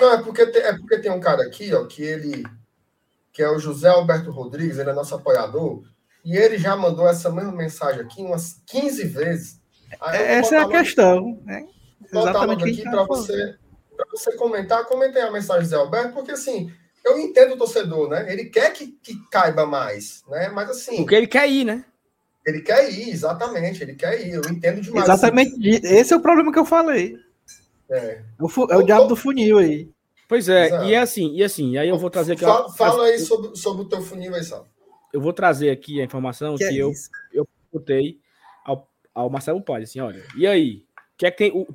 Não, 0.00 0.12
é 0.14 0.22
porque, 0.22 0.46
tem, 0.46 0.62
é 0.62 0.72
porque 0.74 0.98
tem 0.98 1.10
um 1.10 1.20
cara 1.20 1.42
aqui, 1.42 1.74
ó, 1.74 1.84
que 1.84 2.02
ele. 2.02 2.44
Que 3.30 3.42
é 3.42 3.50
o 3.50 3.58
José 3.58 3.88
Alberto 3.88 4.30
Rodrigues, 4.30 4.78
ele 4.78 4.88
é 4.88 4.94
nosso 4.94 5.14
apoiador. 5.14 5.82
E 6.24 6.34
ele 6.34 6.56
já 6.56 6.74
mandou 6.74 7.06
essa 7.06 7.30
mesma 7.30 7.52
mensagem 7.52 8.00
aqui 8.00 8.22
umas 8.22 8.62
15 8.66 9.04
vezes. 9.04 9.60
Essa 10.00 10.56
é 10.56 10.58
a 10.60 10.68
questão, 10.68 11.38
né? 11.44 11.68
Exatamente 12.10 12.64
aqui 12.64 12.82
para 12.82 13.04
você, 13.04 13.56
você 14.10 14.34
comentar. 14.34 14.86
Comentei 14.86 15.20
a 15.20 15.30
mensagem 15.30 15.62
do 15.62 15.64
José 15.64 15.76
Alberto, 15.76 16.14
porque 16.14 16.32
assim, 16.32 16.72
eu 17.04 17.18
entendo 17.18 17.54
o 17.54 17.58
torcedor, 17.58 18.08
né? 18.08 18.32
Ele 18.32 18.46
quer 18.46 18.72
que, 18.72 18.88
que 19.02 19.14
caiba 19.30 19.66
mais, 19.66 20.22
né? 20.28 20.48
Mas 20.48 20.70
assim. 20.70 20.96
Porque 20.96 21.14
ele 21.14 21.26
quer 21.26 21.48
ir, 21.48 21.64
né? 21.64 21.84
Ele 22.46 22.60
quer 22.62 22.90
ir, 22.90 23.10
exatamente, 23.10 23.82
ele 23.82 23.94
quer 23.94 24.26
ir. 24.26 24.34
Eu 24.34 24.42
entendo 24.50 24.80
demais. 24.80 25.04
Exatamente, 25.04 25.54
esse 25.84 26.12
é 26.12 26.16
o 26.16 26.20
problema 26.20 26.52
que 26.52 26.58
eu 26.58 26.64
falei. 26.64 27.16
É, 27.90 28.22
o, 28.38 28.48
é 28.70 28.76
o 28.76 28.82
diabo 28.82 29.06
do 29.06 29.16
funil 29.16 29.58
aí. 29.58 29.90
Pois 30.28 30.48
é, 30.48 30.66
Exato. 30.66 30.84
e 30.84 30.94
é 30.94 30.98
assim, 30.98 31.34
e 31.34 31.42
assim, 31.42 31.78
aí 31.78 31.88
eu 31.88 31.98
vou 31.98 32.10
trazer 32.10 32.34
aqui. 32.34 32.44
Fala, 32.44 32.70
fala 32.70 33.04
aí 33.04 33.18
sobre, 33.18 33.56
sobre 33.56 33.82
o 33.82 33.88
teu 33.88 34.02
funil 34.02 34.34
aí, 34.34 34.44
Sal. 34.44 34.68
Eu 35.12 35.22
vou 35.22 35.32
trazer 35.32 35.70
aqui 35.70 36.00
a 36.00 36.04
informação 36.04 36.54
que, 36.56 36.68
que 36.68 36.78
é 36.78 36.82
eu, 36.82 36.92
eu 37.32 37.48
botei 37.72 38.20
ao, 38.62 38.86
ao 39.14 39.30
Marcelo 39.30 39.62
Paz, 39.62 39.84
assim, 39.88 40.00
olha, 40.00 40.22
e 40.36 40.46
aí? 40.46 40.84
O 41.14 41.18
que 41.18 41.26
é 41.26 41.30
que 41.30 41.38
tem. 41.38 41.52
O, 41.52 41.66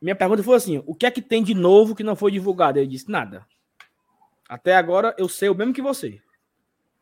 minha 0.00 0.14
pergunta 0.14 0.42
foi 0.42 0.56
assim: 0.56 0.82
o 0.86 0.94
que 0.94 1.06
é 1.06 1.10
que 1.10 1.22
tem 1.22 1.42
de 1.42 1.54
novo 1.54 1.94
que 1.94 2.04
não 2.04 2.14
foi 2.14 2.30
divulgado? 2.30 2.78
Ele 2.78 2.86
disse: 2.86 3.10
nada. 3.10 3.44
Até 4.48 4.74
agora 4.74 5.14
eu 5.18 5.28
sei 5.28 5.48
o 5.48 5.54
mesmo 5.54 5.72
que 5.72 5.82
você. 5.82 6.20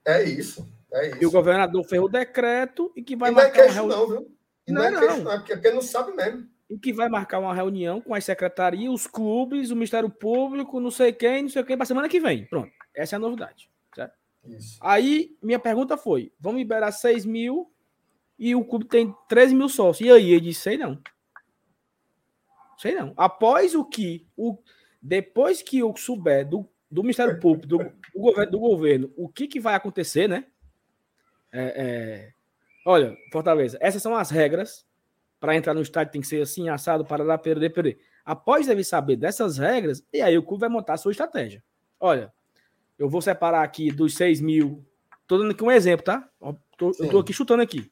É 0.04 0.22
isso. 0.22 0.68
É 0.92 1.08
isso. 1.08 1.18
E 1.22 1.26
o 1.26 1.30
governador 1.30 1.84
fez 1.84 2.02
o 2.02 2.08
decreto 2.08 2.92
e 2.96 3.02
que 3.02 3.16
vai 3.16 3.30
e 3.30 3.34
marcar. 3.34 3.58
Não 3.58 3.64
é 3.64 3.66
queixo, 3.66 3.86
não, 3.86 4.08
viu? 4.08 4.36
E 4.66 4.72
não, 4.72 4.82
não 4.82 4.88
é 4.88 5.00
queixo, 5.00 5.22
não, 5.22 5.32
é 5.32 5.38
porque 5.38 5.70
não 5.70 5.82
sabe 5.82 6.12
mesmo 6.12 6.52
e 6.72 6.78
que 6.78 6.90
vai 6.90 7.06
marcar 7.06 7.38
uma 7.38 7.54
reunião 7.54 8.00
com 8.00 8.14
as 8.14 8.24
secretarias, 8.24 8.90
os 8.90 9.06
clubes, 9.06 9.70
o 9.70 9.74
Ministério 9.74 10.08
Público, 10.08 10.80
não 10.80 10.90
sei 10.90 11.12
quem, 11.12 11.42
não 11.42 11.50
sei 11.50 11.62
quem, 11.64 11.76
para 11.76 11.84
semana 11.84 12.08
que 12.08 12.18
vem. 12.18 12.46
Pronto. 12.46 12.72
Essa 12.96 13.14
é 13.14 13.18
a 13.18 13.20
novidade. 13.20 13.68
Certo? 13.94 14.14
Isso. 14.42 14.78
Aí, 14.80 15.36
minha 15.42 15.58
pergunta 15.58 15.98
foi: 15.98 16.32
vamos 16.40 16.60
liberar 16.60 16.90
6 16.90 17.26
mil 17.26 17.70
e 18.38 18.54
o 18.54 18.64
clube 18.64 18.86
tem 18.86 19.14
13 19.28 19.54
mil 19.54 19.68
sócios. 19.68 20.08
E 20.08 20.10
aí? 20.10 20.30
Ele 20.30 20.40
disse: 20.40 20.62
sei 20.62 20.78
não. 20.78 20.98
Sei 22.78 22.94
não. 22.94 23.12
Após 23.18 23.74
o 23.74 23.84
que, 23.84 24.26
o, 24.34 24.56
depois 25.02 25.60
que 25.60 25.80
eu 25.80 25.94
souber 25.94 26.48
do, 26.48 26.66
do 26.92 27.02
Ministério 27.02 27.40
Público, 27.40 27.66
do, 27.66 27.78
do, 27.78 28.20
governo, 28.20 28.52
do 28.52 28.58
governo, 28.58 29.12
o 29.16 29.26
que, 29.26 29.48
que 29.48 29.58
vai 29.58 29.74
acontecer, 29.74 30.28
né? 30.28 30.44
É, 31.50 31.62
é, 31.62 32.32
olha, 32.84 33.16
Fortaleza, 33.32 33.78
essas 33.80 34.02
são 34.02 34.14
as 34.14 34.30
regras 34.30 34.84
para 35.40 35.56
entrar 35.56 35.72
no 35.72 35.80
estádio 35.80 36.12
tem 36.12 36.20
que 36.20 36.26
ser 36.26 36.42
assim, 36.42 36.68
assado, 36.68 37.04
para 37.04 37.24
lá, 37.24 37.38
perder, 37.38 37.70
perder. 37.70 37.98
Após 38.24 38.68
ele 38.68 38.84
saber 38.84 39.16
dessas 39.16 39.56
regras, 39.56 40.06
e 40.12 40.20
aí 40.20 40.36
o 40.36 40.42
clube 40.42 40.60
vai 40.60 40.68
montar 40.68 40.92
a 40.92 40.96
sua 40.98 41.10
estratégia. 41.10 41.64
Olha, 41.98 42.32
eu 42.98 43.08
vou 43.08 43.22
separar 43.22 43.62
aqui 43.62 43.90
dos 43.90 44.14
6 44.14 44.42
mil, 44.42 44.86
tô 45.26 45.38
dando 45.38 45.52
aqui 45.52 45.64
um 45.64 45.70
exemplo, 45.70 46.04
tá? 46.04 46.28
Tô, 46.76 46.92
eu 47.00 47.08
tô 47.08 47.18
aqui 47.20 47.32
chutando 47.32 47.62
aqui. 47.62 47.90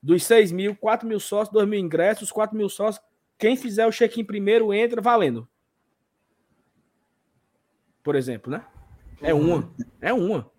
Dos 0.00 0.22
6 0.24 0.52
mil, 0.52 0.76
4 0.76 1.06
mil 1.06 1.18
sócios, 1.18 1.52
2 1.52 1.68
mil 1.68 1.80
ingressos, 1.80 2.30
4 2.30 2.56
mil 2.56 2.68
sócios. 2.68 3.04
Quem 3.36 3.56
fizer 3.56 3.86
o 3.86 3.92
check-in 3.92 4.24
primeiro 4.24 4.72
entra 4.72 5.02
valendo. 5.02 5.46
Por 8.08 8.16
exemplo, 8.16 8.50
né? 8.50 8.64
É 9.20 9.34
uhum. 9.34 9.54
uma. 9.54 9.74
É 10.00 10.14
uma. 10.14 10.50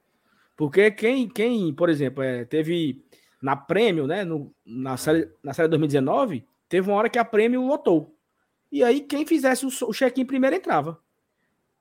Porque 0.56 0.91
quem, 0.91 1.28
quem 1.28 1.74
por 1.74 1.89
exemplo, 1.89 2.22
é, 2.22 2.45
teve 2.45 3.04
na 3.41 3.56
Prêmio, 3.56 4.06
né, 4.06 4.24
no, 4.24 4.54
na, 4.64 4.95
série, 4.97 5.28
na 5.41 5.52
série 5.52 5.68
2019, 5.68 6.45
teve 6.70 6.88
uma 6.88 6.95
hora 6.95 7.10
que 7.10 7.18
a 7.18 7.26
Prêmio 7.26 7.66
lotou. 7.66 8.16
E 8.72 8.84
aí, 8.84 9.02
quem 9.02 9.26
fizesse 9.26 9.66
o, 9.66 9.70
o 9.88 9.91
check-in 9.91 10.28
primeiro 10.28 10.58
entrava. 10.58 11.00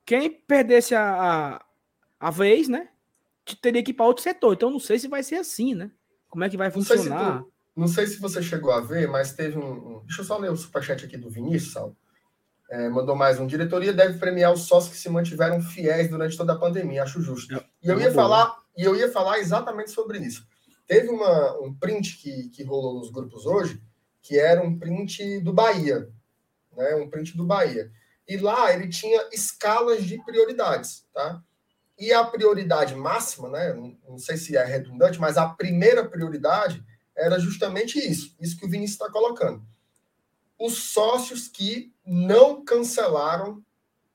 Quem 0.07 0.31
perdesse 0.31 0.95
a, 0.95 1.03
a, 1.03 1.65
a 2.19 2.31
vez, 2.31 2.67
né, 2.67 2.89
teria 3.61 3.83
que 3.83 3.91
ir 3.91 3.95
para 3.95 4.07
outro 4.07 4.23
setor. 4.23 4.55
Então, 4.55 4.71
não 4.71 4.81
sei 4.81 4.99
se 4.99 5.07
vai 5.07 5.23
ser 5.23 5.35
assim, 5.35 5.75
né? 5.75 5.91
Como 6.31 6.45
é 6.45 6.49
que 6.49 6.57
vai 6.57 6.71
funcionar? 6.71 7.05
Não 7.05 7.07
sei 7.07 7.37
se, 7.37 7.43
tu, 7.43 7.53
não 7.77 7.89
sei 7.89 8.07
se 8.07 8.19
você 8.19 8.43
chegou 8.43 8.73
a 8.73 8.81
ver, 8.81 9.07
mas 9.07 9.35
teve 9.35 9.59
um, 9.59 9.99
um. 9.99 10.03
Deixa 10.07 10.23
eu 10.23 10.25
só 10.25 10.39
ler 10.39 10.51
o 10.51 10.57
superchat 10.57 11.05
aqui 11.05 11.19
do 11.19 11.29
Vinícius, 11.29 11.75
Sal. 11.75 11.95
É, 12.71 12.89
mandou 12.89 13.17
mais 13.17 13.41
um. 13.41 13.47
Diretoria 13.47 13.93
deve 13.93 14.19
premiar 14.19 14.53
os 14.53 14.63
sócios 14.63 14.93
que 14.93 15.01
se 15.01 15.09
mantiveram 15.09 15.61
fiéis 15.63 16.11
durante 16.11 16.37
toda 16.37 16.53
a 16.53 16.59
pandemia. 16.59 17.03
Acho 17.03 17.23
justo. 17.23 17.55
É, 17.57 17.65
e 17.83 17.89
eu 17.89 17.99
ia 17.99 18.13
falar, 18.13 18.57
e 18.77 18.83
eu 18.83 18.95
ia 18.95 19.11
falar 19.11 19.39
exatamente 19.39 19.91
sobre 19.91 20.19
isso. 20.19 20.47
Teve 20.87 21.09
uma, 21.09 21.59
um 21.61 21.75
print 21.75 22.19
que, 22.19 22.49
que 22.51 22.63
rolou 22.63 22.99
nos 22.99 23.11
grupos 23.11 23.47
hoje, 23.47 23.83
que 24.23 24.39
era 24.39 24.63
um 24.63 24.79
print 24.79 25.41
do 25.41 25.53
Bahia, 25.53 26.09
né? 26.77 26.95
Um 26.97 27.09
print 27.09 27.37
do 27.37 27.45
Bahia. 27.45 27.91
E 28.27 28.37
lá 28.37 28.73
ele 28.73 28.89
tinha 28.89 29.27
escalas 29.33 30.05
de 30.05 30.23
prioridades, 30.23 31.07
tá? 31.15 31.43
E 31.99 32.13
a 32.13 32.23
prioridade 32.23 32.95
máxima, 32.95 33.49
né? 33.49 33.73
Não 34.07 34.19
sei 34.19 34.37
se 34.37 34.57
é 34.57 34.65
redundante, 34.65 35.19
mas 35.19 35.39
a 35.39 35.49
primeira 35.49 36.07
prioridade 36.07 36.85
era 37.17 37.39
justamente 37.39 37.99
isso, 37.99 38.37
isso 38.41 38.57
que 38.57 38.67
o 38.67 38.71
Vinícius 38.71 39.01
está 39.01 39.11
colocando. 39.11 39.67
Os 40.59 40.93
sócios 40.93 41.49
que 41.49 41.93
não 42.09 42.65
cancelaram 42.65 43.63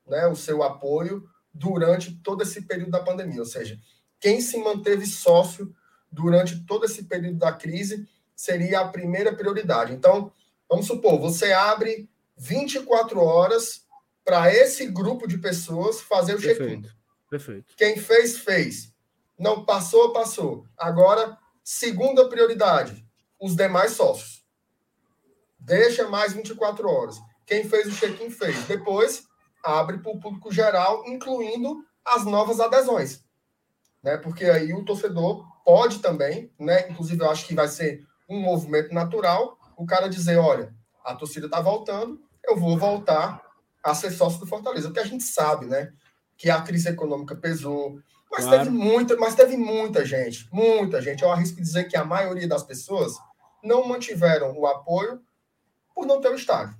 né, 0.07 0.25
o 0.27 0.35
seu 0.35 0.63
apoio 0.63 1.29
durante 1.53 2.15
todo 2.23 2.41
esse 2.41 2.63
período 2.63 2.91
da 2.91 3.03
pandemia, 3.03 3.39
ou 3.39 3.45
seja, 3.45 3.79
quem 4.19 4.41
se 4.41 4.57
manteve 4.57 5.05
sócio 5.05 5.75
durante 6.11 6.65
todo 6.65 6.85
esse 6.85 7.03
período 7.03 7.37
da 7.37 7.51
crise 7.51 8.07
seria 8.35 8.79
a 8.79 8.87
primeira 8.87 9.35
prioridade. 9.35 9.93
Então, 9.93 10.31
vamos 10.67 10.87
supor, 10.87 11.19
você 11.19 11.51
abre 11.51 12.09
24 12.35 13.19
horas 13.19 13.85
para 14.25 14.51
esse 14.51 14.87
grupo 14.87 15.27
de 15.27 15.37
pessoas 15.37 16.01
fazer 16.01 16.35
o 16.35 16.39
check-in. 16.39 16.81
Perfeito. 16.81 16.95
Perfeito. 17.29 17.75
Quem 17.75 17.97
fez, 17.97 18.39
fez. 18.39 18.93
Não 19.37 19.65
passou, 19.65 20.13
passou. 20.13 20.65
Agora, 20.77 21.37
segunda 21.63 22.27
prioridade, 22.27 23.05
os 23.39 23.55
demais 23.55 23.91
sócios. 23.93 24.43
Deixa 25.59 26.07
mais 26.07 26.33
24 26.33 26.87
horas. 26.89 27.19
Quem 27.45 27.63
fez 27.67 27.87
o 27.87 27.91
check-in 27.91 28.29
fez. 28.29 28.65
Depois, 28.65 29.27
abre 29.63 29.97
para 29.97 30.11
o 30.11 30.19
público 30.19 30.51
geral, 30.51 31.03
incluindo 31.07 31.83
as 32.05 32.25
novas 32.25 32.59
adesões. 32.59 33.23
Né? 34.01 34.17
Porque 34.17 34.45
aí 34.45 34.73
o 34.73 34.83
torcedor 34.83 35.45
pode 35.63 35.99
também, 35.99 36.51
né? 36.59 36.89
Inclusive, 36.89 37.21
eu 37.21 37.29
acho 37.29 37.45
que 37.47 37.55
vai 37.55 37.67
ser 37.67 38.05
um 38.29 38.39
movimento 38.41 38.93
natural, 38.93 39.57
o 39.77 39.85
cara 39.85 40.09
dizer, 40.09 40.37
olha, 40.37 40.73
a 41.03 41.15
torcida 41.15 41.45
está 41.45 41.61
voltando, 41.61 42.21
eu 42.43 42.57
vou 42.57 42.77
voltar 42.77 43.41
a 43.83 43.93
ser 43.95 44.11
sócio 44.11 44.39
do 44.39 44.47
Fortaleza. 44.47 44.87
Porque 44.87 44.99
a 44.99 45.05
gente 45.05 45.23
sabe, 45.23 45.65
né? 45.65 45.93
Que 46.37 46.49
a 46.49 46.61
crise 46.61 46.89
econômica 46.89 47.35
pesou. 47.35 47.99
Mas, 48.31 48.45
Claro. 48.45 48.63
teve 48.63 48.69
muita, 48.71 49.15
mas 49.17 49.35
teve 49.35 49.55
muita 49.55 50.05
gente, 50.05 50.49
muita 50.51 51.01
gente. 51.01 51.23
Eu 51.23 51.31
arrisco 51.31 51.61
dizer 51.61 51.85
que 51.85 51.95
a 51.95 52.03
maioria 52.03 52.47
das 52.47 52.63
pessoas 52.63 53.13
não 53.63 53.87
mantiveram 53.87 54.57
o 54.57 54.65
apoio 54.65 55.21
por 55.93 56.05
não 56.05 56.19
ter 56.19 56.29
o 56.29 56.35
estádio. 56.35 56.75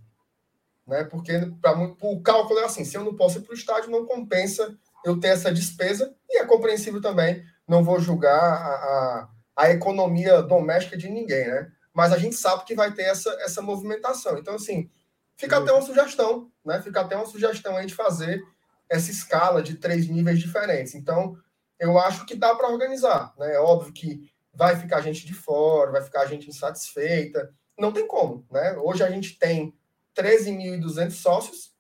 Né? 0.86 1.04
Porque 1.06 1.38
mu- 1.38 1.98
o 2.02 2.22
cálculo 2.22 2.60
é 2.60 2.66
assim: 2.66 2.84
se 2.84 2.96
eu 2.98 3.04
não 3.04 3.16
posso 3.16 3.40
ir 3.40 3.42
para 3.42 3.52
o 3.52 3.56
estádio, 3.58 3.90
não 3.92 4.06
compensa 4.06 4.78
eu 5.06 5.20
ter 5.20 5.30
essa 5.30 5.52
despesa, 5.54 6.14
e 6.30 6.40
é 6.40 6.46
compreensível 6.46 7.02
também. 7.02 7.44
Não 7.68 7.84
vou 7.84 8.00
julgar 8.00 8.38
a, 8.38 8.74
a, 8.76 9.30
a 9.56 9.70
economia 9.72 10.42
doméstica 10.42 10.98
de 10.98 11.10
ninguém, 11.10 11.48
né? 11.48 11.72
Mas 11.94 12.12
a 12.12 12.18
gente 12.18 12.36
sabe 12.36 12.66
que 12.66 12.76
vai 12.76 12.92
ter 12.94 13.04
essa, 13.04 13.30
essa 13.42 13.62
movimentação. 13.62 14.38
Então, 14.38 14.56
assim, 14.56 14.90
fica 15.38 15.58
até 15.58 15.72
uma 15.72 15.82
sugestão, 15.82 16.52
né? 16.66 16.82
Fica 16.82 17.02
até 17.02 17.16
uma 17.16 17.26
sugestão 17.26 17.78
aí 17.78 17.86
de 17.86 17.94
fazer 17.94 18.42
essa 18.90 19.12
escala 19.12 19.62
de 19.62 19.76
três 19.76 20.08
níveis 20.08 20.40
diferentes. 20.40 20.96
Então, 20.96 21.38
eu 21.80 21.98
acho 22.00 22.26
que 22.26 22.36
dá 22.36 22.54
para 22.56 22.70
organizar, 22.70 23.34
né? 23.38 23.56
É 23.56 23.60
óbvio 23.60 23.94
que 23.94 24.30
vai 24.54 24.76
ficar 24.76 25.02
gente 25.02 25.26
de 25.26 25.34
fora, 25.34 25.92
vai 25.92 26.02
ficar 26.02 26.26
gente 26.26 26.50
insatisfeita. 26.50 27.54
Não 27.78 27.92
tem 27.92 28.08
como, 28.08 28.46
né? 28.52 28.76
Hoje 28.78 29.04
a 29.04 29.10
gente 29.10 29.38
tem 29.38 29.74
13.200 30.16 31.12
sócios, 31.12 31.74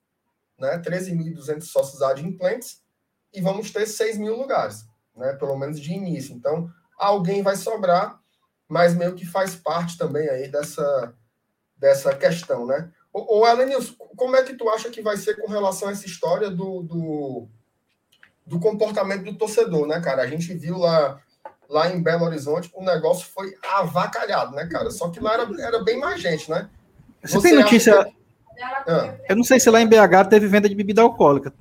né? 0.60 0.80
13.200 0.80 1.62
sócios 1.64 2.02
adimplentes 2.02 2.82
e 3.34 3.42
vamos 3.42 3.72
ter 3.72 3.86
6 3.86 4.18
mil 4.18 4.36
lugares, 4.36 4.86
né? 5.16 5.34
Pelo 5.34 5.58
menos 5.58 5.80
de 5.80 5.94
início. 5.94 6.36
Então, 6.36 6.70
alguém 6.98 7.42
vai 7.42 7.56
sobrar, 7.56 8.20
mas 8.68 8.94
meio 8.96 9.16
que 9.16 9.26
faz 9.26 9.56
parte 9.56 9.98
também 9.98 10.28
aí 10.30 10.48
dessa, 10.48 11.14
dessa 11.78 12.16
questão, 12.16 12.66
né? 12.66 12.92
Ô, 13.12 13.40
ô 13.40 13.48
Elenilson, 13.48 13.94
como 14.16 14.36
é 14.36 14.44
que 14.44 14.56
tu 14.56 14.68
acha 14.70 14.90
que 14.90 15.02
vai 15.02 15.18
ser 15.18 15.36
com 15.36 15.48
relação 15.48 15.90
a 15.90 15.92
essa 15.92 16.06
história 16.06 16.50
do, 16.50 16.82
do, 16.82 17.48
do 18.46 18.60
comportamento 18.60 19.24
do 19.26 19.38
torcedor, 19.38 19.86
né, 19.88 20.00
cara? 20.02 20.24
A 20.24 20.28
gente 20.28 20.54
viu 20.54 20.78
lá, 20.78 21.22
lá 21.70 21.90
em 21.92 22.02
Belo 22.02 22.26
Horizonte, 22.26 22.72
o 22.74 22.84
negócio 22.84 23.28
foi 23.28 23.54
avacalhado, 23.76 24.56
né, 24.56 24.68
cara? 24.68 24.90
Só 24.90 25.10
que 25.10 25.20
lá 25.20 25.34
era, 25.34 25.48
era 25.62 25.84
bem 25.84 26.00
mais 26.00 26.22
gente, 26.22 26.50
né? 26.50 26.70
Você, 27.24 27.40
tem 27.42 27.54
notícia. 27.60 28.04
que- 28.06 28.23
Ah, 28.62 29.16
Eu 29.30 29.36
não 29.36 29.43
sei 29.43 29.60
se 29.60 29.70
lá 29.70 29.82
em 29.82 29.88
BH 29.88 30.28
teve 30.30 30.47
venda 30.47 30.68
de 30.70 30.76
bebida 30.76 31.01
alcoólica. 31.01 31.54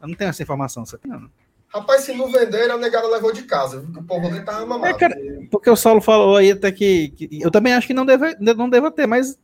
Eu 0.00 0.08
não 0.08 0.14
tenho 0.14 0.30
essa 0.30 0.42
informação, 0.42 0.84
você 0.84 0.98
tem? 0.98 1.10
não? 1.10 1.28
rapaz, 1.68 2.02
se 2.02 2.14
não 2.14 2.30
vender, 2.30 2.70
a 2.70 2.78
negada 2.78 3.08
levou 3.08 3.32
de 3.32 3.42
casa, 3.42 3.80
viu? 3.80 3.92
que 3.92 3.98
o 3.98 4.02
povo 4.04 4.28
ali 4.28 4.44
tava 4.44 4.64
mamado. 4.64 4.86
É, 4.86 4.94
cara, 4.96 5.16
porque 5.50 5.68
o 5.68 5.74
Saulo 5.74 6.00
falou 6.00 6.36
aí 6.36 6.52
até 6.52 6.70
que, 6.70 7.08
que- 7.08 7.28
eu 7.42 7.50
também 7.50 7.74
acho 7.74 7.86
que 7.88 7.94
não 7.94 8.06
deve, 8.06 8.36
não 8.38 8.70
deva 8.70 8.92
ter, 8.92 9.08
mas 9.08 9.36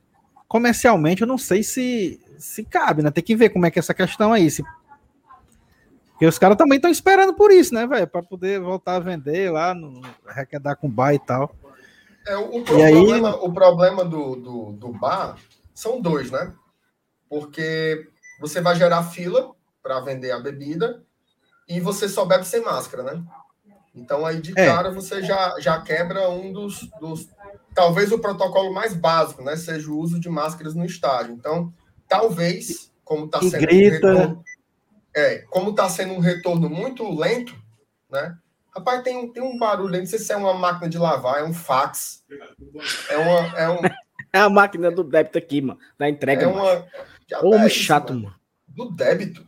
comercialmente 0.47 1.23
eu 1.23 1.27
não 1.27 1.37
sei 1.37 1.65
se, 1.65 2.21
se 2.39 2.63
cabe, 2.63 3.03
né? 3.03 3.11
Tem 3.11 3.25
que 3.25 3.35
ver 3.35 3.49
como 3.49 3.67
é 3.67 3.71
que 3.71 3.79
é 3.79 3.81
essa 3.81 3.93
questão 3.95 4.33
aí. 4.33 4.49
Se... 4.49 4.63
Porque 6.13 6.27
os 6.27 6.39
caras 6.39 6.57
também 6.57 6.77
estão 6.77 6.91
esperando 6.91 7.35
por 7.35 7.51
isso, 7.51 7.75
né, 7.75 7.85
velho? 7.87 8.07
Para 8.07 8.23
poder 8.23 8.61
voltar 8.61 8.97
a 8.97 9.01
vender 9.01 9.51
lá, 9.51 9.75
no, 9.75 10.01
arrecadar 10.27 10.77
com 10.77 10.89
bar 10.89 11.15
e 11.15 11.19
tal. 11.19 11.53
É, 12.29 12.37
o, 12.37 12.59
o 12.63 12.79
E 12.79 12.83
aí- 12.83 12.93
problema, 12.93 13.37
o 13.45 13.53
problema 13.53 14.05
do, 14.05 14.37
do, 14.37 14.73
do 14.73 14.89
bar 14.93 15.37
são 15.81 16.01
dois, 16.01 16.31
né? 16.31 16.53
Porque 17.29 18.07
você 18.39 18.61
vai 18.61 18.77
gerar 18.77 19.03
fila 19.05 19.55
para 19.83 20.01
vender 20.01 20.31
a 20.31 20.39
bebida 20.39 21.03
e 21.67 21.81
você 21.81 22.07
só 22.07 22.25
bebe 22.27 22.45
sem 22.45 22.63
máscara, 22.63 23.03
né? 23.03 23.23
Então 23.95 24.27
aí 24.27 24.41
de 24.41 24.53
É. 24.57 24.67
cara 24.67 24.91
você 24.91 25.23
já, 25.23 25.59
já 25.59 25.81
quebra 25.81 26.29
um 26.29 26.53
dos, 26.53 26.89
dos. 27.01 27.29
Talvez 27.75 28.13
o 28.13 28.19
protocolo 28.19 28.75
mais 28.75 28.95
básico, 28.95 29.43
né? 29.43 29.57
Seja 29.57 29.91
o 29.91 29.99
uso 29.99 30.21
de 30.21 30.29
máscaras 30.29 30.75
no 30.75 30.85
estádio. 30.85 31.33
Então, 31.33 31.73
talvez, 32.07 32.93
como 33.03 33.25
está 33.25 33.41
sendo 33.41 33.61
grita. 33.61 34.07
um 34.07 34.11
retorno. 34.11 34.45
É, 35.17 35.39
como 35.49 35.71
está 35.71 35.89
sendo 35.89 36.13
um 36.13 36.21
retorno 36.21 36.69
muito 36.69 37.09
lento, 37.11 37.57
né? 38.11 38.37
Rapaz, 38.75 39.03
tem 39.03 39.17
um, 39.17 39.33
tem 39.33 39.43
um 39.43 39.59
barulho 39.59 39.99
não 39.99 40.07
sei 40.07 40.19
se 40.19 40.33
é 40.33 40.37
uma 40.37 40.55
máquina 40.55 40.89
de 40.89 40.99
lavar, 40.99 41.41
é 41.41 41.45
um 41.45 41.55
fax. 41.55 42.23
É 43.09 43.17
uma. 43.17 43.59
É, 43.59 43.69
um, 43.69 43.81
É 44.33 44.39
a 44.41 44.49
máquina 44.49 44.91
do 44.91 45.03
débito 45.03 45.39
aqui, 45.39 45.61
mano. 45.61 45.79
Da 45.99 46.09
entrega, 46.09 46.43
é 46.43 46.47
mano. 46.47 46.59
uma. 46.61 46.87
Já 47.29 47.41
Homem 47.41 47.61
é 47.63 47.67
isso, 47.67 47.77
chato, 47.81 48.11
mano. 48.15 48.23
mano. 48.25 48.37
Do 48.69 48.91
débito. 48.91 49.47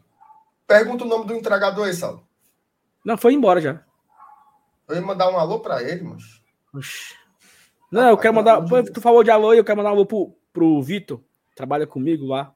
Pergunta 0.66 1.04
o 1.04 1.08
nome 1.08 1.26
do 1.26 1.34
entregador 1.34 1.86
aí, 1.86 1.94
Saulo. 1.94 2.26
Não, 3.04 3.16
foi 3.16 3.34
embora 3.34 3.60
já. 3.60 3.82
Eu 4.88 4.96
ia 4.96 5.02
mandar 5.02 5.30
um 5.30 5.38
alô 5.38 5.60
pra 5.60 5.82
ele, 5.82 6.02
mano. 6.02 6.18
Oxi. 6.74 7.14
Não, 7.90 8.08
eu 8.08 8.16
quero 8.16 8.34
mandar. 8.34 8.62
Pô, 8.62 8.82
Tu 8.82 9.00
falou 9.00 9.22
de 9.22 9.30
alô 9.30 9.52
e 9.54 9.58
eu 9.58 9.64
quero 9.64 9.76
mandar 9.76 9.90
um 9.90 9.94
alô 9.94 10.06
pro, 10.06 10.34
pro 10.52 10.82
Vitor. 10.82 11.20
Trabalha 11.54 11.86
comigo 11.86 12.26
lá 12.26 12.52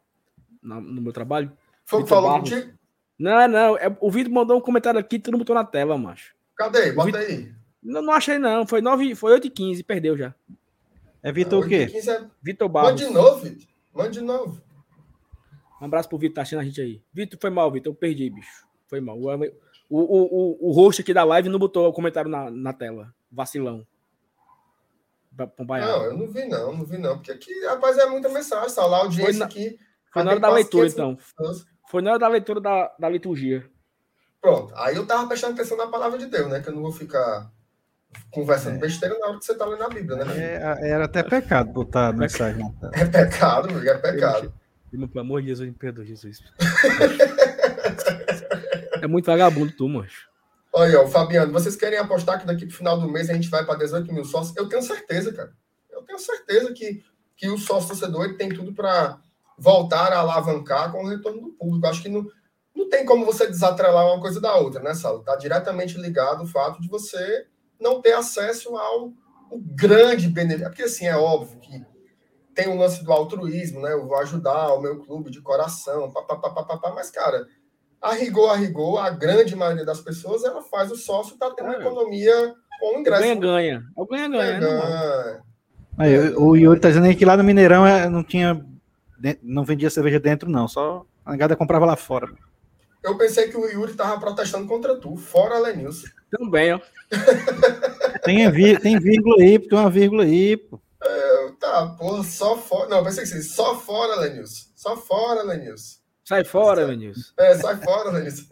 na- 0.63 0.81
no 0.81 1.03
meu 1.03 1.13
trabalho. 1.13 1.53
Foi 1.85 2.01
o 2.01 2.05
que 2.05 2.09
falou 2.09 2.31
Barros. 2.31 2.51
contigo? 2.51 2.73
Não, 3.19 3.47
não. 3.49 3.77
É, 3.79 3.95
o 4.01 4.11
Vitor 4.11 4.33
mandou 4.33 4.57
um 4.57 4.61
comentário 4.61 4.99
aqui, 4.99 5.19
tu 5.19 5.31
não 5.31 5.39
botou 5.39 5.55
na 5.55 5.65
tela, 5.65 5.97
macho. 5.99 6.35
Cadê? 6.57 6.93
Bota 6.93 7.07
Vitor- 7.07 7.21
aí. 7.21 7.53
Não, 7.83 8.03
não 8.03 8.13
achei, 8.15 8.39
não. 8.39 8.67
Foi, 8.67 8.81
9, 8.81 9.15
foi 9.15 9.33
8 9.33 9.47
e 9.47 9.51
15 9.51 9.83
perdeu 9.85 10.17
já. 10.17 10.35
É 11.27 11.33
Vitor 11.33 11.65
o 11.65 11.69
quê? 11.69 11.89
15 11.89 12.09
é- 12.09 12.25
Vitor 12.41 12.69
Barros. 12.69 13.01
de 13.01 13.11
novo, 13.11 13.41
Vitor. 13.41 13.67
Manda 13.93 14.11
de 14.11 14.21
novo. 14.21 14.63
Um 15.81 15.87
abraço 15.87 16.09
pro 16.09 16.17
Vitor, 16.17 16.37
tá 16.37 16.43
achando 16.43 16.61
a 16.61 16.65
gente 16.65 16.81
aí. 16.81 17.03
Vitor, 17.13 17.37
foi 17.41 17.51
mal, 17.51 17.69
Vitor. 17.73 17.91
Eu 17.93 17.97
perdi, 17.97 18.31
bicho. 18.31 18.65
Foi 18.87 19.01
mal. 19.01 19.19
O, 19.19 19.29
o, 19.91 19.99
o, 19.99 20.69
o, 20.69 20.73
host 20.73 21.03
aqui 21.03 21.13
da 21.13 21.25
live 21.25 21.49
não 21.49 21.59
botou 21.59 21.89
o 21.89 21.93
comentário 21.93 22.31
na, 22.31 22.49
na 22.49 22.73
tela. 22.73 23.13
Vacilão. 23.29 23.85
Não, 25.37 26.05
eu 26.05 26.17
não 26.17 26.29
vi, 26.29 26.45
não, 26.47 26.77
não 26.77 26.85
vi, 26.85 26.97
não. 26.97 27.17
Porque 27.17 27.33
aqui, 27.33 27.53
rapaz, 27.67 27.99
é 27.99 28.07
muita 28.07 28.29
mensagem. 28.29 28.73
Tá 28.73 28.87
lá 28.87 28.99
a 28.99 29.01
audiência 29.01 29.33
Foi 29.33 29.39
na- 29.41 29.47
aqui. 29.47 29.79
Foi 30.13 30.23
na 30.23 30.31
hora 30.31 30.41
da 30.41 30.49
leitura, 30.49 30.89
500 30.89 30.95
então. 30.95 31.17
pessoas. 31.17 31.67
Foi 31.91 32.03
na 32.03 32.11
hora 32.11 32.19
da 32.21 32.29
leitura 32.29 32.61
da, 32.61 32.95
da 33.01 33.09
liturgia. 33.09 33.69
Pronto. 34.41 34.73
Aí 34.77 34.95
eu 34.95 35.05
tava 35.05 35.27
prestando 35.27 35.55
atenção 35.55 35.77
na 35.77 35.89
palavra 35.89 36.19
de 36.21 36.27
Deus, 36.27 36.49
né? 36.49 36.61
Que 36.61 36.69
eu 36.69 36.75
não 36.75 36.83
vou 36.83 36.93
ficar 36.93 37.51
conversando 38.31 38.79
besteira 38.79 39.19
na 39.19 39.29
hora 39.29 39.39
que 39.39 39.45
você 39.45 39.55
tá 39.55 39.65
lendo 39.65 39.85
a 39.85 39.89
Bíblia, 39.89 40.25
né? 40.25 40.35
É, 40.37 40.91
era 40.91 41.07
até 41.07 41.23
pecado 41.23 41.73
botar 41.73 42.13
mensagem 42.13 42.63
na 42.63 42.71
tela. 42.73 42.93
É 42.95 43.05
pecado, 43.05 43.73
meu, 43.73 43.91
é 43.91 43.99
pecado. 43.99 44.53
Pelo 44.91 45.21
amor 45.21 45.43
de 45.43 45.49
Jesus, 45.49 45.69
me 45.69 45.75
perdoa, 45.75 46.05
Jesus. 46.05 46.43
é 49.03 49.07
muito 49.07 49.27
vagabundo 49.27 49.73
tu, 49.73 49.89
mancho. 49.89 50.29
Olha, 50.73 51.01
ó, 51.01 51.07
Fabiano, 51.07 51.53
vocês 51.53 51.75
querem 51.75 51.99
apostar 51.99 52.39
que 52.39 52.47
daqui 52.47 52.67
pro 52.67 52.77
final 52.77 53.01
do 53.01 53.09
mês 53.09 53.31
a 53.31 53.35
gente 53.35 53.49
vai 53.49 53.65
para 53.65 53.79
18 53.79 54.13
mil 54.13 54.25
sócios? 54.25 54.57
Eu 54.57 54.69
tenho 54.69 54.83
certeza, 54.83 55.33
cara. 55.33 55.53
Eu 55.91 56.03
tenho 56.03 56.19
certeza 56.19 56.73
que, 56.73 57.03
que 57.37 57.49
o 57.49 57.57
sócio 57.57 57.89
torcedor 57.89 58.37
tem 58.37 58.51
tudo 58.51 58.75
para 58.75 59.19
voltar 59.59 60.13
a 60.13 60.19
alavancar 60.19 60.93
com 60.93 61.03
o 61.03 61.09
retorno 61.09 61.41
do 61.41 61.49
público. 61.49 61.87
Acho 61.87 62.03
que 62.03 62.11
não, 62.11 62.27
não 62.75 62.91
tem 62.91 63.07
como 63.07 63.25
você 63.25 63.47
desatrelar 63.47 64.07
uma 64.07 64.21
coisa 64.21 64.41
da 64.41 64.55
outra, 64.57 64.83
né, 64.83 64.93
Salo? 64.93 65.21
Está 65.21 65.35
diretamente 65.37 65.99
ligado 65.99 66.45
o 66.45 66.47
fato 66.47 66.81
de 66.81 66.89
você 66.89 67.47
não 67.81 68.01
ter 68.01 68.13
acesso 68.13 68.77
ao 68.77 69.13
o 69.51 69.59
grande 69.61 70.29
benefício. 70.29 70.69
Porque, 70.69 70.83
assim, 70.83 71.07
é 71.07 71.17
óbvio 71.17 71.59
que 71.61 71.85
tem 72.55 72.69
o 72.69 72.77
lance 72.77 73.05
do 73.05 73.13
altruísmo, 73.13 73.81
né? 73.81 73.93
Eu 73.93 74.07
vou 74.07 74.19
ajudar 74.19 74.75
o 74.75 74.81
meu 74.81 74.99
clube 75.01 75.31
de 75.31 75.41
coração, 75.41 76.11
papapá, 76.11 76.51
papapá, 76.51 76.93
mas, 76.95 77.11
cara, 77.11 77.47
a 78.03 78.13
rigor, 78.13 78.51
a 78.51 78.57
rigor, 78.57 78.99
a 78.99 79.11
grande 79.11 79.55
maioria 79.55 79.85
das 79.85 80.01
pessoas, 80.01 80.43
ela 80.43 80.63
faz 80.63 80.91
o 80.91 80.97
sócio 80.97 81.37
para 81.39 81.55
ter 81.55 81.63
uma 81.63 81.77
É. 81.77 81.81
economia 81.81 82.55
com 82.81 82.97
o 82.97 83.01
ingresso. 83.01 83.23
Ganha-ganha. 83.23 83.85
É 83.97 84.01
o 84.01 84.07
ganha-ganha, 84.07 84.53
né? 84.55 84.61
Ganha. 84.61 85.43
Aí, 85.99 86.19
o 86.35 86.57
Yuri 86.57 86.81
tá 86.81 86.89
dizendo 86.89 87.07
aí 87.07 87.15
que 87.15 87.25
lá 87.25 87.37
no 87.37 87.45
Mineirão 87.45 87.87
é, 87.87 88.09
não 88.09 88.23
tinha. 88.23 88.65
Não 89.43 89.65
vendia 89.65 89.89
cerveja 89.89 90.21
dentro, 90.21 90.51
não. 90.51 90.69
Só 90.69 91.07
a 91.25 91.33
negada 91.33 91.57
comprava 91.57 91.87
lá 91.87 91.97
fora. 91.97 92.29
Eu 93.03 93.17
pensei 93.17 93.49
que 93.49 93.57
o 93.57 93.65
Yuri 93.65 93.95
tava 93.95 94.19
protestando 94.21 94.67
contra 94.67 94.97
tu, 94.97 95.17
fora 95.17 95.59
Lenilson. 95.59 96.09
Também, 96.39 96.73
ó. 96.75 96.81
Tem, 98.25 98.51
vi- 98.51 98.79
tem 98.79 98.99
vírgula 98.99 99.37
aí, 99.43 99.59
tem 99.59 99.79
uma 99.79 99.91
vírgula 99.91 100.25
aí, 100.25 100.57
pô. 100.57 100.81
Eu, 101.05 101.55
tá, 101.57 101.87
porra, 101.99 102.23
só 102.25 102.57
fora. 102.57 102.89
Não, 102.89 103.05
pensei 103.05 103.23
que 103.25 103.31
sim, 103.31 103.43
só 103.43 103.79
fora 103.79 104.17
Lenilson. 104.21 104.67
Só 104.75 104.97
fora 104.97 105.43
Lenilson. 105.43 105.99
Sai 106.25 106.43
fora, 106.43 106.85
Vinícius. 106.89 107.33
É, 107.39 107.55
sai 107.55 107.77
fora, 107.77 108.11
Lenilson. 108.11 108.47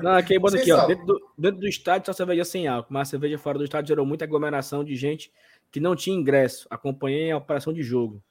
Não, 0.00 0.12
aqui, 0.12 0.38
bota 0.38 0.56
aqui, 0.56 0.72
ó. 0.72 0.86
Dentro 0.86 1.04
do, 1.04 1.20
dentro 1.36 1.60
do 1.60 1.68
estádio, 1.68 2.06
só 2.06 2.14
cerveja 2.14 2.46
sem 2.46 2.66
álcool. 2.66 2.94
Mas 2.94 3.08
a 3.08 3.10
cerveja 3.10 3.36
fora 3.36 3.58
do 3.58 3.64
estádio 3.64 3.88
gerou 3.88 4.06
muita 4.06 4.24
aglomeração 4.24 4.82
de 4.82 4.96
gente 4.96 5.30
que 5.70 5.78
não 5.80 5.94
tinha 5.94 6.16
ingresso. 6.16 6.66
Acompanhei 6.70 7.30
a 7.30 7.36
operação 7.36 7.74
de 7.74 7.82
jogo. 7.82 8.22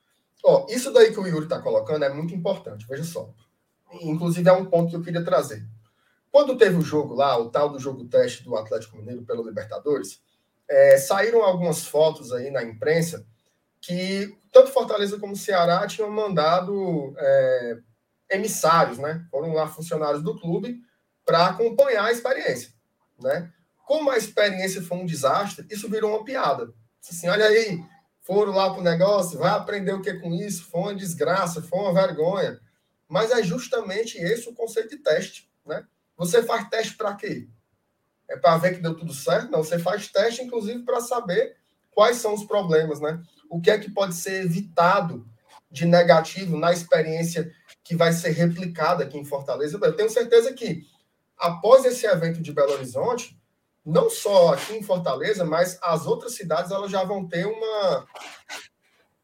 Ó, 0.43 0.65
isso 0.71 0.91
daí 0.91 1.11
que 1.13 1.19
o 1.19 1.27
Yuri 1.27 1.43
está 1.45 1.59
colocando 1.61 2.03
é 2.03 2.09
muito 2.11 2.33
importante, 2.33 2.87
veja 2.89 3.03
só. 3.03 3.29
Inclusive, 4.01 4.49
é 4.49 4.53
um 4.53 4.65
ponto 4.65 4.89
que 4.89 4.95
eu 4.95 5.03
queria 5.03 5.23
trazer. 5.23 5.63
Quando 6.33 6.57
teve 6.57 6.75
o 6.77 6.81
jogo 6.81 7.13
lá, 7.13 7.37
o 7.37 7.51
tal 7.51 7.69
do 7.69 7.77
jogo 7.77 8.05
teste 8.05 8.43
do 8.43 8.55
Atlético 8.55 8.97
Mineiro 8.97 9.21
pelo 9.21 9.45
Libertadores, 9.45 10.19
é, 10.67 10.97
saíram 10.97 11.43
algumas 11.43 11.85
fotos 11.85 12.33
aí 12.33 12.49
na 12.49 12.63
imprensa 12.63 13.23
que 13.79 14.35
tanto 14.51 14.71
Fortaleza 14.71 15.19
como 15.19 15.35
Ceará 15.35 15.85
tinham 15.85 16.09
mandado 16.09 17.13
é, 17.19 17.77
emissários, 18.31 18.97
né? 18.97 19.23
Foram 19.29 19.53
lá 19.53 19.67
funcionários 19.67 20.23
do 20.23 20.39
clube 20.39 20.81
para 21.23 21.45
acompanhar 21.49 22.05
a 22.05 22.11
experiência, 22.11 22.73
né? 23.21 23.53
Como 23.85 24.09
a 24.09 24.17
experiência 24.17 24.81
foi 24.81 24.97
um 24.97 25.05
desastre, 25.05 25.67
isso 25.69 25.87
virou 25.87 26.15
uma 26.15 26.25
piada. 26.25 26.73
Assim, 27.07 27.29
olha 27.29 27.45
aí, 27.45 27.79
foram 28.21 28.53
lá 28.53 28.71
para 28.71 28.79
o 28.79 28.83
negócio, 28.83 29.37
vai 29.37 29.51
aprender 29.51 29.91
o 29.91 30.01
que 30.01 30.15
com 30.15 30.33
isso, 30.33 30.65
foi 30.65 30.81
uma 30.81 30.95
desgraça, 30.95 31.61
foi 31.61 31.77
uma 31.77 31.93
vergonha. 31.93 32.59
Mas 33.07 33.29
é 33.29 33.43
justamente 33.43 34.17
esse 34.17 34.49
o 34.49 34.55
conceito 34.55 34.89
de 34.89 34.97
teste, 34.97 35.47
né? 35.63 35.85
Você 36.17 36.43
faz 36.43 36.67
teste 36.69 36.95
para 36.95 37.15
quê? 37.15 37.47
É 38.29 38.37
para 38.37 38.57
ver 38.57 38.75
que 38.75 38.81
deu 38.81 38.95
tudo 38.95 39.13
certo? 39.13 39.51
Não, 39.51 39.63
você 39.63 39.77
faz 39.77 40.07
teste, 40.07 40.41
inclusive, 40.41 40.83
para 40.83 41.01
saber 41.01 41.55
quais 41.91 42.17
são 42.17 42.33
os 42.33 42.43
problemas, 42.43 42.99
né? 42.99 43.21
O 43.49 43.61
que 43.61 43.69
é 43.69 43.77
que 43.77 43.91
pode 43.91 44.15
ser 44.15 44.45
evitado 44.45 45.25
de 45.69 45.85
negativo 45.85 46.57
na 46.57 46.71
experiência 46.71 47.51
que 47.83 47.95
vai 47.95 48.11
ser 48.13 48.31
replicada 48.31 49.03
aqui 49.03 49.17
em 49.17 49.25
Fortaleza? 49.25 49.79
Eu 49.81 49.95
tenho 49.95 50.09
certeza 50.09 50.53
que, 50.53 50.85
após 51.37 51.85
esse 51.85 52.05
evento 52.05 52.41
de 52.41 52.53
Belo 52.53 52.73
Horizonte, 52.73 53.37
não 53.85 54.09
só 54.09 54.53
aqui 54.53 54.73
em 54.73 54.83
Fortaleza, 54.83 55.43
mas 55.43 55.77
as 55.81 56.05
outras 56.07 56.35
cidades 56.35 56.71
elas 56.71 56.89
já 56.89 57.03
vão 57.03 57.27
ter 57.27 57.45
uma. 57.45 58.07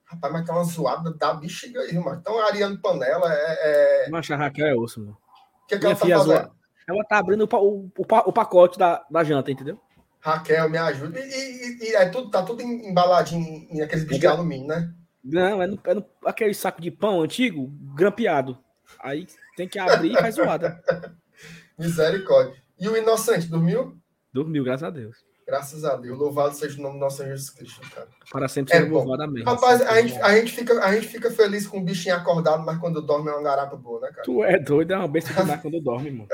Rapaz, 0.06 0.34
mas 0.34 0.46
tá 0.46 0.54
uma 0.54 0.64
zoada 0.64 1.14
da 1.14 1.34
bexiga 1.34 1.82
aí, 1.82 1.98
mano. 1.98 2.18
Então, 2.20 2.40
a 2.40 2.46
Ariane 2.46 2.78
Panela 2.78 3.32
é. 3.32 4.06
é... 4.06 4.10
Mas 4.10 4.30
a 4.30 4.36
Raquel 4.36 4.68
é 4.68 4.76
osso, 4.76 5.00
mano. 5.00 5.18
O 5.64 5.68
que, 5.68 5.76
é 5.76 5.80
que 5.80 5.86
ela 5.86 5.96
tá 5.96 6.08
fazendo? 6.08 6.59
Ela 6.90 7.04
tá 7.04 7.20
abrindo 7.20 7.44
o, 7.44 7.56
o, 7.56 7.92
o, 7.98 8.34
pacote 8.34 8.80
da, 8.80 9.06
da 9.12 9.24
janta, 9.24 9.52
entendeu? 9.52 9.80
Raquel, 10.20 10.68
me 10.72 10.78
ajuda. 10.80 11.20
E, 11.20 11.24
e, 11.24 11.84
e 11.84 11.96
é 11.96 12.10
tudo, 12.10 12.32
tá 12.32 12.42
tudo 12.42 12.64
embaladinho 12.64 13.68
em, 13.70 13.88
bichos 13.88 14.20
de 14.20 14.26
alumínio, 14.26 14.68
né? 14.68 14.92
Não, 15.24 15.62
é, 15.62 15.68
no, 15.68 15.80
é 15.84 15.94
no, 15.94 16.06
aquele 16.26 16.54
saco 16.56 16.82
de 16.82 16.90
pão 16.90 17.22
antigo, 17.22 17.68
grampeado. 17.94 18.58
Aí 19.00 19.28
tem 19.56 19.68
que 19.68 19.78
abrir 19.78 20.14
e 20.14 20.18
faz 20.18 20.34
zoada. 20.34 20.82
Misericórdia. 21.78 22.56
E 22.80 22.90
o 22.90 22.98
inocente, 22.98 23.48
dormiu? 23.48 23.96
Dormiu, 24.34 24.64
graças 24.64 24.84
a 24.84 24.90
Deus. 24.90 25.28
Graças 25.50 25.84
a 25.84 25.95
Deus. 25.95 26.16
Louvado 26.18 26.54
seja 26.54 26.78
o 26.78 26.82
nome 26.84 26.95
do 26.95 27.00
nosso 27.00 27.18
Senhor 27.18 27.32
Jesus 27.32 27.50
Cristo, 27.50 27.82
cara. 27.89 28.08
Para 28.32 28.47
sempre 28.47 28.72
é 28.74 28.82
ser 28.82 28.89
louvado, 28.89 29.24
amém. 29.24 29.43
Rapaz, 29.43 29.82
a 29.82 30.00
gente, 30.00 30.16
a, 30.22 30.38
gente 30.38 30.52
fica, 30.52 30.80
a 30.80 30.93
gente 30.93 31.08
fica 31.08 31.32
feliz 31.32 31.66
com 31.66 31.80
o 31.80 31.84
bichinho 31.84 32.16
acordado, 32.16 32.64
mas 32.64 32.78
quando 32.78 33.02
dorme 33.02 33.30
é 33.30 33.34
uma 33.34 33.41
garapa 33.41 33.76
boa, 33.76 34.00
né, 34.02 34.10
cara? 34.10 34.22
Tu 34.22 34.43
é 34.43 34.60
doido, 34.60 34.93
é 34.93 34.97
uma 34.97 35.08
besta 35.08 35.34
demais 35.34 35.60
quando 35.62 35.82
dorme, 35.82 36.12
mano. 36.12 36.30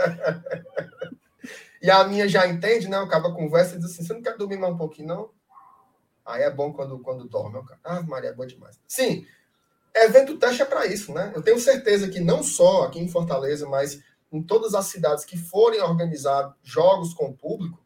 e 1.82 1.90
a 1.90 2.04
minha 2.04 2.28
já 2.28 2.46
entende, 2.46 2.90
né? 2.90 2.98
Acaba 2.98 3.34
conversa 3.34 3.76
e 3.76 3.78
diz 3.78 3.86
assim: 3.92 4.04
você 4.04 4.14
não 4.14 4.22
quer 4.22 4.36
dormir 4.36 4.58
mais 4.58 4.74
um 4.74 4.78
pouquinho, 4.78 5.08
não? 5.08 5.30
Aí 6.26 6.44
é 6.44 6.52
bom 6.52 6.74
quando, 6.74 7.00
quando 7.00 7.24
dorme, 7.30 7.64
cara. 7.66 7.80
Ah, 7.86 8.02
Maria, 8.02 8.32
é 8.32 8.34
bom 8.34 8.46
demais. 8.46 8.78
Sim, 8.86 9.26
evento 9.96 10.38
teste 10.38 10.62
é 10.62 10.66
para 10.66 10.86
isso, 10.88 11.14
né? 11.14 11.32
Eu 11.34 11.42
tenho 11.42 11.58
certeza 11.58 12.10
que 12.10 12.20
não 12.20 12.44
só 12.44 12.84
aqui 12.84 13.00
em 13.00 13.08
Fortaleza, 13.08 13.66
mas 13.66 14.04
em 14.30 14.44
todas 14.44 14.74
as 14.76 14.88
cidades 14.88 15.24
que 15.24 15.38
forem 15.38 15.82
organizar 15.82 16.54
jogos 16.62 17.14
com 17.14 17.32
público, 17.32 17.85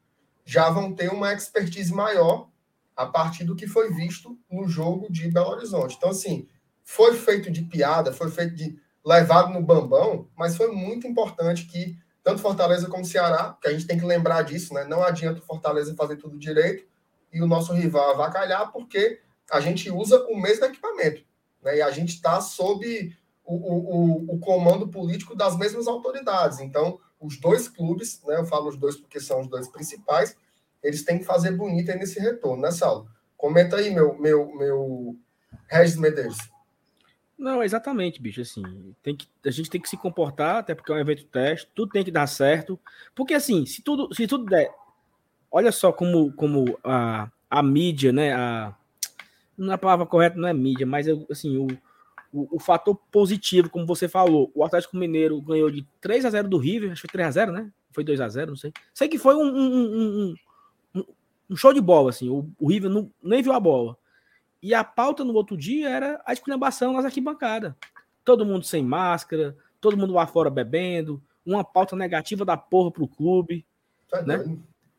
já 0.50 0.68
vão 0.72 0.91
ter 0.91 1.12
uma 1.14 1.32
expertise 1.32 1.93
maior 1.93 2.50
a 2.95 3.06
partir 3.06 3.43
do 3.43 3.56
que 3.56 3.68
foi 3.68 3.93
visto 3.93 4.36
no 4.50 4.68
jogo 4.68 5.06
de 5.08 5.30
Belo 5.30 5.52
Horizonte. 5.52 5.95
Então, 5.95 6.10
assim, 6.10 6.47
foi 6.84 7.16
feito 7.16 7.52
de 7.52 7.62
piada, 7.62 8.12
foi 8.12 8.32
feito 8.32 8.56
de 8.56 8.82
levado 9.06 9.54
no 9.54 9.62
bambão, 9.62 10.28
mas 10.36 10.58
foi 10.58 10.72
muito 10.72 11.06
importante 11.06 11.68
que 11.68 11.95
tanto 12.24 12.41
Fortaleza 12.41 12.88
como 12.88 13.06
Ceará, 13.06 13.56
que 13.62 13.68
a 13.68 13.72
gente 13.72 13.86
tem 13.86 14.00
que 14.00 14.04
lembrar 14.04 14.41
disso, 14.41 14.74
né? 14.74 14.86
Não 14.86 15.04
adianta 15.04 15.39
o 15.39 15.45
Fortaleza 15.45 15.93
fazer 15.93 16.16
tudo 16.16 16.36
direito 16.36 16.84
e 17.32 17.43
o 17.43 17.47
nosso 17.47 17.72
rival 17.72 18.10
avacalhar, 18.10 18.72
porque 18.72 19.22
a 19.52 19.60
gente 19.60 19.91
usa 19.91 20.26
o 20.30 20.36
mesmo 20.36 20.66
equipamento, 20.66 21.22
né? 21.62 21.78
E 21.78 21.82
a 21.84 21.91
gente 21.91 22.16
está 22.16 22.41
sob 22.41 23.16
o, 23.45 23.54
o, 23.54 24.34
o, 24.34 24.39
comando 24.39 24.88
político 24.88 25.36
das 25.36 25.56
mesmas 25.56 25.88
autoridades. 25.88 26.60
Então, 26.60 27.00
os 27.20 27.38
dois 27.40 27.68
clubes, 27.68 28.22
né, 28.26 28.38
eu 28.38 28.46
falo 28.46 28.70
os 28.70 28.78
dois 28.78 28.96
porque 28.96 29.20
são 29.20 29.42
os 29.42 29.48
dois 29.48 29.68
principais, 29.68 30.36
eles 30.82 31.04
têm 31.04 31.20
que 31.20 31.26
fazer 31.26 31.52
bonito 31.52 31.88
nesse 31.94 32.20
retorno, 32.20 32.62
né, 32.62 32.72
Saulo? 32.72 33.10
Comenta 33.36 33.78
aí, 33.78 33.94
meu, 33.94 34.18
meu, 34.18 34.54
meu 34.56 35.16
Regis 35.68 35.98
Medeiros. 35.98 36.38
Não, 37.38 37.64
exatamente, 37.64 38.22
bicho. 38.22 38.42
Assim, 38.42 38.64
tem 39.02 39.16
que, 39.16 39.28
a 39.46 39.52
gente 39.52 39.70
tem 39.70 39.80
que 39.80 39.88
se 39.88 39.96
comportar, 39.96 40.58
até 40.58 40.76
porque 40.76 40.92
é 40.92 40.96
um 40.96 41.00
evento 41.00 41.24
teste, 41.26 41.70
tudo 41.74 41.92
tem 41.92 42.04
que 42.04 42.12
dar 42.12 42.28
certo. 42.28 42.78
Porque, 43.16 43.34
assim, 43.34 43.66
se 43.66 43.82
tudo, 43.82 44.14
se 44.14 44.28
tudo 44.28 44.46
der. 44.46 44.70
Olha 45.50 45.72
só 45.72 45.92
como, 45.94 46.34
como 46.34 46.78
a, 46.84 47.32
a 47.50 47.64
mídia, 47.64 48.12
né? 48.12 48.34
A, 48.34 48.76
não 49.58 49.72
é 49.72 49.76
a 49.76 49.78
palavra 49.78 50.06
correta, 50.06 50.38
não 50.38 50.48
é 50.48 50.54
mídia, 50.54 50.86
mas 50.86 51.08
assim, 51.30 51.58
o, 51.58 51.68
o, 52.32 52.58
o, 52.58 52.60
fator 52.60 52.96
positivo, 53.12 53.70
como 53.70 53.86
você 53.86 54.08
falou, 54.08 54.52
o 54.54 54.64
Atlético 54.64 54.98
Mineiro 54.98 55.42
ganhou 55.42 55.70
de 55.70 55.86
3 56.02 56.26
a 56.26 56.30
0 56.30 56.48
do 56.48 56.58
River, 56.58 56.92
acho 56.92 57.02
que 57.02 57.08
foi 57.08 57.14
3 57.14 57.28
a 57.28 57.32
0 57.32 57.52
né? 57.52 57.72
Foi 57.92 58.04
2 58.04 58.22
a 58.22 58.30
0 58.30 58.52
não 58.52 58.58
sei. 58.58 58.72
Sei 58.94 59.08
que 59.08 59.18
foi 59.18 59.36
um, 59.36 59.46
um, 59.46 60.36
um, 60.96 61.06
um 61.50 61.56
show 61.56 61.74
de 61.74 61.82
bola, 61.82 62.10
assim. 62.10 62.30
O, 62.30 62.50
o 62.60 62.70
River 62.70 62.90
não, 62.90 63.12
nem 63.22 63.42
viu 63.42 63.54
a 63.54 63.60
bola. 63.60 63.98
E 64.62 64.74
a 64.74 64.84
pauta 64.84 65.24
no 65.24 65.34
outro 65.34 65.58
dia 65.58 65.90
era 65.90 66.22
a 66.26 66.34
esculhambação 66.34 66.94
nas 66.94 67.06
arquibancadas. 67.06 67.74
Todo 68.24 68.46
mundo 68.46 68.66
sem 68.66 68.84
máscara, 68.84 69.58
todo 69.80 69.98
mundo 69.98 70.14
lá 70.14 70.28
fora 70.28 70.50
bebendo, 70.50 71.22
uma 71.46 71.64
pauta 71.64 71.96
negativa 71.96 72.46
da 72.46 72.58
porra 72.58 72.92
pro 72.92 73.08
clube. 73.08 73.66
Tá 74.10 74.22
né? 74.22 74.58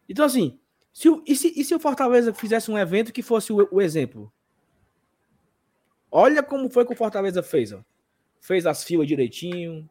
Então, 0.08 0.24
assim, 0.24 0.58
se 0.92 1.08
o, 1.08 1.22
e, 1.26 1.36
se, 1.36 1.52
e 1.54 1.64
se 1.64 1.74
o 1.74 1.80
Fortaleza 1.80 2.32
fizesse 2.34 2.70
um 2.70 2.78
evento 2.78 3.12
que 3.12 3.22
fosse 3.22 3.52
o, 3.52 3.68
o 3.70 3.80
exemplo? 3.80 4.32
Olha 6.10 6.42
como 6.42 6.70
foi 6.70 6.84
que 6.84 6.92
o 6.92 6.96
Fortaleza 6.96 7.42
fez, 7.42 7.72
ó. 7.72 7.80
Fez 8.40 8.66
as 8.66 8.82
filas 8.82 9.06
direitinho, 9.06 9.88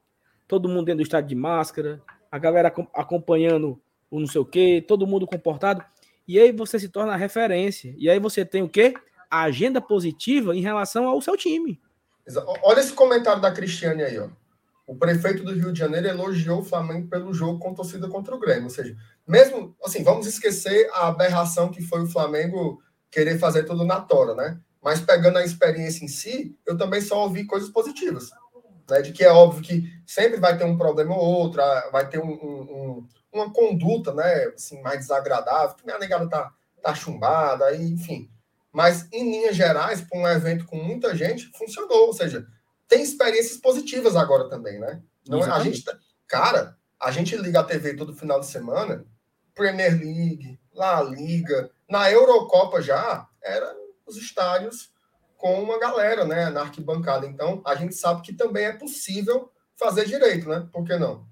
todo 0.47 0.67
mundo 0.67 0.85
dentro 0.85 0.97
do 0.97 1.03
estádio 1.03 1.29
de 1.29 1.35
máscara, 1.35 2.01
a 2.31 2.37
galera 2.37 2.73
acompanhando 2.93 3.79
o 4.09 4.19
não 4.19 4.27
sei 4.27 4.41
o 4.41 4.45
quê, 4.45 4.83
todo 4.85 5.07
mundo 5.07 5.27
comportado. 5.27 5.83
E 6.27 6.39
aí 6.39 6.51
você 6.51 6.79
se 6.79 6.89
torna 6.89 7.15
referência. 7.15 7.93
E 7.97 8.09
aí 8.09 8.19
você 8.19 8.43
tem 8.43 8.63
o 8.63 8.69
quê? 8.69 8.93
A 9.29 9.43
agenda 9.43 9.79
positiva 9.79 10.55
em 10.55 10.61
relação 10.61 11.07
ao 11.07 11.21
seu 11.21 11.37
time. 11.37 11.79
Olha 12.63 12.79
esse 12.79 12.93
comentário 12.93 13.41
da 13.41 13.51
Cristiane 13.51 14.03
aí, 14.03 14.19
ó. 14.19 14.29
O 14.85 14.95
prefeito 14.95 15.43
do 15.43 15.53
Rio 15.53 15.71
de 15.71 15.77
Janeiro 15.77 16.07
elogiou 16.07 16.61
o 16.61 16.63
Flamengo 16.63 17.07
pelo 17.07 17.31
jogo 17.31 17.59
com 17.59 17.75
torcida 17.75 18.07
contra 18.07 18.33
o 18.35 18.39
Grêmio. 18.39 18.63
Ou 18.63 18.69
seja, 18.71 18.97
mesmo 19.27 19.75
assim, 19.83 20.03
vamos 20.03 20.25
esquecer 20.25 20.89
a 20.93 21.07
aberração 21.09 21.69
que 21.69 21.81
foi 21.81 22.01
o 22.01 22.07
Flamengo 22.07 22.81
querer 23.11 23.37
fazer 23.37 23.65
tudo 23.65 23.85
na 23.85 24.01
tora, 24.01 24.33
né? 24.33 24.59
Mas 24.81 25.01
pegando 25.01 25.37
a 25.37 25.43
experiência 25.43 26.03
em 26.03 26.07
si, 26.07 26.57
eu 26.65 26.77
também 26.77 27.01
só 27.01 27.23
ouvi 27.23 27.45
coisas 27.45 27.69
positivas. 27.69 28.29
Né? 28.89 29.01
De 29.01 29.11
que 29.11 29.23
é 29.23 29.31
óbvio 29.31 29.61
que 29.61 29.83
sempre 30.05 30.39
vai 30.39 30.57
ter 30.57 30.63
um 30.63 30.77
problema 30.77 31.15
ou 31.15 31.23
outro, 31.23 31.61
ah, 31.61 31.89
vai 31.91 32.07
ter 32.07 32.19
um, 32.19 32.31
um, 32.31 33.07
uma 33.31 33.51
conduta 33.51 34.13
né, 34.13 34.45
assim, 34.55 34.81
mais 34.81 34.99
desagradável, 34.99 35.75
que 35.75 35.89
a 35.89 35.99
negada 35.99 36.27
tá, 36.27 36.51
tá 36.81 36.95
chumbada, 36.95 37.75
enfim. 37.75 38.29
Mas, 38.71 39.07
em 39.11 39.29
linhas 39.29 39.55
gerais, 39.55 40.01
para 40.01 40.19
um 40.19 40.27
evento 40.27 40.65
com 40.65 40.77
muita 40.77 41.15
gente, 41.15 41.51
funcionou. 41.57 42.07
Ou 42.07 42.13
seja, 42.13 42.47
tem 42.87 43.01
experiências 43.01 43.57
positivas 43.57 44.15
agora 44.15 44.47
também, 44.47 44.79
né? 44.79 45.01
Não, 45.27 45.43
é, 45.43 45.49
a 45.49 45.59
gente, 45.59 45.83
tá, 45.83 45.97
cara, 46.27 46.77
a 46.99 47.11
gente 47.11 47.35
liga 47.35 47.59
a 47.59 47.63
TV 47.63 47.95
todo 47.95 48.15
final 48.15 48.39
de 48.39 48.47
semana, 48.47 49.05
Premier 49.53 49.91
League, 49.91 50.59
La 50.73 51.01
Liga, 51.01 51.69
na 51.89 52.09
Eurocopa 52.11 52.81
já, 52.81 53.27
era 53.41 53.75
os 54.09 54.17
estádios 54.17 54.91
com 55.37 55.61
uma 55.63 55.79
galera, 55.79 56.25
né, 56.25 56.49
na 56.49 56.61
arquibancada. 56.61 57.25
Então, 57.25 57.61
a 57.65 57.73
gente 57.75 57.95
sabe 57.95 58.21
que 58.21 58.33
também 58.33 58.65
é 58.65 58.73
possível 58.73 59.49
fazer 59.77 60.05
direito, 60.05 60.49
né? 60.49 60.67
Por 60.71 60.83
que 60.83 60.97
não? 60.97 61.25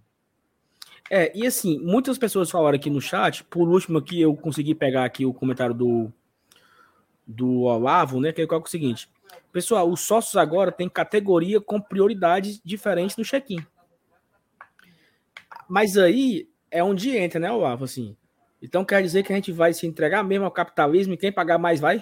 É, 1.10 1.32
e 1.36 1.46
assim, 1.46 1.80
muitas 1.80 2.18
pessoas 2.18 2.50
falaram 2.50 2.78
aqui 2.78 2.90
no 2.90 3.02
chat, 3.02 3.44
por 3.44 3.68
último 3.68 3.98
aqui 3.98 4.22
eu 4.22 4.36
consegui 4.36 4.76
pegar 4.76 5.06
aqui 5.06 5.26
o 5.26 5.34
comentário 5.34 5.74
do 5.74 6.12
do 7.26 7.64
Olavo, 7.64 8.22
né, 8.22 8.32
que 8.32 8.42
é, 8.42 8.48
é 8.50 8.56
o 8.56 8.66
seguinte, 8.66 9.10
pessoal, 9.52 9.90
os 9.92 10.00
sócios 10.00 10.38
agora 10.38 10.72
têm 10.72 10.88
categoria 10.88 11.60
com 11.60 11.82
prioridades 11.82 12.62
diferentes 12.64 13.18
no 13.18 13.26
check-in. 13.26 13.60
Mas 15.68 15.98
aí 15.98 16.48
é 16.72 16.82
onde 16.82 17.18
entra, 17.18 17.38
né, 17.38 17.52
Olavo, 17.52 17.84
assim. 17.84 18.16
Então 18.62 18.86
quer 18.86 19.02
dizer 19.02 19.24
que 19.24 19.34
a 19.34 19.36
gente 19.36 19.52
vai 19.52 19.74
se 19.74 19.86
entregar 19.86 20.24
mesmo 20.24 20.46
ao 20.46 20.52
capitalismo 20.52 21.14
e 21.14 21.18
quem 21.18 21.32
pagar 21.32 21.58
mais 21.58 21.82
vai? 21.82 22.02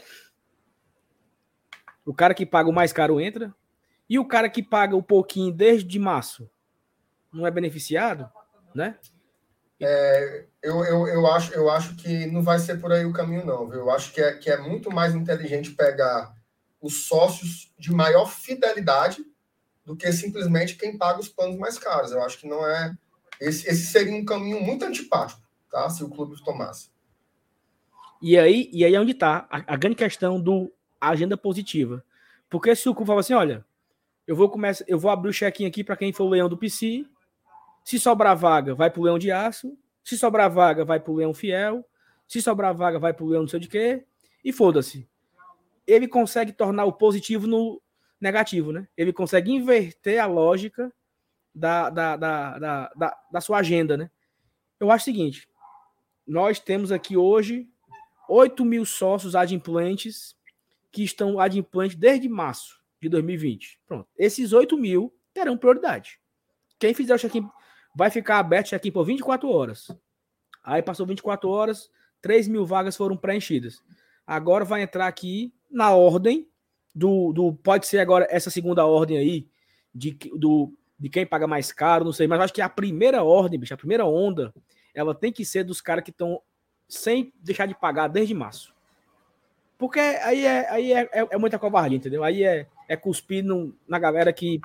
O 2.05 2.13
cara 2.13 2.33
que 2.33 2.45
paga 2.45 2.69
o 2.69 2.73
mais 2.73 2.93
caro 2.93 3.19
entra. 3.19 3.53
E 4.07 4.19
o 4.19 4.25
cara 4.25 4.49
que 4.49 4.61
paga 4.61 4.95
o 4.95 5.01
pouquinho 5.01 5.51
desde 5.51 5.97
março 5.97 6.49
não 7.33 7.45
é 7.45 7.51
beneficiado, 7.51 8.29
né? 8.73 8.97
É, 9.81 10.45
eu, 10.63 10.85
eu, 10.85 11.07
eu, 11.07 11.27
acho, 11.27 11.53
eu 11.53 11.69
acho 11.69 11.95
que 11.95 12.27
não 12.27 12.41
vai 12.41 12.59
ser 12.59 12.79
por 12.79 12.93
aí 12.93 13.05
o 13.05 13.11
caminho, 13.11 13.45
não. 13.45 13.67
Viu? 13.67 13.79
Eu 13.79 13.91
acho 13.91 14.13
que 14.13 14.21
é, 14.21 14.33
que 14.33 14.49
é 14.49 14.57
muito 14.57 14.89
mais 14.91 15.13
inteligente 15.13 15.71
pegar 15.71 16.33
os 16.81 17.07
sócios 17.07 17.73
de 17.77 17.91
maior 17.91 18.29
fidelidade 18.29 19.25
do 19.83 19.95
que 19.95 20.11
simplesmente 20.13 20.75
quem 20.75 20.97
paga 20.97 21.19
os 21.19 21.29
planos 21.29 21.57
mais 21.57 21.77
caros. 21.77 22.11
Eu 22.11 22.23
acho 22.23 22.39
que 22.39 22.47
não 22.47 22.65
é. 22.65 22.95
Esse, 23.41 23.67
esse 23.67 23.87
seria 23.87 24.15
um 24.15 24.23
caminho 24.23 24.61
muito 24.61 24.85
antipático, 24.85 25.41
tá? 25.69 25.89
Se 25.89 26.03
o 26.03 26.09
clube 26.09 26.41
tomasse. 26.43 26.89
E 28.21 28.37
aí, 28.37 28.69
e 28.71 28.85
aí 28.85 28.95
é 28.95 28.99
onde 28.99 29.11
está 29.11 29.45
a, 29.51 29.73
a, 29.73 29.75
grande 29.75 29.97
questão 29.97 30.39
do 30.39 30.71
agenda 30.99 31.37
positiva. 31.37 32.03
Porque 32.49 32.75
se 32.75 32.87
o 32.87 32.95
clube 32.95 33.07
fala 33.07 33.19
assim, 33.19 33.33
olha, 33.33 33.65
eu 34.27 34.35
vou 34.35 34.49
começar, 34.49 34.85
eu 34.87 34.97
vou 34.97 35.11
abrir 35.11 35.29
o 35.29 35.33
check-in 35.33 35.65
aqui 35.65 35.83
para 35.83 35.95
quem 35.97 36.13
for 36.13 36.25
o 36.25 36.29
leão 36.29 36.49
do 36.49 36.57
PC. 36.57 37.05
Se 37.83 37.99
sobrar 37.99 38.35
vaga, 38.35 38.73
vai 38.73 38.89
para 38.89 38.99
o 38.99 39.03
leão 39.03 39.19
de 39.19 39.31
aço. 39.31 39.77
Se 40.03 40.17
sobrar 40.17 40.49
vaga, 40.49 40.85
vai 40.85 40.99
para 40.99 41.11
o 41.11 41.15
leão 41.15 41.33
fiel. 41.33 41.85
Se 42.27 42.41
sobrar 42.41 42.73
vaga, 42.73 42.99
vai 42.99 43.13
para 43.13 43.23
o 43.23 43.29
leão 43.29 43.43
não 43.43 43.49
sei 43.49 43.59
de 43.59 43.67
quê. 43.67 44.05
E 44.43 44.51
foda-se 44.51 45.07
ele 45.87 46.07
consegue 46.07 46.51
tornar 46.51 46.85
o 46.85 46.93
positivo 46.93 47.47
no 47.47 47.81
negativo, 48.19 48.71
né? 48.71 48.87
Ele 48.97 49.13
consegue 49.13 49.51
inverter 49.51 50.21
a 50.21 50.25
lógica 50.25 50.91
da, 51.53 51.89
da, 51.89 52.17
da, 52.17 52.59
da, 52.59 52.91
da, 52.95 53.17
da 53.31 53.41
sua 53.41 53.59
agenda, 53.59 53.95
né? 53.95 54.09
Eu 54.79 54.91
acho 54.91 55.03
o 55.03 55.05
seguinte: 55.05 55.47
nós 56.25 56.59
temos 56.59 56.91
aqui 56.91 57.15
hoje 57.15 57.69
8 58.27 58.65
mil 58.65 58.85
sócios 58.85 59.35
adimplentes 59.35 60.34
que 60.95 61.03
estão 61.03 61.41
adimplentes 61.41 61.97
desde 61.97 62.29
março 62.29 62.81
de 63.01 63.09
2020. 63.09 63.81
Pronto. 63.85 64.07
Esses 64.17 64.53
8 64.53 64.77
mil 64.77 65.13
terão 65.33 65.57
prioridade. 65.57 66.21
Quem 66.79 66.93
fizer 66.93 67.13
o 67.13 67.19
check-in 67.19 67.45
vai 67.93 68.09
ficar 68.09 68.39
aberto 68.39 68.67
check-in 68.67 68.93
por 68.93 69.03
24 69.03 69.49
horas. 69.49 69.91
Aí 70.63 70.81
passou 70.81 71.05
24 71.05 71.49
horas, 71.49 71.89
3 72.21 72.47
mil 72.47 72.65
vagas 72.65 72.95
foram 72.95 73.17
preenchidas. 73.17 73.83
Agora 74.25 74.63
vai 74.63 74.83
entrar 74.83 75.07
aqui 75.07 75.53
na 75.69 75.93
ordem 75.93 76.47
do, 76.93 77.33
do. 77.33 77.53
Pode 77.53 77.87
ser 77.87 77.99
agora 77.99 78.25
essa 78.29 78.49
segunda 78.49 78.85
ordem 78.85 79.17
aí, 79.17 79.49
de, 79.93 80.11
do, 80.37 80.73
de 80.97 81.09
quem 81.09 81.25
paga 81.25 81.45
mais 81.45 81.73
caro, 81.73 82.05
não 82.05 82.13
sei, 82.13 82.25
mas 82.25 82.39
acho 82.39 82.53
que 82.53 82.61
a 82.61 82.69
primeira 82.69 83.21
ordem, 83.21 83.59
bicho, 83.59 83.73
a 83.73 83.77
primeira 83.77 84.05
onda, 84.05 84.53
ela 84.93 85.13
tem 85.13 85.33
que 85.33 85.43
ser 85.43 85.65
dos 85.65 85.81
caras 85.81 86.05
que 86.05 86.11
estão 86.11 86.41
sem 86.87 87.33
deixar 87.35 87.65
de 87.65 87.77
pagar 87.77 88.07
desde 88.07 88.33
março. 88.33 88.74
Porque 89.77 89.99
aí 89.99 90.45
é, 90.45 90.69
aí 90.69 90.93
é, 90.93 91.09
é, 91.11 91.27
é 91.31 91.37
muita 91.37 91.59
covardia, 91.59 91.97
entendeu? 91.97 92.23
Aí 92.23 92.43
é, 92.43 92.67
é 92.87 92.95
cuspir 92.95 93.43
no, 93.43 93.75
na 93.87 93.99
galera 93.99 94.31
que, 94.31 94.61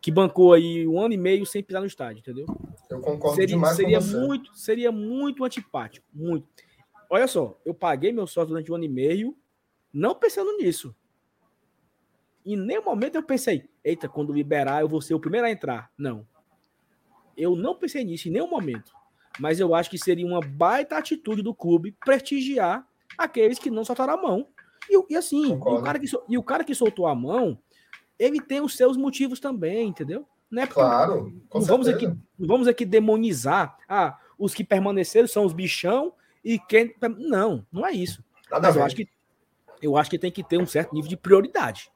que 0.00 0.10
bancou 0.10 0.52
aí 0.52 0.86
um 0.86 1.00
ano 1.00 1.14
e 1.14 1.16
meio 1.16 1.44
sem 1.44 1.62
pisar 1.62 1.80
no 1.80 1.86
estádio, 1.86 2.20
entendeu? 2.20 2.46
Eu 2.88 3.00
concordo 3.00 3.36
seria, 3.36 3.56
demais 3.56 3.76
seria 3.76 3.98
com 3.98 4.04
você. 4.04 4.18
Muito, 4.18 4.56
seria 4.56 4.92
muito 4.92 5.44
antipático, 5.44 6.06
muito. 6.12 6.46
Olha 7.10 7.26
só, 7.26 7.58
eu 7.64 7.74
paguei 7.74 8.12
meu 8.12 8.26
sócio 8.26 8.48
durante 8.48 8.70
um 8.70 8.76
ano 8.76 8.84
e 8.84 8.88
meio, 8.88 9.36
não 9.92 10.14
pensando 10.14 10.56
nisso. 10.56 10.94
Em 12.44 12.56
nenhum 12.56 12.84
momento 12.84 13.16
eu 13.16 13.22
pensei, 13.24 13.68
eita, 13.82 14.08
quando 14.08 14.32
liberar 14.32 14.80
eu 14.80 14.88
vou 14.88 15.00
ser 15.00 15.14
o 15.14 15.20
primeiro 15.20 15.46
a 15.46 15.50
entrar. 15.50 15.90
Não. 15.98 16.26
Eu 17.36 17.56
não 17.56 17.74
pensei 17.74 18.04
nisso 18.04 18.28
em 18.28 18.32
nenhum 18.32 18.48
momento. 18.48 18.92
Mas 19.38 19.58
eu 19.58 19.74
acho 19.74 19.90
que 19.90 19.98
seria 19.98 20.26
uma 20.26 20.40
baita 20.40 20.96
atitude 20.96 21.42
do 21.42 21.54
clube 21.54 21.96
prestigiar 22.04 22.86
aqueles 23.18 23.58
que 23.58 23.70
não 23.70 23.84
soltaram 23.84 24.14
a 24.14 24.22
mão. 24.22 24.46
E, 24.88 25.12
e 25.12 25.16
assim, 25.16 25.52
e 25.52 25.54
o, 25.54 25.82
cara 25.82 25.98
que, 25.98 26.06
e 26.28 26.38
o 26.38 26.42
cara 26.42 26.64
que 26.64 26.74
soltou 26.74 27.06
a 27.06 27.14
mão, 27.14 27.58
ele 28.18 28.40
tem 28.40 28.60
os 28.60 28.76
seus 28.76 28.96
motivos 28.96 29.40
também, 29.40 29.88
entendeu? 29.88 30.26
Não 30.50 30.62
é 30.62 30.66
claro. 30.66 31.32
Não 31.52 31.60
vamos, 31.60 31.88
aqui, 31.88 32.06
não 32.06 32.46
vamos 32.46 32.68
aqui 32.68 32.84
demonizar. 32.84 33.76
Ah, 33.88 34.18
os 34.38 34.54
que 34.54 34.62
permaneceram 34.62 35.26
são 35.26 35.44
os 35.44 35.52
bichão 35.52 36.12
e 36.44 36.58
quem. 36.58 36.94
Não, 37.18 37.66
não 37.72 37.86
é 37.86 37.92
isso. 37.92 38.24
Nada 38.50 38.68
Mas 38.68 38.76
eu 38.76 38.84
acho, 38.84 38.96
que, 38.96 39.08
eu 39.82 39.96
acho 39.96 40.10
que 40.10 40.18
tem 40.18 40.30
que 40.30 40.44
ter 40.44 40.58
um 40.58 40.66
certo 40.66 40.94
nível 40.94 41.08
de 41.08 41.16
prioridade. 41.16 41.90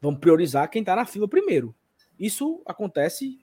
Vamos 0.00 0.20
priorizar 0.20 0.68
quem 0.68 0.82
está 0.82 0.94
na 0.94 1.06
fila 1.06 1.26
primeiro. 1.26 1.74
Isso 2.18 2.62
acontece, 2.66 3.38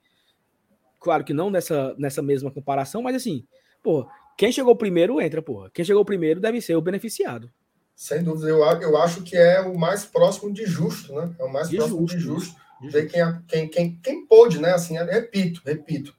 claro 0.99 1.23
que 1.23 1.33
não 1.33 1.49
nessa, 1.49 1.95
nessa 1.97 2.21
mesma 2.21 2.51
comparação, 2.51 3.01
mas 3.01 3.15
assim, 3.15 3.45
pô, 3.81 4.07
quem 4.37 4.51
chegou 4.51 4.75
primeiro 4.75 5.21
entra, 5.21 5.41
pô. 5.41 5.69
Quem 5.73 5.85
chegou 5.85 6.03
primeiro 6.05 6.39
deve 6.39 6.61
ser 6.61 6.75
o 6.75 6.81
beneficiado. 6.81 7.51
Sem 7.95 8.23
dúvida, 8.23 8.49
eu, 8.49 8.59
eu 8.59 8.97
acho 8.97 9.21
que 9.21 9.37
é 9.37 9.61
o 9.61 9.77
mais 9.77 10.05
próximo 10.05 10.51
de 10.51 10.65
justo, 10.65 11.13
né? 11.13 11.35
É 11.37 11.43
o 11.43 11.51
mais 11.51 11.69
de 11.69 11.77
próximo 11.77 11.99
justo, 11.99 12.17
de 12.17 12.23
justo. 12.23 12.55
De 12.81 12.89
ver 12.89 13.07
quem, 13.07 13.21
quem, 13.47 13.69
quem, 13.69 13.99
quem 14.01 14.25
pôde, 14.25 14.59
né? 14.59 14.71
Assim, 14.71 14.97
repito, 14.97 15.61
repito. 15.63 16.15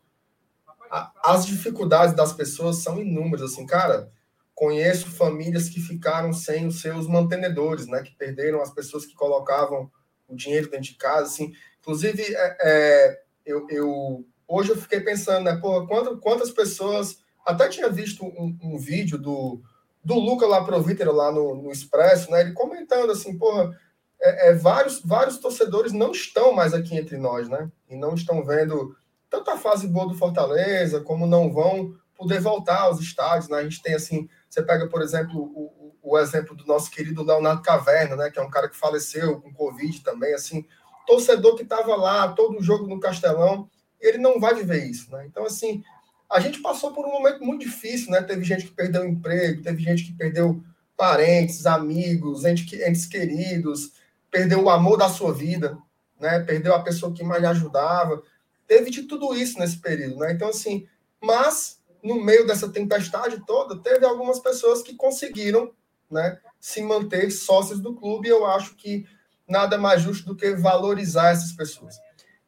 as 1.25 1.45
dificuldades 1.45 2.15
das 2.15 2.33
pessoas 2.33 2.77
são 2.79 3.01
inúmeras, 3.01 3.53
assim, 3.53 3.67
cara 3.67 4.13
Conheço 4.55 5.11
famílias 5.11 5.69
que 5.69 5.81
ficaram 5.81 6.33
sem 6.33 6.67
os 6.67 6.81
seus 6.81 7.09
mantenedores, 7.09 7.87
né? 7.87 8.03
Que 8.03 8.15
perderam 8.15 8.61
as 8.61 8.71
pessoas 8.71 9.07
que 9.07 9.15
colocavam 9.15 9.91
o 10.29 10.37
dinheiro 10.37 10.71
dentro 10.71 10.87
de 10.87 10.95
casa, 10.95 11.25
assim. 11.25 11.53
Inclusive, 11.81 12.23
é, 12.23 12.57
é, 12.63 13.23
eu, 13.47 13.67
eu, 13.71 14.27
hoje 14.47 14.71
eu 14.71 14.77
fiquei 14.77 15.01
pensando, 15.01 15.45
né? 15.45 15.59
Pô, 15.61 15.87
quantas, 15.87 16.21
quantas 16.21 16.51
pessoas... 16.51 17.21
Até 17.45 17.69
tinha 17.69 17.89
visto 17.89 18.25
um, 18.25 18.57
um 18.63 18.79
vídeo 18.79 19.19
do, 19.19 19.61
do 20.05 20.15
Luca 20.15 20.47
lá 20.47 20.65
Provítero, 20.65 21.13
lá 21.13 21.33
no, 21.33 21.55
no 21.55 21.73
Expresso, 21.73 22.31
né? 22.31 22.41
Ele 22.41 22.53
comentando 22.53 23.11
assim, 23.11 23.37
porra, 23.37 23.77
é, 24.21 24.51
é, 24.51 24.55
vários, 24.55 25.01
vários 25.01 25.39
torcedores 25.39 25.93
não 25.93 26.13
estão 26.13 26.53
mais 26.53 26.73
aqui 26.73 26.97
entre 26.97 27.17
nós, 27.17 27.49
né? 27.49 27.71
E 27.89 27.97
não 27.97 28.15
estão 28.15 28.45
vendo 28.45 28.95
tanto 29.29 29.51
a 29.51 29.57
fase 29.57 29.89
boa 29.89 30.07
do 30.07 30.15
Fortaleza, 30.15 31.01
como 31.01 31.27
não 31.27 31.53
vão 31.53 31.95
poder 32.17 32.41
voltar 32.41 32.83
aos 32.83 33.01
estádios, 33.01 33.49
né? 33.49 33.59
A 33.59 33.63
gente 33.63 33.83
tem, 33.83 33.95
assim, 33.95 34.29
você 34.49 34.63
pega, 34.63 34.89
por 34.89 35.03
exemplo, 35.03 35.41
o, 35.41 35.83
o 36.03 36.19
exemplo 36.19 36.55
do 36.55 36.67
nosso 36.67 36.91
querido 36.91 37.23
Leonardo 37.23 37.63
Caverna, 37.63 38.17
né, 38.17 38.31
que 38.31 38.39
é 38.39 38.43
um 38.43 38.51
cara 38.51 38.69
que 38.69 38.77
faleceu 38.77 39.41
com 39.41 39.53
Covid 39.53 40.01
também, 40.01 40.35
assim, 40.35 40.67
torcedor 41.07 41.57
que 41.57 41.63
estava 41.63 41.95
lá, 41.97 42.29
todo 42.33 42.63
jogo 42.63 42.87
no 42.87 43.01
Castelão, 43.01 43.69
ele 44.01 44.19
não 44.19 44.41
vai 44.41 44.55
viver 44.55 44.85
isso, 44.85 45.11
né? 45.13 45.25
Então, 45.27 45.45
assim, 45.45 45.83
a 46.33 46.41
gente 46.41 46.61
passou 46.61 46.93
por 46.93 47.05
um 47.05 47.13
momento 47.13 47.45
muito 47.45 47.61
difícil, 47.61 48.11
né? 48.11 48.23
Teve 48.23 48.43
gente 48.43 48.65
que 48.65 48.73
perdeu 48.73 49.07
emprego, 49.07 49.63
teve 49.63 49.83
gente 49.83 50.05
que 50.05 50.13
perdeu 50.15 50.63
parentes, 50.97 51.67
amigos, 51.67 52.45
entes, 52.45 53.07
queridos, 53.07 53.93
perdeu 54.31 54.63
o 54.63 54.71
amor 54.71 54.97
da 54.97 55.11
sua 55.11 55.33
vida, 55.35 55.77
né? 56.19 56.41
Perdeu 56.41 56.75
a 56.75 56.83
pessoa 56.83 57.13
que 57.13 57.23
mais 57.23 57.43
lhe 57.43 57.47
ajudava. 57.47 58.23
Teve 58.67 58.91
de 58.91 59.03
tudo 59.03 59.37
isso 59.37 59.59
nesse 59.59 59.79
período, 59.79 60.21
né? 60.21 60.33
Então, 60.33 60.49
assim, 60.49 60.87
mas 61.21 61.79
no 62.03 62.25
meio 62.25 62.47
dessa 62.47 62.69
tempestade 62.69 63.45
toda, 63.47 63.79
teve 63.79 64.07
algumas 64.07 64.41
pessoas 64.41 64.83
que 64.83 64.95
conseguiram 64.95 65.71
né, 66.11 66.39
se 66.59 66.83
manter 66.83 67.31
sócios 67.31 67.81
do 67.81 67.95
clube, 67.95 68.29
e 68.29 68.31
eu 68.31 68.47
acho 68.47 68.75
que 68.77 69.07
nada 69.47 69.77
mais 69.77 70.03
justo 70.03 70.27
do 70.27 70.37
que 70.37 70.55
valorizar 70.55 71.31
essas 71.31 71.53
pessoas. 71.53 71.95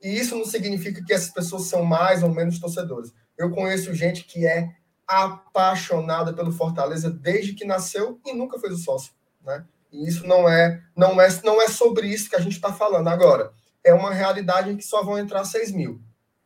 E 0.02 0.08
isso 0.08 0.36
não 0.36 0.44
significa 0.44 1.04
que 1.04 1.12
essas 1.12 1.30
pessoas 1.30 1.64
são 1.64 1.84
mais 1.84 2.22
ou 2.22 2.30
menos 2.30 2.58
torcedores. 2.58 3.12
Eu 3.36 3.50
conheço 3.50 3.94
gente 3.94 4.24
que 4.24 4.46
é 4.46 4.70
apaixonada 5.06 6.32
pelo 6.32 6.52
Fortaleza 6.52 7.10
desde 7.10 7.52
que 7.52 7.64
nasceu 7.64 8.20
e 8.24 8.32
nunca 8.32 8.58
fez 8.58 8.72
o 8.74 8.78
sócio, 8.78 9.12
né? 9.44 9.64
E 9.92 10.08
isso 10.08 10.26
não 10.26 10.48
é, 10.48 10.82
não 10.96 11.20
é, 11.20 11.28
não 11.44 11.62
é 11.62 11.68
sobre 11.68 12.08
isso 12.08 12.28
que 12.28 12.36
a 12.36 12.40
gente 12.40 12.54
está 12.54 12.72
falando 12.72 13.08
agora. 13.08 13.52
É 13.82 13.92
uma 13.94 14.12
realidade 14.12 14.70
em 14.70 14.76
que 14.76 14.84
só 14.84 15.02
vão 15.04 15.18
entrar 15.18 15.44
6 15.44 15.70
mil, 15.72 16.00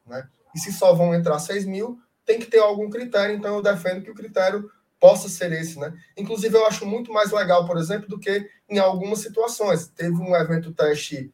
né? 0.07 0.29
E 0.55 0.59
se 0.59 0.73
só 0.73 0.93
vão 0.93 1.15
entrar 1.15 1.39
6 1.39 1.65
mil, 1.65 1.99
tem 2.25 2.39
que 2.39 2.47
ter 2.47 2.59
algum 2.59 2.91
critério, 2.91 3.35
então 3.35 3.55
eu 3.55 3.63
defendo 3.63 4.03
que 4.03 4.11
o 4.11 4.15
critério 4.15 4.71
possa 5.01 5.29
ser 5.29 5.53
esse, 5.53 5.79
né? 5.79 5.95
Inclusive, 6.17 6.55
eu 6.55 6.67
acho 6.67 6.85
muito 6.85 7.13
mais 7.13 7.31
legal, 7.31 7.65
por 7.67 7.79
exemplo, 7.79 8.09
do 8.09 8.19
que 8.19 8.49
em 8.69 8.79
algumas 8.79 9.21
situações. 9.21 9.89
Teve 9.89 10.17
um 10.17 10.35
evento 10.37 10.73
teste, 10.73 11.33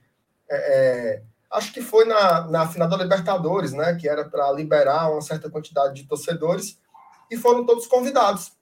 é, 0.48 0.56
é, 0.56 1.22
acho 1.54 1.72
que 1.72 1.80
foi 1.80 2.04
na, 2.04 2.48
na 2.48 2.68
final 2.68 2.88
da 2.88 2.96
Libertadores, 2.96 3.72
né? 3.72 3.94
Que 3.94 4.08
era 4.08 4.24
para 4.28 4.50
liberar 4.52 5.10
uma 5.10 5.22
certa 5.22 5.48
quantidade 5.48 5.94
de 5.94 6.08
torcedores, 6.08 6.78
e 7.30 7.36
foram 7.36 7.64
todos 7.64 7.86
convidados, 7.86 8.52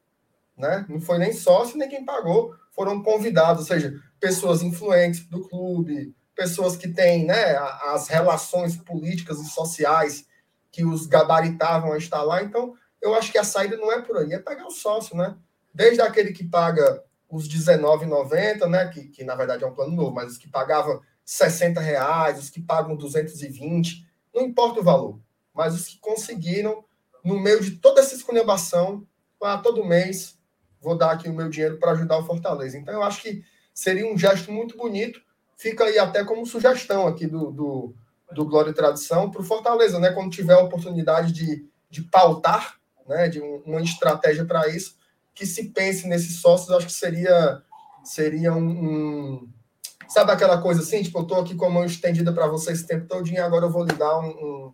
né? 0.56 0.86
Não 0.88 1.00
foi 1.00 1.18
nem 1.18 1.32
sócio, 1.32 1.76
nem 1.76 1.88
quem 1.88 2.04
pagou, 2.04 2.54
foram 2.70 3.02
convidados, 3.02 3.62
ou 3.62 3.66
seja, 3.66 3.94
pessoas 4.20 4.62
influentes 4.62 5.26
do 5.26 5.48
clube, 5.48 6.14
pessoas 6.34 6.76
que 6.76 6.88
têm 6.88 7.26
né, 7.26 7.56
as 7.86 8.08
relações 8.08 8.76
políticas 8.76 9.38
e 9.38 9.50
sociais 9.50 10.26
que 10.70 10.84
os 10.84 11.06
gabaritavam 11.06 11.92
a 11.92 11.98
estar 11.98 12.22
lá. 12.22 12.42
Então, 12.42 12.74
eu 13.00 13.14
acho 13.14 13.30
que 13.30 13.38
a 13.38 13.44
saída 13.44 13.76
não 13.76 13.92
é 13.92 14.00
por 14.00 14.16
aí, 14.16 14.32
é 14.32 14.38
pegar 14.38 14.66
o 14.66 14.70
sócio, 14.70 15.16
né? 15.16 15.36
Desde 15.74 16.00
aquele 16.00 16.32
que 16.32 16.44
paga 16.44 17.02
os 17.28 17.46
R$19,90, 17.46 18.68
né? 18.68 18.88
Que, 18.88 19.08
que 19.08 19.24
na 19.24 19.34
verdade 19.34 19.64
é 19.64 19.66
um 19.66 19.74
plano 19.74 19.94
novo, 19.94 20.14
mas 20.14 20.38
que 20.38 20.48
pagavam 20.48 21.00
60 21.32 21.80
reais, 21.80 22.38
os 22.38 22.50
que 22.50 22.60
pagam 22.60 22.94
220, 22.94 24.06
não 24.34 24.42
importa 24.42 24.80
o 24.80 24.84
valor, 24.84 25.18
mas 25.54 25.74
os 25.74 25.88
que 25.88 25.98
conseguiram, 25.98 26.84
no 27.24 27.40
meio 27.40 27.62
de 27.62 27.72
toda 27.72 28.00
essa 28.00 28.14
esculhambação, 28.14 29.06
ah, 29.42 29.56
todo 29.56 29.84
mês 29.84 30.38
vou 30.80 30.96
dar 30.96 31.12
aqui 31.12 31.28
o 31.28 31.32
meu 31.32 31.48
dinheiro 31.48 31.78
para 31.78 31.92
ajudar 31.92 32.18
o 32.18 32.26
Fortaleza. 32.26 32.76
Então, 32.76 32.92
eu 32.92 33.02
acho 33.02 33.22
que 33.22 33.42
seria 33.72 34.06
um 34.06 34.18
gesto 34.18 34.52
muito 34.52 34.76
bonito. 34.76 35.20
Fica 35.56 35.84
aí 35.84 35.98
até 35.98 36.22
como 36.24 36.44
sugestão 36.44 37.06
aqui 37.06 37.26
do, 37.26 37.50
do, 37.50 37.94
do 38.32 38.44
Glória 38.44 38.70
e 38.70 38.74
Tradição 38.74 39.30
para 39.30 39.40
o 39.40 39.44
Fortaleza, 39.44 39.98
né? 39.98 40.12
Quando 40.12 40.32
tiver 40.32 40.54
a 40.54 40.60
oportunidade 40.60 41.32
de, 41.32 41.66
de 41.88 42.02
pautar, 42.02 42.78
né? 43.08 43.28
De 43.28 43.40
um, 43.40 43.62
uma 43.64 43.80
estratégia 43.80 44.44
para 44.44 44.68
isso, 44.68 44.96
que 45.34 45.46
se 45.46 45.70
pense 45.70 46.06
nesses 46.06 46.40
sócios, 46.40 46.70
acho 46.70 46.86
que 46.86 46.92
seria, 46.92 47.62
seria 48.04 48.52
um, 48.52 48.68
um, 48.68 49.52
Sabe 50.12 50.30
aquela 50.30 50.60
coisa 50.60 50.82
assim? 50.82 51.02
Tipo, 51.02 51.20
eu 51.20 51.24
tô 51.24 51.36
aqui 51.36 51.54
com 51.54 51.64
a 51.64 51.70
mão 51.70 51.86
estendida 51.86 52.34
para 52.34 52.46
você 52.46 52.72
esse 52.72 52.86
tempo 52.86 53.06
todo 53.08 53.26
e 53.26 53.38
agora 53.38 53.64
eu 53.64 53.70
vou 53.70 53.82
lhe 53.82 53.94
dar 53.94 54.18
um, 54.18 54.26
um, 54.26 54.72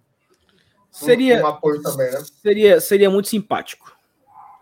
seria, 0.91 1.41
um, 1.41 1.47
apoio 1.47 1.81
também, 1.81 2.11
né? 2.11 2.21
Seria, 2.43 2.81
seria 2.81 3.09
muito 3.09 3.29
simpático. 3.29 3.97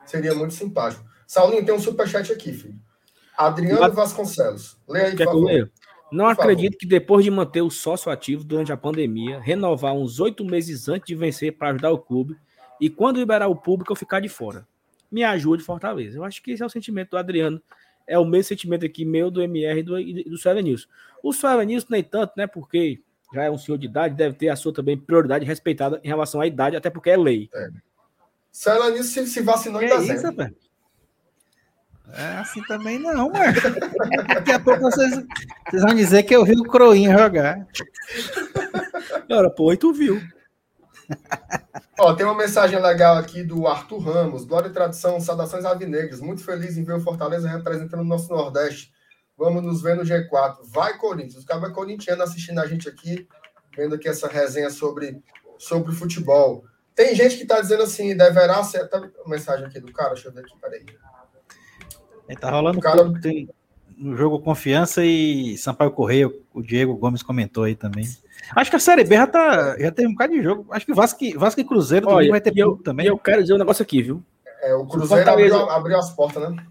Seria 0.05 0.35
muito 0.35 0.53
simpático. 0.53 1.03
Saulinho, 1.27 1.65
tem 1.65 1.75
um 1.75 1.81
superchat 1.81 2.31
aqui, 2.31 2.53
filho. 2.53 2.79
Adriano. 3.35 3.91
Vasconcelos. 3.91 4.77
Leia 4.87 5.07
aí, 5.07 5.17
Quer 5.17 5.25
por 5.25 5.47
favor. 5.47 5.73
Não 6.13 6.27
por 6.27 6.31
acredito 6.33 6.73
favor. 6.73 6.79
que 6.79 6.87
depois 6.87 7.25
de 7.25 7.31
manter 7.31 7.63
o 7.63 7.71
sócio 7.71 8.13
ativo 8.13 8.45
durante 8.45 8.71
a 8.71 8.77
pandemia, 8.77 9.41
renovar 9.41 9.95
uns 9.95 10.21
oito 10.21 10.45
meses 10.45 10.91
antes 10.91 11.07
de 11.07 11.15
vencer 11.15 11.57
para 11.57 11.71
ajudar 11.71 11.91
o 11.91 11.99
clube 11.99 12.37
e 12.79 12.91
quando 12.91 13.17
liberar 13.17 13.49
o 13.49 13.57
público 13.57 13.93
eu 13.93 13.97
ficar 13.97 14.21
de 14.21 14.29
fora. 14.29 14.69
Me 15.11 15.25
ajude, 15.25 15.63
Fortaleza. 15.63 16.19
Eu 16.19 16.25
acho 16.25 16.43
que 16.43 16.51
esse 16.51 16.63
é 16.63 16.67
o 16.67 16.69
sentimento 16.69 17.13
do 17.13 17.17
Adriano. 17.17 17.63
É 18.07 18.19
o 18.19 18.25
mesmo 18.25 18.45
sentimento 18.45 18.87
aqui 18.87 19.05
meu, 19.05 19.31
do 19.31 19.43
MR 19.43 19.81
e 19.81 19.83
do, 19.83 20.31
do 20.31 20.39
Suelen. 20.39 20.77
O 21.23 21.33
Suelen 21.33 21.79
nem 21.89 22.03
tanto, 22.03 22.33
né? 22.37 22.47
Porque 22.47 23.01
já 23.35 23.45
é 23.45 23.51
um 23.51 23.59
senhor 23.59 23.77
de 23.79 23.87
idade, 23.87 24.15
deve 24.15 24.37
ter 24.37 24.49
a 24.49 24.57
sua 24.57 24.73
também 24.73 24.97
prioridade 24.97 25.45
respeitada 25.45 26.01
em 26.05 26.09
relação 26.09 26.41
à 26.41 26.47
idade, 26.47 26.77
até 26.77 26.89
porque 26.89 27.11
é 27.11 27.17
lei. 27.17 27.51
É. 27.53 27.69
Suelen 28.53 29.03
se, 29.03 29.27
se 29.27 29.41
vacinou 29.43 29.83
em 29.83 29.89
dezembro. 29.89 30.45
Isso, 30.45 30.57
é 32.13 32.39
assim 32.39 32.63
também 32.63 32.99
não, 32.99 33.31
mano. 33.31 33.53
Daqui 34.29 34.53
a 34.53 34.61
pouco 34.61 34.81
vocês, 34.83 35.11
vocês 35.69 35.83
vão 35.83 35.95
dizer 35.95 36.23
que 36.23 36.35
eu 36.35 36.45
vi 36.45 36.53
o 36.53 36.63
Croinha 36.63 37.17
jogar. 37.17 37.67
Ora, 39.29 39.51
pô, 39.51 39.73
e 39.73 39.77
tu 39.77 39.93
viu. 39.93 40.21
Ó, 41.99 42.15
tem 42.15 42.27
uma 42.27 42.35
mensagem 42.35 42.81
legal 42.81 43.17
aqui 43.17 43.43
do 43.43 43.67
Arthur 43.67 43.99
Ramos. 43.99 44.45
Glória 44.45 44.69
e 44.69 44.73
tradição, 44.73 45.21
saudações 45.21 45.65
avinegras. 45.65 46.21
Muito 46.21 46.45
feliz 46.45 46.77
em 46.77 46.85
ver 46.85 46.95
o 46.95 47.01
Fortaleza 47.01 47.49
representando 47.49 48.01
o 48.01 48.05
nosso 48.05 48.29
Nordeste. 48.29 48.93
Vamos 49.37 49.63
nos 49.63 49.83
ver 49.83 49.97
no 49.97 50.03
G4. 50.03 50.57
Vai, 50.65 50.97
Corinthians. 50.99 51.37
Os 51.37 51.45
caras 51.45 51.73
corintianos 51.73 52.29
assistindo 52.29 52.59
a 52.59 52.67
gente 52.67 52.89
aqui, 52.89 53.27
vendo 53.77 53.95
aqui 53.95 54.09
essa 54.09 54.29
resenha 54.29 54.71
sobre, 54.71 55.23
sobre 55.59 55.93
futebol. 55.93 56.65
Tem 56.95 57.15
gente 57.15 57.37
que 57.37 57.43
está 57.43 57.61
dizendo 57.61 57.83
assim, 57.83 58.17
deverá 58.17 58.63
ser. 58.63 58.89
Tá, 58.89 59.07
mensagem 59.27 59.67
aqui 59.67 59.81
do 59.81 59.93
cara, 59.93 60.15
deixa 60.15 60.29
eu 60.29 60.33
ver 60.33 60.41
aqui, 60.41 60.59
peraí. 60.59 60.85
É, 62.29 62.35
tá 62.35 62.51
rolando 62.51 62.81
cara... 62.81 63.13
tem, 63.21 63.49
no 63.97 64.17
jogo 64.17 64.41
Confiança 64.41 65.05
e 65.05 65.57
Sampaio 65.57 65.91
Correio, 65.91 66.43
o 66.53 66.63
Diego 66.63 66.95
Gomes 66.97 67.23
comentou 67.23 67.65
aí 67.65 67.75
também. 67.75 68.05
Acho 68.55 68.71
que 68.71 68.77
a 68.77 68.81
Série 68.81 69.05
B 69.05 69.17
já, 69.17 69.27
tá, 69.27 69.79
já 69.79 69.91
tem 69.91 70.07
um 70.07 70.13
bocado 70.13 70.35
de 70.35 70.43
jogo. 70.43 70.67
Acho 70.71 70.87
que 70.87 70.95
Vasco, 70.95 71.19
Vasco 71.37 71.61
e 71.61 71.65
Cruzeiro 71.65 72.09
Olha, 72.09 72.31
vai 72.31 72.41
ter 72.41 72.53
eu, 72.57 72.77
também. 72.77 73.07
E 73.07 73.09
eu 73.09 73.19
quero 73.19 73.43
dizer 73.43 73.55
um 73.55 73.59
negócio 73.59 73.83
aqui, 73.83 74.03
viu? 74.03 74.23
É, 74.63 74.75
o 74.75 74.87
Cruzeiro 74.87 75.27
o 75.27 75.33
abriu, 75.33 75.71
abriu, 75.71 75.99
as 75.99 76.11
portas, 76.11 76.51
né? 76.51 76.65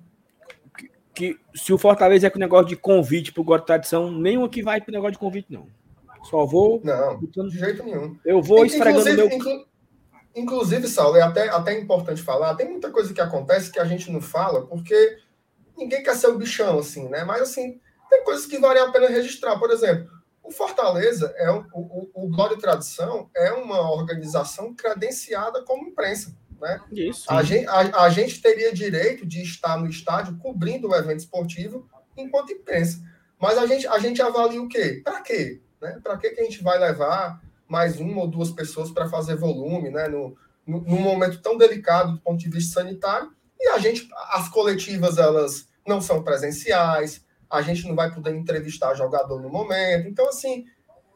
Que, 0.77 0.89
que, 1.13 1.39
se 1.53 1.73
o 1.73 1.77
Fortaleza 1.77 2.27
é 2.27 2.29
com 2.29 2.39
negócio 2.39 2.67
de 2.67 2.75
convite 2.75 3.33
pro 3.33 3.43
God 3.43 3.61
Tradição, 3.63 4.11
nenhum 4.11 4.45
aqui 4.45 4.61
vai 4.61 4.79
pro 4.79 4.91
negócio 4.91 5.13
de 5.13 5.19
convite, 5.19 5.51
não. 5.51 5.67
Só 6.23 6.45
vou. 6.45 6.81
Não, 6.83 7.19
de 7.19 7.57
jeito 7.57 7.83
nenhum. 7.83 8.17
Eu 8.25 8.41
vou 8.41 8.65
esfregando 8.65 9.15
meu. 9.15 9.27
Inclu, 9.27 9.65
inclusive, 10.35 10.87
Saulo, 10.87 11.17
é 11.17 11.21
até, 11.21 11.49
até 11.49 11.79
importante 11.79 12.21
falar, 12.21 12.55
tem 12.55 12.69
muita 12.69 12.89
coisa 12.89 13.13
que 13.13 13.21
acontece 13.21 13.71
que 13.71 13.79
a 13.79 13.85
gente 13.85 14.11
não 14.11 14.21
fala, 14.21 14.65
porque 14.65 15.17
ninguém 15.77 16.03
quer 16.03 16.15
ser 16.15 16.27
o 16.27 16.37
bichão, 16.37 16.79
assim, 16.79 17.07
né? 17.09 17.23
Mas, 17.23 17.41
assim, 17.41 17.79
tem 18.09 18.23
coisas 18.23 18.45
que 18.45 18.57
valem 18.57 18.81
a 18.81 18.91
pena 18.91 19.07
registrar. 19.07 19.57
Por 19.57 19.71
exemplo, 19.71 20.09
o 20.43 20.51
Fortaleza, 20.51 21.33
é 21.37 21.51
um, 21.51 21.65
o, 21.73 22.09
o 22.13 22.29
Glória 22.29 22.55
e 22.55 22.59
Tradição 22.59 23.29
é 23.35 23.51
uma 23.51 23.91
organização 23.91 24.73
credenciada 24.73 25.63
como 25.63 25.87
imprensa. 25.87 26.35
Né? 26.61 26.79
Isso. 26.91 27.25
A 27.29 27.43
gente, 27.43 27.67
a, 27.67 28.03
a 28.03 28.09
gente 28.09 28.41
teria 28.41 28.73
direito 28.73 29.25
de 29.25 29.41
estar 29.41 29.77
no 29.77 29.89
estádio 29.89 30.37
cobrindo 30.37 30.89
o 30.89 30.95
evento 30.95 31.19
esportivo 31.19 31.89
enquanto 32.15 32.53
imprensa. 32.53 33.01
Mas 33.39 33.57
a 33.57 33.65
gente, 33.65 33.87
a 33.87 33.99
gente 33.99 34.21
avalia 34.21 34.61
o 34.61 34.69
quê? 34.69 35.01
Para 35.03 35.21
quê? 35.21 35.61
Né? 35.81 35.99
Para 36.01 36.17
que 36.17 36.27
a 36.27 36.43
gente 36.43 36.63
vai 36.63 36.79
levar 36.79 37.41
mais 37.67 37.99
uma 37.99 38.21
ou 38.21 38.27
duas 38.27 38.51
pessoas 38.51 38.91
para 38.91 39.09
fazer 39.09 39.35
volume 39.35 39.89
né? 39.89 40.07
no, 40.07 40.37
no, 40.65 40.81
num 40.81 41.01
momento 41.01 41.41
tão 41.41 41.57
delicado 41.57 42.13
do 42.13 42.21
ponto 42.21 42.39
de 42.39 42.49
vista 42.49 42.79
sanitário? 42.79 43.31
E 43.65 43.67
a 43.69 43.79
gente, 43.79 44.07
as 44.29 44.47
coletivas, 44.47 45.17
elas 45.17 45.67
não 45.87 45.99
são 45.99 46.21
presenciais, 46.21 47.25
a 47.49 47.63
gente 47.63 47.87
não 47.87 47.95
vai 47.95 48.13
poder 48.13 48.35
entrevistar 48.35 48.93
jogador 48.93 49.41
no 49.41 49.49
momento. 49.49 50.07
Então, 50.07 50.29
assim, 50.29 50.65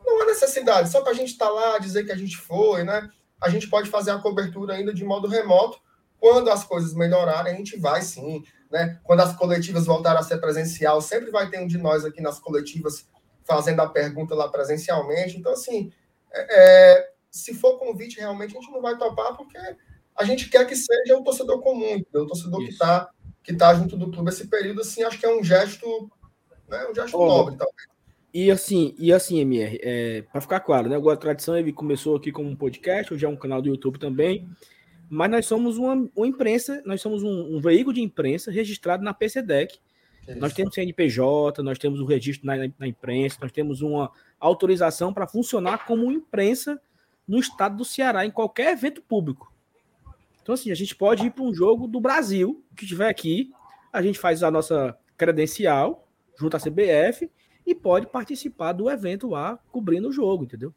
não 0.04 0.24
há 0.24 0.26
necessidade. 0.26 0.90
Só 0.90 1.02
para 1.02 1.12
a 1.12 1.16
gente 1.16 1.34
estar 1.34 1.46
tá 1.46 1.52
lá, 1.52 1.78
dizer 1.78 2.06
que 2.06 2.12
a 2.12 2.18
gente 2.18 2.36
foi, 2.36 2.84
né? 2.84 3.08
A 3.40 3.50
gente 3.50 3.70
pode 3.70 3.88
fazer 3.88 4.10
a 4.10 4.18
cobertura 4.18 4.74
ainda 4.74 4.92
de 4.92 5.06
modo 5.06 5.28
remoto. 5.28 5.80
Quando 6.20 6.50
as 6.50 6.64
coisas 6.64 6.96
melhorarem, 6.96 7.54
a 7.54 7.56
gente 7.56 7.78
vai 7.78 8.02
sim. 8.02 8.44
Né? 8.72 9.00
Quando 9.04 9.20
as 9.20 9.36
coletivas 9.36 9.86
voltarem 9.86 10.20
a 10.20 10.24
ser 10.24 10.40
presencial, 10.40 11.02
sempre 11.02 11.30
vai 11.30 11.52
ter 11.52 11.60
um 11.60 11.68
de 11.68 11.78
nós 11.78 12.04
aqui 12.04 12.20
nas 12.20 12.40
coletivas 12.40 13.08
fazendo 13.44 13.82
a 13.82 13.88
pergunta 13.88 14.34
lá 14.34 14.50
presencialmente. 14.50 15.38
Então, 15.38 15.52
assim, 15.52 15.94
é, 16.32 16.96
é 16.96 17.10
se 17.30 17.54
for 17.54 17.78
convite, 17.78 18.20
realmente 18.20 18.58
a 18.58 18.60
gente 18.60 18.72
não 18.72 18.82
vai 18.82 18.98
topar, 18.98 19.38
porque 19.38 19.58
a 20.20 20.24
gente 20.26 20.50
quer 20.50 20.66
que 20.66 20.76
seja 20.76 21.18
o 21.18 21.24
torcedor 21.24 21.62
comum, 21.62 22.04
o 22.14 22.26
torcedor 22.26 22.62
Isso. 22.62 22.68
que 22.68 22.74
está 22.74 23.10
que 23.42 23.56
tá 23.56 23.74
junto 23.74 23.98
do 23.98 24.12
clube 24.12 24.30
esse 24.30 24.48
período, 24.48 24.82
assim, 24.82 25.02
acho 25.02 25.18
que 25.18 25.26
é 25.26 25.36
um 25.36 25.44
gesto, 25.44 26.12
né, 26.68 26.86
um 26.88 26.94
gesto 26.94 27.18
oh, 27.18 27.26
nobre, 27.26 27.58
talvez. 27.58 27.88
E 28.32 28.52
assim, 28.52 28.94
e 29.00 29.12
assim, 29.12 29.40
MR, 29.40 29.80
é, 29.82 30.22
para 30.22 30.42
ficar 30.42 30.60
claro, 30.60 30.88
né? 30.88 30.98
O 30.98 31.18
Tradição 31.18 31.58
ele 31.58 31.74
começou 31.74 32.16
aqui 32.16 32.32
como 32.32 32.48
um 32.48 32.56
podcast, 32.56 33.12
hoje 33.12 33.26
é 33.26 33.30
um 33.30 33.36
canal 33.36 33.60
do 33.60 33.70
YouTube 33.70 33.98
também, 33.98 34.48
mas 35.10 35.32
nós 35.32 35.46
somos 35.48 35.80
uma, 35.80 36.08
uma 36.16 36.28
imprensa, 36.28 36.84
nós 36.86 37.02
somos 37.02 37.24
um, 37.24 37.56
um, 37.56 37.60
veículo 37.60 37.96
de 37.96 38.02
imprensa 38.02 38.52
registrado 38.52 39.04
na 39.04 39.14
PCDEC. 39.14 39.80
Nós 40.36 40.54
temos 40.54 40.76
CNPJ, 40.76 41.64
nós 41.64 41.80
temos 41.80 42.00
o 42.00 42.06
registro 42.06 42.46
na, 42.46 42.56
na 42.78 42.88
imprensa, 42.88 43.40
nós 43.42 43.52
temos 43.52 43.82
uma 43.82 44.12
autorização 44.40 45.12
para 45.12 45.26
funcionar 45.26 45.88
como 45.88 46.12
imprensa 46.12 46.80
no 47.28 47.40
estado 47.40 47.78
do 47.78 47.86
Ceará, 47.86 48.28
em 48.28 48.32
qualquer 48.32 48.74
evento 48.74 49.02
público. 49.02 49.49
Então, 50.50 50.56
assim, 50.56 50.72
a 50.72 50.76
gente 50.76 50.96
pode 50.96 51.28
ir 51.28 51.30
para 51.30 51.44
um 51.44 51.54
jogo 51.54 51.86
do 51.86 52.02
Brasil, 52.02 52.66
que 52.76 52.84
estiver 52.84 53.08
aqui, 53.08 53.52
a 53.94 54.02
gente 54.02 54.18
faz 54.18 54.42
a 54.42 54.50
nossa 54.50 54.98
credencial 55.16 56.08
junto 56.36 56.58
à 56.58 56.60
CBF 56.60 57.30
e 57.64 57.76
pode 57.76 58.08
participar 58.08 58.74
do 58.74 58.90
evento 58.90 59.28
lá 59.28 59.60
cobrindo 59.72 60.10
o 60.10 60.12
jogo, 60.12 60.46
entendeu? 60.46 60.74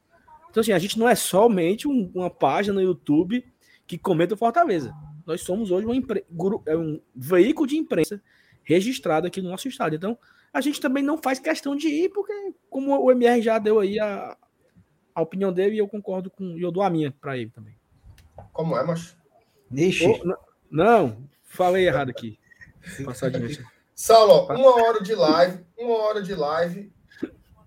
Então, 0.51 0.61
assim, 0.61 0.73
a 0.73 0.79
gente 0.79 0.99
não 0.99 1.09
é 1.09 1.15
somente 1.15 1.89
um, 1.89 2.13
uma 2.15 2.29
página 2.29 2.75
no 2.75 2.83
YouTube 2.83 3.43
que 3.87 3.97
comenta 3.97 4.35
o 4.35 4.37
Fortaleza. 4.37 4.95
Nós 5.25 5.41
somos 5.41 5.71
hoje 5.71 5.89
impre... 5.91 6.23
É 6.67 6.77
um 6.77 7.01
veículo 7.17 7.67
de 7.67 7.79
imprensa 7.79 8.23
registrado 8.63 9.27
aqui 9.27 9.41
no 9.41 9.49
nosso 9.49 9.69
estado. 9.69 9.97
Então, 9.97 10.19
a 10.53 10.61
gente 10.61 10.83
também 10.83 11.03
não 11.03 11.17
faz 11.17 11.39
questão 11.39 11.75
de 11.75 11.89
ir, 11.89 12.11
porque, 12.11 12.53
como 12.69 12.95
o 12.95 13.11
MR 13.11 13.41
já 13.41 13.59
deu 13.59 13.81
aí 13.81 13.99
a, 13.99 14.37
a 15.15 15.23
opinião 15.23 15.51
dele, 15.51 15.77
e 15.77 15.79
eu 15.79 15.89
concordo 15.89 16.31
com. 16.31 16.59
E 16.59 16.61
eu 16.61 16.71
dou 16.71 16.83
a 16.83 16.91
minha 16.91 17.11
para 17.11 17.39
ele 17.39 17.49
também. 17.49 17.75
Como 18.53 18.77
é, 18.77 18.85
mas 18.85 19.17
Ixi. 19.73 20.07
Oh, 20.07 20.37
não, 20.71 21.29
falei 21.45 21.87
errado 21.87 22.11
aqui. 22.11 22.39
Passar 23.05 23.31
Saulo, 23.95 24.47
uma 24.53 24.83
hora 24.83 25.03
de 25.03 25.15
live, 25.15 25.65
uma 25.79 25.97
hora 25.99 26.23
de 26.23 26.35
live. 26.35 26.93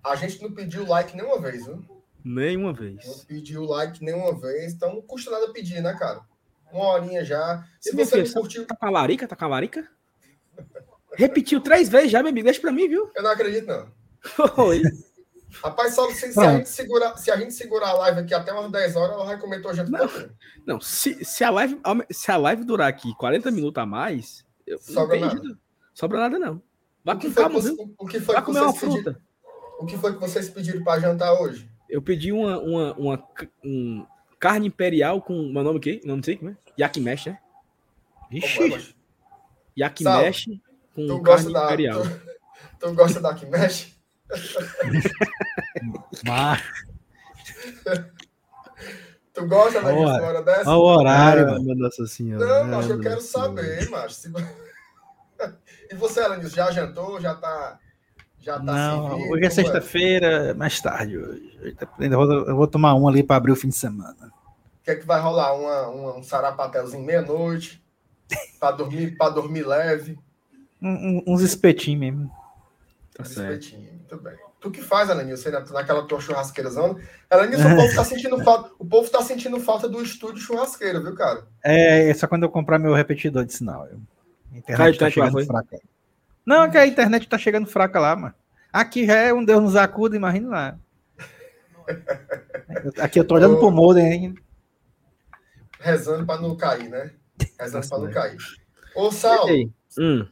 A 0.04 0.14
gente 0.14 0.42
não 0.42 0.52
pediu 0.52 0.86
like 0.86 1.16
nenhuma 1.16 1.40
vez, 1.40 1.64
viu? 1.64 1.84
Nenhuma 2.22 2.72
vez. 2.72 3.06
Não 3.06 3.18
pediu 3.24 3.64
like 3.64 4.04
nenhuma 4.04 4.38
vez, 4.38 4.72
então 4.72 4.94
não 4.94 5.02
custa 5.02 5.30
nada 5.30 5.52
pedir, 5.52 5.80
né, 5.80 5.94
cara? 5.94 6.20
Uma 6.72 6.86
horinha 6.88 7.24
já. 7.24 7.64
Se 7.80 7.90
e 7.90 7.96
você 7.96 8.22
não 8.22 8.32
curtiu. 8.32 8.66
Tá 8.66 8.76
com 8.76 8.86
a 8.86 8.90
larica? 8.90 9.26
Tá 9.26 9.36
com 9.36 9.44
a 9.44 9.48
larica? 9.48 9.88
Repetiu 11.14 11.60
três 11.60 11.88
vezes 11.88 12.10
já, 12.10 12.20
meu 12.22 12.30
amigo. 12.30 12.44
Deixa 12.44 12.60
pra 12.60 12.72
mim, 12.72 12.88
viu? 12.88 13.10
Eu 13.14 13.22
não 13.22 13.30
acredito, 13.30 13.66
não. 13.66 13.88
Oi. 14.64 14.82
Rapaz, 15.62 15.94
só 15.94 16.10
se, 16.10 16.32
se, 16.32 16.40
a 16.40 16.56
gente 16.56 16.68
segurar, 16.68 17.16
se 17.16 17.30
a 17.30 17.36
gente 17.36 17.54
segurar 17.54 17.90
a 17.90 17.92
live 17.94 18.20
aqui 18.20 18.34
até 18.34 18.52
umas 18.52 18.70
10 18.70 18.96
horas, 18.96 19.12
ela 19.12 19.24
vai 19.24 19.38
comer 19.38 19.62
tua 19.62 19.74
janta. 19.74 19.90
Não, 19.90 20.08
não 20.66 20.80
se, 20.80 21.24
se, 21.24 21.44
a 21.44 21.50
live, 21.50 21.80
se 22.10 22.30
a 22.30 22.36
live 22.36 22.64
durar 22.64 22.88
aqui 22.88 23.14
40 23.16 23.50
minutos 23.50 23.82
a 23.82 23.86
mais, 23.86 24.44
eu, 24.66 24.78
sobra 24.78 25.18
nada. 25.18 25.58
Sobra 25.94 26.18
nada, 26.18 26.38
não. 26.38 26.60
Vai 27.04 27.18
com 27.18 27.32
calma, 27.32 27.60
viu? 27.60 27.94
O 27.96 28.06
que 28.06 28.20
foi 28.20 28.34
vai 28.34 28.44
que 28.44 28.46
comer 28.46 28.60
vocês 28.60 28.72
uma 28.72 28.80
fruta. 28.80 29.12
Pediram, 29.12 29.22
o 29.78 29.86
que 29.86 29.96
foi 29.96 30.12
que 30.12 30.20
vocês 30.20 30.50
pediram 30.50 30.82
para 30.82 31.00
jantar 31.00 31.32
hoje? 31.40 31.70
Eu 31.88 32.02
pedi 32.02 32.32
uma, 32.32 32.58
uma, 32.58 32.92
uma 32.94 33.28
um 33.64 34.04
carne 34.38 34.66
imperial 34.66 35.22
com. 35.22 35.50
Meu 35.52 35.62
nome 35.62 35.78
o 35.78 35.80
quê? 35.80 36.00
Não 36.04 36.20
sei 36.22 36.36
como 36.36 36.50
é. 36.50 36.56
Yakimesh, 36.78 37.26
né? 37.26 37.38
Vixe. 38.30 38.94
Yakimesh 39.78 40.48
com 40.94 41.22
carne 41.22 41.52
da, 41.52 41.64
imperial. 41.64 42.02
Tu, 42.02 42.10
tu 42.80 42.92
gosta 42.94 43.20
da 43.20 43.30
Yakimesh? 43.30 43.95
Mas... 46.24 46.62
Tu 49.32 49.46
gosta 49.46 49.82
da 49.82 49.92
história 49.92 50.42
dessa? 50.42 50.70
Olha 50.70 50.78
o 50.78 50.82
horário, 50.82 51.48
é, 51.48 51.74
nossa 51.74 52.06
senhora. 52.06 52.64
Não, 52.64 52.76
mas 52.76 52.88
eu 52.88 53.00
quero 53.00 53.20
saber, 53.20 53.88
macho. 53.90 54.32
E 55.88 55.94
você, 55.94 56.18
Alanis, 56.20 56.50
já 56.50 56.68
jantou? 56.72 57.20
Já 57.20 57.36
tá. 57.36 57.78
Já 58.40 58.58
tá 58.58 58.64
Não, 58.64 59.08
servindo, 59.10 59.32
hoje 59.32 59.44
é, 59.44 59.46
é? 59.46 59.50
sexta-feira, 59.50 60.54
mais 60.54 60.80
tarde 60.80 61.16
hoje. 61.16 61.76
Eu 62.00 62.10
vou, 62.10 62.32
eu 62.32 62.56
vou 62.56 62.66
tomar 62.66 62.94
um 62.96 63.06
ali 63.06 63.22
para 63.22 63.36
abrir 63.36 63.52
o 63.52 63.56
fim 63.56 63.68
de 63.68 63.76
semana. 63.76 64.32
O 64.80 64.84
que 64.84 64.90
é 64.90 64.96
que 64.96 65.06
vai 65.06 65.20
rolar? 65.20 65.54
Uma, 65.54 65.88
uma 65.88 66.16
um 66.16 66.24
sarapatelzinho 66.24 67.04
meia-noite? 67.04 67.80
para 68.58 68.76
dormir, 68.76 69.16
dormir 69.34 69.66
leve? 69.66 70.18
Um, 70.82 70.88
um, 70.88 71.24
uns 71.28 71.42
espetinhos 71.42 72.00
mesmo. 72.00 72.30
Tá 73.14 73.22
Esse 73.22 73.34
certo. 73.34 73.52
espetinho, 73.52 73.95
muito 74.10 74.22
bem. 74.22 74.34
Tu 74.60 74.70
que 74.70 74.82
faz, 74.82 75.10
Alanilson, 75.10 75.50
na- 75.50 75.60
naquela 75.60 76.06
tua 76.06 76.20
churrasqueira 76.20 76.70
zona. 76.70 76.98
Alanilson, 77.30 77.72
o 77.72 77.76
povo 77.76 77.94
tá 77.94 78.04
sentindo 78.04 78.42
falta. 78.42 78.70
O 78.78 78.84
povo 78.86 79.10
tá 79.10 79.22
sentindo 79.22 79.60
falta 79.60 79.88
do 79.88 80.02
estúdio 80.02 80.40
churrasqueira, 80.42 81.00
viu, 81.00 81.14
cara? 81.14 81.46
É, 81.64 82.08
é 82.08 82.14
só 82.14 82.26
quando 82.26 82.44
eu 82.44 82.48
comprar 82.50 82.78
meu 82.78 82.94
repetidor 82.94 83.44
de 83.44 83.52
sinal. 83.52 83.86
Eu- 83.86 84.00
A 84.52 84.56
internet 84.58 84.76
Caiu 84.78 84.98
tá 84.98 85.04
lá, 85.06 85.10
chegando 85.10 85.32
foi? 85.32 85.44
fraca. 85.46 85.80
Não, 86.44 86.62
é 86.64 86.70
que 86.70 86.78
a 86.78 86.86
internet 86.86 87.28
tá 87.28 87.36
chegando 87.38 87.66
fraca 87.66 87.98
lá, 88.00 88.14
mano. 88.16 88.34
Aqui 88.72 89.06
já 89.06 89.16
é 89.16 89.32
um 89.32 89.44
Deus 89.44 89.62
nos 89.62 89.76
acuda, 89.76 90.16
imagina 90.16 90.48
lá. 90.48 90.78
Aqui 93.00 93.18
eu 93.20 93.24
tô 93.24 93.34
olhando 93.34 93.56
Ô. 93.56 93.58
pro 93.58 93.70
modem 93.70 94.06
ainda. 94.06 94.40
Rezando 95.80 96.24
pra 96.26 96.38
não 96.40 96.56
cair, 96.56 96.88
né? 96.88 97.10
Rezando 97.60 97.88
pra 97.88 97.98
não 97.98 98.06
né? 98.06 98.12
cair. 98.12 98.36
Ô, 98.94 99.10
Ei, 99.48 99.70
hum. 99.98 100.26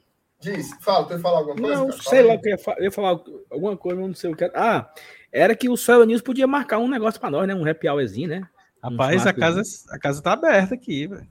Diz, 0.44 0.70
fala, 0.80 1.06
tu 1.06 1.14
ia 1.14 1.18
falar 1.18 1.38
alguma 1.38 1.56
coisa? 1.56 1.74
Não, 1.74 1.88
cara? 1.88 2.02
sei 2.02 2.18
Fala 2.20 2.28
lá 2.28 2.34
o 2.34 2.40
que 2.40 2.48
eu 2.48 2.52
ia, 2.52 2.74
eu 2.78 2.84
ia 2.84 2.90
falar 2.90 3.20
alguma 3.50 3.76
coisa, 3.76 4.00
mas 4.00 4.08
não 4.08 4.14
sei 4.14 4.30
o 4.30 4.36
que. 4.36 4.44
Ah, 4.54 4.90
era 5.32 5.54
que 5.56 5.68
o 5.68 5.76
Céu 5.76 6.04
News 6.04 6.22
podia 6.22 6.46
marcar 6.46 6.78
um 6.78 6.88
negócio 6.88 7.20
pra 7.20 7.30
nós, 7.30 7.48
né? 7.48 7.54
Um 7.54 7.68
happy 7.68 7.88
hourzinho, 7.88 8.28
né? 8.28 8.48
Rapaz, 8.82 9.26
a 9.26 9.32
casa, 9.32 9.62
a 9.90 9.98
casa 9.98 10.22
tá 10.22 10.32
aberta 10.32 10.74
aqui, 10.74 11.06
velho. 11.06 11.26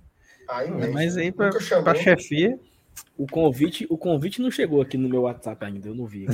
Mesmo. 0.76 0.93
Mas 0.93 1.18
aí 1.18 1.32
pra, 1.32 1.51
pra 1.84 1.95
chefia. 1.95 2.59
O 3.18 3.28
convite, 3.28 3.88
o 3.89 3.97
convite 3.97 4.41
não 4.41 4.51
chegou 4.51 4.82
aqui 4.82 4.97
no 4.97 5.09
meu 5.09 5.22
WhatsApp 5.22 5.66
ainda, 5.66 5.88
eu 5.88 5.95
não 5.95 6.05
vi. 6.05 6.28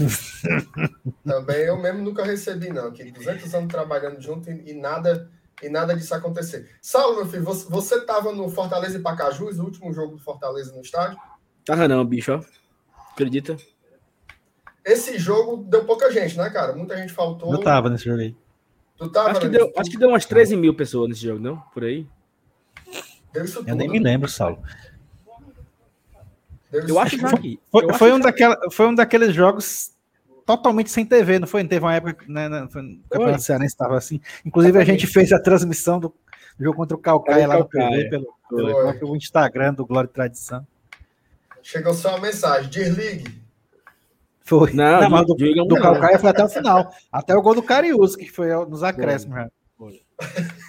Também 1.25 1.61
eu 1.61 1.77
mesmo 1.77 2.01
nunca 2.01 2.23
recebi, 2.23 2.69
não. 2.69 2.91
Que 2.91 3.11
200 3.11 3.53
anos 3.53 3.71
trabalhando 3.71 4.19
junto 4.21 4.49
e, 4.49 4.71
e 4.71 4.73
nada 4.73 5.29
e 5.61 5.69
nada 5.69 5.95
disso 5.95 6.15
acontecer. 6.15 6.69
Saulo, 6.81 7.17
meu 7.17 7.25
filho, 7.25 7.43
você, 7.43 7.69
você 7.69 8.01
tava 8.05 8.31
no 8.31 8.49
Fortaleza 8.49 8.97
e 8.97 9.01
Pacajus, 9.01 9.59
o 9.59 9.65
último 9.65 9.93
jogo 9.93 10.15
do 10.15 10.21
Fortaleza 10.21 10.73
no 10.73 10.81
estádio? 10.81 11.17
Tava 11.65 11.87
não, 11.87 12.03
bicho, 12.05 12.33
ó. 12.33 12.58
Acredita? 13.19 13.57
Esse 14.85 15.19
jogo 15.19 15.57
deu 15.57 15.83
pouca 15.83 16.09
gente, 16.09 16.37
né, 16.37 16.49
cara? 16.49 16.73
Muita 16.73 16.95
gente 16.95 17.11
faltou. 17.11 17.51
Eu 17.51 17.61
tava 17.61 17.89
nesse 17.89 18.05
jogo 18.05 18.21
aí. 18.21 18.33
Tu 18.97 19.09
tava, 19.09 19.31
Acho 19.31 19.41
que, 19.41 19.47
né? 19.47 19.57
deu, 19.57 19.73
acho 19.75 19.91
que 19.91 19.97
deu 19.97 20.09
umas 20.09 20.25
13 20.25 20.55
mil 20.55 20.73
pessoas 20.73 21.09
nesse 21.09 21.21
jogo, 21.21 21.39
não? 21.39 21.57
Por 21.73 21.83
aí. 21.83 22.07
Deu 23.33 23.43
isso 23.43 23.59
tudo. 23.59 23.69
Eu 23.69 23.75
nem 23.75 23.89
me 23.89 23.99
lembro, 23.99 24.29
Saulo. 24.29 24.63
Deu 26.71 26.87
Eu 26.87 26.99
acho 26.99 27.17
que. 27.17 27.59
Foi, 27.69 27.89
acho 27.89 27.99
foi 27.99 28.13
um 28.13 28.19
daquela, 28.19 28.57
foi 28.71 28.87
um 28.87 28.95
daqueles 28.95 29.33
jogos 29.33 29.91
totalmente 30.45 30.89
sem 30.89 31.05
TV, 31.05 31.39
não 31.39 31.47
foi? 31.47 31.65
Teve 31.65 31.85
uma 31.85 31.95
época, 31.95 32.25
né, 32.27 32.47
né, 32.47 32.67
foi 32.71 32.81
no 32.81 32.99
Campeonato 33.09 33.37
Foi. 33.37 33.43
Cearense 33.43 33.73
estava 33.73 33.97
assim. 33.97 34.21
Inclusive, 34.45 34.79
a 34.79 34.85
gente 34.85 35.05
fez 35.07 35.33
a 35.33 35.39
transmissão 35.41 35.99
do 35.99 36.13
jogo 36.57 36.77
contra 36.77 36.95
o 36.95 36.99
Calcaia 36.99 37.47
lá 37.47 37.57
no 37.57 37.67
Calcaia. 37.67 37.89
TV, 37.89 38.09
pelo, 38.09 38.33
pelo, 38.49 38.71
Foi. 38.71 38.93
pelo 38.93 39.15
Instagram 39.15 39.73
do 39.73 39.85
Glória 39.85 40.07
e 40.07 40.13
Tradição. 40.13 40.65
Chegou 41.61 41.93
só 41.93 42.09
uma 42.09 42.21
mensagem. 42.21 42.69
Desligue. 42.69 43.39
Foi. 44.41 44.73
Não, 44.73 45.09
mas 45.09 45.25
do, 45.27 45.35
diga- 45.35 45.63
do 45.63 45.75
não. 45.75 45.81
Calcaia 45.81 46.17
foi 46.17 46.29
até 46.31 46.43
o 46.43 46.49
final. 46.49 46.91
Até 47.11 47.35
o 47.35 47.41
gol 47.41 47.53
do 47.55 47.61
Cariús, 47.61 48.15
que 48.15 48.27
foi 48.29 48.49
nos 48.65 48.81
acréscimos. 48.83 49.35
já. 49.35 49.49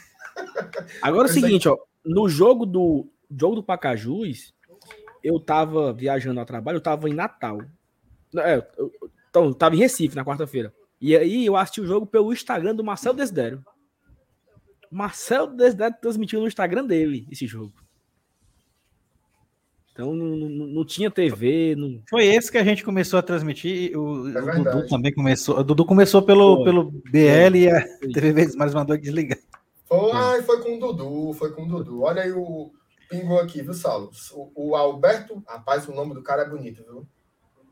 Agora 1.03 1.28
é 1.28 1.30
o 1.30 1.34
aí. 1.34 1.41
seguinte, 1.41 1.68
ó. 1.68 1.76
No 2.05 2.28
jogo 2.28 2.64
do 2.66 3.07
jogo 3.30 3.57
do 3.57 3.62
Pacajus, 3.62 4.53
eu 5.22 5.38
tava 5.38 5.93
viajando 5.93 6.41
ao 6.41 6.47
trabalho, 6.47 6.76
eu 6.76 6.80
tava 6.82 7.09
em 7.09 7.14
Natal. 7.14 7.61
É, 8.36 8.66
eu, 8.76 8.91
então, 9.28 9.45
eu 9.47 9.55
tava 9.55 9.74
em 9.76 9.78
Recife 9.78 10.16
na 10.16 10.24
quarta-feira. 10.24 10.74
E 11.01 11.16
aí 11.16 11.47
eu 11.47 11.57
assisti 11.57 11.80
o 11.80 11.86
jogo 11.86 12.07
pelo 12.07 12.32
Instagram 12.32 12.74
do 12.74 12.84
Marcelo 12.84 13.16
Desidério. 13.16 13.64
Marcelo 14.91 15.55
Desidério 15.57 15.97
transmitiu 16.01 16.41
no 16.41 16.49
Instagram 16.49 16.84
dele 16.84 17.26
esse 17.30 17.47
jogo. 17.47 17.72
Então 20.01 20.14
não, 20.14 20.34
não, 20.34 20.48
não 20.48 20.84
tinha 20.84 21.11
TV, 21.11 21.76
não, 21.76 22.03
Foi 22.09 22.24
esse 22.24 22.51
que 22.51 22.57
a 22.57 22.64
gente 22.64 22.82
começou 22.82 23.18
a 23.18 23.22
transmitir. 23.22 23.94
O, 23.94 24.30
É 24.30 24.40
o. 24.40 24.64
Dudu 24.64 24.88
também 24.88 25.12
começou. 25.12 25.59
O 25.59 25.62
Dudu 25.62 25.84
começou 25.84 26.22
pelo, 26.22 26.57
Foi. 26.57 26.64
pelo 26.64 26.84
BL 26.90 27.57
e 27.57 27.68
a. 27.68 27.82
TV 28.11 28.32
Vezes 28.32 28.57
Mais 28.57 28.72
mandou 28.72 28.96
desligar. 28.96 29.38
Foi, 29.84 30.11
ai, 30.12 30.40
foi 30.42 30.62
com 30.62 30.76
o 30.76 30.80
Dudu, 30.80 31.34
foi 31.34 31.53
com 31.53 31.64
o 31.64 31.68
Dudu. 31.68 32.01
Olha 32.01 32.22
aí 32.22 32.32
o 32.32 32.72
pingou 33.11 33.38
aqui, 33.40 33.61
viu, 33.61 33.74
Saulo? 33.74 34.11
O, 34.32 34.70
o 34.70 34.74
Alberto, 34.74 35.42
rapaz, 35.46 35.86
o 35.86 35.92
nome 35.92 36.14
do 36.14 36.22
cara 36.22 36.42
é 36.42 36.48
bonito, 36.48 36.82
viu? 36.82 37.07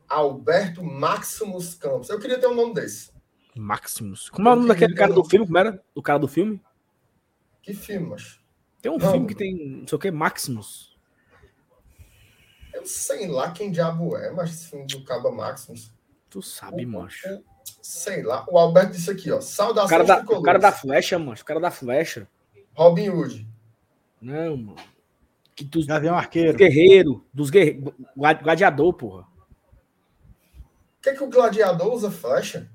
Alberto 0.06 0.84
Maximus 0.84 1.76
Campos. 1.76 2.10
Eu 2.10 2.18
queria 2.18 2.38
ter 2.38 2.46
um 2.46 2.54
nome 2.54 2.74
desse. 2.74 3.10
Maximus. 3.56 4.28
Como 4.28 4.46
é 4.50 4.52
o 4.52 4.56
nome 4.56 4.68
daquele 4.68 4.94
cara 4.94 5.14
do 5.14 5.24
filme? 5.24 5.46
Como 5.46 5.56
era? 5.56 5.82
O 5.94 6.02
cara 6.02 6.18
do 6.18 6.28
filme? 6.28 6.60
Que 7.62 7.72
filme, 7.72 8.10
mas 8.10 8.38
Tem 8.82 8.92
um 8.92 8.98
Não. 8.98 9.10
filme 9.12 9.26
que 9.26 9.34
tem, 9.34 9.78
não 9.80 9.88
sei 9.88 9.96
o 9.96 9.98
que, 9.98 10.10
Maximus. 10.10 10.97
Eu 12.78 12.86
sei 12.86 13.26
lá 13.26 13.50
quem 13.50 13.70
diabo 13.70 14.16
é, 14.16 14.30
mas 14.30 14.50
esse 14.50 14.70
filme 14.70 14.86
do 14.86 15.04
Caba 15.04 15.30
Maximus. 15.30 15.92
Tu 16.30 16.42
sabe, 16.42 16.84
O- 16.84 16.88
macho. 16.88 17.28
o- 17.28 17.44
Sei 17.82 18.22
lá. 18.22 18.44
O 18.48 18.58
Alberto 18.58 18.92
disse 18.92 19.10
aqui, 19.10 19.30
ó. 19.30 19.38
O 19.38 19.42
Saudações 19.42 19.90
cara, 19.90 20.04
da, 20.04 20.18
o 20.20 20.42
cara 20.42 20.58
da 20.58 20.72
flecha, 20.72 21.18
mano. 21.18 21.32
O 21.40 21.44
cara 21.44 21.60
da 21.60 21.70
flecha. 21.70 22.26
Robin 22.74 23.08
Hood. 23.10 23.46
Não, 24.20 24.56
mano. 24.56 24.76
Que 25.54 25.64
dos 25.64 25.86
Gavião 25.86 26.16
Arqueiro. 26.16 26.56
guerreiros, 26.56 27.20
dos 27.32 27.50
guerreiros, 27.50 27.92
gladiador, 28.16 28.92
porra. 28.94 29.22
Por 29.22 31.02
que, 31.02 31.12
que 31.14 31.24
o 31.24 31.28
gladiador 31.30 31.92
usa 31.92 32.10
flecha? 32.10 32.70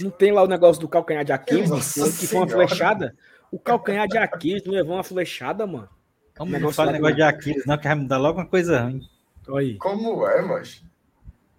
Não 0.00 0.10
tem 0.10 0.32
lá 0.32 0.42
o 0.42 0.46
negócio 0.48 0.80
do 0.80 0.88
calcanhar 0.88 1.24
de 1.24 1.32
Aquiles, 1.32 1.70
que 2.18 2.26
foi 2.26 2.38
uma 2.38 2.48
flechada. 2.48 3.16
O 3.50 3.58
calcanhar 3.58 4.06
de 4.06 4.16
Aquiles 4.18 4.62
não 4.64 4.72
levou 4.74 4.94
uma 4.96 5.04
flechada, 5.04 5.66
mano. 5.66 5.88
Vamos 6.38 6.52
Negócio 6.52 6.66
não 6.66 6.72
fala 6.72 6.90
lá 6.90 6.92
negócio 6.92 7.16
de 7.16 7.22
Aquiles, 7.22 7.66
não, 7.66 7.76
que 7.76 7.84
vai 7.88 7.94
me 7.96 8.06
dar 8.06 8.18
logo 8.18 8.38
uma 8.38 8.46
coisa 8.46 8.82
ruim. 8.82 9.08
Aí. 9.56 9.76
Como 9.76 10.26
é, 10.26 10.42
mas. 10.42 10.82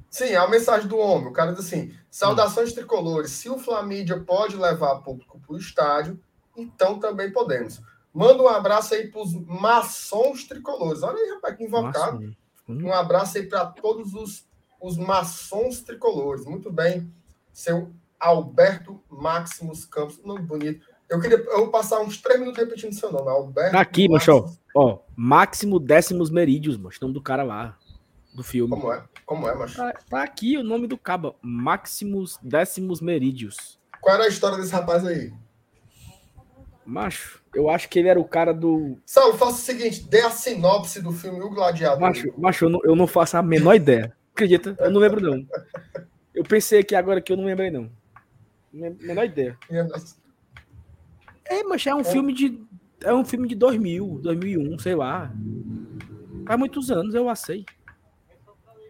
Sim, 0.10 0.26
é 0.26 0.38
a 0.38 0.48
mensagem 0.48 0.88
do 0.88 0.98
homem. 0.98 1.28
O 1.28 1.34
cara 1.34 1.52
diz 1.52 1.66
assim: 1.66 1.94
saudações 2.10 2.74
tricolores. 2.74 3.32
Se 3.32 3.50
o 3.50 3.60
Flamídia 3.60 4.20
pode 4.20 4.56
levar 4.56 5.02
público 5.02 5.40
para 5.40 5.54
o 5.54 5.58
estádio, 5.58 6.20
então 6.56 7.00
também 7.00 7.32
podemos. 7.32 7.82
Manda 8.14 8.42
um 8.42 8.48
abraço 8.48 8.94
aí 8.94 9.08
para 9.08 9.22
os 9.22 9.34
maçons 9.34 10.46
tricolores. 10.46 11.04
Olha 11.04 11.18
aí, 11.18 11.30
rapaz, 11.36 11.56
que 11.56 11.64
invocado. 11.64 12.36
Um 12.68 12.94
abraço 12.94 13.38
aí 13.38 13.46
para 13.48 13.66
todos 13.66 14.14
os, 14.14 14.48
os 14.80 14.98
maçons 14.98 15.82
tricolores. 15.82 16.46
Muito 16.46 16.72
bem, 16.72 17.12
seu 17.52 17.92
Alberto 18.20 19.02
Maximus 19.10 19.86
Campos. 19.86 20.24
Nome 20.24 20.42
bonito. 20.42 20.88
Eu 21.10 21.20
queria 21.20 21.38
eu 21.38 21.58
vou 21.58 21.70
passar 21.72 22.00
uns 22.02 22.22
três 22.22 22.40
minutos 22.40 22.62
repetindo 22.62 22.94
seu 22.94 23.12
nome. 23.12 23.30
Alberto. 23.30 23.72
Tá 23.72 23.82
aqui, 23.82 24.08
macho, 24.08 24.46
ó. 24.76 25.00
Máximo 25.16 25.80
Décimos 25.80 26.30
Merídios, 26.30 26.78
mano. 26.78 26.90
O 26.96 27.02
nome 27.04 27.14
do 27.14 27.22
cara 27.22 27.44
lá. 27.44 27.78
Do 28.34 28.44
filme. 28.44 28.70
Como 28.70 28.94
é? 28.94 29.04
Como 29.26 29.48
é, 29.50 29.56
macho? 29.56 29.76
Tá, 29.78 29.94
tá 30.10 30.24
aqui 30.24 30.56
o 30.58 30.64
nome 30.64 30.86
do 30.88 30.98
cabo. 30.98 31.36
Maximus 31.42 32.38
Décimos 32.44 33.02
Merídios. 33.02 33.80
Qual 34.00 34.16
era 34.16 34.26
a 34.26 34.28
história 34.28 34.58
desse 34.58 34.72
rapaz 34.72 35.06
aí? 35.06 35.34
Macho, 36.86 37.42
eu 37.54 37.70
acho 37.70 37.88
que 37.90 38.00
ele 38.00 38.08
era 38.08 38.20
o 38.20 38.26
cara 38.26 38.54
do. 38.54 38.98
Saulo, 39.06 39.38
faça 39.38 39.54
o 39.54 39.62
seguinte: 39.62 40.04
dê 40.04 40.22
a 40.22 40.32
sinopse 40.32 41.02
do 41.02 41.12
filme 41.12 41.40
O 41.42 41.50
Gladiador. 41.50 42.00
Macho, 42.02 42.34
macho 42.38 42.66
eu, 42.66 42.70
não, 42.70 42.80
eu 42.84 42.96
não 42.96 43.06
faço 43.08 43.38
a 43.38 43.44
menor 43.44 43.76
ideia. 43.76 44.16
Acredita? 44.34 44.76
Eu 44.80 44.90
não 44.90 45.00
lembro, 45.00 45.22
não. 45.22 45.46
Eu 46.34 46.44
pensei 46.44 46.80
aqui 46.80 46.96
agora 46.96 47.20
que 47.22 47.32
eu 47.32 47.38
não 47.38 47.46
lembrei, 47.46 47.70
não. 47.70 47.92
Men- 48.72 48.98
Menor 49.02 49.26
ideia. 49.26 49.58
É, 51.50 51.64
mas 51.64 51.86
é 51.86 51.94
um 51.96 52.04
filme 52.04 52.34
de. 52.34 52.62
É 53.02 53.14
um 53.14 53.26
filme 53.26 53.48
de 53.48 53.56
2000, 53.56 54.20
2001, 54.22 54.80
sei 54.80 54.96
lá. 54.96 55.32
Faz 56.46 56.60
muitos 56.60 56.92
anos, 56.92 57.16
eu 57.16 57.34
sei. 57.36 57.66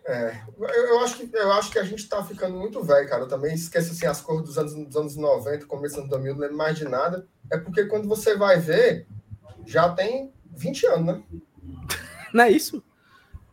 É, 0.05 0.41
eu, 0.57 0.67
eu 0.67 0.99
acho 1.01 1.17
que, 1.17 1.29
eu 1.35 1.51
acho 1.51 1.71
que 1.71 1.77
a 1.77 1.83
gente 1.83 2.09
tá 2.09 2.23
ficando 2.23 2.57
muito 2.57 2.83
velho, 2.83 3.07
cara. 3.07 3.23
Eu 3.23 3.27
também 3.27 3.53
esqueço 3.53 3.91
assim, 3.91 4.07
as 4.07 4.19
cores 4.19 4.43
dos 4.43 4.57
anos, 4.57 4.73
dos 4.73 4.95
anos 4.95 5.15
90, 5.15 5.65
começo 5.67 5.95
dos 5.95 5.99
anos 6.05 6.09
2000, 6.09 6.33
não 6.33 6.41
lembro 6.41 6.57
mais 6.57 6.77
de 6.77 6.85
nada. 6.85 7.27
É 7.51 7.57
porque 7.57 7.85
quando 7.85 8.07
você 8.07 8.35
vai 8.35 8.59
ver, 8.59 9.05
já 9.67 9.89
tem 9.89 10.33
20 10.55 10.85
anos, 10.87 11.05
né? 11.05 11.23
Não 12.33 12.43
é 12.43 12.51
isso? 12.51 12.83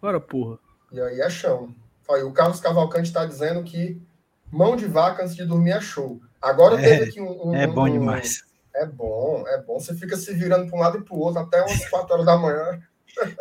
Ora, 0.03 0.21
porra. 0.21 0.59
E 0.93 1.01
aí 1.01 1.21
é 1.21 1.31
chão. 1.31 1.75
Olha, 2.09 2.27
o 2.27 2.33
Carlos 2.33 2.61
Cavalcante 2.61 3.09
está 3.09 3.25
dizendo 3.25 3.63
que 3.65 4.01
mão 4.53 4.77
de 4.77 4.87
vaca 4.87 5.23
antes 5.23 5.35
de 5.35 5.45
dormir 5.45 5.73
é 5.73 5.81
show. 5.81 6.21
Agora 6.41 6.79
É, 6.81 6.83
teve 6.83 7.05
aqui 7.11 7.21
um, 7.21 7.49
um- 7.51 7.55
É 7.55 7.67
bom 7.67 7.87
um- 7.87 7.93
demais. 7.93 8.43
É 8.77 8.87
bom, 8.87 9.45
é 9.49 9.61
bom. 9.63 9.81
Você 9.81 9.95
fica 9.95 10.17
se 10.17 10.33
virando 10.35 10.69
para 10.69 10.77
um 10.77 10.81
lado 10.81 10.99
e 10.99 11.03
para 11.03 11.15
o 11.15 11.19
outro 11.19 11.41
até 11.41 11.61
umas 11.63 11.85
4 11.91 12.13
horas 12.13 12.27
da 12.27 12.37
manhã. 12.37 12.83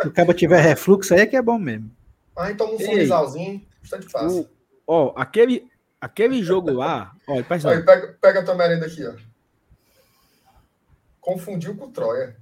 Se 0.02 0.08
o 0.08 0.12
cara 0.12 0.34
tiver 0.34 0.62
refluxo, 0.62 1.14
aí 1.14 1.22
é 1.22 1.26
que 1.26 1.36
é 1.36 1.42
bom 1.42 1.60
mesmo. 1.60 1.92
Aí 2.38 2.56
toma 2.56 2.74
um 2.74 2.80
sorrisalzinho, 2.80 3.66
bastante 3.82 4.08
fácil. 4.08 4.42
O- 4.42 4.56
Ó, 4.88 5.14
aquele, 5.16 5.68
aquele 6.00 6.44
jogo 6.44 6.72
lá. 6.72 7.12
Ó, 7.28 7.38
Aí, 7.38 7.44
pega, 7.84 8.16
pega 8.22 8.40
a 8.40 8.44
tua 8.44 8.54
merenda 8.56 8.86
aqui, 8.86 9.04
ó. 9.06 9.14
Confundiu 11.20 11.76
com 11.76 11.86
o 11.86 11.92
Troia. 11.92 12.36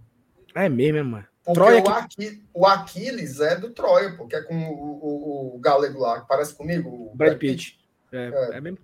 É 0.53 0.67
mesmo, 0.67 0.97
é, 0.97 1.03
mano. 1.03 1.25
Porque 1.43 1.53
Troia 1.59 1.83
o, 1.83 1.87
Aqui, 1.89 2.43
o 2.53 2.65
Aquiles 2.65 3.39
é 3.39 3.55
do 3.55 3.69
Troia, 3.69 4.15
porque 4.15 4.35
é 4.35 4.41
com 4.41 4.55
o, 4.55 4.73
o, 4.73 5.55
o 5.55 5.59
galego 5.59 5.99
lá, 5.99 6.21
que 6.21 6.27
parece 6.27 6.53
comigo. 6.53 6.89
O 6.89 7.15
Brad 7.15 7.37
Pitt. 7.37 7.79
É, 8.11 8.57
é 8.57 8.61
mesmo. 8.61 8.77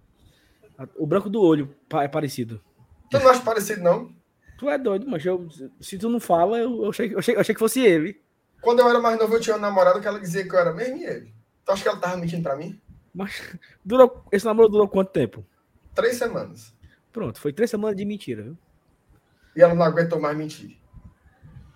O 0.98 1.06
branco 1.06 1.30
do 1.30 1.42
olho 1.42 1.76
é 2.02 2.08
parecido. 2.08 2.62
Tu 3.10 3.20
não 3.20 3.30
acha 3.30 3.42
parecido, 3.42 3.82
não? 3.82 4.14
Tu 4.58 4.70
é 4.70 4.78
doido, 4.78 5.08
mas 5.08 5.26
eu, 5.26 5.48
se 5.80 5.98
tu 5.98 6.10
não 6.10 6.20
fala, 6.20 6.58
eu, 6.58 6.84
eu, 6.84 6.90
achei, 6.90 7.14
eu, 7.14 7.20
achei, 7.20 7.36
eu 7.36 7.40
achei 7.40 7.56
que 7.56 7.60
fosse 7.60 7.82
ele. 7.82 8.22
Quando 8.62 8.80
eu 8.80 8.90
era 8.90 9.00
mais 9.00 9.18
novo, 9.18 9.36
eu 9.36 9.40
tinha 9.40 9.56
uma 9.56 9.68
namorada 9.68 10.00
que 10.02 10.08
ela 10.08 10.20
dizia 10.20 10.44
que 10.48 10.54
eu 10.54 10.60
era 10.60 10.74
mesmo 10.74 10.98
e 10.98 11.06
ele. 11.06 11.34
Tu 11.66 11.72
acha 11.72 11.82
que 11.84 11.88
ela 11.88 11.98
tava 11.98 12.18
mentindo 12.18 12.44
pra 12.44 12.56
mim? 12.58 12.80
Mas 13.14 13.42
durou, 13.84 14.24
esse 14.32 14.46
namoro 14.46 14.68
durou 14.68 14.88
quanto 14.88 15.12
tempo? 15.12 15.46
Três 15.96 16.18
semanas. 16.18 16.74
Pronto, 17.12 17.40
foi 17.40 17.54
três 17.54 17.70
semanas 17.70 17.96
de 17.96 18.06
mentira, 18.06 18.44
viu? 18.44 18.58
E 19.56 19.62
ela 19.62 19.74
não 19.74 19.84
aguentou 19.84 20.20
mais 20.20 20.38
mentir. 20.38 20.78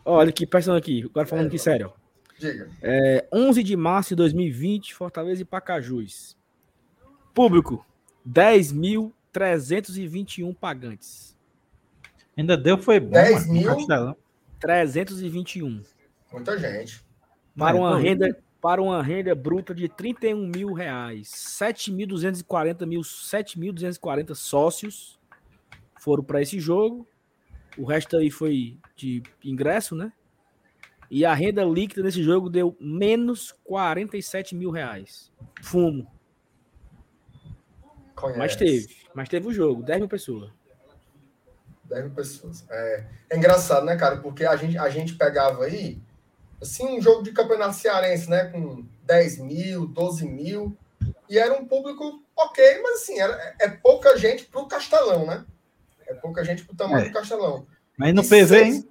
Olha 0.06 0.30
aqui, 0.30 0.46
prestando 0.46 0.78
aqui, 0.78 1.04
agora 1.10 1.26
falando 1.26 1.46
É, 1.46 1.48
aqui 1.48 1.60
sério. 1.60 1.94
Diga. 2.38 2.70
É, 2.82 3.26
11 3.32 3.64
de 3.64 3.76
março 3.78 4.10
de 4.10 4.16
2020, 4.18 4.94
Fortaleza 4.94 5.42
e 5.42 5.46
Pacajus. 5.46 6.38
Público, 7.34 7.86
10.321 9.34 10.56
pagantes. 10.56 11.38
Ainda 12.38 12.58
deu, 12.58 12.78
foi 12.78 13.00
bom. 13.00 13.12
10 13.12 13.48
mano, 13.48 13.48
no 13.48 13.54
mil? 13.54 13.76
Castelão. 13.76 14.18
321. 14.60 15.82
Muita 16.32 16.58
gente. 16.58 17.04
Para 17.58 17.78
É, 17.78 17.80
uma 17.80 18.00
renda, 18.00 18.44
para 18.62 18.82
uma 18.82 19.04
renda 19.04 19.36
bruta 19.36 19.74
de 19.76 19.88
31 19.88 20.48
mil 20.48 20.74
reais. 20.74 21.28
7.240 21.30 22.86
mil, 22.86 23.02
7.240 23.02 24.34
sócios 24.34 25.20
foram 26.00 26.24
para 26.24 26.42
esse 26.42 26.60
jogo. 26.60 27.08
O 27.78 27.86
resto 27.86 28.18
aí 28.18 28.30
foi 28.32 28.80
de 28.96 29.22
ingresso, 29.44 29.96
né? 29.96 30.12
E 31.10 31.26
a 31.26 31.34
renda 31.34 31.64
líquida 31.64 32.02
nesse 32.02 32.24
jogo 32.24 32.50
deu 32.50 32.76
menos 32.80 33.52
47 33.64 34.56
mil 34.56 34.72
reais. 34.72 35.32
Fumo. 35.62 36.08
Conhece. 38.16 38.40
Mas 38.40 38.56
teve. 38.56 39.03
Mas 39.14 39.30
teve 39.30 39.48
o 39.48 39.53
jogo, 39.53 39.84
10 39.84 39.99
mil 39.99 40.10
pessoas. 40.10 40.49
10 41.85 42.06
mil 42.06 42.14
pessoas. 42.14 42.65
É, 42.69 43.06
é 43.30 43.38
engraçado, 43.38 43.85
né, 43.85 43.95
cara? 43.95 44.18
Porque 44.18 44.45
a 44.45 44.56
gente, 44.56 44.77
a 44.77 44.90
gente 44.90 45.15
pegava 45.15 45.65
aí, 45.65 46.02
assim, 46.61 46.98
um 46.98 47.02
jogo 47.02 47.23
de 47.23 47.31
campeonato 47.31 47.76
cearense, 47.76 48.30
né? 48.30 48.45
Com 48.45 48.85
10 49.03 49.38
mil, 49.40 49.85
12 49.88 50.26
mil. 50.27 50.76
E 51.30 51.38
era 51.38 51.53
um 51.53 51.65
público 51.65 52.23
ok, 52.35 52.81
mas 52.81 53.02
assim, 53.02 53.19
era, 53.19 53.56
é 53.60 53.69
pouca 53.69 54.18
gente 54.18 54.45
pro 54.45 54.68
Castelão, 54.68 55.26
né? 55.27 55.45
É 56.07 56.14
pouca 56.14 56.44
gente 56.44 56.64
pro 56.65 56.76
tamanho 56.76 57.06
É. 57.06 57.10
do 57.10 57.14
Castelão. 57.14 57.65
Mas 57.98 58.14
no 58.14 58.22
E 58.23 58.27
PV, 58.27 58.48
seis- 58.48 58.76
hein? 58.77 58.90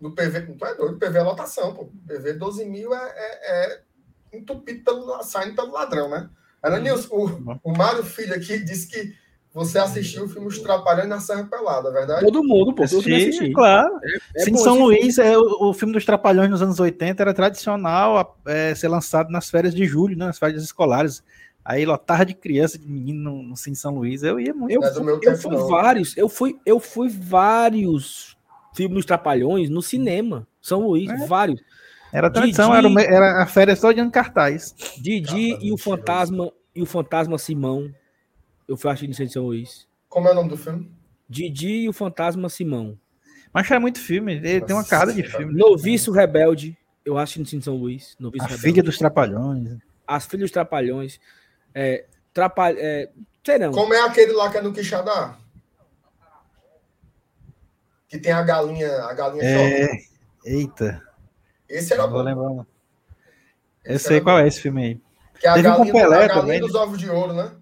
No 0.00 0.10
PV, 0.12 0.40
tu 0.58 0.64
é 0.66 0.74
doido, 0.74 0.98
PV 0.98 1.18
é 1.18 1.22
lotação, 1.22 1.74
pô. 1.74 1.88
PV 2.08 2.32
12 2.32 2.64
mil 2.64 2.92
é, 2.92 3.12
é, 3.14 3.72
é 3.74 3.82
entupido 4.32 4.82
pelo, 4.82 5.22
saindo 5.22 5.54
pelo 5.54 5.70
ladrão, 5.72 6.08
né? 6.08 6.28
Ana 6.60 6.78
Nilson, 6.80 7.08
o, 7.14 7.60
o 7.70 7.76
Mário 7.76 8.02
Filho 8.02 8.34
aqui 8.34 8.58
disse 8.64 8.88
que 8.88 9.16
você 9.54 9.78
assistiu 9.78 10.24
o 10.24 10.28
filme 10.28 10.46
Os 10.48 10.58
Trapalhões 10.58 11.08
na 11.08 11.20
Serra 11.20 11.44
Pelada, 11.44 11.88
é 11.88 11.92
verdade? 11.92 12.24
Todo 12.24 12.42
mundo, 12.42 12.72
pô. 12.74 12.84
Todo 12.84 13.02
mundo 13.02 13.14
assistiu. 13.14 13.52
claro. 13.52 13.98
É 14.36 14.44
Sim, 14.44 14.52
bom 14.52 14.58
São 14.58 14.78
Luís, 14.82 15.18
é, 15.18 15.36
o, 15.36 15.68
o 15.68 15.74
filme 15.74 15.92
dos 15.92 16.04
Trapalhões 16.04 16.48
nos 16.50 16.62
anos 16.62 16.80
80 16.80 17.22
era 17.22 17.34
tradicional 17.34 18.18
a- 18.18 18.50
é, 18.50 18.74
ser 18.74 18.88
lançado 18.88 19.30
nas 19.30 19.50
férias 19.50 19.74
de 19.74 19.84
julho, 19.86 20.16
né, 20.16 20.26
nas 20.26 20.38
férias 20.38 20.62
escolares. 20.62 21.22
Aí 21.64 21.84
lotava 21.84 22.26
de 22.26 22.34
criança, 22.34 22.76
de 22.78 22.88
menino 22.88 23.30
no, 23.30 23.42
no 23.42 23.56
Cine 23.56 23.76
São 23.76 23.94
Luís. 23.94 24.22
Eu 24.22 24.40
ia 24.40 24.52
muito. 24.52 24.72
Eu, 24.72 24.82
é 24.82 24.88
do 24.88 24.94
fui- 24.96 25.04
meu 25.04 25.14
eu 25.14 25.20
tempo, 25.20 25.38
fui 25.38 25.52
não. 25.56 25.68
vários, 25.68 26.16
eu 26.16 26.28
fui, 26.28 26.56
eu 26.66 26.80
fui 26.80 27.08
vários 27.08 28.36
filmes 28.74 28.96
dos 28.96 29.04
Trapalhões 29.06 29.68
no 29.70 29.80
cinema. 29.82 30.46
São 30.60 30.86
Luís, 30.88 31.08
É. 31.10 31.26
vários. 31.26 31.60
Era 32.12 32.28
tradição, 32.30 32.72
Didi- 32.80 33.00
era, 33.04 33.14
era 33.14 33.42
a 33.42 33.46
férias 33.46 33.80
todo 33.80 33.94
dia 33.94 34.04
no 34.04 34.10
cartaz. 34.10 34.74
Didi 34.98 35.54
Tá, 35.54 35.58
e 35.62 35.72
o. 35.72 35.78
Fantasma 35.78 36.52
e 36.74 36.82
o 36.82 36.86
Fantasma 36.86 37.38
Simão. 37.38 37.90
Eu 38.68 38.76
fui 38.76 38.90
centro 39.14 39.28
de 39.28 39.32
São 39.34 39.44
Luís. 39.44 39.86
Como 40.08 40.28
é 40.28 40.32
o 40.32 40.34
nome 40.34 40.48
do 40.48 40.56
filme? 40.56 40.90
Didi 41.28 41.82
e 41.84 41.88
o 41.88 41.92
Fantasma 41.92 42.48
Simão. 42.48 42.98
Mas 43.52 43.70
era 43.70 43.80
muito 43.80 43.98
filme, 43.98 44.34
ele 44.34 44.60
tem 44.60 44.74
uma 44.74 44.82
Nossa 44.82 44.88
cara 44.90 45.12
de 45.12 45.22
filme. 45.22 45.54
Noviço 45.54 46.10
Rebelde. 46.12 46.76
Eu 47.04 47.18
centro 47.44 47.58
de 47.58 47.64
São 47.64 47.76
Luís. 47.76 48.16
Noviço 48.18 48.44
A 48.44 48.48
Rebelde. 48.48 48.62
filha 48.68 48.82
dos 48.82 48.98
Trapalhões. 48.98 49.78
As 50.06 50.26
Filhas 50.26 50.44
dos 50.44 50.52
Trapalhões. 50.52 51.20
É, 51.74 52.04
trapalh... 52.34 52.74
é, 52.78 53.08
sei 53.44 53.58
não. 53.58 53.72
Como 53.72 53.92
é 53.94 54.00
aquele 54.02 54.32
lá 54.32 54.50
que 54.50 54.58
é 54.58 54.60
no 54.62 54.72
Quixadá? 54.72 55.36
Que 58.08 58.18
tem 58.18 58.32
a 58.32 58.42
galinha, 58.42 59.04
a 59.04 59.14
galinha. 59.14 59.42
É. 59.42 59.88
Eita, 60.44 61.02
Esse 61.68 61.92
era 61.94 62.02
não 62.02 62.10
vou 62.10 62.18
bom. 62.20 62.24
lembrar. 62.24 62.48
não. 62.50 62.66
Eu 63.84 63.96
Esse 63.96 64.08
sei 64.08 64.20
qual 64.20 64.36
bom. 64.36 64.42
é 64.44 64.48
esse 64.48 64.60
filme 64.60 64.82
aí. 64.84 65.00
Que 65.40 65.46
é 65.46 65.50
a 65.50 65.54
Teve 65.54 65.68
um 65.68 65.72
com 65.72 65.78
galinha, 65.78 65.92
Pelé 65.94 66.16
a 66.16 66.18
galinha 66.28 66.40
também, 66.42 66.60
dos 66.60 66.74
ovos 66.74 66.98
de 66.98 67.08
ouro, 67.08 67.32
né? 67.32 67.52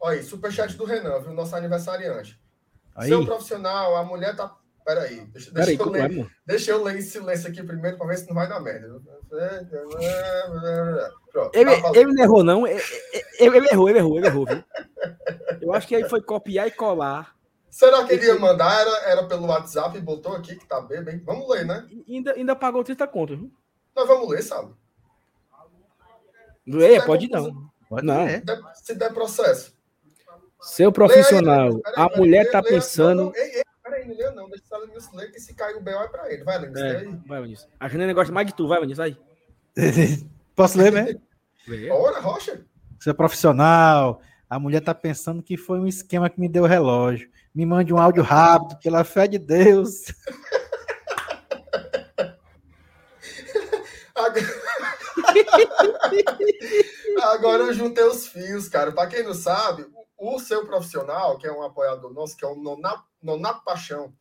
Olha 0.00 0.18
aí, 0.18 0.22
superchat 0.22 0.76
do 0.76 0.84
Renan, 0.84 1.20
viu? 1.20 1.32
Nosso 1.32 1.54
aniversariante. 1.56 2.40
Aí, 2.94 3.08
Seu 3.08 3.24
profissional, 3.24 3.96
a 3.96 4.04
mulher 4.04 4.34
tá. 4.36 4.54
Peraí, 4.84 5.20
deixa, 5.26 5.50
deixa, 5.50 5.52
Peraí, 5.52 5.74
eu 5.74 5.84
como 5.84 5.96
é, 5.96 6.08
ler, 6.08 6.16
mano? 6.16 6.30
deixa 6.46 6.70
eu 6.70 6.82
ler 6.82 6.96
em 6.96 7.02
silêncio 7.02 7.50
aqui 7.50 7.62
primeiro 7.62 7.98
pra 7.98 8.06
ver 8.06 8.16
se 8.18 8.26
não 8.26 8.34
vai 8.34 8.48
dar 8.48 8.58
merda. 8.58 8.98
Pronto, 11.30 11.54
Ele, 11.54 11.82
tá 11.82 11.90
ele 11.94 12.12
não 12.14 12.22
errou, 12.24 12.42
não. 12.42 12.66
Ele, 12.66 12.80
ele- 13.38 13.68
errou, 13.70 13.88
ele 13.88 13.98
errou, 13.98 14.16
ele 14.16 14.26
errou, 14.26 14.46
viu? 14.46 14.64
Eu 15.60 15.74
acho 15.74 15.86
que 15.86 15.94
aí 15.94 16.08
foi 16.08 16.22
copiar 16.22 16.66
e 16.66 16.70
colar. 16.70 17.36
Será 17.68 18.04
que 18.04 18.14
ele 18.14 18.26
ia 18.26 18.38
mandar? 18.38 18.80
Era, 18.80 18.96
era 19.10 19.26
pelo 19.26 19.46
WhatsApp 19.48 19.96
e 19.98 20.00
botou 20.00 20.34
aqui 20.34 20.56
que 20.56 20.66
tá 20.66 20.80
bem, 20.80 21.02
bem. 21.02 21.18
Vamos 21.18 21.48
ler, 21.50 21.66
né? 21.66 21.86
E 21.90 22.16
ainda, 22.16 22.32
ainda 22.32 22.56
pagou 22.56 22.82
30 22.82 23.06
conto, 23.06 23.36
viu? 23.36 23.52
Nós 23.94 24.08
vamos 24.08 24.28
ler, 24.30 24.42
sabe? 24.42 24.72
É, 26.80 27.00
pode 27.02 27.28
não. 27.28 27.70
pode 27.88 28.06
não. 28.06 28.26
ser. 28.26 28.38
Se 28.38 28.44
der, 28.44 28.60
se 28.74 28.94
der 28.94 29.12
processo. 29.12 29.77
Seu 30.60 30.90
profissional, 30.90 31.80
aí, 31.84 31.92
a 31.96 32.08
mulher 32.16 32.44
lê, 32.44 32.50
tá 32.50 32.60
lê, 32.60 32.70
pensando. 32.70 33.16
Não, 33.16 33.24
não, 33.26 33.36
ei, 33.36 33.56
ei, 33.56 33.62
peraí, 33.82 34.08
não 34.08 34.16
lê 34.16 34.30
não. 34.32 34.50
Deixa 34.50 34.64
o 34.76 34.78
Lenilson 34.80 35.16
ler, 35.16 35.30
que 35.30 35.40
se 35.40 35.54
cair 35.54 35.76
o 35.76 35.80
BO 35.80 35.90
é 35.90 36.08
pra 36.08 36.32
ele. 36.32 36.44
Vai, 36.44 36.58
Lenilson, 36.58 36.84
É, 36.84 37.04
vai, 37.26 37.42
Vinícius. 37.42 37.68
A 37.78 37.88
Janine 37.88 38.12
gosta 38.12 38.32
mais 38.32 38.46
de 38.46 38.54
tu, 38.54 38.66
vai, 38.66 38.80
Vinícius, 38.80 39.00
aí. 39.00 39.16
Posso 40.56 40.76
ler? 40.78 41.20
Vê. 41.66 41.90
Ora, 41.90 42.20
Rocha. 42.20 42.64
É 43.06 43.12
profissional. 43.12 44.20
A 44.50 44.58
mulher 44.58 44.80
tá 44.80 44.94
pensando 44.94 45.42
que 45.42 45.56
foi 45.56 45.78
um 45.78 45.86
esquema 45.86 46.28
que 46.28 46.40
me 46.40 46.48
deu 46.48 46.64
o 46.64 46.66
relógio. 46.66 47.30
Me 47.54 47.64
mande 47.64 47.92
um 47.92 47.98
áudio 47.98 48.22
rápido, 48.22 48.78
pela 48.80 49.04
fé 49.04 49.28
de 49.28 49.38
Deus. 49.38 50.06
Agora... 54.14 54.46
Agora 57.22 57.62
eu 57.64 57.74
juntei 57.74 58.04
os 58.04 58.26
fios, 58.26 58.68
cara. 58.68 58.90
Para 58.92 59.08
quem 59.08 59.22
não 59.22 59.34
sabe, 59.34 59.86
o, 60.18 60.34
o 60.34 60.40
seu 60.40 60.66
profissional, 60.66 61.38
que 61.38 61.46
é 61.46 61.52
um 61.52 61.62
apoiador 61.62 62.12
nosso, 62.12 62.36
que 62.36 62.44
é 62.44 62.48
o 62.48 62.56
Nonato, 62.56 63.04
Nonato 63.22 63.64
Paixão, 63.64 64.12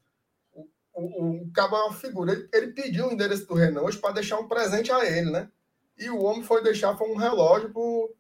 o, 0.54 0.68
o, 0.94 1.42
o 1.44 1.52
cabo 1.52 1.76
é 1.76 1.84
uma 1.84 1.94
figura. 1.94 2.32
Ele, 2.32 2.48
ele 2.54 2.68
pediu 2.72 3.08
o 3.08 3.12
endereço 3.12 3.48
do 3.48 3.56
Renan 3.56 3.82
hoje 3.82 3.98
para 3.98 4.14
deixar 4.14 4.40
um 4.40 4.48
presente 4.48 4.92
a 4.92 5.04
ele, 5.06 5.32
né? 5.32 5.50
E 5.98 6.10
o 6.10 6.22
homem 6.22 6.44
foi 6.44 6.64
deixar 6.64 6.96
foi 6.96 7.10
um 7.10 7.18
relógio 7.18 7.72
pro, 7.72 8.16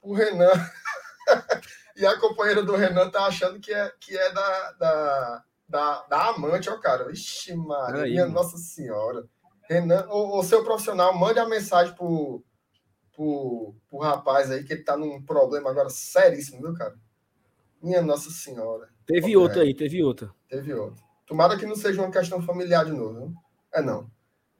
pro 0.00 0.12
Renan. 0.12 0.50
e 1.96 2.04
a 2.04 2.18
companheira 2.18 2.62
do 2.62 2.74
Renan 2.74 3.08
tá 3.08 3.26
achando 3.26 3.60
que 3.60 3.72
é, 3.72 3.92
que 4.00 4.16
é 4.16 4.32
da, 4.32 4.72
da, 4.72 5.44
da, 5.68 6.02
da 6.02 6.28
amante, 6.28 6.68
ó, 6.68 6.76
cara. 6.78 7.10
Ixi, 7.12 7.54
Maria, 7.54 8.02
Aí, 8.02 8.10
minha 8.10 8.22
mano. 8.22 8.34
Nossa 8.34 8.56
Senhora. 8.56 9.24
Renan, 9.68 10.04
o, 10.08 10.40
o 10.40 10.42
seu 10.42 10.64
profissional, 10.64 11.16
mande 11.16 11.38
a 11.38 11.48
mensagem 11.48 11.94
pro, 11.94 12.42
pro, 13.14 13.74
pro 13.88 13.98
rapaz 14.00 14.50
aí, 14.50 14.64
que 14.64 14.72
ele 14.72 14.82
tá 14.82 14.96
num 14.96 15.22
problema 15.22 15.70
agora 15.70 15.88
seríssimo, 15.88 16.60
viu, 16.60 16.74
cara? 16.74 16.96
Minha 17.82 18.02
Nossa 18.02 18.30
Senhora. 18.30 18.88
Teve 19.06 19.36
outra 19.36 19.62
aí, 19.62 19.74
teve 19.74 20.02
outra. 20.02 20.30
Teve 20.48 20.72
outro. 20.74 21.02
Tomara 21.26 21.56
que 21.56 21.66
não 21.66 21.76
seja 21.76 22.02
uma 22.02 22.10
questão 22.10 22.42
familiar 22.42 22.84
de 22.84 22.92
novo. 22.92 23.14
Viu? 23.14 23.34
É 23.72 23.80
não. 23.80 24.10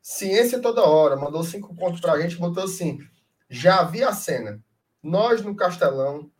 Ciência 0.01 0.61
toda 0.61 0.83
hora. 0.83 1.17
Mandou 1.17 1.43
cinco 1.43 1.75
pontos 1.75 2.01
pra 2.01 2.21
gente. 2.21 2.37
Botou 2.37 2.65
assim. 2.65 2.99
Já 3.49 3.83
vi 3.83 4.03
a 4.03 4.13
cena. 4.13 4.63
Nós 5.03 5.43
no 5.43 5.55
Castelão. 5.55 6.31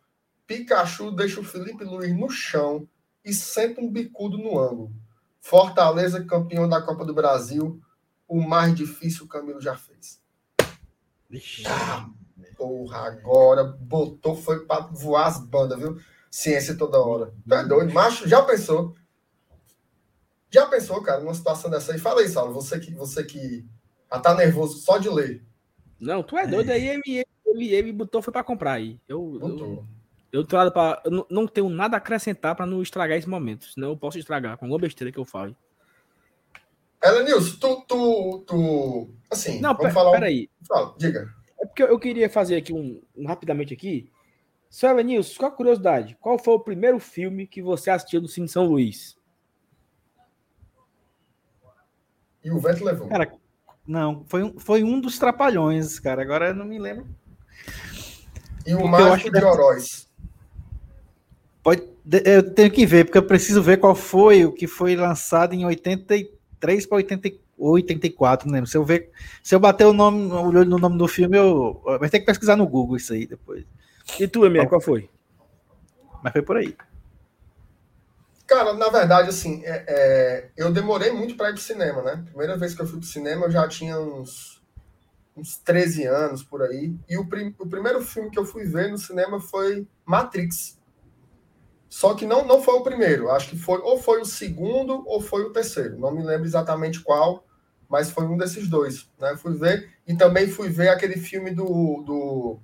Pikachu 0.47 1.11
deixa 1.11 1.39
o 1.39 1.43
Felipe 1.43 1.83
Luiz 1.83 2.17
no 2.17 2.29
chão 2.29 2.87
e 3.23 3.33
senta 3.33 3.79
um 3.79 3.89
bicudo 3.89 4.37
no 4.37 4.59
ângulo. 4.59 4.91
Fortaleza, 5.39 6.25
campeão 6.25 6.67
da 6.67 6.81
Copa 6.81 7.05
do 7.05 7.13
Brasil. 7.13 7.81
O 8.27 8.41
mais 8.41 8.73
difícil 8.75 9.25
o 9.25 9.27
Camilo 9.27 9.61
já 9.61 9.75
fez. 9.75 10.21
Ah, 11.65 12.09
porra, 12.57 13.07
agora 13.07 13.63
botou, 13.63 14.35
foi 14.35 14.65
pra 14.65 14.81
voar 14.81 15.27
as 15.27 15.39
bandas, 15.39 15.79
viu? 15.79 15.97
Ciência 16.31 16.75
toda 16.77 16.97
hora. 16.97 17.33
Tu 17.47 17.53
é 17.53 17.63
doido, 17.65 17.93
macho? 17.93 18.25
Já 18.27 18.41
pensou? 18.41 18.95
Já 20.49 20.65
pensou, 20.65 21.01
cara, 21.03 21.19
numa 21.19 21.33
situação 21.33 21.69
dessa 21.69 21.91
aí? 21.91 21.99
Fala 21.99 22.21
aí, 22.21 22.27
Saulo, 22.29 22.53
você 22.53 22.79
que, 22.79 22.93
você 22.93 23.23
que 23.23 23.65
já 24.11 24.19
tá 24.19 24.33
nervoso 24.33 24.79
só 24.79 24.97
de 24.97 25.09
ler. 25.09 25.43
Não, 25.99 26.23
tu 26.23 26.37
é 26.37 26.47
doido 26.47 26.71
aí, 26.71 26.87
ele, 26.87 27.25
ele, 27.73 27.91
botou, 27.93 28.21
foi 28.21 28.31
pra 28.33 28.43
comprar 28.43 28.73
aí. 28.73 28.99
Eu, 29.07 29.37
eu, 29.41 29.85
eu, 30.31 30.47
nada 30.51 30.71
pra, 30.71 31.01
eu 31.05 31.25
não- 31.29 31.47
tenho 31.47 31.69
nada 31.69 31.95
a 31.95 31.99
acrescentar 31.99 32.55
pra 32.55 32.65
não 32.65 32.81
estragar 32.81 33.17
esse 33.17 33.29
momento. 33.29 33.65
Senão 33.65 33.89
eu 33.89 33.97
posso 33.97 34.17
estragar 34.17 34.57
com 34.57 34.65
alguma 34.65 34.79
besteira 34.79 35.11
que 35.11 35.19
eu 35.19 35.25
falo. 35.25 35.55
Ela, 37.01 37.23
Nilson, 37.23 37.57
tu, 37.59 37.85
tu, 37.87 38.43
tu. 38.47 39.09
Assim, 39.29 39.59
Não, 39.59 39.71
vamos 39.73 39.87
pe- 39.87 39.93
falar. 39.93 40.09
um- 40.09 40.13
peraí. 40.13 40.49
Fala, 40.67 40.95
diga. 40.97 41.33
É 41.61 41.65
porque 41.65 41.83
eu, 41.83 41.87
eu 41.87 41.99
queria 41.99 42.29
fazer 42.29 42.55
aqui 42.57 42.73
um, 42.73 43.01
um- 43.15 43.27
rapidamente 43.27 43.73
aqui. 43.73 44.10
Seu 44.71 44.89
Elenilson, 44.89 45.37
qual 45.37 45.51
a 45.51 45.53
curiosidade? 45.53 46.17
Qual 46.21 46.39
foi 46.39 46.53
o 46.53 46.59
primeiro 46.59 46.97
filme 46.97 47.45
que 47.45 47.61
você 47.61 47.89
assistiu 47.89 48.21
no 48.21 48.29
Cine 48.29 48.47
São 48.47 48.65
Luís? 48.65 49.17
E 52.41 52.49
o 52.49 52.57
vento 52.57 52.85
levou. 52.85 53.09
Cara, 53.09 53.33
não, 53.85 54.23
foi 54.27 54.43
um, 54.43 54.57
foi 54.57 54.81
um 54.81 55.01
dos 55.01 55.19
trapalhões, 55.19 55.99
cara. 55.99 56.21
Agora 56.21 56.47
eu 56.47 56.55
não 56.55 56.63
me 56.63 56.79
lembro. 56.79 57.05
E 58.65 58.73
o 58.73 58.87
Mágico 58.87 59.29
de 59.29 59.43
Oroz. 59.43 60.09
Pode, 61.61 61.83
eu 62.23 62.53
tenho 62.53 62.71
que 62.71 62.85
ver, 62.85 63.03
porque 63.03 63.17
eu 63.17 63.27
preciso 63.27 63.61
ver 63.61 63.75
qual 63.75 63.93
foi 63.93 64.45
o 64.45 64.53
que 64.53 64.67
foi 64.67 64.95
lançado 64.95 65.53
em 65.53 65.65
83 65.65 66.85
para 66.85 66.97
84, 67.57 68.47
não 68.47 68.53
lembro. 68.53 68.69
Se 68.69 68.77
eu 68.77 68.85
ver, 68.85 69.11
se 69.43 69.53
eu 69.53 69.59
bater 69.59 69.85
o 69.85 69.91
nome, 69.91 70.31
o 70.31 70.47
olho 70.47 70.63
no 70.63 70.77
nome 70.77 70.97
do 70.97 71.09
filme, 71.09 71.37
eu 71.37 71.81
vai 71.99 72.09
ter 72.09 72.21
que 72.21 72.25
pesquisar 72.25 72.55
no 72.55 72.65
Google 72.65 72.95
isso 72.95 73.11
aí 73.11 73.27
depois. 73.27 73.65
E 74.19 74.27
tu, 74.27 74.45
Emílio, 74.45 74.67
qual 74.67 74.81
foi? 74.81 75.09
Mas 76.23 76.33
foi 76.33 76.41
por 76.41 76.57
aí. 76.57 76.75
Cara, 78.51 78.73
na 78.73 78.89
verdade, 78.89 79.29
assim, 79.29 79.63
é, 79.63 79.85
é, 79.87 80.49
eu 80.57 80.71
demorei 80.71 81.11
muito 81.11 81.37
para 81.37 81.49
ir 81.49 81.53
pro 81.53 81.61
cinema, 81.61 82.01
né? 82.01 82.21
Primeira 82.27 82.57
vez 82.57 82.73
que 82.73 82.81
eu 82.81 82.85
fui 82.85 82.99
pro 82.99 83.07
cinema, 83.07 83.45
eu 83.45 83.51
já 83.51 83.65
tinha 83.67 83.97
uns, 83.97 84.61
uns 85.37 85.57
13 85.57 86.05
anos 86.05 86.43
por 86.43 86.61
aí. 86.61 86.93
E 87.07 87.17
o, 87.17 87.25
prim, 87.25 87.55
o 87.57 87.67
primeiro 87.67 88.01
filme 88.01 88.29
que 88.29 88.37
eu 88.37 88.45
fui 88.45 88.65
ver 88.65 88.91
no 88.91 88.97
cinema 88.97 89.39
foi 89.39 89.87
Matrix. 90.05 90.77
Só 91.87 92.13
que 92.13 92.25
não, 92.25 92.45
não 92.45 92.61
foi 92.61 92.73
o 92.73 92.83
primeiro. 92.83 93.29
Acho 93.29 93.49
que 93.49 93.57
foi 93.57 93.79
ou 93.79 93.97
foi 93.97 94.19
o 94.21 94.25
segundo 94.25 95.01
ou 95.07 95.21
foi 95.21 95.43
o 95.43 95.51
terceiro. 95.51 95.97
Não 95.97 96.11
me 96.11 96.23
lembro 96.23 96.45
exatamente 96.45 96.99
qual, 96.99 97.45
mas 97.89 98.11
foi 98.11 98.25
um 98.25 98.37
desses 98.37 98.67
dois. 98.67 99.09
Né? 99.17 99.35
Fui 99.37 99.53
ver. 99.57 99.89
E 100.05 100.13
também 100.13 100.47
fui 100.49 100.69
ver 100.69 100.89
aquele 100.89 101.15
filme 101.17 101.51
do, 101.51 102.03
do, 102.05 102.59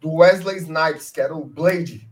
do 0.00 0.14
Wesley 0.16 0.58
Snipes, 0.58 1.10
que 1.10 1.20
era 1.20 1.34
o 1.34 1.44
Blade, 1.44 2.08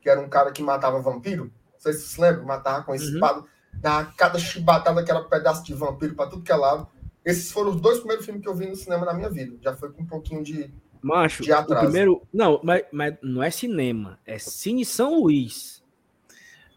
que 0.00 0.08
era 0.08 0.20
um 0.20 0.28
cara 0.28 0.52
que 0.52 0.62
matava 0.62 1.00
vampiro. 1.00 1.44
Não 1.44 1.80
sei 1.80 1.92
se 1.92 2.00
você 2.00 2.14
se 2.14 2.20
lembra, 2.20 2.42
matava 2.42 2.84
com 2.84 2.92
uhum. 2.92 2.98
espada. 2.98 3.44
Na 3.82 4.06
cada 4.06 4.38
chibatada 4.38 5.04
que 5.04 5.10
era 5.10 5.20
um 5.20 5.28
pedaço 5.28 5.62
de 5.64 5.74
vampiro 5.74 6.14
para 6.14 6.30
tudo 6.30 6.42
que 6.42 6.52
é 6.52 6.56
lado. 6.56 6.88
Esses 7.24 7.50
foram 7.50 7.70
os 7.70 7.80
dois 7.80 7.98
primeiros 7.98 8.24
filmes 8.24 8.42
que 8.42 8.48
eu 8.48 8.54
vi 8.54 8.66
no 8.66 8.76
cinema 8.76 9.04
na 9.04 9.12
minha 9.12 9.28
vida. 9.28 9.56
Já 9.60 9.74
foi 9.74 9.92
com 9.92 10.02
um 10.02 10.06
pouquinho 10.06 10.42
de, 10.42 10.72
Macho, 11.02 11.42
de 11.42 11.52
atraso. 11.52 11.82
o 11.82 11.84
primeiro. 11.84 12.22
Não, 12.32 12.60
mas, 12.62 12.84
mas 12.90 13.14
não 13.22 13.42
é 13.42 13.50
cinema, 13.50 14.18
é 14.24 14.38
Cine 14.38 14.84
São 14.84 15.20
Luís. 15.20 15.84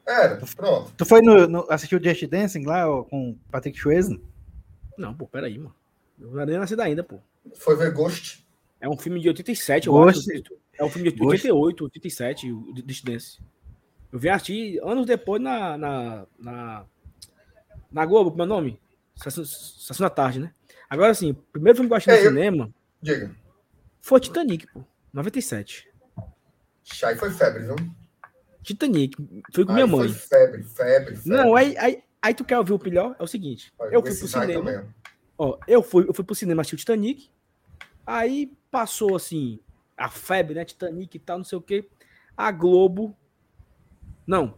Era, 0.05 0.41
pronto. 0.55 0.91
Tu 0.97 1.05
foi 1.05 1.21
no, 1.21 1.47
no 1.47 1.65
assistiu 1.69 2.03
Just 2.03 2.25
Dancing 2.27 2.65
lá 2.65 2.83
com 3.03 3.37
Patrick 3.51 3.79
Swayze? 3.79 4.19
Não, 4.97 5.13
pô, 5.13 5.27
peraí, 5.27 5.57
mano. 5.57 5.75
Eu 6.19 6.31
não 6.31 6.39
era 6.41 6.49
nem 6.49 6.59
nascido 6.59 6.81
ainda, 6.81 7.03
pô. 7.03 7.19
Foi 7.55 7.75
ver 7.75 7.93
Ghost? 7.93 8.45
É 8.81 8.87
um 8.87 8.97
filme 8.97 9.19
de 9.19 9.27
87, 9.27 9.87
eu 9.87 9.93
Ghost. 9.93 10.31
acho. 10.31 10.43
É 10.77 10.83
um 10.83 10.89
filme 10.89 11.11
de 11.11 11.21
88, 11.21 11.83
87, 11.83 12.51
o 12.51 12.73
Just 12.87 13.03
Dance. 13.03 13.39
Eu 14.11 14.17
vi 14.17 14.29
assistir 14.29 14.79
anos 14.81 15.05
depois 15.05 15.41
na, 15.41 15.77
na, 15.77 16.27
na, 16.39 16.85
na 17.91 18.05
Globo, 18.05 18.31
como 18.31 18.43
é 18.43 18.45
nome? 18.45 18.79
Sessão 19.15 20.05
da 20.05 20.09
tarde, 20.09 20.39
né? 20.39 20.53
Agora, 20.89 21.11
assim, 21.11 21.31
o 21.31 21.35
primeiro 21.35 21.75
filme 21.75 21.89
que 21.89 21.93
eu 21.93 21.97
achei 21.97 22.13
é, 22.13 22.17
no 22.17 22.23
eu... 22.23 22.29
cinema. 22.29 22.73
Diga. 23.01 23.35
Foi 24.01 24.19
Titanic, 24.19 24.65
pô. 24.67 24.83
97. 25.13 25.89
Aí 27.03 27.15
foi 27.17 27.31
febre, 27.31 27.63
viu? 27.63 27.75
Titanic. 28.63 29.15
Fui 29.53 29.65
com 29.65 29.71
aí 29.71 29.75
minha 29.75 29.87
mãe. 29.87 30.09
febre, 30.09 30.63
febre, 30.63 31.15
febre. 31.15 31.21
Não, 31.25 31.55
aí, 31.55 31.77
aí, 31.77 32.03
aí 32.21 32.33
tu 32.33 32.45
quer 32.45 32.57
ouvir 32.57 32.73
o 32.73 32.79
pior? 32.79 33.15
É 33.19 33.23
o 33.23 33.27
seguinte. 33.27 33.71
eu 33.91 34.01
fui 34.01 34.15
pro 34.15 34.27
cinema. 34.27 34.95
Ó, 35.37 35.57
eu 35.67 35.83
fui, 35.83 36.07
eu 36.07 36.13
fui 36.13 36.23
pro 36.23 36.35
cinema 36.35 36.61
assistir 36.61 36.75
o 36.75 36.77
Titanic. 36.77 37.29
Aí 38.05 38.51
passou 38.71 39.15
assim, 39.15 39.59
a 39.97 40.09
febre, 40.09 40.55
né? 40.55 40.65
Titanic 40.65 41.15
e 41.15 41.19
tal, 41.19 41.37
não 41.37 41.45
sei 41.45 41.57
o 41.57 41.61
quê. 41.61 41.87
A 42.35 42.51
Globo. 42.51 43.15
Não. 44.25 44.55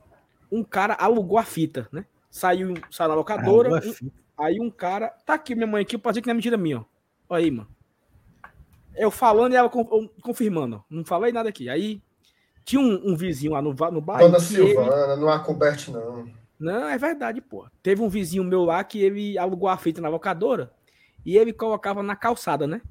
Um 0.52 0.64
cara 0.64 0.94
alugou 0.94 1.38
a 1.38 1.44
fita, 1.44 1.88
né? 1.92 2.06
Saiu, 2.30 2.74
saiu 2.90 3.10
na 3.10 3.16
locadora. 3.16 3.70
Um, 3.70 4.12
aí 4.38 4.60
um 4.60 4.70
cara. 4.70 5.10
Tá 5.26 5.34
aqui, 5.34 5.56
minha 5.56 5.68
mãe 5.68 5.82
aqui, 5.82 5.96
eu 5.96 6.00
posso 6.00 6.14
dizer 6.14 6.22
que 6.22 6.28
não 6.28 6.34
é 6.34 6.36
mentira 6.36 6.58
minha, 6.58 6.80
ó. 6.80 6.86
Olha 7.30 7.44
aí, 7.44 7.52
mano. 7.52 7.70
Eu 8.96 9.10
falando 9.10 9.54
e 9.54 9.56
ela 9.56 9.70
confirmando. 10.22 10.84
Não 10.90 11.06
falei 11.06 11.32
nada 11.32 11.50
aqui. 11.50 11.70
Aí 11.70 12.02
tinha 12.66 12.82
um, 12.82 13.12
um 13.12 13.16
vizinho 13.16 13.54
lá 13.54 13.62
no, 13.62 13.74
no 13.74 14.02
bairro. 14.02 14.28
Dona 14.28 14.40
Silvana, 14.40 15.14
ele... 15.14 15.22
não 15.22 15.30
há 15.30 15.40
coberto, 15.40 15.92
não. 15.92 16.30
Não, 16.60 16.90
é 16.90 16.98
verdade, 16.98 17.42
pô. 17.42 17.68
Teve 17.82 18.02
um 18.02 18.10
vizinho 18.10 18.44
meu 18.44 18.64
lá 18.64 18.84
que 18.84 19.02
ele 19.02 19.38
alugou 19.38 19.68
a 19.68 19.78
fita 19.78 20.00
na 20.00 20.10
locadora 20.10 20.72
e 21.26 21.38
ele 21.38 21.52
colocava 21.52 22.04
na 22.04 22.16
calçada, 22.16 22.68
né? 22.68 22.82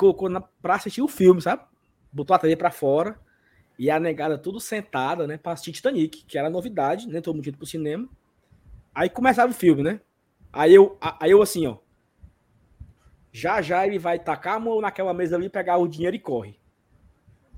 Colocou 0.00 0.30
na, 0.30 0.40
pra 0.40 0.76
assistir 0.76 1.02
o 1.02 1.08
filme, 1.08 1.42
sabe? 1.42 1.62
Botou 2.10 2.34
a 2.34 2.38
TV 2.38 2.56
pra 2.56 2.70
fora 2.70 3.20
e 3.78 3.90
a 3.90 4.00
negada 4.00 4.38
tudo 4.38 4.58
sentada, 4.58 5.26
né? 5.26 5.36
Pra 5.36 5.52
assistir 5.52 5.72
Titanic, 5.72 6.24
que 6.24 6.38
era 6.38 6.48
novidade, 6.48 7.06
né? 7.06 7.20
Todo 7.20 7.34
mundo 7.34 7.46
indo 7.46 7.58
pro 7.58 7.66
cinema. 7.66 8.08
Aí 8.94 9.10
começava 9.10 9.52
o 9.52 9.54
filme, 9.54 9.82
né? 9.82 10.00
Aí 10.50 10.74
eu, 10.74 10.96
aí 11.02 11.30
eu 11.30 11.42
assim, 11.42 11.66
ó. 11.66 11.76
Já 13.30 13.60
já 13.60 13.86
ele 13.86 13.98
vai 13.98 14.18
tacar 14.18 14.56
a 14.56 14.58
mão 14.58 14.80
naquela 14.80 15.12
mesa 15.12 15.36
ali, 15.36 15.50
pegar 15.50 15.76
o 15.76 15.86
dinheiro 15.86 16.16
e 16.16 16.18
corre. 16.18 16.58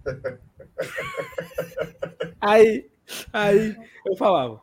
aí, 2.41 2.91
aí 3.33 3.77
eu 4.05 4.17
falava, 4.17 4.61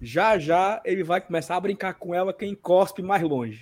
já 0.00 0.36
já 0.36 0.82
ele 0.84 1.04
vai 1.04 1.20
começar 1.20 1.54
a 1.54 1.60
brincar 1.60 1.94
com 1.94 2.12
ela 2.12 2.34
quem 2.34 2.56
cospe 2.56 3.02
mais 3.02 3.22
longe. 3.22 3.60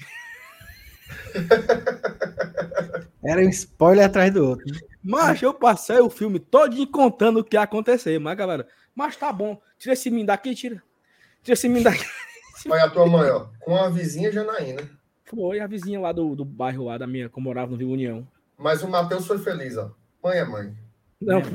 Era 3.22 3.40
um 3.40 3.48
spoiler 3.48 4.06
atrás 4.06 4.32
do 4.32 4.44
outro. 4.47 4.66
Mas 5.02 5.43
eu 5.43 5.52
passei 5.55 5.98
o 5.98 6.10
filme 6.10 6.39
todo 6.39 6.86
contando 6.89 7.40
o 7.40 7.44
que 7.44 7.56
ia 7.56 7.62
acontecer, 7.62 8.18
mas 8.18 8.36
galera, 8.36 8.66
mas 8.94 9.16
tá 9.16 9.32
bom, 9.32 9.60
tira 9.78 9.93
esse 9.93 10.10
mim 10.10 10.24
daqui, 10.24 10.55
tira. 10.55 10.82
Tira 11.43 11.55
esse 11.55 11.68
mim 11.68 11.82
daqui. 11.82 12.05
Olha 12.68 12.85
a 12.85 12.90
tua 12.90 13.06
mãe, 13.06 13.30
ó, 13.30 13.47
com 13.60 13.76
a 13.76 13.89
vizinha 13.89 14.32
Janaína. 14.32 14.82
Foi 15.24 15.60
a 15.60 15.66
vizinha 15.66 16.01
lá 16.01 16.10
do, 16.10 16.35
do 16.35 16.44
bairro 16.44 16.85
lá 16.85 16.98
da 16.98 17.06
minha, 17.06 17.28
que 17.28 17.39
eu 17.39 17.43
morava 17.43 17.70
no 17.70 17.76
Vila 17.76 17.93
União. 17.93 18.26
Mas 18.56 18.82
o 18.82 18.89
Matheus 18.89 19.26
foi 19.26 19.39
feliz, 19.39 19.76
ó. 19.76 19.93
Mãe 20.22 20.39
é 20.39 20.44
mãe. 20.44 20.74
Não, 21.20 21.40
pô, 21.43 21.48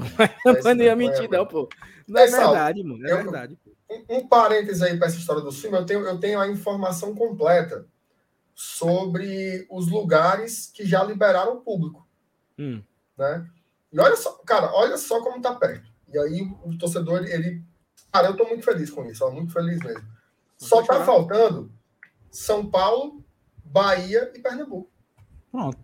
mas 0.46 0.64
não 0.64 0.84
ia 0.84 0.96
mentir, 0.96 1.30
não, 1.30 1.46
pô. 1.46 1.68
Não 2.08 2.22
é, 2.22 2.26
é 2.26 2.28
verdade, 2.28 2.84
mano. 2.84 3.08
É 3.08 3.12
eu, 3.12 3.18
verdade. 3.18 3.58
Um, 3.90 4.18
um 4.18 4.28
parênteses 4.28 4.82
aí 4.82 4.98
para 4.98 5.08
essa 5.08 5.18
história 5.18 5.42
do 5.42 5.52
filme, 5.52 5.78
eu 5.78 5.86
tenho, 5.86 6.02
eu 6.02 6.18
tenho 6.20 6.40
a 6.40 6.48
informação 6.48 7.14
completa 7.16 7.86
sobre 8.56 9.66
os 9.70 9.90
lugares 9.90 10.72
que 10.74 10.86
já 10.86 11.04
liberaram 11.04 11.58
o 11.58 11.62
público. 11.62 12.08
Hum. 12.58 12.82
Né? 13.18 13.48
E 13.92 14.00
olha 14.00 14.16
só, 14.16 14.32
cara, 14.46 14.72
olha 14.74 14.98
só 14.98 15.22
como 15.22 15.42
tá 15.42 15.54
perto. 15.56 15.90
E 16.12 16.18
aí 16.18 16.42
o 16.64 16.78
torcedor, 16.78 17.24
ele. 17.26 17.64
Cara, 18.12 18.28
eu 18.28 18.38
tô 18.38 18.46
muito 18.46 18.64
feliz 18.64 18.90
com 18.90 19.06
isso, 19.06 19.26
ó, 19.26 19.32
muito 19.32 19.52
feliz 19.52 19.80
mesmo. 19.80 20.08
Só 20.58 20.84
tá 20.84 21.04
faltando 21.04 21.72
São 22.30 22.70
Paulo, 22.70 23.24
Bahia 23.66 24.32
e 24.36 24.40
Pernambuco. 24.40 24.90
Pronto. 25.52 25.78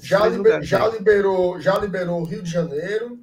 Já, 0.00 0.26
liber, 0.26 0.62
já, 0.62 0.88
liberou, 0.88 1.60
já 1.60 1.78
liberou 1.78 2.24
Rio 2.24 2.42
de 2.42 2.50
Janeiro, 2.50 3.20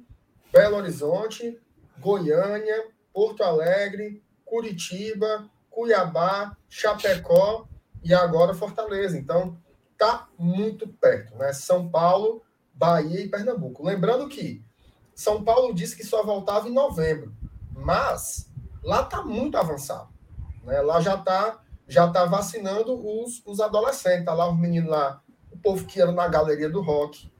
Belo 0.52 0.76
Horizonte, 0.76 1.58
Goiânia, 1.98 2.86
Porto 3.12 3.42
Alegre, 3.42 4.22
Curitiba, 4.44 5.50
Cuiabá, 5.70 6.56
Chapecó 6.68 7.66
e 8.02 8.14
agora 8.14 8.54
Fortaleza. 8.54 9.18
Então, 9.18 9.56
tá 9.98 10.28
muito 10.38 10.88
perto, 10.88 11.36
né? 11.36 11.52
São 11.52 11.88
Paulo, 11.88 12.42
Bahia 12.74 13.20
e 13.20 13.28
Pernambuco. 13.28 13.84
Lembrando 13.84 14.28
que 14.28 14.64
São 15.14 15.44
Paulo 15.44 15.74
disse 15.74 15.96
que 15.96 16.04
só 16.04 16.24
voltava 16.24 16.68
em 16.68 16.72
novembro, 16.72 17.32
mas 17.70 18.50
lá 18.82 19.04
tá 19.04 19.22
muito 19.22 19.56
avançado, 19.56 20.08
né? 20.64 20.80
Lá 20.80 21.00
já 21.00 21.16
tá 21.16 21.60
já 21.88 22.08
tá 22.08 22.24
vacinando 22.24 22.94
os, 22.94 23.42
os 23.44 23.60
adolescentes, 23.60 24.24
tá 24.24 24.32
lá 24.32 24.50
os 24.50 24.58
meninos 24.58 24.90
lá 24.90 25.22
o 25.52 25.58
povo 25.58 25.84
que 25.86 26.00
era 26.00 26.10
na 26.10 26.26
galeria 26.26 26.68
do 26.68 26.80
rock, 26.80 27.30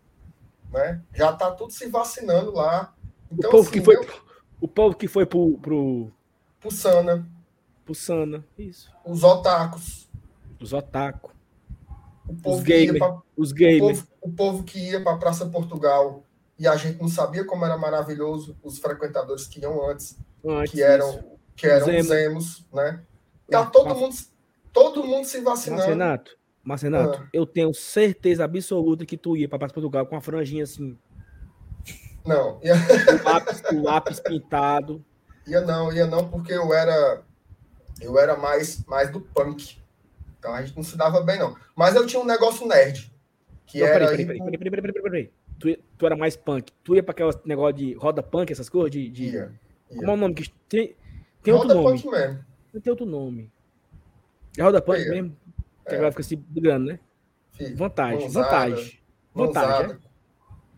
né? 0.70 1.02
Já 1.12 1.32
tá 1.32 1.50
tudo 1.50 1.72
se 1.72 1.88
vacinando 1.88 2.52
lá. 2.52 2.94
Então, 3.30 3.48
o 3.48 3.52
povo 3.52 3.68
assim, 3.68 3.72
que 3.72 3.84
foi, 3.84 3.96
eu... 3.96 4.06
o 4.60 4.68
povo 4.68 4.96
que 4.96 5.08
foi 5.08 5.26
pro, 5.26 5.58
pro... 5.58 6.12
pro 6.60 6.70
Sana. 6.70 7.26
Pro 7.84 7.94
Sana, 7.94 8.44
isso. 8.58 8.92
Os 9.04 9.24
otacos. 9.24 10.08
Os 10.62 10.72
otaku. 10.72 11.32
Os 12.44 12.62
gamers. 12.62 12.98
Pra... 12.98 13.22
Os 13.36 13.52
gamers. 13.52 14.00
O 14.00 14.02
povo, 14.02 14.08
o 14.20 14.32
povo 14.32 14.62
que 14.64 14.78
ia 14.78 15.02
para 15.02 15.16
Praça 15.16 15.46
Portugal 15.46 16.24
e 16.58 16.68
a 16.68 16.76
gente 16.76 17.00
não 17.00 17.08
sabia 17.08 17.44
como 17.44 17.64
era 17.64 17.76
maravilhoso 17.76 18.56
os 18.62 18.78
frequentadores 18.78 19.46
que 19.46 19.60
iam 19.60 19.90
antes, 19.90 20.16
antes 20.44 20.72
que 20.72 20.82
eram 20.82 21.32
que 21.56 21.66
eram 21.66 21.98
os 21.98 22.10
emos, 22.10 22.66
né? 22.72 23.02
Tá 23.50 23.66
todo 23.66 23.94
mundo 23.94 24.14
todo 24.72 25.04
mundo 25.04 25.26
se 25.26 25.40
vacinando. 25.40 25.82
Renato, 25.82 26.38
mas, 26.62 26.82
Renato, 26.82 27.20
ah. 27.20 27.28
eu 27.32 27.44
tenho 27.44 27.74
certeza 27.74 28.44
absoluta 28.44 29.04
que 29.04 29.16
tu 29.16 29.36
ia 29.36 29.48
para 29.48 29.68
Portugal 29.68 30.06
com 30.06 30.14
uma 30.14 30.20
franjinha 30.20 30.62
assim. 30.62 30.96
Não. 32.24 32.60
Ia... 32.62 32.74
o, 32.74 33.24
lápis, 33.24 33.62
o 33.72 33.82
lápis 33.82 34.20
pintado. 34.20 35.04
Ia 35.46 35.60
não, 35.60 35.92
ia 35.92 36.06
não, 36.06 36.28
porque 36.28 36.52
eu 36.52 36.72
era 36.72 37.24
eu 38.00 38.18
era 38.18 38.36
mais, 38.36 38.84
mais 38.86 39.10
do 39.10 39.20
punk. 39.20 39.81
Então 40.42 40.52
a 40.52 40.60
gente 40.60 40.74
não 40.74 40.82
se 40.82 40.96
dava 40.96 41.20
bem, 41.20 41.38
não. 41.38 41.56
Mas 41.76 41.94
eu 41.94 42.04
tinha 42.04 42.20
um 42.20 42.26
negócio 42.26 42.66
nerd. 42.66 43.14
Que 43.64 43.78
não, 43.78 43.86
era. 43.86 44.08
Peraí, 44.08 44.26
peraí, 44.26 44.38
peraí, 44.38 44.58
peraí, 44.58 44.70
peraí, 44.70 44.92
peraí, 44.92 45.02
peraí. 45.02 45.30
Tu, 45.56 45.82
tu 45.96 46.04
era 46.06 46.16
mais 46.16 46.36
punk. 46.36 46.72
Tu 46.82 46.96
ia 46.96 47.02
para 47.02 47.12
aquele 47.12 47.30
negócio 47.44 47.74
de 47.74 47.94
roda 47.94 48.24
punk, 48.24 48.50
essas 48.50 48.68
coisas? 48.68 48.90
De, 48.90 49.08
de... 49.08 49.26
Ia, 49.26 49.52
ia. 49.88 49.98
Como 49.98 50.10
é 50.10 50.14
o 50.14 50.16
nome? 50.16 50.34
Que 50.34 50.50
tem, 50.68 50.96
tem 51.44 51.54
roda 51.54 51.76
outro 51.76 51.82
nome. 51.90 52.02
Punk 52.02 52.10
mesmo. 52.10 52.44
Tem 52.82 52.90
outro 52.90 53.06
nome. 53.06 53.52
É 54.58 54.62
roda 54.64 54.82
punk 54.82 54.98
ia. 54.98 55.10
mesmo? 55.10 55.36
Que 55.86 55.94
é. 55.94 55.96
agora 55.96 56.10
fica 56.10 56.24
se 56.24 56.34
brigando, 56.34 56.86
né? 56.86 56.98
Vantagem, 57.76 58.28
vantagem. 58.28 58.98
Vantagem. 59.32 59.96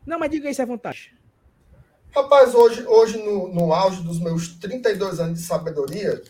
Não, 0.05 0.19
mas 0.19 0.31
diga 0.31 0.47
aí 0.47 0.55
se 0.55 0.61
é 0.61 0.67
vantagem. 0.67 1.11
Rapaz, 2.15 2.55
hoje, 2.55 2.87
hoje 2.87 3.17
no, 3.17 3.49
no 3.49 3.73
auge 3.73 4.03
dos 4.03 4.21
meus 4.21 4.49
32 4.57 5.21
anos 5.21 5.41
de 5.41 5.47
sabedoria, 5.47 6.23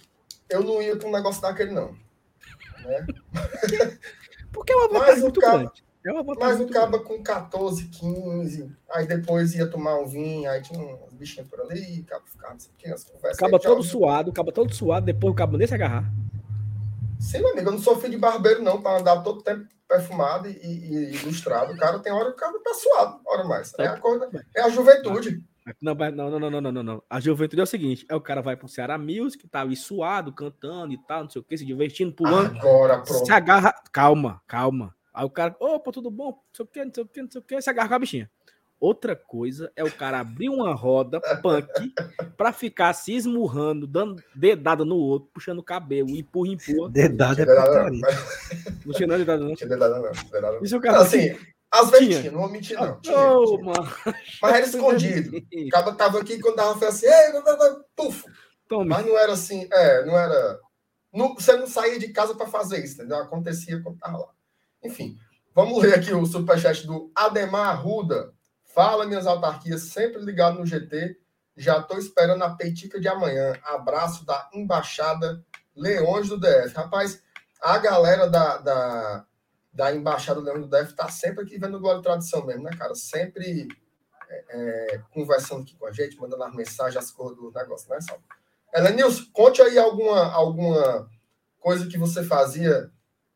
eu 0.49 0.63
não 0.63 0.81
ia 0.81 0.97
com 0.97 1.09
um 1.09 1.13
negócio 1.13 1.43
daquele, 1.43 1.73
não. 1.73 2.04
Né? 2.85 3.07
Porque 4.53 4.73
é 4.73 4.77
uma 4.77 4.89
vantagem 4.89 5.23
muito 5.23 5.41
cara, 5.41 5.59
grande. 5.59 5.85
É 6.07 6.13
uma 6.13 6.35
mas 6.35 6.61
o 6.61 6.69
caba 6.69 6.99
com 6.99 7.23
14, 7.23 7.87
15, 7.87 8.71
aí 8.91 9.07
depois 9.07 9.55
ia 9.55 9.67
tomar 9.67 9.99
um 9.99 10.07
vinho, 10.07 10.51
aí 10.51 10.61
tinha 10.61 10.79
uns 10.79 11.15
bichinhos 11.15 11.49
por 11.49 11.61
ali, 11.63 12.01
o 12.01 12.05
cabo 12.05 12.25
ficava, 12.27 12.53
não 12.53 12.61
sei 12.61 12.71
o 12.73 12.77
que, 12.77 12.89
as 12.91 13.05
conversas. 13.05 13.39
Acaba 13.39 13.59
todo 13.59 13.83
suado, 13.83 14.31
acaba 14.31 14.53
todo 14.53 14.75
suado, 14.75 15.07
depois 15.07 15.33
o 15.33 15.37
cabo 15.37 15.57
nem 15.57 15.67
se 15.67 15.75
agarrar. 15.75 16.05
Sim, 17.19 17.39
meu 17.39 17.53
amigo, 17.53 17.69
eu 17.69 17.73
não 17.73 17.79
sou 17.79 17.99
filho 17.99 18.13
de 18.13 18.19
barbeiro, 18.19 18.63
não, 18.63 18.83
para 18.83 19.01
andar 19.01 19.23
todo 19.23 19.43
tempo 19.43 19.67
perfumado 19.89 20.47
e, 20.47 20.53
e, 20.53 21.15
ilustrado. 21.17 21.73
O 21.73 21.77
cara 21.79 21.99
tem 21.99 22.13
hora 22.13 22.27
que 22.27 22.37
o 22.37 22.41
cara 22.41 22.59
tá 22.63 22.75
suado, 22.75 23.21
hora 23.25 23.45
mais. 23.45 23.73
É 23.79 23.87
a, 23.87 23.99
coisa, 23.99 24.29
é 24.55 24.61
a 24.61 24.69
juventude. 24.69 25.43
Não, 25.81 25.95
não, 25.95 26.31
não, 26.31 26.41
não, 26.41 26.61
não, 26.61 26.73
não, 26.73 26.83
não. 26.83 27.03
A 27.09 27.21
juventude 27.21 27.61
é 27.61 27.63
o 27.63 27.67
seguinte: 27.67 28.05
é 28.09 28.15
o 28.15 28.21
cara 28.21 28.43
vai 28.43 28.57
pro 28.57 28.69
Ceará 28.69 28.99
Music, 28.99 29.49
tá 29.49 29.63
ali 29.63 29.75
suado, 29.75 30.33
cantando 30.33 30.93
e 30.93 30.99
tal, 30.99 31.23
não 31.23 31.31
sei 31.31 31.41
o 31.41 31.45
que, 31.45 31.57
se 31.57 31.65
divertindo, 31.65 32.13
pulando. 32.13 32.59
Agora, 32.59 33.01
pronto. 33.01 33.25
Se 33.25 33.33
agarra. 33.33 33.75
Calma, 33.91 34.43
calma. 34.47 34.95
Aí 35.13 35.25
o 35.25 35.31
cara, 35.31 35.57
opa, 35.61 35.93
tudo 35.93 36.11
bom? 36.11 36.33
Não 36.33 36.43
sei 36.53 36.65
o 36.65 36.69
que, 36.69 36.85
não 36.85 36.93
sei 36.93 37.05
o 37.05 37.07
que, 37.07 37.23
não 37.23 37.31
sei 37.31 37.41
o 37.41 37.45
que, 37.45 37.63
se 37.63 37.71
agarra 37.71 37.89
com 37.89 37.95
a 37.95 37.99
bichinha. 37.99 38.31
Outra 38.81 39.17
coisa 39.17 39.73
é 39.75 39.83
o 39.83 39.91
cara 39.91 40.21
abrir 40.21 40.51
uma 40.51 40.75
roda 40.75 41.19
punk 41.41 41.95
pra 42.37 42.53
ficar 42.53 42.93
se 42.93 43.15
esmurrando, 43.15 43.87
dando 43.87 44.23
dedada 44.35 44.85
no 44.85 44.97
outro, 44.97 45.31
puxando 45.33 45.61
o 45.61 45.63
cabelo, 45.63 46.11
empurra, 46.11 46.49
empurra. 46.49 46.91
Dedada 46.91 47.43
é 47.43 47.47
putaria. 47.47 48.01
Não 48.85 48.93
tinha 48.93 49.07
não 49.07 49.17
dedada, 49.17 49.45
não. 49.45 49.55
Tinha 49.55 49.71
dedada, 49.71 50.01
não. 50.01 50.11
Dedada, 50.11 50.53
não. 50.57 50.63
Isso 50.63 50.77
o 50.77 50.81
cara 50.81 50.99
assim, 50.99 51.35
às 51.75 51.91
vezes 51.91 52.21
tinha, 52.21 52.31
não 52.31 52.41
vou 52.41 52.49
mentir, 52.49 52.79
não. 52.79 53.01
Tinha, 53.01 53.33
oh, 53.33 53.59
tinha. 53.59 54.15
Mas 54.41 54.55
era 54.55 54.67
escondido. 54.67 55.37
O 55.37 55.69
cara 55.71 55.93
tava 55.93 56.21
aqui 56.21 56.39
quando 56.39 56.57
dava 56.57 56.79
fé 56.79 56.87
assim, 56.87 57.07
ei, 57.07 57.33
puf. 57.97 58.25
Tome. 58.69 58.89
Mas 58.89 59.05
não 59.05 59.19
era 59.19 59.33
assim, 59.33 59.69
é, 59.73 60.05
não 60.05 60.17
era. 60.17 60.61
Não, 61.13 61.35
você 61.35 61.57
não 61.57 61.67
saía 61.67 61.99
de 61.99 62.09
casa 62.09 62.35
para 62.35 62.47
fazer 62.47 62.83
isso, 62.85 62.95
entendeu? 62.95 63.19
Acontecia 63.19 63.83
quando 63.83 63.99
tava 63.99 64.19
lá. 64.19 64.31
Enfim, 64.85 65.17
vamos 65.53 65.83
ler 65.83 65.95
aqui 65.95 66.13
o 66.13 66.25
superchat 66.27 66.87
do 66.87 67.11
Ademar 67.15 67.71
Arruda. 67.71 68.33
Fala, 68.73 69.07
minhas 69.07 69.27
autarquias, 69.27 69.83
sempre 69.83 70.23
ligado 70.23 70.59
no 70.59 70.67
GT. 70.67 71.17
Já 71.57 71.79
estou 71.79 71.99
esperando 71.99 72.43
a 72.43 72.55
peitica 72.55 73.01
de 73.01 73.09
amanhã. 73.09 73.53
Abraço 73.65 74.25
da 74.25 74.49
Embaixada 74.53 75.45
Leões 75.75 76.29
do 76.29 76.39
DF. 76.39 76.75
Rapaz, 76.75 77.21
a 77.61 77.79
galera 77.79 78.29
da, 78.29 78.59
da, 78.59 79.27
da 79.75 79.95
Embaixada 79.95 80.41
Leões 80.41 80.67
do 80.67 80.69
DF 80.69 80.91
está 80.91 81.09
sempre 81.09 81.45
aqui 81.45 81.59
vendo 81.59 81.81
Glória 81.81 81.99
e 81.99 82.03
Tradição 82.03 82.47
mesmo, 82.47 82.63
né, 82.63 82.71
cara? 82.79 82.95
Sempre 82.95 83.69
é, 84.29 84.45
é, 84.49 85.03
conversando 85.13 85.63
aqui 85.63 85.77
com 85.77 85.87
a 85.87 85.93
gente, 85.93 86.19
mandando 86.19 86.45
as 86.45 86.55
mensagens, 86.55 86.97
as 86.97 87.11
cores 87.11 87.37
do 87.37 87.51
negócio, 87.51 87.91
né, 87.91 88.01
Salvo? 88.01 88.23
Elenilson, 88.73 89.25
conte 89.33 89.61
aí 89.61 89.79
alguma, 89.79 90.33
alguma 90.33 91.09
coisa 91.61 91.87
que 91.87 91.99
você 91.99 92.25
fazia 92.25 92.91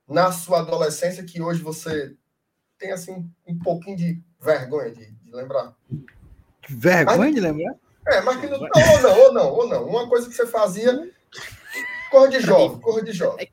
na 0.09 0.32
sua 0.32 0.60
adolescência 0.60 1.24
que 1.24 1.43
hoje 1.43 1.62
você 1.62 2.16
tem, 2.78 2.93
assim, 2.93 3.28
um 3.47 3.59
pouquinho 3.59 3.97
de 3.97 4.23
vergonha 4.40 4.90
de, 4.90 5.10
de 5.10 5.32
lembrar. 5.32 5.74
Vergonha 6.69 7.19
mas, 7.19 7.35
de 7.35 7.40
lembrar? 7.40 7.74
É, 8.06 8.20
mas 8.20 8.40
que 8.40 8.47
não, 8.47 8.59
não, 8.59 8.69
ou 8.69 9.02
não, 9.02 9.19
ou 9.19 9.32
não, 9.32 9.52
ou 9.52 9.69
não. 9.69 9.86
Uma 9.86 10.09
coisa 10.09 10.28
que 10.28 10.35
você 10.35 10.47
fazia, 10.47 11.12
cor 12.10 12.28
de 12.28 12.40
jovem, 12.40 12.81
cor 12.81 13.05
de 13.05 13.12
jovem. 13.12 13.52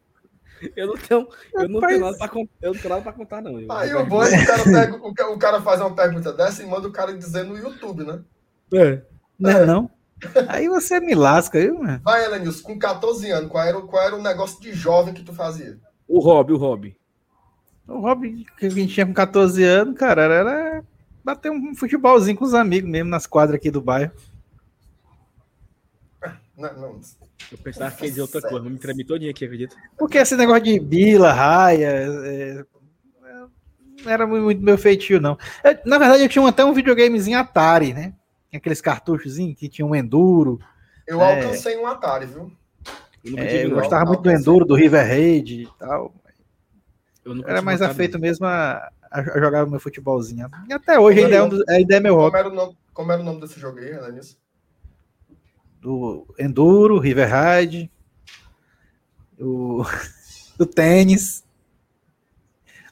Eu 0.75 0.87
não 0.87 0.95
tenho, 0.95 1.27
eu 1.53 1.69
não 1.69 1.81
tenho 1.81 1.99
nada 1.99 2.17
para 2.17 2.31
eu 2.61 2.73
não 2.73 2.79
tenho 2.79 2.89
nada 2.89 3.01
para 3.01 3.13
contar, 3.13 3.41
não. 3.41 3.59
Eu 3.59 3.71
aí 3.71 3.93
o 3.93 4.05
bom 4.05 4.23
é 4.23 4.29
que 4.29 4.43
o 4.43 4.47
cara, 4.47 4.63
pega, 4.63 5.27
o, 5.31 5.37
cara 5.37 5.61
faz 5.61 5.81
uma 5.81 5.93
pergunta 5.93 6.31
dessa 6.31 6.63
e 6.63 6.65
manda 6.65 6.87
o 6.87 6.91
cara 6.91 7.15
dizer 7.15 7.43
no 7.43 7.57
YouTube, 7.57 8.03
né? 8.03 8.21
É. 8.73 9.01
Não, 9.37 9.49
é. 9.49 9.65
não. 9.65 9.89
Aí 10.47 10.67
você 10.67 10.99
me 10.99 11.13
lasca, 11.13 11.59
viu, 11.59 11.79
mano? 11.79 12.01
Vai, 12.03 12.23
Elenilson, 12.23 12.63
com 12.63 12.79
14 12.79 13.29
anos, 13.31 13.51
qual 13.51 13.63
era, 13.63 13.81
qual 13.81 14.03
era 14.03 14.15
o 14.15 14.21
negócio 14.21 14.61
de 14.61 14.73
jovem 14.73 15.13
que 15.13 15.23
tu 15.23 15.33
fazia? 15.33 15.77
O 16.07 16.19
hobby, 16.19 16.53
o 16.53 16.57
hobby. 16.57 16.97
O 17.87 17.99
hobby 17.99 18.45
que 18.57 18.65
a 18.65 18.69
gente 18.69 18.93
tinha 18.93 19.05
com 19.05 19.13
14 19.13 19.63
anos, 19.63 19.97
cara, 19.97 20.23
era 20.23 20.83
bater 21.23 21.51
um 21.51 21.75
futebolzinho 21.75 22.37
com 22.37 22.45
os 22.45 22.53
amigos 22.53 22.89
mesmo 22.89 23.09
nas 23.09 23.27
quadras 23.27 23.57
aqui 23.57 23.69
do 23.69 23.81
bairro. 23.81 24.11
Não, 26.57 26.73
não. 26.73 26.99
Eu 27.51 27.57
pensava 27.57 27.95
que 27.95 28.03
ia 28.05 28.09
dizer 28.09 28.21
outra 28.21 28.41
coisa, 28.41 28.69
me 28.69 28.77
tremi 28.77 29.03
todinho 29.03 29.31
aqui, 29.31 29.45
acredito. 29.45 29.75
Porque 29.97 30.17
esse 30.17 30.35
negócio 30.35 30.63
de 30.63 30.79
bila, 30.79 31.31
raia, 31.31 31.87
é, 31.87 32.65
não 34.05 34.11
era 34.11 34.27
muito 34.27 34.61
meu 34.61 34.77
feitio, 34.77 35.19
não. 35.19 35.37
Eu, 35.63 35.77
na 35.85 35.97
verdade, 35.97 36.23
eu 36.23 36.29
tinha 36.29 36.47
até 36.47 36.63
um 36.63 36.73
videogamezinho 36.73 37.39
Atari, 37.39 37.93
né? 37.93 38.13
Aqueles 38.53 38.79
cartuchos 38.79 39.35
que 39.57 39.67
tinha 39.67 39.85
um 39.85 39.95
Enduro. 39.95 40.59
Eu 41.05 41.21
é... 41.21 41.43
alcancei 41.43 41.77
um 41.77 41.87
Atari, 41.87 42.25
viu? 42.25 42.51
Eu, 43.23 43.37
é, 43.37 43.65
eu 43.65 43.71
gostava 43.71 44.05
muito 44.05 44.21
do 44.21 44.31
Enduro, 44.31 44.65
do 44.65 44.75
River 44.75 45.05
Raid 45.05 45.63
e 45.63 45.69
tal. 45.79 46.13
Era 47.47 47.61
mais 47.61 47.81
afeito 47.81 48.19
mesmo 48.19 48.45
a, 48.45 48.89
a, 49.11 49.23
jogar 49.39 49.65
o 49.65 49.69
meu 49.69 49.79
futebolzinho. 49.79 50.47
E 50.69 50.73
até 50.73 50.99
hoje 50.99 51.23
ainda 51.23 51.35
é, 51.35 51.43
um 51.43 51.49
ainda 51.67 51.95
é 51.95 51.99
meu 51.99 52.15
como 52.15 52.37
Era 52.37 52.49
o 52.49 52.53
nome, 52.53 52.77
como 52.93 53.11
era 53.11 53.21
o 53.21 53.25
nome 53.25 53.41
desse 53.41 53.59
jogo 53.59 53.79
aí, 53.79 53.93
Alanis? 53.93 54.37
Do 55.85 56.33
Enduro, 56.39 56.97
River 56.97 57.29
Raid, 57.29 57.91
o, 59.39 59.83
do 60.57 60.65
tênis. 60.65 61.43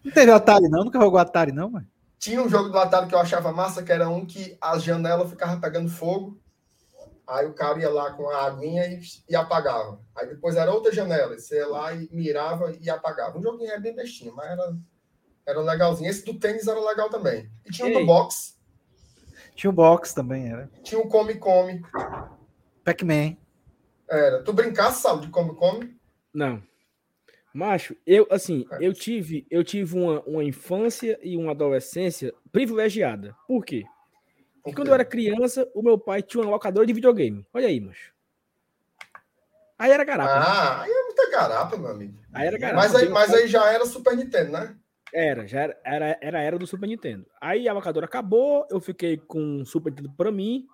Não 0.03 0.11
teve 0.11 0.31
Atari, 0.31 0.69
não? 0.69 0.83
Nunca 0.83 0.99
jogou 0.99 1.17
Atari, 1.17 1.51
não, 1.51 1.71
mano? 1.71 1.87
Tinha 2.19 2.39
um 2.39 2.47
jogo 2.47 2.69
do 2.69 2.77
Atari 2.77 3.07
que 3.07 3.15
eu 3.15 3.19
achava 3.19 3.51
massa, 3.51 3.81
que 3.81 3.91
era 3.91 4.07
um 4.07 4.23
que 4.23 4.55
as 4.61 4.83
janelas 4.83 5.27
ficavam 5.27 5.59
pegando 5.59 5.89
fogo. 5.89 6.39
Aí 7.27 7.47
o 7.47 7.53
cara 7.55 7.79
ia 7.79 7.89
lá 7.89 8.11
com 8.11 8.29
a 8.29 8.45
aguinha 8.45 8.85
e, 8.85 9.01
e 9.27 9.35
apagava. 9.35 9.99
Aí 10.15 10.27
depois 10.27 10.55
era 10.55 10.71
outra 10.71 10.93
janela, 10.93 11.35
você 11.35 11.55
ia 11.55 11.67
lá 11.67 11.95
e 11.95 12.07
mirava 12.11 12.75
e 12.79 12.91
apagava. 12.91 13.39
Um 13.39 13.41
joguinho 13.41 13.71
é 13.71 13.79
bem 13.79 13.95
bestinho, 13.95 14.35
mas 14.35 14.51
era, 14.51 14.77
era 15.47 15.61
legalzinho. 15.61 16.11
Esse 16.11 16.23
do 16.23 16.37
tênis 16.37 16.67
era 16.67 16.79
legal 16.79 17.09
também. 17.09 17.49
E 17.65 17.71
tinha 17.71 17.87
um 17.87 18.01
do 18.01 18.05
box. 18.05 18.55
Tinha 19.55 19.71
o 19.71 19.73
box 19.73 20.13
também, 20.13 20.51
era. 20.51 20.69
Tinha 20.83 21.01
o 21.01 21.07
Come 21.07 21.33
Come. 21.39 21.81
Pac-Man. 22.83 23.37
Era. 24.09 24.43
Tu 24.43 24.53
brincasse, 24.53 25.01
sabe, 25.01 25.25
de 25.25 25.31
Come 25.31 25.55
Come? 25.55 25.95
Não. 26.33 26.61
Macho, 27.53 27.95
eu 28.05 28.27
assim, 28.31 28.65
é. 28.71 28.77
eu 28.81 28.93
tive, 28.93 29.45
eu 29.49 29.63
tive 29.63 29.95
uma, 29.95 30.21
uma 30.21 30.43
infância 30.43 31.19
e 31.21 31.37
uma 31.37 31.51
adolescência 31.51 32.33
privilegiada. 32.51 33.35
Por 33.47 33.63
quê? 33.63 33.83
E 34.65 34.73
quando 34.73 34.87
eu 34.87 34.93
era 34.93 35.05
criança, 35.05 35.69
o 35.75 35.83
meu 35.83 35.97
pai 35.97 36.23
tinha 36.23 36.41
uma 36.43 36.51
locadora 36.51 36.85
de 36.85 36.93
videogame. 36.93 37.45
Olha 37.53 37.67
aí, 37.67 37.79
macho. 37.79 38.11
Aí 39.77 39.91
era 39.91 40.03
garapa. 40.03 40.33
Ah, 40.33 40.77
né? 40.77 40.83
aí 40.83 40.91
é 40.91 41.03
muita 41.03 41.29
garapa, 41.29 41.77
meu 41.77 41.91
amigo. 41.91 42.17
Aí 42.33 42.47
era 42.47 42.57
garapa. 42.57 42.81
Mas 42.81 42.95
aí, 42.95 43.09
mas 43.09 43.33
aí 43.33 43.47
já 43.47 43.71
era 43.71 43.85
Super 43.85 44.15
Nintendo, 44.15 44.51
né? 44.51 44.75
Era, 45.13 45.45
já 45.45 45.61
era, 45.61 45.79
era, 45.83 46.17
era 46.21 46.41
era 46.41 46.57
do 46.57 46.65
Super 46.65 46.87
Nintendo. 46.87 47.25
Aí 47.39 47.67
a 47.67 47.73
locadora 47.73 48.07
acabou, 48.07 48.65
eu 48.71 48.79
fiquei 48.79 49.17
com 49.17 49.61
o 49.61 49.65
Super 49.65 49.91
Nintendo 49.91 50.11
pra 50.17 50.31
mim. 50.31 50.65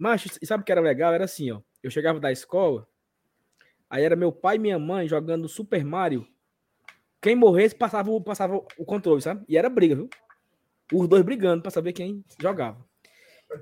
Mas 0.00 0.24
sabe 0.42 0.62
o 0.62 0.64
que 0.64 0.72
era 0.72 0.80
legal? 0.80 1.12
Era 1.12 1.26
assim, 1.26 1.50
ó. 1.50 1.60
Eu 1.82 1.90
chegava 1.90 2.18
da 2.18 2.32
escola, 2.32 2.88
aí 3.88 4.02
era 4.02 4.16
meu 4.16 4.32
pai 4.32 4.56
e 4.56 4.58
minha 4.58 4.78
mãe 4.78 5.06
jogando 5.06 5.46
Super 5.46 5.84
Mario. 5.84 6.26
Quem 7.20 7.36
morresse 7.36 7.74
passava, 7.74 8.18
passava 8.22 8.56
o 8.56 8.84
controle, 8.86 9.20
sabe? 9.20 9.44
E 9.46 9.58
era 9.58 9.68
briga, 9.68 9.94
viu? 9.94 10.08
Os 10.90 11.06
dois 11.06 11.22
brigando 11.22 11.60
para 11.60 11.70
saber 11.70 11.92
quem 11.92 12.24
jogava. 12.40 12.82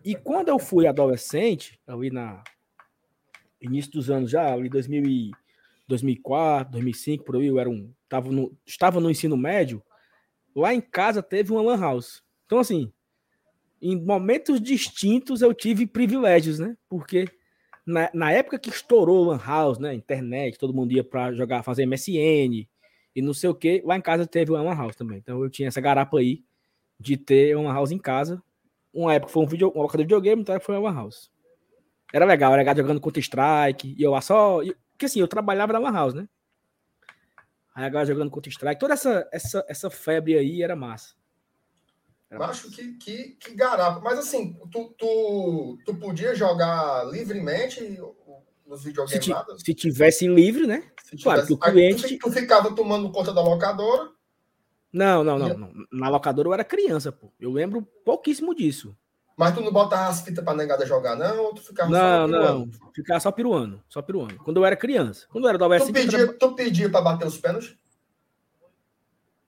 E 0.04 0.14
quando 0.14 0.48
eu 0.48 0.60
fui 0.60 0.86
adolescente, 0.86 1.80
ali 1.84 2.08
na 2.08 2.44
início 3.60 3.90
dos 3.90 4.08
anos 4.08 4.30
já, 4.30 4.52
ali 4.52 4.68
2000 4.68 5.32
2004, 5.88 6.70
2005, 6.70 7.24
por 7.24 7.36
aí, 7.36 7.46
eu 7.46 7.58
era 7.58 7.68
um, 7.68 7.90
tava 8.08 8.30
no, 8.30 8.54
estava 8.64 9.00
no 9.00 9.10
ensino 9.10 9.38
médio, 9.38 9.82
lá 10.54 10.74
em 10.74 10.82
casa 10.82 11.22
teve 11.22 11.50
uma 11.50 11.62
lan 11.62 11.80
house. 11.80 12.22
Então, 12.44 12.58
assim, 12.58 12.92
em 13.80 14.00
momentos 14.00 14.60
distintos 14.60 15.42
eu 15.42 15.54
tive 15.54 15.86
privilégios, 15.86 16.58
né? 16.58 16.76
Porque 16.88 17.26
na, 17.86 18.10
na 18.12 18.32
época 18.32 18.58
que 18.58 18.70
estourou 18.70 19.24
lan 19.24 19.40
house, 19.44 19.78
né? 19.78 19.94
Internet, 19.94 20.58
todo 20.58 20.74
mundo 20.74 20.92
ia 20.92 21.04
para 21.04 21.32
jogar, 21.32 21.62
fazer 21.62 21.86
MSN 21.86 22.66
e 23.14 23.22
não 23.22 23.34
sei 23.34 23.50
o 23.50 23.54
que, 23.54 23.82
lá 23.84 23.96
em 23.96 24.00
casa 24.00 24.26
teve 24.26 24.52
uma 24.52 24.62
lan 24.62 24.76
house 24.76 24.96
também. 24.96 25.18
Então 25.18 25.42
eu 25.42 25.50
tinha 25.50 25.68
essa 25.68 25.80
garapa 25.80 26.18
aí 26.18 26.44
de 27.00 27.16
ter 27.16 27.56
uma 27.56 27.72
house 27.72 27.92
em 27.92 27.98
casa 27.98 28.42
uma 28.92 29.14
época 29.14 29.32
foi 29.32 29.42
um 29.42 29.46
vídeo, 29.46 29.70
uma 29.70 29.82
locadora 29.82 30.06
de 30.06 30.14
videogame, 30.14 30.40
outra 30.40 30.54
época 30.56 30.66
foi 30.66 30.78
uma 30.78 30.92
house. 30.92 31.30
Era 32.12 32.24
legal, 32.24 32.52
era 32.52 32.60
legal 32.60 32.76
jogando 32.76 33.00
Counter-Strike, 33.00 33.94
e 33.98 34.02
eu 34.02 34.10
lá 34.10 34.20
só. 34.20 34.60
Porque 34.92 35.06
assim, 35.06 35.20
eu 35.20 35.28
trabalhava 35.28 35.72
na 35.72 35.78
Lan 35.78 35.92
House, 35.92 36.14
né? 36.14 36.28
Aí 37.74 37.84
agora 37.84 38.06
jogando 38.06 38.30
Counter-Strike, 38.30 38.80
toda 38.80 38.94
essa, 38.94 39.28
essa, 39.30 39.64
essa 39.68 39.90
febre 39.90 40.36
aí 40.36 40.62
era 40.62 40.74
massa. 40.74 41.14
Acho 42.30 42.70
que, 42.70 42.92
que, 42.98 43.36
que 43.40 43.54
garapa. 43.54 44.00
Mas 44.00 44.18
assim, 44.18 44.54
tu, 44.70 44.94
tu, 44.98 45.78
tu 45.84 45.94
podia 45.94 46.34
jogar 46.34 47.04
livremente 47.04 47.98
nos 48.66 48.84
videogames? 48.84 49.24
Se, 49.24 49.64
se 49.64 49.74
tivesse 49.74 50.28
livre, 50.28 50.66
né? 50.66 50.84
Se 51.04 51.16
claro, 51.16 51.46
que 51.46 51.52
o 51.54 51.58
cliente. 51.58 52.18
Tu, 52.18 52.28
tu 52.28 52.30
ficava 52.30 52.74
tomando 52.74 53.10
conta 53.10 53.32
da 53.32 53.40
locadora. 53.40 54.10
Não, 54.92 55.24
não, 55.24 55.38
não, 55.38 55.48
não. 55.56 55.72
Na 55.90 56.08
locadora 56.08 56.48
eu 56.48 56.54
era 56.54 56.64
criança, 56.64 57.10
pô. 57.10 57.32
Eu 57.40 57.50
lembro 57.50 57.82
pouquíssimo 58.04 58.54
disso. 58.54 58.96
Mas 59.36 59.54
tu 59.54 59.60
não 59.60 59.72
botava 59.72 60.08
as 60.08 60.20
fitas 60.20 60.44
pra 60.44 60.52
negada 60.52 60.84
jogar, 60.84 61.14
não? 61.14 61.44
Ou 61.44 61.54
tu 61.54 61.62
ficava 61.62 61.88
não, 61.88 62.26
só 62.26 62.26
não. 62.26 62.70
Ficava 62.92 63.20
só 63.20 63.30
piruano. 63.30 63.82
Só 63.88 64.02
piruano. 64.02 64.36
Quando 64.38 64.56
eu 64.56 64.64
era 64.64 64.76
criança. 64.76 65.26
Quando 65.30 65.44
eu 65.44 65.48
era 65.48 65.58
do 65.58 65.64
OS5... 65.64 65.86
Tu 65.86 65.92
pedia, 65.92 66.18
era... 66.18 66.32
tu 66.32 66.54
pedia 66.54 66.90
pra 66.90 67.00
bater 67.00 67.26
os 67.26 67.38
pênaltis? 67.38 67.76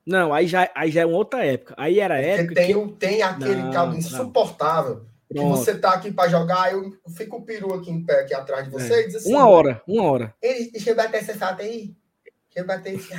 Não, 0.07 0.33
aí 0.33 0.47
já, 0.47 0.71
aí 0.75 0.91
já 0.91 1.03
é 1.03 1.07
uma 1.07 1.17
outra 1.17 1.45
época. 1.45 1.75
Aí 1.77 2.01
era 2.01 2.21
época. 2.21 2.55
Tem, 2.55 2.89
que... 2.89 2.93
tem 2.97 3.23
aquele 3.23 3.63
não, 3.63 3.71
caldo 3.71 3.97
insuportável. 3.97 5.07
Que 5.33 5.39
você 5.39 5.79
tá 5.79 5.93
aqui 5.93 6.11
para 6.11 6.29
jogar, 6.29 6.73
eu 6.73 6.93
fico 7.17 7.37
o 7.37 7.43
peru 7.43 7.73
aqui 7.73 7.89
em 7.89 8.05
pé, 8.05 8.23
aqui 8.23 8.35
atrás 8.35 8.65
de 8.65 8.71
você. 8.71 8.95
É. 8.95 9.01
E 9.03 9.07
diz 9.07 9.17
assim, 9.17 9.33
uma 9.33 9.49
hora, 9.49 9.81
uma 9.87 10.03
hora. 10.03 10.35
Ele, 10.43 10.73
deixa 10.73 10.91
eu 10.91 10.97
bater 10.97 11.19
essa 11.19 11.35
salta 11.37 11.63
aí. 11.63 11.95
Deixa 12.47 12.59
eu 12.59 12.67
bater 12.67 12.95
esse. 12.95 13.15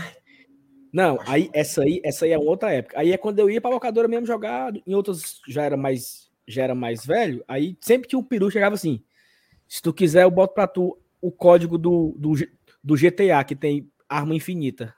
Não, 0.91 1.17
aí 1.25 1.49
essa 1.53 1.83
aí, 1.83 2.01
essa 2.03 2.25
aí 2.25 2.31
é 2.31 2.37
uma 2.37 2.49
outra 2.49 2.73
época. 2.73 2.99
Aí 2.99 3.13
é 3.13 3.17
quando 3.17 3.39
eu 3.39 3.49
ia 3.49 3.61
pra 3.61 3.71
locadora 3.71 4.09
mesmo 4.09 4.25
jogar, 4.25 4.73
em 4.85 4.93
outras 4.93 5.39
já 5.47 5.63
era 5.63 5.77
mais 5.77 6.29
já 6.47 6.63
era 6.63 6.75
mais 6.75 7.05
velho, 7.05 7.43
aí 7.47 7.77
sempre 7.79 8.09
que 8.09 8.15
o 8.15 8.23
peru 8.23 8.51
chegava 8.51 8.75
assim, 8.75 9.01
se 9.69 9.81
tu 9.81 9.93
quiser 9.93 10.23
eu 10.23 10.31
boto 10.31 10.53
pra 10.53 10.67
tu 10.67 10.97
o 11.21 11.31
código 11.31 11.77
do, 11.77 12.13
do, 12.17 12.33
do 12.83 12.95
GTA, 12.95 13.41
que 13.45 13.55
tem 13.55 13.89
arma 14.09 14.35
infinita. 14.35 14.93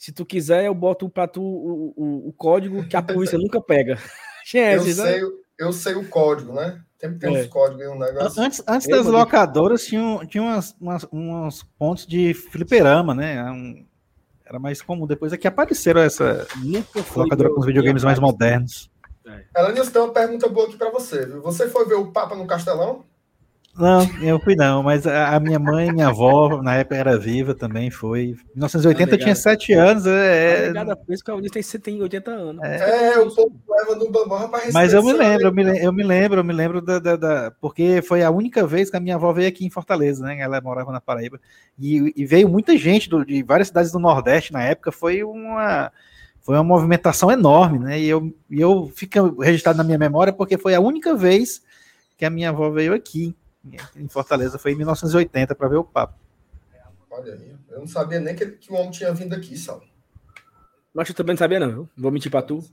Se 0.00 0.12
tu 0.12 0.24
quiser, 0.24 0.64
eu 0.64 0.74
boto 0.74 1.10
pra 1.10 1.28
tu 1.28 1.42
o, 1.42 1.92
o, 1.94 2.28
o 2.28 2.32
código 2.32 2.88
que 2.88 2.96
a 2.96 3.02
polícia 3.02 3.36
nunca 3.38 3.60
pega. 3.60 3.98
eu, 4.54 4.82
né? 4.82 4.92
sei, 4.94 5.20
eu 5.58 5.72
sei 5.74 5.94
o 5.94 6.08
código, 6.08 6.54
né? 6.54 6.80
Sempre 6.98 7.18
tem 7.18 7.36
é. 7.36 7.42
uns 7.42 7.46
códigos 7.48 7.84
e 7.84 7.88
um 7.88 7.98
negócio. 7.98 8.42
Antes, 8.42 8.62
antes 8.66 8.88
das 8.88 9.04
locadoras, 9.04 9.84
tinham, 9.84 10.26
tinha 10.26 10.42
umas, 10.42 10.74
umas, 10.80 11.06
uns 11.12 11.62
pontos 11.78 12.06
de 12.06 12.32
fliperama, 12.32 13.14
né? 13.14 13.44
Um, 13.50 13.86
era 14.42 14.58
mais 14.58 14.80
comum. 14.80 15.06
Depois 15.06 15.34
aqui 15.34 15.46
apareceram 15.46 16.00
essa 16.00 16.46
locadora 17.14 17.50
com 17.50 17.60
os 17.60 17.66
videogames 17.66 18.02
mais 18.02 18.18
modernos. 18.18 18.90
É. 19.26 19.44
Ela 19.54 19.72
tem 19.74 20.00
uma 20.00 20.14
pergunta 20.14 20.48
boa 20.48 20.66
aqui 20.66 20.78
para 20.78 20.90
você. 20.90 21.26
Você 21.26 21.68
foi 21.68 21.84
ver 21.84 21.96
o 21.96 22.10
Papa 22.10 22.34
no 22.34 22.46
Castelão? 22.46 23.04
Não, 23.76 24.02
eu 24.20 24.38
fui 24.40 24.56
não, 24.56 24.82
mas 24.82 25.06
a, 25.06 25.38
minha 25.38 25.58
mãe 25.58 25.88
e 25.88 25.92
minha 25.92 26.08
avó, 26.08 26.60
na 26.60 26.74
época, 26.74 26.96
era 26.96 27.16
viva 27.16 27.54
também, 27.54 27.90
foi. 27.90 28.20
Em 28.22 28.56
1980 28.56 29.14
eu 29.14 29.18
tinha 29.18 29.34
7 29.34 29.72
anos. 29.72 30.06
É... 30.06 30.68
Obrigado 30.68 30.96
por 30.96 31.14
isso 31.14 31.24
que 31.24 31.30
eu 31.30 31.40
disse 31.40 31.78
que 31.78 31.84
tem 31.84 32.02
80 32.02 32.30
anos. 32.30 32.62
É, 32.64 33.12
é 33.14 33.18
o 33.18 33.34
povo 33.34 33.52
leva 33.68 33.94
no 33.94 34.10
bambam 34.10 34.50
para 34.50 34.72
Mas 34.72 34.92
eu 34.92 35.02
me 35.02 35.12
lembro, 35.12 35.46
eu 35.46 35.52
me, 35.52 35.84
eu 35.84 35.92
me 35.92 36.02
lembro, 36.02 36.40
eu 36.40 36.44
me 36.44 36.52
lembro 36.52 36.82
da, 36.82 36.98
da, 36.98 37.16
da, 37.16 37.50
Porque 37.60 38.02
foi 38.02 38.22
a 38.22 38.30
única 38.30 38.66
vez 38.66 38.90
que 38.90 38.96
a 38.96 39.00
minha 39.00 39.14
avó 39.14 39.32
veio 39.32 39.48
aqui 39.48 39.64
em 39.64 39.70
Fortaleza, 39.70 40.24
né? 40.24 40.38
Ela 40.40 40.60
morava 40.60 40.92
na 40.92 41.00
Paraíba. 41.00 41.40
E, 41.78 42.12
e 42.16 42.26
veio 42.26 42.48
muita 42.48 42.76
gente 42.76 43.08
do, 43.08 43.24
de 43.24 43.42
várias 43.42 43.68
cidades 43.68 43.92
do 43.92 43.98
Nordeste 43.98 44.52
na 44.52 44.62
época, 44.62 44.92
foi 44.92 45.22
uma 45.22 45.92
foi 46.42 46.54
uma 46.56 46.64
movimentação 46.64 47.30
enorme, 47.30 47.78
né? 47.78 48.00
E 48.00 48.08
eu, 48.08 48.34
e 48.50 48.60
eu 48.60 48.90
fico 48.94 49.40
registrado 49.40 49.78
na 49.78 49.84
minha 49.84 49.98
memória 49.98 50.32
porque 50.32 50.58
foi 50.58 50.74
a 50.74 50.80
única 50.80 51.14
vez 51.14 51.62
que 52.16 52.24
a 52.24 52.30
minha 52.30 52.48
avó 52.48 52.68
veio 52.70 52.94
aqui 52.94 53.36
em 53.96 54.08
Fortaleza, 54.08 54.58
foi 54.58 54.72
em 54.72 54.76
1980 54.76 55.54
para 55.54 55.68
ver 55.68 55.76
o 55.76 55.84
papo. 55.84 56.18
Olha 57.10 57.34
aí, 57.34 57.54
eu 57.68 57.80
não 57.80 57.86
sabia 57.86 58.20
nem 58.20 58.34
que, 58.34 58.46
que 58.46 58.72
o 58.72 58.76
homem 58.76 58.90
tinha 58.90 59.12
vindo 59.12 59.34
aqui, 59.34 59.56
Sal. 59.56 59.82
Mas 60.94 61.08
eu 61.08 61.14
também 61.14 61.34
não 61.34 61.38
sabia, 61.38 61.60
não? 61.60 61.88
Vou 61.96 62.10
mentir 62.10 62.30
para 62.30 62.42
tu. 62.42 62.64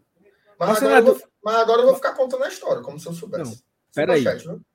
Mas, 0.60 0.70
mas 0.70 0.84
agora, 0.84 0.98
é... 0.98 1.02
vou, 1.02 1.22
mas 1.44 1.56
agora, 1.56 1.82
eu 1.82 1.86
vou, 1.86 1.96
ficar 1.96 2.14
contando 2.14 2.44
a 2.44 2.48
história, 2.48 2.82
como 2.82 3.00
se 3.00 3.08
eu 3.08 3.14
soubesse. 3.14 3.52
Não, 3.52 3.58
peraí, 3.94 4.24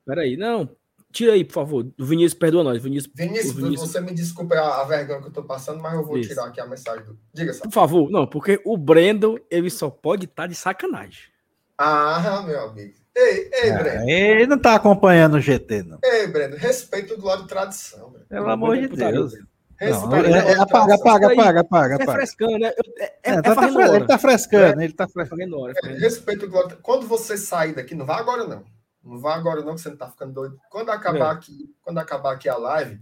peraí, 0.05 0.37
não. 0.37 0.69
Tira 1.11 1.33
aí, 1.33 1.45
por 1.45 1.53
favor. 1.53 1.85
O 1.99 2.05
Vinícius, 2.05 2.33
perdoa 2.33 2.63
nós. 2.63 2.81
Vinícius, 2.81 3.13
Vinícius, 3.15 3.53
Vinícius. 3.53 3.91
você 3.91 4.01
me 4.01 4.13
desculpa 4.13 4.55
a, 4.55 4.81
a, 4.81 4.83
vergonha 4.85 5.21
que 5.21 5.27
eu 5.27 5.31
tô 5.31 5.43
passando, 5.43 5.79
mas 5.79 5.93
eu 5.93 6.03
vou 6.03 6.17
Isso. 6.17 6.29
tirar 6.29 6.45
aqui 6.45 6.59
a 6.59 6.65
mensagem 6.65 7.05
do. 7.05 7.19
Diga, 7.31 7.53
Por 7.53 7.71
favor, 7.71 8.09
não, 8.09 8.25
porque 8.25 8.59
o 8.65 8.75
Brendo, 8.75 9.39
ele 9.51 9.69
só 9.69 9.91
pode 9.91 10.25
estar 10.25 10.43
tá 10.43 10.47
de 10.47 10.55
sacanagem. 10.55 11.31
Ah, 11.77 12.43
meu 12.47 12.61
amigo. 12.61 13.02
Ei, 13.15 13.49
ei, 13.53 13.71
ah, 13.71 13.77
Breno. 13.77 14.09
Ele 14.09 14.47
não 14.47 14.57
tá 14.57 14.75
acompanhando 14.75 15.35
o 15.35 15.41
GT, 15.41 15.83
não. 15.83 15.99
Ei, 16.03 16.27
Breno, 16.27 16.57
respeito 16.57 17.15
do 17.15 17.25
lado 17.25 17.43
de 17.43 17.47
tradição. 17.47 18.09
Breno. 18.09 18.25
Pelo 18.27 18.49
amor 18.49 18.77
de 18.77 18.87
Deus. 18.87 19.33
Não, 19.81 20.15
é, 20.15 20.53
é, 20.53 20.59
apaga, 20.59 20.95
apaga, 20.95 21.27
apaga, 21.27 21.59
apaga, 21.59 21.95
apaga. 21.95 22.03
É 22.03 22.15
frescando, 22.15 22.59
né? 22.59 22.71
É, 22.99 23.03
é, 23.03 23.15
é, 23.23 23.41
tá, 23.41 23.55
tá, 23.55 23.67
ele 23.67 24.05
tá 24.05 24.17
frescando, 24.17 24.81
ele 24.81 24.93
tá 24.93 25.07
frescando. 25.07 25.59
Hora, 25.59 25.73
respeito 25.99 26.47
do 26.47 26.55
lado. 26.55 26.77
Quando 26.81 27.05
você 27.05 27.37
sair 27.37 27.73
daqui, 27.73 27.93
não 27.93 28.05
vá 28.05 28.17
agora, 28.17 28.47
não. 28.47 28.63
Não 29.03 29.19
vá 29.19 29.35
agora, 29.35 29.61
não, 29.61 29.75
que 29.75 29.81
você 29.81 29.89
não 29.89 29.97
tá 29.97 30.09
ficando 30.09 30.33
doido. 30.33 30.59
Quando 30.69 30.89
acabar, 30.89 31.31
aqui, 31.31 31.75
quando 31.81 31.97
acabar 31.97 32.33
aqui 32.33 32.47
a 32.47 32.55
live, 32.55 33.01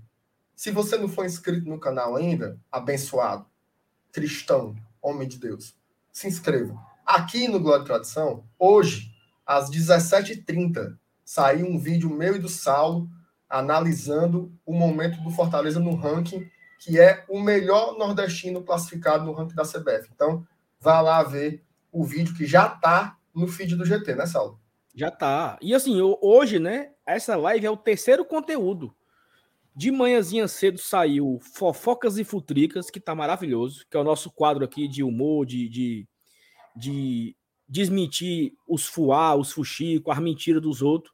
se 0.55 0.71
você 0.71 0.97
não 0.97 1.07
for 1.07 1.25
inscrito 1.25 1.69
no 1.69 1.79
canal 1.79 2.15
ainda, 2.15 2.57
abençoado, 2.71 3.45
cristão, 4.11 4.75
homem 5.01 5.27
de 5.27 5.37
Deus, 5.37 5.75
se 6.11 6.27
inscreva. 6.27 6.75
Aqui 7.05 7.47
no 7.47 7.59
Glória 7.59 7.83
e 7.83 7.85
Tradição, 7.85 8.43
hoje, 8.57 9.10
às 9.57 9.69
17h30, 9.69 10.97
saiu 11.25 11.67
um 11.67 11.77
vídeo 11.77 12.09
meu 12.09 12.35
e 12.35 12.39
do 12.39 12.47
Saulo 12.47 13.09
analisando 13.49 14.51
o 14.65 14.73
momento 14.73 15.21
do 15.21 15.29
Fortaleza 15.29 15.79
no 15.79 15.93
ranking, 15.93 16.49
que 16.79 16.99
é 16.99 17.25
o 17.27 17.39
melhor 17.39 17.97
nordestino 17.97 18.63
classificado 18.63 19.25
no 19.25 19.33
ranking 19.33 19.55
da 19.55 19.63
CBF. 19.63 20.09
Então, 20.15 20.47
vá 20.79 21.01
lá 21.01 21.21
ver 21.21 21.61
o 21.91 22.05
vídeo 22.05 22.33
que 22.33 22.45
já 22.45 22.67
está 22.67 23.17
no 23.35 23.45
feed 23.45 23.75
do 23.75 23.85
GT, 23.85 24.15
né, 24.15 24.25
Saulo? 24.25 24.57
Já 24.95 25.11
tá. 25.11 25.57
E 25.61 25.73
assim, 25.75 25.99
hoje, 26.21 26.57
né? 26.57 26.91
Essa 27.05 27.35
live 27.35 27.65
é 27.65 27.69
o 27.69 27.77
terceiro 27.77 28.23
conteúdo. 28.23 28.95
De 29.75 29.91
manhãzinha 29.91 30.47
cedo 30.47 30.77
saiu 30.77 31.39
Fofocas 31.53 32.17
e 32.17 32.23
Futricas, 32.23 32.89
que 32.89 32.99
tá 32.99 33.13
maravilhoso, 33.13 33.85
que 33.89 33.97
é 33.97 33.99
o 33.99 34.03
nosso 34.03 34.31
quadro 34.31 34.63
aqui 34.63 34.87
de 34.87 35.03
humor, 35.03 35.45
de, 35.45 35.69
de, 35.69 36.07
de 36.75 37.35
desmentir 37.71 38.53
os 38.67 38.85
fuá, 38.85 39.33
os 39.33 39.53
fuxico, 39.53 40.11
as 40.11 40.19
mentiras 40.19 40.61
dos 40.61 40.81
outros. 40.81 41.13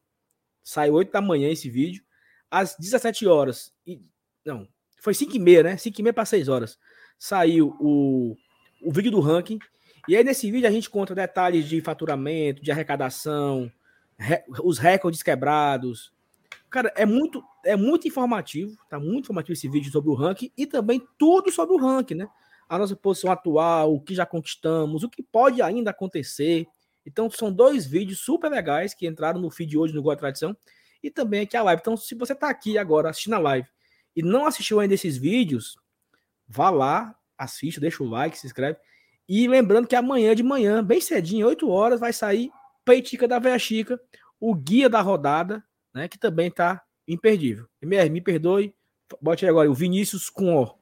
Saiu 0.64 0.96
8 0.96 1.12
da 1.12 1.22
manhã 1.22 1.50
esse 1.50 1.70
vídeo. 1.70 2.04
Às 2.50 2.76
17 2.78 3.28
horas, 3.28 3.72
e, 3.86 4.02
não, 4.44 4.68
foi 5.00 5.14
5 5.14 5.36
e 5.36 5.40
meia, 5.40 5.64
né? 5.64 5.78
5 5.78 6.00
e 6.00 6.04
meia 6.04 6.14
para 6.14 6.26
6 6.26 6.48
horas. 6.48 6.80
Saiu 7.20 7.76
o, 7.80 8.36
o 8.82 8.92
vídeo 8.92 9.12
do 9.12 9.20
ranking, 9.20 9.60
e 10.08 10.16
aí, 10.16 10.24
nesse 10.24 10.50
vídeo, 10.50 10.68
a 10.68 10.72
gente 10.72 10.90
conta 10.90 11.14
detalhes 11.14 11.68
de 11.68 11.82
faturamento, 11.82 12.64
de 12.64 12.72
arrecadação, 12.72 13.70
re, 14.18 14.42
os 14.64 14.78
recordes 14.78 15.22
quebrados. 15.22 16.14
Cara, 16.70 16.94
é 16.96 17.06
muito, 17.06 17.44
é 17.66 17.76
muito 17.76 18.08
informativo, 18.08 18.78
tá 18.90 18.98
muito 18.98 19.26
informativo 19.26 19.54
esse 19.54 19.68
vídeo 19.68 19.92
sobre 19.92 20.10
o 20.10 20.14
ranking 20.14 20.50
e 20.58 20.66
também 20.66 21.06
tudo 21.18 21.52
sobre 21.52 21.76
o 21.76 21.78
ranking, 21.78 22.16
né? 22.16 22.30
A 22.68 22.78
nossa 22.78 22.96
posição 22.96 23.32
atual, 23.32 23.94
o 23.94 24.02
que 24.02 24.14
já 24.14 24.26
conquistamos, 24.26 25.04
o 25.04 25.10
que 25.10 25.24
pode 25.24 25.62
ainda 25.62 25.92
acontecer. 25.92 26.68
Então, 27.06 27.30
são 27.30 27.52
dois 27.52 27.86
vídeos 27.86 28.20
super 28.20 28.52
legais 28.52 28.94
que 28.94 29.08
entraram 29.08 29.40
no 29.40 29.50
feed 29.50 29.78
hoje 29.78 29.94
no 29.94 30.02
Goa 30.02 30.18
Tradição 30.18 30.56
e 31.02 31.10
também 31.10 31.42
aqui 31.42 31.56
a 31.56 31.64
live. 31.64 31.82
Então, 31.82 31.96
se 31.96 32.14
você 32.16 32.34
está 32.34 32.50
aqui 32.50 32.78
agora 32.78 33.10
assistindo 33.10 33.36
a 33.36 33.40
live 33.40 33.68
e 34.16 34.22
não 34.22 34.46
assistiu 34.46 34.80
ainda 34.80 34.94
esses 34.94 35.18
vídeos, 35.18 35.78
vá 36.48 36.70
lá, 36.70 37.16
assista, 37.38 37.80
deixa 37.80 38.04
o 38.04 38.10
like, 38.10 38.38
se 38.38 38.48
inscreve. 38.48 38.78
E 39.30 39.48
lembrando 39.48 39.88
que 39.88 39.96
amanhã 39.96 40.36
de 40.36 40.44
manhã, 40.44 40.84
bem 40.84 41.00
cedinho, 41.00 41.48
8 41.48 41.70
horas, 41.70 42.00
vai 42.00 42.14
sair 42.14 42.50
Peitica 42.84 43.28
da 43.28 43.40
Veia 43.40 43.60
Chica, 43.60 44.00
o 44.40 44.56
guia 44.56 44.90
da 44.90 45.02
rodada, 45.02 45.64
né? 45.94 46.08
Que 46.08 46.18
também 46.18 46.50
tá 46.50 46.82
imperdível. 47.08 47.68
MR, 47.82 48.10
me 48.10 48.22
perdoe. 48.22 48.74
Bote 49.22 49.46
agora 49.46 49.70
o 49.70 49.74
Vinícius 49.74 50.30
com 50.30 50.56
O. 50.56 50.77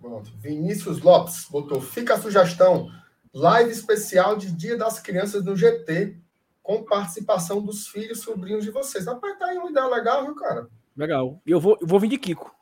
Pronto. 0.00 0.30
Vinícius 0.38 1.00
Lopes 1.00 1.46
botou. 1.50 1.80
Fica 1.80 2.14
a 2.14 2.20
sugestão. 2.20 2.90
Live 3.34 3.70
especial 3.70 4.36
de 4.36 4.50
Dia 4.52 4.76
das 4.76 5.00
Crianças 5.00 5.44
no 5.44 5.56
GT, 5.56 6.16
com 6.62 6.84
participação 6.84 7.62
dos 7.62 7.88
filhos 7.88 8.20
sobrinhos 8.20 8.64
de 8.64 8.70
vocês. 8.70 9.06
Rapaz, 9.06 9.38
tá 9.38 9.46
aí 9.46 9.58
uma 9.58 9.70
ideia 9.70 9.86
legal, 9.86 10.24
viu, 10.24 10.34
cara? 10.34 10.68
Legal. 10.96 11.40
E 11.46 11.50
eu 11.50 11.60
vou, 11.60 11.76
eu 11.80 11.86
vou 11.86 12.00
vir 12.00 12.08
de 12.08 12.18
Kiko. 12.18 12.54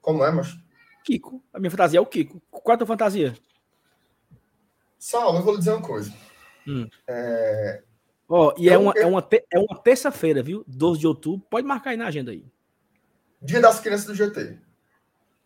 Como 0.00 0.24
é, 0.24 0.30
mas? 0.30 0.56
Kiko. 1.04 1.42
A 1.52 1.58
minha 1.58 1.70
fantasia 1.70 1.98
é 1.98 2.00
o 2.00 2.06
Kiko. 2.06 2.40
Qual 2.50 2.72
é 2.72 2.74
a 2.74 2.78
tua 2.78 2.86
fantasia? 2.86 3.34
Saulo, 4.98 5.38
eu 5.38 5.42
vou 5.42 5.52
lhe 5.52 5.58
dizer 5.58 5.72
uma 5.72 5.82
coisa. 5.82 6.12
Hum. 6.66 6.88
É... 7.06 7.82
Oh, 8.26 8.54
e 8.56 8.70
é, 8.70 8.78
uma, 8.78 8.92
é 8.96 9.04
uma, 9.04 9.20
te, 9.20 9.44
é 9.52 9.58
uma 9.58 9.78
terça-feira, 9.78 10.42
viu? 10.42 10.64
12 10.66 11.00
de 11.00 11.06
outubro. 11.06 11.46
Pode 11.50 11.66
marcar 11.66 11.90
aí 11.90 11.96
na 11.96 12.06
agenda 12.06 12.30
aí. 12.30 12.46
Dia 13.42 13.60
das 13.60 13.80
crianças 13.80 14.06
do 14.06 14.14
GT. 14.14 14.58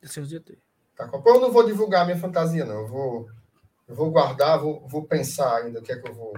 Dia 0.03 0.23
do 0.23 0.29
GT. 0.29 0.59
Tá, 0.97 1.09
eu 1.13 1.41
não 1.41 1.53
vou 1.53 1.67
divulgar 1.67 2.03
a 2.03 2.05
minha 2.05 2.19
fantasia, 2.19 2.65
não. 2.65 2.81
Eu 2.81 2.89
vou, 2.89 3.29
eu 3.87 3.95
vou 3.95 4.11
guardar, 4.11 4.59
vou, 4.59 4.87
vou 4.89 5.05
pensar 5.05 5.57
ainda 5.57 5.79
o 5.79 5.83
que 5.83 5.93
é 5.93 5.97
que 5.97 6.09
eu 6.09 6.15
vou, 6.15 6.33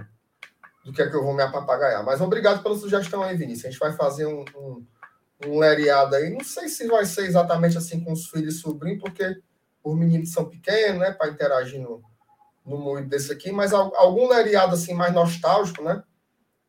do 0.85 0.93
que 0.93 1.01
é 1.01 1.09
que 1.09 1.15
eu 1.15 1.23
vou 1.23 1.33
me 1.33 1.41
apapagaiar. 1.41 2.03
Mas 2.03 2.21
obrigado 2.21 2.61
pela 2.61 2.77
sugestão 2.77 3.23
aí, 3.23 3.35
Vinícius. 3.35 3.65
A 3.65 3.69
gente 3.69 3.79
vai 3.79 3.93
fazer 3.93 4.25
um, 4.25 4.45
um, 4.55 4.85
um 5.47 5.59
lereado 5.59 6.15
aí. 6.15 6.29
Não 6.29 6.43
sei 6.43 6.67
se 6.67 6.87
vai 6.87 7.05
ser 7.05 7.25
exatamente 7.25 7.77
assim 7.77 8.03
com 8.03 8.11
os 8.11 8.27
filhos 8.27 8.55
e 8.55 8.59
sobrinhos, 8.59 9.01
porque 9.01 9.35
os 9.83 9.97
meninos 9.97 10.31
são 10.31 10.45
pequenos, 10.45 10.99
né? 10.99 11.11
Para 11.11 11.29
interagir 11.29 11.81
no, 11.81 12.03
no 12.65 12.77
moído 12.77 13.09
desse 13.09 13.31
aqui, 13.31 13.51
mas 13.51 13.73
algum 13.73 14.27
lereado 14.27 14.75
assim 14.75 14.93
mais 14.93 15.13
nostálgico, 15.13 15.83
né? 15.83 16.03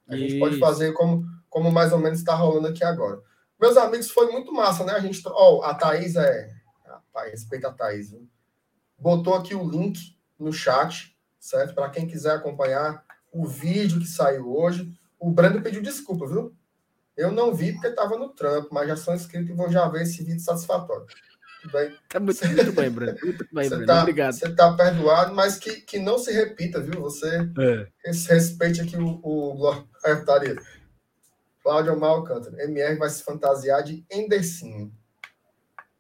A 0.09 0.17
gente 0.17 0.39
pode 0.39 0.59
fazer 0.59 0.93
como, 0.93 1.25
como 1.49 1.71
mais 1.71 1.93
ou 1.93 1.99
menos 1.99 2.19
está 2.19 2.35
rolando 2.35 2.69
aqui 2.69 2.85
agora. 2.85 3.21
Meus 3.61 3.77
amigos, 3.77 4.11
foi 4.11 4.31
muito 4.31 4.53
massa, 4.53 4.85
né? 4.85 4.93
A 4.93 5.01
gente. 5.01 5.23
Ó, 5.27 5.59
oh, 5.59 5.63
a 5.63 5.75
Thaís 5.75 6.17
é. 6.17 6.51
Rapaz, 7.15 7.31
respeita 7.31 7.69
a 7.69 7.73
Thaís, 7.73 8.11
viu? 8.11 8.27
Botou 8.99 9.35
aqui 9.35 9.55
o 9.55 9.69
link 9.69 10.17
no 10.39 10.53
chat, 10.53 11.15
certo? 11.39 11.75
Para 11.75 11.91
quem 11.91 12.07
quiser 12.07 12.33
acompanhar 12.37 13.05
o 13.33 13.47
vídeo 13.47 13.99
que 14.01 14.07
saiu 14.07 14.51
hoje. 14.51 14.99
O 15.19 15.31
Brando 15.31 15.61
pediu 15.63 15.83
desculpa, 15.83 16.27
viu? 16.27 16.55
Eu 17.17 17.31
não 17.31 17.55
vi 17.55 17.73
porque 17.73 17.89
estava 17.89 18.17
no 18.17 18.31
trampo, 18.31 18.69
mas 18.73 18.89
já 18.89 18.97
sou 18.97 19.15
inscrito 19.15 19.51
e 19.53 19.55
vou 19.55 19.71
já 19.71 19.87
ver 19.89 20.03
esse 20.03 20.23
vídeo 20.25 20.41
satisfatório. 20.41 21.07
Tudo 21.61 21.73
bem? 21.73 21.97
Tá 22.09 22.19
muito, 22.19 22.45
muito 22.49 22.73
bem, 22.73 22.91
Brando. 22.91 23.19
Muito 23.23 23.47
bem, 23.53 23.69
Brando. 23.69 23.87
tá, 23.87 24.01
Obrigado. 24.01 24.33
você 24.33 24.55
tá 24.55 24.73
perdoado, 24.75 25.35
mas 25.35 25.59
que, 25.59 25.83
que 25.83 25.99
não 25.99 26.19
se 26.19 26.33
repita, 26.33 26.81
viu? 26.81 27.01
Você 27.03 27.29
É. 27.59 27.89
res- 28.07 28.27
respeite 28.27 28.81
aqui 28.81 28.97
o, 28.97 29.21
o 29.23 29.55
Glória 29.55 29.87
Taria. 30.25 30.57
Cláudio 31.63 31.99
Mal 32.01 32.17
Alcântara. 32.17 32.61
MR 32.65 32.97
vai 32.99 33.11
se 33.11 33.23
fantasiar 33.23 33.83
de 33.85 34.05
Endercinho. 34.11 34.93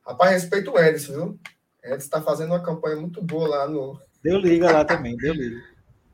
Rapaz, 0.06 0.30
respeita 0.32 0.70
o 0.70 0.76
Anderson, 0.78 1.12
viu? 1.12 1.38
Anderson 1.84 1.96
está 1.98 2.20
fazendo 2.22 2.50
uma 2.50 2.62
campanha 2.62 2.96
muito 2.96 3.22
boa 3.22 3.48
lá 3.48 3.68
no. 3.68 3.98
Deu 4.22 4.38
liga 4.38 4.70
lá 4.70 4.84
também, 4.84 5.16
deu 5.16 5.34
liga. 5.34 5.60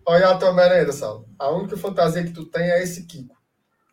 Olha 0.07 0.29
a 0.31 0.39
tua 0.39 0.53
merenda, 0.53 0.93
Saulo. 0.93 1.29
A 1.39 1.51
única 1.51 1.77
fantasia 1.77 2.23
que 2.25 2.33
tu 2.33 2.45
tem 2.47 2.71
é 2.71 2.83
esse 2.83 3.05
Kiko. 3.05 3.37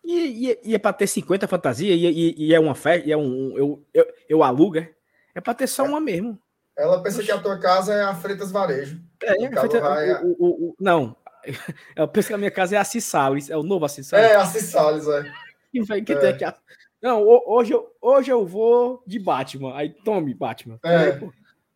E, 0.03 0.49
e, 0.51 0.59
e 0.63 0.75
é 0.75 0.77
pra 0.79 0.93
ter 0.93 1.07
50 1.07 1.47
fantasia 1.47 1.93
e, 1.93 2.05
e, 2.05 2.35
e 2.47 2.53
é 2.53 2.59
uma 2.59 2.75
festa, 2.75 3.07
e 3.07 3.11
é 3.11 3.17
um. 3.17 3.23
um- 3.53 3.57
eu, 3.57 3.85
eu, 3.93 4.05
eu 4.29 4.43
alugo, 4.43 4.77
é? 4.77 4.91
É 5.33 5.41
pra 5.41 5.53
ter 5.53 5.67
só 5.67 5.83
uma 5.83 5.99
mesmo. 5.99 6.39
Ela 6.77 7.01
pensa 7.01 7.23
que 7.23 7.31
a 7.31 7.37
tua 7.39 7.57
casa 7.59 7.93
é 7.93 8.01
a 8.03 8.13
Freitas 8.15 8.51
Varejo. 8.51 9.01
É, 9.23 9.43
é 9.45 9.59
feita- 9.59 9.79
vai- 9.81 10.23
o, 10.23 10.27
o- 10.27 10.35
o- 10.39 10.69
o- 10.69 10.75
não. 10.79 11.15
Eu 11.95 12.07
penso 12.07 12.27
que 12.29 12.33
a 12.33 12.37
minha 12.37 12.51
casa 12.51 12.75
é 12.75 12.79
a 12.79 12.83
Cissales, 12.83 13.49
é 13.49 13.57
o 13.57 13.63
novo 13.63 13.85
Assis. 13.85 14.11
É, 14.13 14.35
a 14.35 14.45
Cissales, 14.45 15.07
é. 15.07 15.31
Que 15.71 15.83
vai- 15.83 16.01
que 16.01 16.13
É. 16.13 16.15
tem 16.15 16.29
aqui 16.29 16.43
a- 16.43 16.55
Não, 17.01 17.21
ho- 17.23 17.43
hoje 17.45 17.73
eu, 17.73 17.91
hoje 18.01 18.31
eu 18.31 18.45
vou 18.45 19.03
de 19.05 19.19
Batman. 19.19 19.75
Aí 19.75 19.89
tome, 19.89 20.33
Batman. 20.33 20.79
É. 20.83 21.19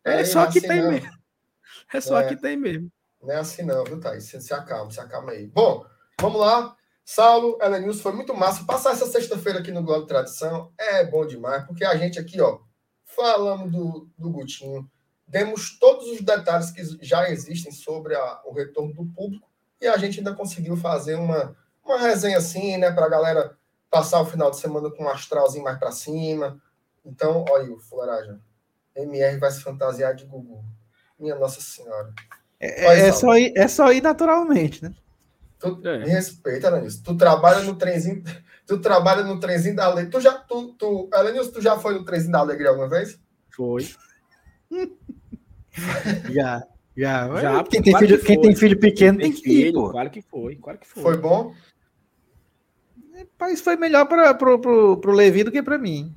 É 0.04 0.14
Aí 0.20 0.26
só 0.26 0.44
é 0.46 0.52
que 0.52 0.60
assim, 0.60 0.68
tem 0.68 0.82
não. 0.82 0.92
mesmo. 0.92 1.10
É 1.94 2.02
só 2.02 2.20
É. 2.20 2.28
que 2.28 2.36
tem 2.36 2.58
mesmo. 2.58 2.92
Não 3.22 3.32
é 3.34 3.38
assim 3.38 3.64
não, 3.64 3.84
viu, 3.84 4.00
Thaís? 4.00 4.24
Se, 4.26 4.40
se 4.42 4.54
acalma, 4.54 4.90
se 4.92 5.00
acalma 5.00 5.32
aí. 5.32 5.48
Bom, 5.48 5.86
vamos 6.20 6.40
lá. 6.40 6.76
Saulo, 7.06 7.58
Elenilson, 7.62 8.02
foi 8.02 8.12
muito 8.14 8.34
massa. 8.36 8.64
Passar 8.66 8.92
essa 8.92 9.06
sexta-feira 9.08 9.60
aqui 9.60 9.72
no 9.72 9.84
Globo 9.84 10.06
Tradição 10.06 10.72
é 10.78 11.04
bom 11.06 11.26
demais, 11.26 11.64
porque 11.66 11.84
a 11.84 11.96
gente 11.98 12.20
aqui, 12.20 12.40
ó, 12.40 12.60
falamos 13.04 13.72
do, 13.72 14.08
do 14.18 14.30
Gutinho, 14.30 14.90
demos 15.28 15.78
todos 15.80 16.08
os 16.10 16.22
detalhes 16.22 16.70
que 16.72 16.84
já 17.04 17.30
existem 17.30 17.72
sobre 17.72 18.16
a- 18.16 18.42
o 18.46 18.54
retorno 18.54 18.94
do 18.94 19.06
público 19.06 19.48
e 19.82 19.88
a 19.88 19.98
gente 19.98 20.20
ainda 20.20 20.34
conseguiu 20.36 20.78
fazer 20.78 21.16
uma, 21.16 21.56
uma 21.84 21.98
resenha 21.98 22.38
assim, 22.38 22.78
né, 22.78 22.92
pra 22.92 23.10
galera 23.10 23.58
passar 23.90 24.22
o 24.22 24.26
final 24.26 24.52
de 24.52 24.58
semana 24.60 24.90
com 24.92 25.04
um 25.04 25.10
astralzinho 25.10 25.64
mais 25.64 25.78
pra 25.80 25.92
cima. 25.92 26.62
Então, 27.06 27.46
olha 27.50 27.64
aí 27.66 27.70
o 27.70 27.80
Floragem. 27.80 28.40
MR 28.96 29.38
vai 29.40 29.52
se 29.52 29.62
fantasiar 29.62 30.14
de 30.16 30.26
Gugu. 30.26 30.64
Minha 31.20 31.36
Nossa 31.36 31.62
Senhora. 31.62 32.14
É, 32.60 32.86
é 32.86 33.12
Saulo. 33.12 33.14
só 33.20 33.38
ir, 33.38 33.54
é 33.58 33.68
só 33.68 33.92
ir 33.92 34.02
naturalmente, 34.02 34.84
né? 34.84 34.94
Tu, 35.60 35.82
É. 35.86 36.00
Me 36.00 36.10
respeita, 36.10 36.68
Alanis. 36.68 37.02
Tu 37.02 37.16
trabalha 37.18 37.62
no 37.64 37.76
trenzinho. 37.76 38.24
Tu 38.70 38.80
trabalha 38.80 39.24
no 39.24 39.40
trenzinho 39.40 39.76
da 39.76 39.86
alegria. 39.86 40.12
Tu 40.12 40.22
já, 40.22 40.34
tu, 40.34 40.74
tu, 40.74 41.10
Alanis, 41.12 41.48
tu 41.48 41.60
já 41.60 41.80
foi 41.80 41.96
no 41.96 42.06
trenzinho 42.06 42.32
da 42.34 42.38
alegria 42.40 42.70
alguma 42.70 42.88
vez? 42.88 43.20
Foi. 43.50 43.90
Já, 46.32 46.64
já. 46.96 47.42
Já, 47.42 47.64
quem, 47.64 47.82
tem 47.82 47.98
filho, 47.98 48.20
que 48.20 48.26
quem 48.26 48.42
tem 48.42 48.56
filho 48.56 48.80
pequeno 48.80 49.18
tem 49.20 49.32
Tem 49.32 49.42
que 49.42 49.50
ir, 49.50 49.64
filho, 49.66 49.74
pô. 49.74 49.90
claro 49.92 50.10
que 50.10 50.22
foi, 50.22 50.56
claro 50.58 50.78
que 50.78 50.88
foi. 50.88 51.02
Foi 51.04 51.18
bom? 51.18 51.54
Mas 53.40 53.62
foi 53.62 53.76
melhor 53.76 54.06
para 54.06 54.34
pro, 54.34 54.60
pro, 54.60 54.98
pro 54.98 55.12
Levi 55.12 55.44
do 55.44 55.52
que 55.52 55.62
para 55.64 55.78
mim. 55.78 56.16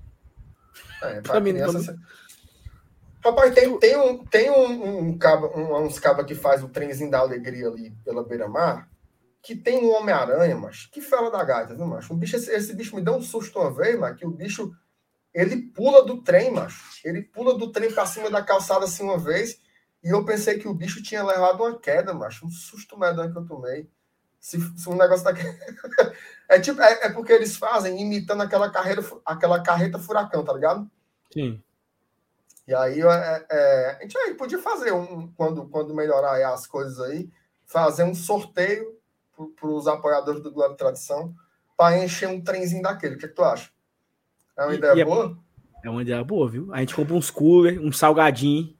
É, 1.02 1.20
Pra 1.20 1.32
pra 1.32 1.40
mim, 1.40 1.52
criança, 1.52 1.72
pra 1.72 1.80
mim. 1.80 1.84
você- 1.86 1.96
Rapaz, 3.24 3.54
tem, 3.54 3.78
tem, 3.78 3.96
um, 3.96 4.24
tem 4.24 4.50
um, 4.50 4.98
um, 5.10 5.18
caba, 5.18 5.46
um, 5.56 5.84
uns 5.84 5.98
cabas 6.00 6.26
que 6.26 6.34
faz 6.34 6.62
o 6.62 6.68
trenzinho 6.68 7.10
da 7.10 7.20
alegria 7.20 7.68
ali 7.68 7.92
pela 8.04 8.24
beira-mar, 8.24 8.88
que 9.40 9.54
tem 9.54 9.78
um 9.84 9.92
Homem-Aranha, 9.94 10.56
mas 10.56 10.86
que 10.86 11.00
fela 11.00 11.30
da 11.30 11.42
gaita, 11.44 11.74
viu, 11.74 11.86
macho? 11.86 12.12
Um 12.12 12.16
bicho, 12.16 12.34
esse, 12.34 12.50
esse 12.50 12.74
bicho 12.74 12.96
me 12.96 13.02
deu 13.02 13.14
um 13.14 13.22
susto 13.22 13.60
uma 13.60 13.70
vez, 13.72 13.96
mas 13.98 14.16
que 14.16 14.26
o 14.26 14.30
bicho, 14.30 14.72
ele 15.32 15.56
pula 15.56 16.04
do 16.04 16.20
trem, 16.22 16.50
macho. 16.50 16.80
Ele 17.04 17.22
pula 17.22 17.56
do 17.56 17.70
trem 17.70 17.92
pra 17.92 18.06
cima 18.06 18.28
da 18.28 18.42
calçada 18.42 18.86
assim 18.86 19.04
uma 19.04 19.18
vez, 19.18 19.60
e 20.02 20.08
eu 20.12 20.24
pensei 20.24 20.58
que 20.58 20.66
o 20.66 20.74
bicho 20.74 21.00
tinha 21.00 21.22
levado 21.24 21.62
uma 21.62 21.78
queda, 21.78 22.12
macho. 22.12 22.44
Um 22.44 22.50
susto 22.50 22.98
medonho 22.98 23.30
que 23.32 23.38
eu 23.38 23.46
tomei. 23.46 23.88
Se, 24.42 24.60
se 24.76 24.88
um 24.88 24.96
negócio 24.96 25.24
daquele... 25.24 25.56
é 26.50 26.58
tipo, 26.58 26.82
é, 26.82 27.06
é 27.06 27.08
porque 27.10 27.32
eles 27.32 27.56
fazem 27.56 28.02
imitando 28.02 28.42
aquela, 28.42 28.68
carreira, 28.68 29.00
aquela 29.24 29.62
carreta 29.62 30.00
furacão, 30.00 30.44
tá 30.44 30.52
ligado? 30.52 30.90
Sim. 31.32 31.62
E 32.66 32.74
aí 32.74 33.00
é, 33.00 33.46
é, 33.48 33.96
a 34.00 34.02
gente 34.02 34.18
aí 34.18 34.34
podia 34.34 34.58
fazer 34.58 34.92
um, 34.92 35.28
quando, 35.36 35.68
quando 35.68 35.94
melhorar 35.94 36.44
as 36.52 36.66
coisas 36.66 36.98
aí, 36.98 37.30
fazer 37.64 38.02
um 38.02 38.16
sorteio 38.16 38.98
para 39.54 39.68
os 39.68 39.86
apoiadores 39.86 40.42
do 40.42 40.50
e 40.50 40.76
Tradição 40.76 41.32
para 41.76 42.04
encher 42.04 42.28
um 42.28 42.40
trenzinho 42.40 42.82
daquele. 42.82 43.14
O 43.14 43.18
que, 43.18 43.28
que 43.28 43.34
tu 43.34 43.44
acha? 43.44 43.70
É 44.58 44.64
uma 44.64 44.74
E- 44.74 44.78
ideia 44.78 44.94
e 44.94 45.00
é- 45.00 45.04
boa? 45.04 45.38
É 45.84 45.90
uma 45.90 46.02
ideia 46.02 46.22
boa, 46.24 46.48
viu? 46.48 46.72
A 46.74 46.80
gente 46.80 46.94
compra 46.96 47.14
uns 47.14 47.30
cooler, 47.30 47.80
um 47.80 47.92
salgadinho. 47.92 48.76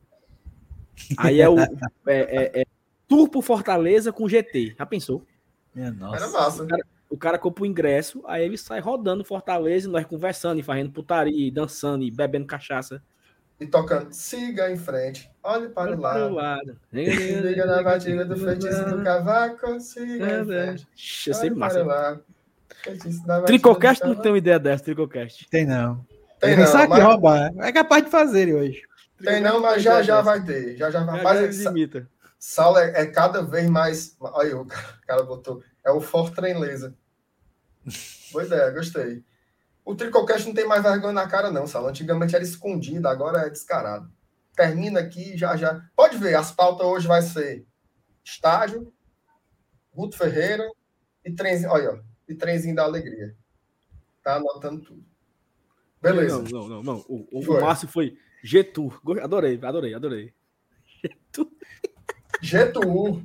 Aí 1.17 1.41
é 1.41 1.49
o. 1.49 1.55
É, 2.07 2.59
é, 2.59 2.61
é 2.61 2.65
Tour 3.07 3.29
por 3.29 3.43
Fortaleza 3.43 4.13
com 4.13 4.29
GT. 4.29 4.75
Já 4.77 4.85
pensou? 4.87 5.25
Minha 5.75 5.95
Era 6.15 6.29
massa. 6.29 6.67
O 7.09 7.17
cara 7.17 7.39
compra 7.39 7.65
o 7.65 7.67
ingresso, 7.67 8.23
aí 8.27 8.45
ele 8.45 8.57
sai 8.57 8.81
rodando 8.81 9.23
Fortaleza, 9.23 9.87
e 9.87 9.91
nós 9.91 10.07
conversando 10.07 10.59
e 10.59 10.63
fazendo 10.63 10.91
putaria, 10.91 11.47
e 11.47 11.51
dançando 11.51 12.03
e 12.05 12.11
bebendo 12.11 12.47
cachaça. 12.47 13.03
E 13.61 13.67
tocando, 13.67 14.13
siga 14.13 14.71
em 14.71 14.77
frente, 14.77 15.31
olhe 15.43 15.69
para 15.69 15.95
o 15.95 16.01
lado. 16.01 16.35
lado. 16.35 16.77
Liga 16.91 17.67
na 17.67 17.83
batida 17.83 18.25
do 18.25 18.37
feitiço 18.37 18.85
do 18.87 19.05
cavaco, 19.05 19.79
siga 19.79 20.41
em 20.41 20.45
frente. 20.47 20.89
Eu 21.27 21.35
sei 21.35 21.51
o 21.51 21.57
massa. 21.57 22.21
Tricocast 23.47 24.05
não 24.05 24.15
tem 24.15 24.33
uma 24.33 24.39
ideia 24.39 24.59
dessa, 24.59 24.85
Tricocast. 24.85 25.47
Tem 25.51 25.67
não. 25.67 26.05
Tem 26.41 26.57
não, 26.57 26.65
aqui 26.65 26.89
mas- 26.89 27.05
roubar. 27.05 27.53
É 27.59 27.71
capaz 27.71 28.05
de 28.05 28.11
fazer 28.11 28.53
hoje. 28.53 28.83
Tem 29.23 29.41
não, 29.41 29.61
mas 29.61 29.83
já 29.83 30.03
já 30.03 30.21
vai 30.21 30.43
ter. 30.43 30.77
Já 30.77 30.91
já 30.91 31.05
vai. 31.05 31.51
Imita. 31.67 32.09
Saulo 32.45 32.79
é, 32.79 33.03
é 33.03 33.07
cada 33.07 33.41
vez 33.41 33.71
mais. 33.71 34.17
Olha 34.19 34.49
aí, 34.49 34.53
o 34.53 34.67
cara, 35.07 35.23
botou. 35.23 35.63
É 35.85 35.93
o 35.93 36.01
Fortran 36.01 36.59
Laser. 36.59 36.93
Boa 38.33 38.45
ideia, 38.45 38.69
gostei. 38.73 39.25
O 39.85 39.95
Tricocast 39.95 40.49
não 40.49 40.53
tem 40.55 40.67
mais 40.67 40.83
vergonha 40.83 41.13
na 41.13 41.29
cara, 41.29 41.53
não, 41.53 41.69
Saulo. 41.69 41.87
Antigamente 41.87 42.35
era 42.35 42.43
escondido, 42.43 43.07
agora 43.07 43.47
é 43.47 43.49
descarado. 43.49 44.11
Termina 44.57 44.99
aqui, 44.99 45.39
já 45.39 45.57
já. 45.57 45.89
Pode 45.95 46.19
ver, 46.19 46.35
as 46.35 46.51
pautas 46.51 46.85
hoje 46.85 47.07
vai 47.07 47.23
ser 47.23 47.65
estágio, 48.25 48.93
Guto 49.95 50.19
Ferreira 50.19 50.69
e 51.25 51.33
trenzinho. 51.33 51.71
Olha, 51.71 51.93
ó, 51.93 51.99
e 52.29 52.35
trenzinho 52.35 52.75
da 52.75 52.83
alegria. 52.83 53.37
Tá 54.21 54.35
anotando 54.35 54.83
tudo. 54.83 55.05
Beleza. 56.01 56.43
Não, 56.43 56.51
não, 56.51 56.69
não, 56.69 56.83
não. 56.83 57.05
O, 57.09 57.39
o, 57.39 57.43
Foi. 57.45 57.59
o 57.59 57.61
Márcio 57.65 57.87
foi. 57.87 58.19
Go- 59.05 59.21
Adorei, 59.21 59.61
adorei, 59.63 59.95
adorei. 59.95 60.35
Getu. 62.43 63.23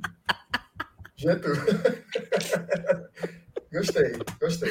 Getu. 1.16 1.48
gostei, 3.72 4.12
gostei. 4.40 4.70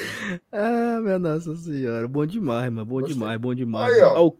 Ah, 0.52 1.00
minha 1.02 1.20
nossa 1.20 1.56
senhora. 1.58 2.08
Bom 2.08 2.26
demais, 2.26 2.72
mano. 2.72 2.86
Bom 2.86 2.96
Gostei. 3.02 3.14
demais, 3.14 3.40
bom 3.40 3.54
demais. 3.54 3.94
Aí, 3.94 4.02
ó. 4.02 4.14
Ó, 4.16 4.28
o- 4.28 4.38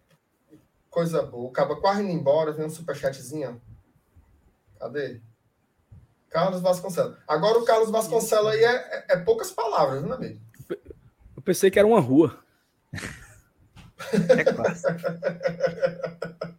Coisa 0.90 1.22
boa. 1.22 1.50
Acaba 1.50 1.76
quase 1.76 2.02
indo 2.02 2.12
embora, 2.12 2.54
vem 2.54 2.66
um 2.66 2.70
superchatzinho. 2.70 3.62
Cadê? 4.80 5.20
Carlos 6.30 6.62
Vasconcelos. 6.62 7.18
Agora 7.28 7.60
o 7.60 7.66
Carlos 7.66 7.92
Vasconcelos 7.92 8.54
aí 8.54 8.64
é, 8.64 8.76
é- 8.76 9.06
é 9.10 9.18
poucas 9.18 9.52
palavras, 9.52 10.04
né, 10.04 10.14
amigo? 10.16 10.40
eu 11.36 11.42
pensei 11.44 11.70
que 11.70 11.78
era 11.80 11.88
uma 11.88 12.00
rua. 12.00 12.40
É 14.14 14.44
claro. 14.44 14.74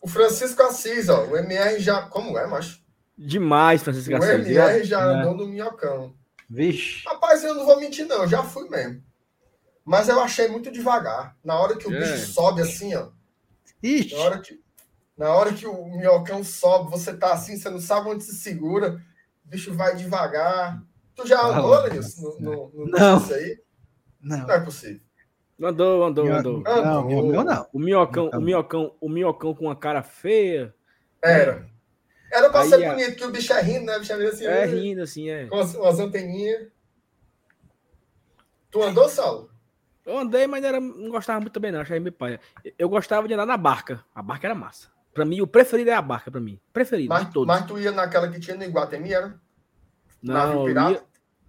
O 0.00 0.08
Francisco 0.08 0.62
Assis, 0.62 1.08
ó. 1.08 1.24
O 1.26 1.36
MR 1.36 1.78
já. 1.80 2.02
Como 2.02 2.38
é, 2.38 2.46
macho? 2.46 2.80
Demais, 3.16 3.82
Francisco 3.82 4.12
O 4.12 4.16
Assis. 4.16 4.30
MR 4.46 4.82
já 4.84 5.00
É. 5.00 5.04
andou 5.04 5.34
no 5.36 5.46
minhocão. 5.46 6.14
Vixe. 6.48 7.04
Rapaz, 7.06 7.44
eu 7.44 7.54
não 7.54 7.64
vou 7.66 7.78
mentir, 7.78 8.06
não. 8.06 8.22
Eu 8.22 8.28
já 8.28 8.42
fui 8.42 8.68
mesmo. 8.68 9.02
Mas 9.84 10.08
eu 10.08 10.20
achei 10.20 10.48
muito 10.48 10.70
devagar. 10.70 11.36
Na 11.44 11.58
hora 11.58 11.76
que 11.76 11.86
o 11.86 11.94
É. 11.94 11.98
bicho 12.00 12.32
sobe 12.32 12.62
assim, 12.62 12.94
ó. 12.94 13.08
Ixi. 13.82 14.14
Na 14.14 14.20
hora 14.22 14.38
que, 14.40 14.60
na 15.16 15.28
hora 15.34 15.52
que 15.52 15.66
o 15.66 15.84
minhocão 15.86 16.42
sobe, 16.42 16.90
você 16.90 17.14
tá 17.16 17.32
assim, 17.32 17.56
você 17.58 17.68
não 17.70 17.80
sabe 17.80 18.08
onde 18.08 18.24
se 18.24 18.34
segura, 18.36 19.00
o 19.44 19.48
bicho 19.48 19.72
vai 19.74 19.94
devagar. 19.96 20.82
Tu 21.14 21.26
já 21.26 21.40
andou. 21.44 21.78
Lenilson, 21.82 22.36
no, 22.40 22.50
no, 22.70 22.86
no 22.86 22.86
Não. 22.86 23.18
isso 23.18 23.34
aí? 23.34 23.60
Não. 24.20 24.38
Não 24.46 24.50
é 24.54 24.60
possível. 24.60 25.00
Andou, 25.62 26.04
andou, 26.04 26.26
andou. 26.32 26.62
Não, 26.62 27.04
minhocão 27.06 27.44
não. 27.44 27.66
O 27.72 27.78
minhocão, 27.78 28.30
o 28.32 28.40
minhocão, 28.40 28.94
o 29.00 29.08
minhocão 29.08 29.54
com 29.54 29.64
uma 29.66 29.76
cara 29.76 30.02
feia. 30.02 30.74
Era. 31.22 31.68
Era 32.32 32.48
pra 32.48 32.60
Aí 32.62 32.68
ser 32.68 32.84
a- 32.84 32.90
bonito, 32.94 33.16
que 33.16 33.24
o 33.24 33.30
bicho 33.30 33.52
é 33.52 33.60
rindo, 33.60 33.84
né? 33.86 33.96
O 33.96 34.00
bicho 34.00 34.12
é 34.12 34.16
meio 34.16 34.30
assim, 34.30 34.44
É 34.46 34.66
né? 34.66 34.66
rindo 34.66 35.02
assim, 35.02 35.28
é. 35.28 35.46
com 35.46 35.56
umas, 35.56 35.74
umas 35.74 35.98
anteninhas. 35.98 36.68
Tu 38.70 38.82
andou, 38.82 39.08
Saulo? 39.08 39.50
Eu 40.06 40.16
andei, 40.18 40.46
mas 40.46 40.64
era, 40.64 40.80
não 40.80 41.10
gostava 41.10 41.40
muito 41.40 41.52
também, 41.52 41.72
não. 41.72 41.80
Achei 41.80 42.00
meio 42.00 42.12
paia. 42.12 42.40
Eu 42.78 42.88
gostava 42.88 43.26
de 43.28 43.34
andar 43.34 43.46
na 43.46 43.56
barca. 43.56 44.02
A 44.14 44.22
barca 44.22 44.46
era 44.46 44.54
massa. 44.54 44.88
Pra 45.12 45.24
mim, 45.24 45.40
o 45.40 45.46
preferido 45.46 45.90
é 45.90 45.94
a 45.94 46.00
barca, 46.00 46.30
pra 46.30 46.40
mim. 46.40 46.58
Preferido, 46.72 47.08
Mas, 47.08 47.26
de 47.26 47.32
todos. 47.32 47.46
mas 47.48 47.66
tu 47.66 47.78
ia 47.78 47.90
naquela 47.92 48.28
que 48.30 48.38
tinha 48.40 48.56
no 48.56 48.62
Iguatemi, 48.64 49.12
era? 49.12 49.38
não, 50.22 50.60
eu 50.60 50.64
pirata? 50.66 50.92
ia- 50.92 51.02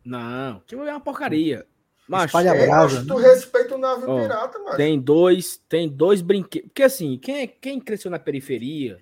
não, 0.03 0.59
que 0.61 0.73
é 0.73 0.77
uma 0.79 0.99
porcaria. 0.99 1.65
Mas 2.11 2.25
Espalha 2.25 2.49
É, 2.49 2.65
brasa, 2.65 2.97
mas 2.99 3.07
tu 3.07 3.19
né? 3.19 3.27
respeita 3.27 3.75
o 3.75 3.77
navio 3.77 4.09
Ó, 4.09 4.21
pirata, 4.21 4.59
mano. 4.59 4.75
tem 4.77 4.99
dois, 4.99 5.57
tem 5.69 5.87
dois 5.87 6.21
brinquedos. 6.21 6.67
Porque 6.69 6.83
assim, 6.83 7.17
quem, 7.17 7.47
quem 7.47 7.79
cresceu 7.79 8.11
na 8.11 8.19
periferia, 8.19 8.97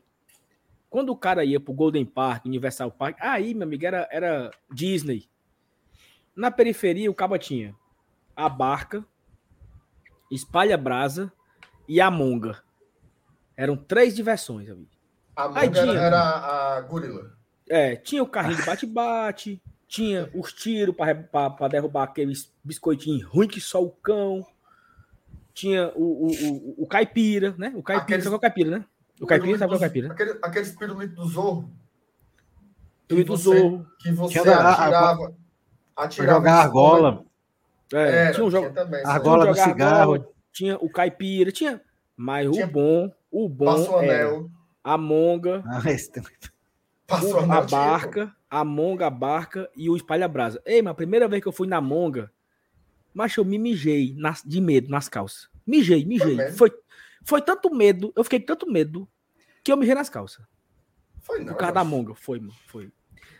quando 0.90 1.10
o 1.10 1.16
cara 1.18 1.44
ia 1.44 1.60
pro 1.60 1.74
Golden 1.74 2.06
Park, 2.06 2.46
Universal 2.46 2.92
Park, 2.92 3.18
aí, 3.20 3.54
meu 3.54 3.68
amigo, 3.68 3.86
era, 3.86 4.08
era 4.12 4.52
Disney. 4.72 5.28
Na 6.36 6.52
periferia, 6.52 7.10
o 7.10 7.14
caba 7.16 7.40
tinha 7.40 7.76
a 8.36 8.48
barca, 8.48 9.04
espalha 10.32 10.78
brasa 10.78 11.32
e 11.88 12.00
a 12.00 12.10
monga. 12.12 12.62
Eram 13.58 13.76
três 13.76 14.16
diversões, 14.16 14.70
amigo. 14.70 14.90
A 15.36 15.46
Aí 15.60 15.68
manga 15.68 15.80
era, 15.80 15.88
tinha. 15.92 16.00
era 16.00 16.22
a 16.78 16.82
gorila. 16.82 17.32
É, 17.68 17.96
tinha 17.96 18.24
o 18.24 18.28
carrinho 18.28 18.58
de 18.58 18.66
bate-bate, 18.66 19.62
tinha 19.90 20.30
os 20.36 20.54
tiros 20.54 20.96
para 20.96 21.68
derrubar 21.68 22.04
aqueles 22.04 22.54
biscoitinhos 22.64 23.24
ruim 23.28 23.48
que 23.48 23.60
só 23.60 23.84
o 23.84 23.90
cão. 23.90 24.46
Tinha 25.54 25.92
o, 25.96 26.28
o, 26.28 26.32
o, 26.32 26.84
o 26.84 26.88
caipira, 26.88 27.54
né? 27.58 27.74
O 27.76 27.82
caipira, 27.84 28.04
Aqueles- 28.04 28.24
sabe 28.24 28.36
é 28.36 28.38
o 28.38 28.40
caipira, 28.40 28.70
né? 28.78 28.86
O 29.20 29.26
caipira, 29.28 29.58
sabe 29.58 29.74
é 29.74 29.76
o 29.76 29.80
caipira? 29.80 30.12
Aquele, 30.14 30.40
aqueles 30.42 30.72
pirulitos 30.76 31.16
do 31.18 31.26
Zorro. 31.28 31.70
Tudo 33.08 33.24
do 33.26 33.36
Zorro. 33.36 33.86
Que 34.00 34.12
você 34.12 34.34
Tinha 34.34 34.46
da- 34.46 34.58
a- 34.60 34.68
a- 34.70 34.72
atirava. 34.84 35.36
Atirava 35.98 36.38
jogar 36.40 36.54
argola. 36.62 37.26
É, 37.92 37.98
Era, 37.98 38.32
tinha 38.34 38.46
um 38.46 38.52
jogo. 38.52 38.70
tinha 38.70 38.86
também, 38.86 39.04
argola 39.06 39.52
tinha 39.52 39.66
do 39.66 39.70
cigarro. 39.72 40.14
argola, 40.14 40.30
tinha 40.54 40.78
o 40.78 40.90
caipira, 40.90 41.52
tinha. 41.52 41.82
Mas 42.16 42.50
Tinha- 42.52 42.66
o 42.68 42.70
bom, 42.70 43.12
o 43.32 43.50
bom 43.50 43.66
Passou 43.66 44.02
era 44.04 44.28
anel. 44.28 44.50
a 44.84 44.98
monga, 44.98 45.64
Ah, 45.66 45.90
esse 45.92 46.12
Passou 47.08 47.40
anel. 47.40 47.52
a 47.52 47.66
tinha, 47.66 47.80
barca, 47.82 48.36
a 48.50 48.64
monga, 48.66 49.08
a 49.08 49.10
barca 49.10 49.70
e 49.76 49.90
o 49.90 49.96
espalha-brasa. 49.96 50.62
Ei, 50.66 50.82
mas 50.82 50.92
a 50.92 50.96
primeira 50.96 51.28
vez 51.28 51.42
que 51.42 51.48
eu 51.48 51.52
fui 51.52 51.68
na 51.68 51.80
monga, 51.80 52.32
mas 53.14 53.36
eu 53.38 53.46
me 53.46 53.58
mijei 53.60 54.14
nas- 54.18 54.44
de 54.44 54.60
medo 54.60 54.90
nas 54.90 55.08
calças. 55.10 55.50
Mijei, 55.66 56.04
mijei. 56.06 56.52
Foi, 56.54 56.72
foi 57.24 57.42
tanto 57.42 57.74
medo, 57.74 58.12
eu 58.16 58.24
fiquei 58.24 58.40
com 58.40 58.46
tanto 58.48 58.70
medo 58.70 59.08
que 59.64 59.72
eu 59.72 59.78
mijei 59.78 59.94
nas 59.96 60.10
calças. 60.10 60.46
Foi 61.22 61.40
não. 61.40 61.54
Por 61.54 61.58
causa 61.58 61.74
da 61.76 61.84
monga, 61.84 62.16
foi, 62.16 62.40
mano, 62.40 62.54
foi. 62.68 62.92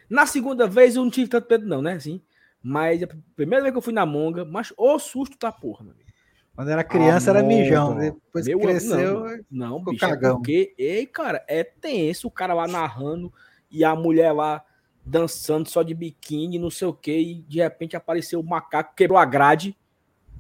Na 0.10 0.26
segunda 0.26 0.68
vez 0.68 0.96
eu 0.96 1.04
não 1.04 1.10
tive 1.12 1.28
tanto 1.30 1.48
medo 1.50 1.66
não, 1.68 1.82
né, 1.82 1.94
assim. 1.94 2.22
Mas 2.62 3.02
a 3.02 3.08
primeira 3.36 3.64
vez 3.64 3.72
que 3.74 3.78
eu 3.78 3.82
fui 3.82 3.94
na 3.94 4.06
monga, 4.06 4.44
mas 4.44 4.74
o 4.78 5.00
susto 5.00 5.38
da 5.40 5.52
porra, 5.52 5.84
meu 5.86 5.94
amigo. 5.94 6.10
Quando 6.56 6.70
era 6.72 6.84
criança 6.84 7.30
era 7.30 7.40
Ah, 7.40 7.44
mijão. 7.44 7.92
monga. 7.94 8.02
Depois 8.12 8.46
que 8.46 8.52
Meu- 8.56 8.60
cresceu. 8.60 9.24
Não, 9.50 9.70
não 9.70 9.80
ficou 9.80 9.94
bicho, 9.94 10.06
é 10.06 10.10
cagão. 10.10 10.36
porque, 10.36 10.76
ei, 10.78 11.06
cara, 11.06 11.44
é 11.48 11.64
tenso 11.64 12.28
o 12.28 12.32
cara 12.32 12.54
lá 12.54 12.68
narrando 12.68 13.34
e 13.72 13.86
a 13.86 13.96
mulher 13.96 14.34
lá 14.34 14.62
dançando 15.10 15.68
só 15.68 15.82
de 15.82 15.94
biquíni, 15.94 16.60
não 16.60 16.70
sei 16.70 16.88
o 16.88 16.94
que, 16.94 17.18
e 17.18 17.36
de 17.42 17.60
repente 17.60 17.96
apareceu 17.96 18.40
o 18.40 18.44
um 18.44 18.46
macaco, 18.46 18.94
quebrou 18.96 19.18
a 19.18 19.26
grade. 19.26 19.76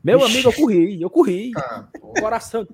Meu 0.04 0.20
Ixi. 0.20 0.32
amigo, 0.32 0.50
eu 0.50 0.54
corri, 0.54 1.02
eu 1.02 1.10
corri. 1.10 1.52
Ah, 1.58 1.88
coração. 2.20 2.68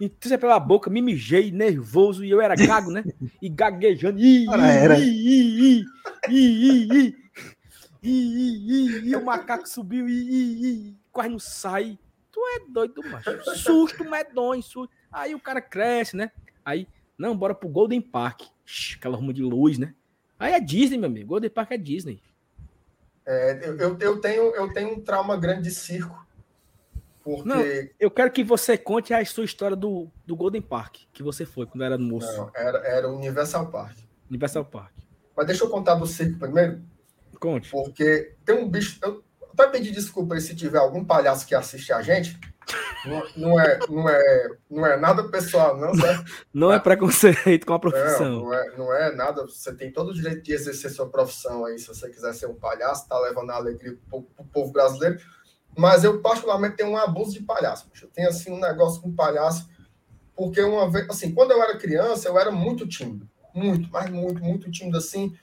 Entusa 0.00 0.36
pela 0.36 0.58
boca, 0.58 0.90
me 0.90 1.00
mijei, 1.00 1.50
nervoso, 1.52 2.24
e 2.24 2.30
eu 2.30 2.40
era 2.40 2.54
gago, 2.56 2.90
né? 2.90 3.04
E 3.40 3.48
gaguejando. 3.48 4.18
Era. 4.18 4.98
E 8.02 9.14
o 9.14 9.24
macaco 9.24 9.68
subiu, 9.68 10.08
e 10.08 10.96
quase 11.12 11.28
não 11.28 11.38
sai. 11.38 11.98
Tu 12.32 12.40
é 12.56 12.60
doido, 12.70 13.02
macho. 13.10 13.56
Susto, 13.56 14.04
medonho, 14.04 14.62
susto. 14.62 14.90
Aí 15.12 15.34
o 15.34 15.40
cara 15.40 15.60
cresce, 15.60 16.16
né? 16.16 16.30
Aí, 16.64 16.88
não, 17.18 17.36
bora 17.36 17.54
pro 17.54 17.68
Golden 17.68 18.00
Park. 18.00 18.42
Aquela 18.96 19.16
ruma 19.16 19.34
de 19.34 19.42
luz, 19.42 19.76
né? 19.78 19.94
Aí 20.40 20.54
é 20.54 20.60
Disney, 20.60 20.96
meu 20.96 21.10
amigo. 21.10 21.28
Golden 21.28 21.50
Park 21.50 21.70
é 21.72 21.76
Disney. 21.76 22.22
É, 23.26 23.60
eu, 23.78 23.98
eu, 23.98 24.20
tenho, 24.20 24.54
eu 24.54 24.72
tenho 24.72 24.94
um 24.94 25.00
trauma 25.00 25.36
grande 25.36 25.64
de 25.64 25.70
circo. 25.70 26.26
Porque. 27.22 27.46
Não. 27.46 27.62
Eu 28.00 28.10
quero 28.10 28.32
que 28.32 28.42
você 28.42 28.78
conte 28.78 29.12
a 29.12 29.22
sua 29.26 29.44
história 29.44 29.76
do, 29.76 30.10
do 30.26 30.34
Golden 30.34 30.62
Park, 30.62 30.96
que 31.12 31.22
você 31.22 31.44
foi 31.44 31.66
quando 31.66 31.84
era 31.84 31.98
moço. 31.98 32.34
Não, 32.34 32.50
era, 32.54 32.78
era 32.78 33.08
o 33.08 33.16
Universal 33.16 33.70
Park. 33.70 33.98
Universal 34.30 34.64
Park. 34.64 34.94
Mas 35.36 35.46
deixa 35.46 35.64
eu 35.64 35.68
contar 35.68 35.94
do 35.96 36.06
circo 36.06 36.38
primeiro, 36.38 36.82
Conte. 37.38 37.70
porque 37.70 38.34
tem 38.44 38.56
um 38.56 38.68
bicho. 38.68 38.98
Eu 39.02 39.22
até 39.52 39.68
pedi 39.68 39.90
desculpa 39.90 40.34
aí 40.34 40.40
se 40.40 40.56
tiver 40.56 40.78
algum 40.78 41.04
palhaço 41.04 41.46
que 41.46 41.54
assiste 41.54 41.92
a 41.92 42.00
gente. 42.00 42.38
Não, 43.04 43.22
não 43.36 43.60
é, 43.60 43.78
não, 43.88 44.08
é, 44.08 44.48
não 44.70 44.86
é 44.86 44.96
nada 44.98 45.24
pessoal, 45.28 45.76
não, 45.76 45.94
certo? 45.94 46.24
Não 46.52 46.72
é 46.72 46.78
preconceito 46.78 47.66
com 47.66 47.72
a 47.72 47.76
Não, 47.76 47.80
profissão. 47.80 48.30
não 48.40 48.54
é, 48.54 48.76
não 48.76 48.94
é 48.94 49.14
nada. 49.14 49.42
Você 49.46 49.74
tem 49.74 49.90
todo 49.90 50.10
o 50.10 50.14
direito 50.14 50.42
de 50.42 50.52
exercer 50.52 50.90
sua 50.90 51.08
profissão 51.08 51.64
aí, 51.64 51.78
se 51.78 51.88
você 51.88 52.08
quiser 52.10 52.34
ser 52.34 52.46
um 52.46 52.54
palhaço, 52.54 53.08
tá 53.08 53.18
levando 53.18 53.50
a 53.50 53.56
alegria 53.56 53.96
pro, 54.08 54.22
pro 54.22 54.44
povo 54.44 54.72
brasileiro. 54.72 55.18
Mas 55.76 56.04
eu, 56.04 56.20
particularmente, 56.20 56.76
tenho 56.76 56.90
um 56.90 56.96
abuso 56.96 57.32
de 57.32 57.42
palhaço. 57.42 57.88
Eu 58.02 58.08
tenho, 58.08 58.28
assim, 58.28 58.52
um 58.52 58.60
negócio 58.60 59.00
com 59.00 59.14
palhaço, 59.14 59.68
porque 60.36 60.60
uma 60.60 60.90
vez, 60.90 61.08
assim, 61.08 61.32
quando 61.32 61.52
eu 61.52 61.62
era 61.62 61.78
criança, 61.78 62.28
eu 62.28 62.38
era 62.38 62.50
muito 62.50 62.86
tímido. 62.86 63.28
Muito, 63.54 63.88
mas 63.90 64.10
muito, 64.10 64.42
muito 64.42 64.70
tímido, 64.70 64.98
assim. 64.98 65.34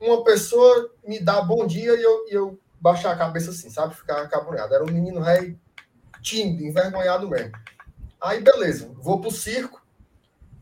Uma 0.00 0.24
pessoa 0.24 0.90
me 1.06 1.20
dá 1.20 1.40
bom 1.42 1.66
dia 1.66 1.94
e 1.94 2.02
eu, 2.02 2.26
e 2.28 2.32
eu 2.34 2.58
baixar 2.80 3.12
a 3.12 3.16
cabeça 3.16 3.50
assim, 3.50 3.68
sabe? 3.70 3.94
Ficar 3.94 4.26
cabronhado. 4.28 4.74
Era 4.74 4.84
um 4.84 4.90
menino 4.90 5.20
rei 5.20 5.58
tímido, 6.28 6.62
envergonhado 6.62 7.28
mesmo. 7.28 7.52
Aí, 8.20 8.40
beleza, 8.42 8.92
vou 8.96 9.20
pro 9.20 9.30
circo. 9.30 9.80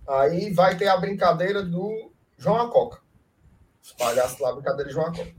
Aí 0.06 0.52
vai 0.52 0.76
ter 0.76 0.86
a 0.88 0.96
brincadeira 0.96 1.62
do 1.62 2.12
João 2.38 2.60
Acoca. 2.60 3.00
Os 3.82 3.92
palhaços 3.92 4.38
lá, 4.38 4.50
a 4.50 4.54
brincadeira 4.54 4.88
de 4.88 4.94
João 4.94 5.06
Acoca. 5.06 5.34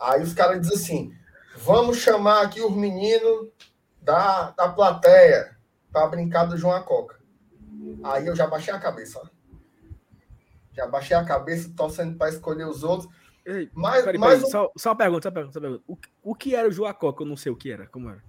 Aí 0.00 0.22
os 0.22 0.32
caras 0.32 0.60
dizem 0.60 0.76
assim: 0.76 1.14
vamos 1.56 1.98
chamar 1.98 2.42
aqui 2.42 2.60
os 2.60 2.74
meninos 2.74 3.48
da, 4.02 4.50
da 4.50 4.68
plateia 4.68 5.56
para 5.92 6.08
brincar 6.08 6.46
do 6.46 6.56
João 6.56 6.74
Acoca. 6.74 7.18
Aí 8.02 8.26
eu 8.26 8.34
já 8.34 8.46
baixei 8.46 8.74
a 8.74 8.78
cabeça. 8.78 9.20
ó. 9.22 9.28
Já 10.72 10.86
baixei 10.86 11.16
a 11.16 11.24
cabeça, 11.24 11.72
torcendo 11.76 12.16
para 12.16 12.28
escolher 12.30 12.66
os 12.66 12.82
outros. 12.82 13.12
Ei, 13.44 13.70
Mas, 13.72 14.04
peraí, 14.04 14.18
mas 14.18 14.38
peraí, 14.38 14.50
só, 14.50 14.70
só 14.76 14.90
uma 14.90 14.96
pergunta, 14.96 15.22
só 15.22 15.28
uma 15.28 15.34
pergunta, 15.34 15.52
só 15.52 15.58
uma 15.60 15.78
pergunta. 15.78 15.84
O, 16.22 16.30
o 16.30 16.34
que 16.34 16.54
era 16.54 16.68
o 16.68 16.72
Joacoca? 16.72 17.22
Eu 17.22 17.26
não 17.26 17.36
sei 17.36 17.50
o 17.50 17.56
que 17.56 17.70
era. 17.70 17.86
Como 17.86 18.08
era? 18.10 18.22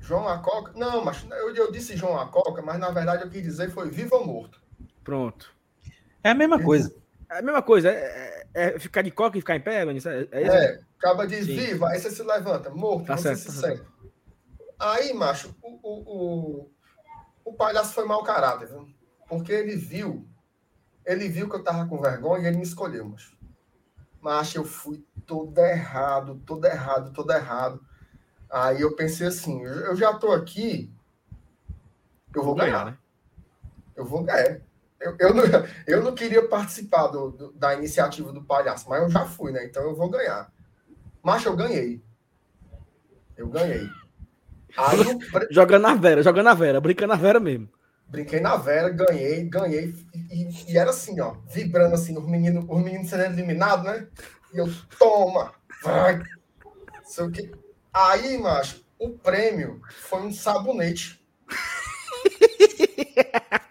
João 0.00 0.28
Acoca. 0.28 0.72
Não, 0.74 1.04
mas 1.04 1.24
eu, 1.30 1.54
eu 1.54 1.72
disse 1.72 1.96
João 1.96 2.18
Acoca, 2.18 2.62
mas 2.62 2.78
na 2.78 2.90
verdade 2.90 3.24
eu 3.24 3.30
quis 3.30 3.42
dizer 3.42 3.70
foi 3.70 3.90
vivo 3.90 4.16
ou 4.16 4.26
morto. 4.26 4.60
Pronto. 5.04 5.54
É 6.22 6.30
a 6.30 6.34
mesma 6.34 6.62
coisa. 6.62 6.94
É 7.30 7.38
a 7.38 7.42
mesma 7.42 7.62
coisa. 7.62 7.90
É, 7.90 7.94
é- 7.94 8.74
é 8.74 8.78
ficar 8.78 9.02
de 9.02 9.10
coca 9.10 9.36
e 9.38 9.40
ficar 9.40 9.56
em 9.56 9.60
pé, 9.60 9.84
Vinícius? 9.86 10.12
É, 10.12 10.28
é 10.32 10.42
isso? 10.42 10.56
É, 10.56 10.80
acaba 10.98 11.26
diz 11.26 11.46
Sim. 11.46 11.54
vivo, 11.54 11.84
aí 11.86 11.98
você 11.98 12.10
se 12.10 12.22
levanta, 12.22 12.70
morto, 12.70 13.06
Tá 13.06 13.16
você 13.16 13.36
certo, 13.36 13.52
se 13.52 13.62
tá 13.62 13.68
senta. 13.68 13.86
Aí, 14.78 15.12
macho, 15.12 15.54
o, 15.62 15.78
o, 15.82 16.62
o, 16.64 16.70
o 17.44 17.54
palhaço 17.54 17.94
foi 17.94 18.04
mau 18.04 18.22
caráter, 18.22 18.68
viu? 18.68 18.88
Porque 19.28 19.52
ele 19.52 19.76
viu, 19.76 20.26
ele 21.04 21.28
viu 21.28 21.48
que 21.48 21.56
eu 21.56 21.62
tava 21.62 21.86
com 21.86 22.00
vergonha 22.00 22.44
e 22.44 22.46
ele 22.46 22.56
me 22.56 22.62
escolheu, 22.62 23.04
macho. 23.04 23.36
Macho, 24.20 24.58
eu 24.58 24.64
fui 24.64 25.04
todo 25.26 25.58
errado, 25.58 26.40
todo 26.44 26.64
errado, 26.64 27.12
todo 27.12 27.32
errado. 27.32 27.80
Aí 28.50 28.80
eu 28.80 28.94
pensei 28.96 29.26
assim, 29.26 29.62
eu 29.62 29.94
já 29.96 30.14
tô 30.14 30.32
aqui, 30.32 30.90
eu 32.34 32.42
vou 32.42 32.54
ganhar. 32.54 32.84
né? 32.86 32.96
Eu 33.96 34.04
vou 34.04 34.22
ganhar. 34.24 34.60
Eu, 35.00 35.16
eu, 35.18 35.34
não, 35.34 35.44
eu 35.86 36.02
não 36.02 36.14
queria 36.14 36.46
participar 36.48 37.08
do, 37.08 37.30
do- 37.30 37.52
da 37.52 37.74
iniciativa 37.74 38.32
do 38.32 38.42
palhaço, 38.42 38.88
mas 38.88 39.02
eu 39.02 39.10
já 39.10 39.26
fui, 39.26 39.52
né? 39.52 39.64
Então 39.64 39.82
eu 39.82 39.94
vou 39.94 40.08
ganhar. 40.08 40.50
Mas 41.22 41.44
eu 41.44 41.54
ganhei. 41.56 42.02
Eu 43.36 43.48
ganhei. 43.48 43.88
Aí 44.76 45.00
eu 45.00 45.18
Jogando 45.50 45.82
na 45.82 45.94
vera, 45.94 46.22
jogando 46.22 46.44
na 46.44 46.54
vera, 46.54 46.80
brincando 46.80 47.12
na 47.12 47.18
vera 47.20 47.40
mesmo. 47.40 47.68
brinquei 48.08 48.40
na 48.40 48.56
Vera, 48.56 48.88
ganhei, 48.90 49.44
ganhei. 49.44 49.94
E, 50.30 50.72
e- 50.72 50.78
era 50.78 50.90
assim, 50.90 51.20
ó, 51.20 51.34
vibrando 51.46 51.94
assim, 51.94 52.16
os 52.16 52.26
meninos, 52.26 52.64
os 52.68 52.82
meninos 52.82 53.08
sendo 53.10 53.24
eliminados, 53.24 53.84
né? 53.84 54.06
E 54.52 54.58
eu, 54.58 54.66
toma, 54.98 55.52
vai. 55.82 56.22
Sei 57.04 57.24
o 57.24 57.30
quê. 57.30 57.50
Aí, 57.98 58.38
macho, 58.38 58.84
o 58.96 59.10
prêmio 59.10 59.82
foi 59.88 60.22
um 60.22 60.30
sabonete. 60.30 61.20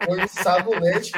Foi 0.04 0.22
um 0.22 0.28
sabonete. 0.28 1.14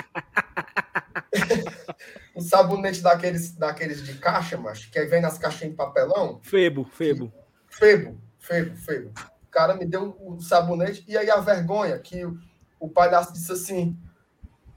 um 2.35 2.41
sabonete 2.41 3.01
daqueles, 3.01 3.53
daqueles 3.53 4.03
de 4.03 4.13
caixa, 4.19 4.57
macho, 4.57 4.91
que 4.91 4.99
aí 4.99 5.07
vem 5.07 5.21
nas 5.21 5.39
caixinhas 5.39 5.71
de 5.71 5.75
papelão. 5.75 6.39
Febo, 6.43 6.85
Febo. 6.85 7.33
Febo, 7.67 8.21
Febo, 8.37 8.75
Febo. 8.75 9.11
O 9.41 9.47
cara 9.49 9.73
me 9.73 9.87
deu 9.87 10.15
o 10.21 10.39
sabonete 10.39 11.03
e 11.07 11.17
aí 11.17 11.31
a 11.31 11.39
vergonha 11.39 11.97
que 11.97 12.23
o, 12.23 12.37
o 12.79 12.87
palhaço 12.87 13.33
disse 13.33 13.51
assim: 13.51 13.97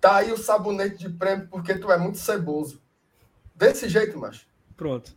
tá 0.01 0.17
aí 0.17 0.33
o 0.33 0.39
sabonete 0.39 0.97
de 0.97 1.11
prêmio 1.11 1.49
porque 1.49 1.75
tu 1.75 1.93
é 1.93 1.99
muito 1.99 2.17
ceboso. 2.17 2.81
Desse 3.55 3.91
jeito, 3.91 4.19
macho. 4.19 4.47
Pronto. 4.75 5.15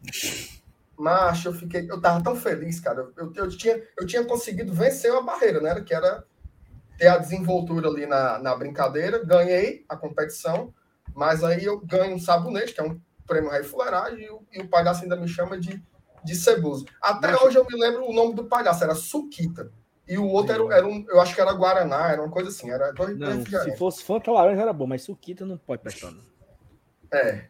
Macho, 0.97 1.49
eu 1.49 1.53
fiquei, 1.53 1.89
eu 1.89 1.99
tava 1.99 2.23
tão 2.23 2.35
feliz, 2.35 2.79
cara. 2.79 3.09
Eu, 3.17 3.31
eu, 3.35 3.49
tinha, 3.49 3.81
eu 3.97 4.05
tinha 4.05 4.23
conseguido 4.23 4.73
vencer 4.73 5.11
uma 5.11 5.23
barreira, 5.23 5.59
né? 5.59 5.81
Que 5.81 5.93
era 5.93 6.23
ter 6.97 7.07
a 7.07 7.17
desenvoltura 7.17 7.89
ali 7.89 8.05
na, 8.05 8.39
na 8.39 8.55
brincadeira, 8.55 9.23
ganhei 9.23 9.83
a 9.89 9.97
competição, 9.97 10.73
mas 11.13 11.43
aí 11.43 11.63
eu 11.65 11.79
ganho 11.79 12.15
um 12.15 12.19
sabonete, 12.19 12.73
que 12.73 12.79
é 12.79 12.83
um 12.83 12.99
prêmio 13.27 13.49
Rei 13.49 13.63
Fuleiragem, 13.63 14.25
e, 14.25 14.29
o, 14.29 14.41
e 14.51 14.61
o 14.61 14.67
palhaço 14.67 15.03
ainda 15.03 15.15
me 15.15 15.27
chama 15.27 15.59
de, 15.59 15.83
de 16.23 16.35
Cebuso. 16.35 16.85
Até 17.01 17.35
hoje 17.35 17.57
eu 17.57 17.65
me 17.65 17.77
lembro 17.77 18.05
o 18.05 18.13
nome 18.13 18.33
do 18.33 18.45
palhaço, 18.45 18.83
era 18.83 18.95
Suquita. 18.95 19.71
E 20.07 20.17
o 20.17 20.25
outro 20.27 20.53
era, 20.53 20.77
era, 20.77 20.87
um, 20.87 21.03
eu 21.09 21.19
acho 21.19 21.33
que 21.33 21.41
era 21.41 21.51
Guaraná, 21.51 22.11
era 22.11 22.21
uma 22.21 22.29
coisa 22.29 22.49
assim. 22.49 22.69
Era 22.69 22.91
dois, 22.91 23.17
não, 23.17 23.43
se 23.43 23.75
fosse 23.75 24.03
Fanta 24.03 24.31
Laranja 24.31 24.61
era 24.61 24.71
bom, 24.71 24.85
mas 24.85 25.01
Suquita 25.01 25.45
não 25.45 25.57
pode 25.57 25.81
prestar. 25.81 26.11
Não. 26.11 26.34
É, 27.11 27.45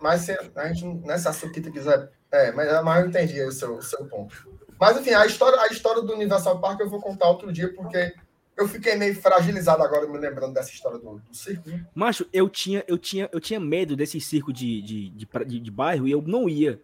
mas 0.00 0.22
se 0.22 0.32
a 0.32 0.72
gente, 0.72 0.84
nessa 1.06 1.32
Suquita 1.32 1.70
quiser. 1.70 2.10
É, 2.30 2.52
mas, 2.52 2.84
mas 2.84 3.02
eu 3.02 3.08
entendi 3.08 3.42
o 3.42 3.52
seu, 3.52 3.76
o 3.76 3.82
seu 3.82 4.04
ponto. 4.06 4.48
Mas 4.78 4.96
enfim, 4.98 5.10
a 5.10 5.26
história, 5.26 5.58
a 5.60 5.68
história 5.68 6.02
do 6.02 6.12
Universal 6.12 6.60
Park 6.60 6.80
eu 6.80 6.90
vou 6.90 7.00
contar 7.00 7.28
outro 7.28 7.52
dia, 7.52 7.72
porque 7.74 8.14
eu 8.56 8.68
fiquei 8.68 8.96
meio 8.96 9.14
fragilizado 9.14 9.82
agora 9.82 10.06
me 10.06 10.18
lembrando 10.18 10.52
dessa 10.52 10.70
história 10.70 10.98
do, 10.98 11.18
do 11.18 11.34
circo. 11.34 11.68
Né? 11.68 11.86
Macho, 11.94 12.26
eu 12.32 12.48
tinha, 12.48 12.84
eu, 12.86 12.98
tinha, 12.98 13.28
eu 13.32 13.40
tinha 13.40 13.60
medo 13.60 13.96
desse 13.96 14.20
circo 14.20 14.52
de, 14.52 14.82
de, 14.82 15.10
de, 15.10 15.28
de, 15.46 15.60
de 15.60 15.70
bairro 15.70 16.06
e 16.06 16.10
eu 16.10 16.22
não 16.22 16.48
ia. 16.48 16.80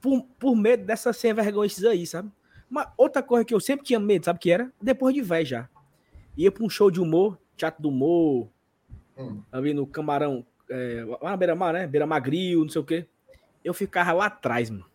Por, 0.00 0.22
por 0.38 0.56
medo 0.56 0.84
dessa 0.84 1.12
sem 1.12 1.34
vergonha 1.34 1.68
aí, 1.90 2.06
sabe? 2.06 2.30
Mas 2.70 2.88
outra 2.96 3.22
coisa 3.22 3.44
que 3.44 3.52
eu 3.52 3.60
sempre 3.60 3.84
tinha 3.84 3.98
medo, 3.98 4.24
sabe 4.24 4.38
o 4.38 4.40
que 4.40 4.50
era? 4.50 4.72
Depois 4.80 5.14
de 5.14 5.20
velho 5.20 5.44
já. 5.44 5.68
Ia 6.36 6.50
para 6.50 6.64
um 6.64 6.70
show 6.70 6.90
de 6.90 7.00
humor, 7.00 7.36
teatro 7.56 7.82
do 7.82 7.88
humor, 7.88 8.48
hum. 9.18 9.42
ali 9.52 9.74
no 9.74 9.86
Camarão, 9.86 10.46
é, 10.70 11.04
lá 11.20 11.30
na 11.30 11.36
Beira-Mar, 11.36 11.72
né? 11.72 11.86
Beira-Mar 11.86 12.20
Grill, 12.20 12.62
não 12.62 12.68
sei 12.68 12.80
o 12.80 12.84
quê. 12.84 13.06
Eu 13.64 13.74
ficava 13.74 14.12
lá 14.12 14.26
atrás, 14.26 14.70
mano. 14.70 14.86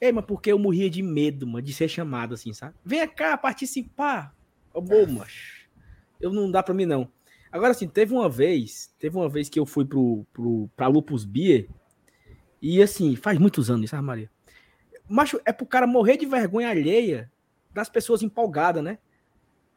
Ei, 0.00 0.12
mas 0.12 0.24
porque 0.24 0.50
eu 0.50 0.58
morria 0.58 0.88
de 0.88 1.02
medo, 1.02 1.46
mano, 1.46 1.60
de 1.60 1.74
ser 1.74 1.88
chamado 1.88 2.34
assim, 2.34 2.54
sabe? 2.54 2.74
Vem 2.84 3.06
cá 3.06 3.36
participar. 3.36 4.34
Ô, 4.72 4.80
bom, 4.80 5.06
macho. 5.06 5.68
Eu 6.18 6.32
não 6.32 6.50
dá 6.50 6.62
pra 6.62 6.72
mim, 6.72 6.86
não. 6.86 7.10
Agora, 7.52 7.72
assim, 7.72 7.88
teve 7.88 8.14
uma 8.14 8.28
vez, 8.28 8.94
teve 8.98 9.16
uma 9.16 9.28
vez 9.28 9.48
que 9.48 9.58
eu 9.58 9.66
fui 9.66 9.84
pro, 9.84 10.24
pro, 10.32 10.70
pra 10.76 10.86
Lupus 10.86 11.24
Beer, 11.24 11.68
e 12.62 12.82
assim, 12.82 13.16
faz 13.16 13.38
muitos 13.38 13.70
anos, 13.70 13.90
sabe, 13.90 14.04
Maria? 14.04 14.30
Macho, 15.08 15.40
é 15.44 15.52
pro 15.52 15.66
cara 15.66 15.86
morrer 15.86 16.16
de 16.16 16.26
vergonha 16.26 16.68
alheia 16.68 17.30
das 17.72 17.88
pessoas 17.88 18.22
empolgadas, 18.22 18.82
né? 18.82 18.98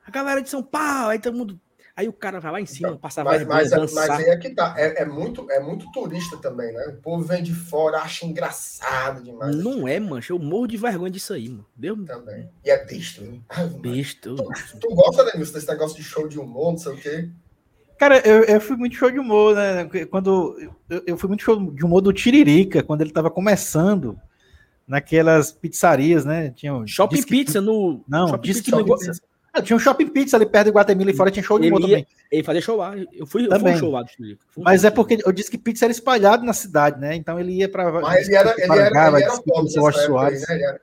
A 0.05 0.11
galera 0.11 0.41
de 0.41 0.49
São 0.49 0.61
Paulo, 0.61 1.09
aí 1.09 1.19
todo 1.19 1.37
mundo 1.37 1.59
Aí 1.95 2.07
o 2.07 2.13
cara 2.13 2.39
vai 2.39 2.51
lá 2.51 2.59
em 2.59 2.65
cima, 2.65 2.89
então, 2.89 2.99
passa 2.99 3.23
mas, 3.23 3.37
vergonha, 3.37 3.59
mas, 3.59 3.71
é, 3.71 3.75
dançar. 3.75 4.07
Mas 4.07 4.19
aí 4.19 4.25
é 4.31 4.37
que 4.37 4.49
tá. 4.49 4.73
É, 4.75 5.03
é, 5.03 5.05
muito, 5.05 5.49
é 5.51 5.59
muito 5.59 5.91
turista 5.91 6.37
também, 6.37 6.73
né? 6.73 6.87
O 6.87 7.01
povo 7.01 7.23
vem 7.23 7.43
de 7.43 7.53
fora, 7.53 7.99
acha 7.99 8.25
engraçado 8.25 9.21
demais. 9.21 9.55
Não 9.55 9.87
é, 9.87 9.99
mancha. 9.99 10.33
Eu 10.33 10.39
morro 10.39 10.65
de 10.65 10.75
vergonha 10.75 11.11
disso 11.11 11.33
aí, 11.33 11.49
mano. 11.49 11.67
Deus 11.75 12.03
Também. 12.05 12.49
E 12.65 12.71
é 12.71 12.83
besta, 12.83 13.21
né? 13.21 13.39
Besta. 13.79 14.35
Tu, 14.35 14.79
tu 14.79 14.95
gosta, 14.95 15.23
né, 15.23 15.31
desse 15.35 15.67
negócio 15.67 15.95
de 15.95 16.03
show 16.03 16.27
de 16.27 16.39
humor, 16.39 16.71
não 16.71 16.79
sei 16.79 16.93
o 16.93 16.97
quê? 16.97 17.29
Cara, 17.99 18.17
eu, 18.27 18.43
eu 18.43 18.59
fui 18.59 18.75
muito 18.75 18.95
show 18.95 19.11
de 19.11 19.19
humor, 19.19 19.55
né? 19.55 19.85
Quando 20.09 20.57
eu, 20.89 21.03
eu 21.05 21.17
fui 21.17 21.27
muito 21.27 21.43
show 21.43 21.71
de 21.71 21.85
humor 21.85 22.01
do 22.01 22.11
Tiririca, 22.11 22.81
quando 22.81 23.01
ele 23.01 23.11
tava 23.11 23.29
começando 23.29 24.19
naquelas 24.87 25.51
pizzarias, 25.51 26.25
né? 26.25 26.49
Tinha 26.49 26.73
Shopping 26.87 27.21
Pizza 27.21 27.61
no. 27.61 28.03
Não, 28.07 28.29
Shopping 28.29 28.47
Pizza, 28.47 28.83
pizza. 28.83 29.21
Ah, 29.53 29.61
tinha 29.61 29.77
um 29.77 29.79
shopping 29.79 30.07
pizza 30.07 30.35
ali 30.35 30.47
perto 30.47 30.65
de 30.65 30.71
Guatemala 30.71 31.11
e 31.11 31.13
fora 31.13 31.29
tinha 31.29 31.43
show 31.43 31.59
de 31.59 31.67
humor 31.67 31.79
também. 31.79 32.07
Ele 32.31 32.43
fazia 32.43 32.61
show 32.61 32.75
lá. 32.75 32.97
Eu 33.13 33.27
fui, 33.27 33.47
também. 33.47 33.57
eu 33.57 33.59
fui 33.59 33.71
um 33.71 33.77
show 33.77 33.91
lá 33.91 34.01
do 34.01 34.09
um 34.57 34.63
Mas 34.63 34.83
é 34.83 34.89
porque 34.89 35.19
eu 35.23 35.31
disse 35.31 35.51
que 35.51 35.59
pizza 35.59 35.85
era 35.85 35.91
espalhado 35.91 36.43
na 36.43 36.53
cidade, 36.53 36.99
né? 36.99 37.15
Então 37.15 37.39
ele 37.39 37.51
ia 37.51 37.69
para. 37.69 37.91
Mas 38.01 38.27
ele 38.27 38.35
era, 38.35 38.51
ele 38.57 38.79
era, 38.79 39.07
ele 39.09 39.23
era 39.23 39.41
pobre 39.43 39.69
Soares. 39.69 40.49
Aí, 40.49 40.55
né? 40.55 40.55
Ele 40.55 40.63
era... 40.65 40.81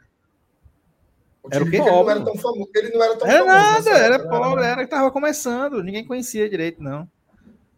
O 1.42 1.48
era 1.50 1.64
o 1.64 1.70
quê? 1.70 1.76
Ele 1.76 1.90
não 1.90 2.10
era 2.10 2.20
tão 2.24 2.36
famoso. 2.36 2.70
Ele 2.74 2.90
não 2.90 3.02
era 3.02 3.16
tão 3.16 3.28
era 3.28 3.44
famoso. 3.44 3.58
Nada, 3.58 3.90
era 3.90 4.14
época, 4.16 4.30
pobre, 4.30 4.64
era 4.64 4.84
que 4.84 4.90
tava 4.90 5.10
começando. 5.10 5.82
Ninguém 5.82 6.06
conhecia 6.06 6.48
direito, 6.48 6.82
não. 6.82 7.08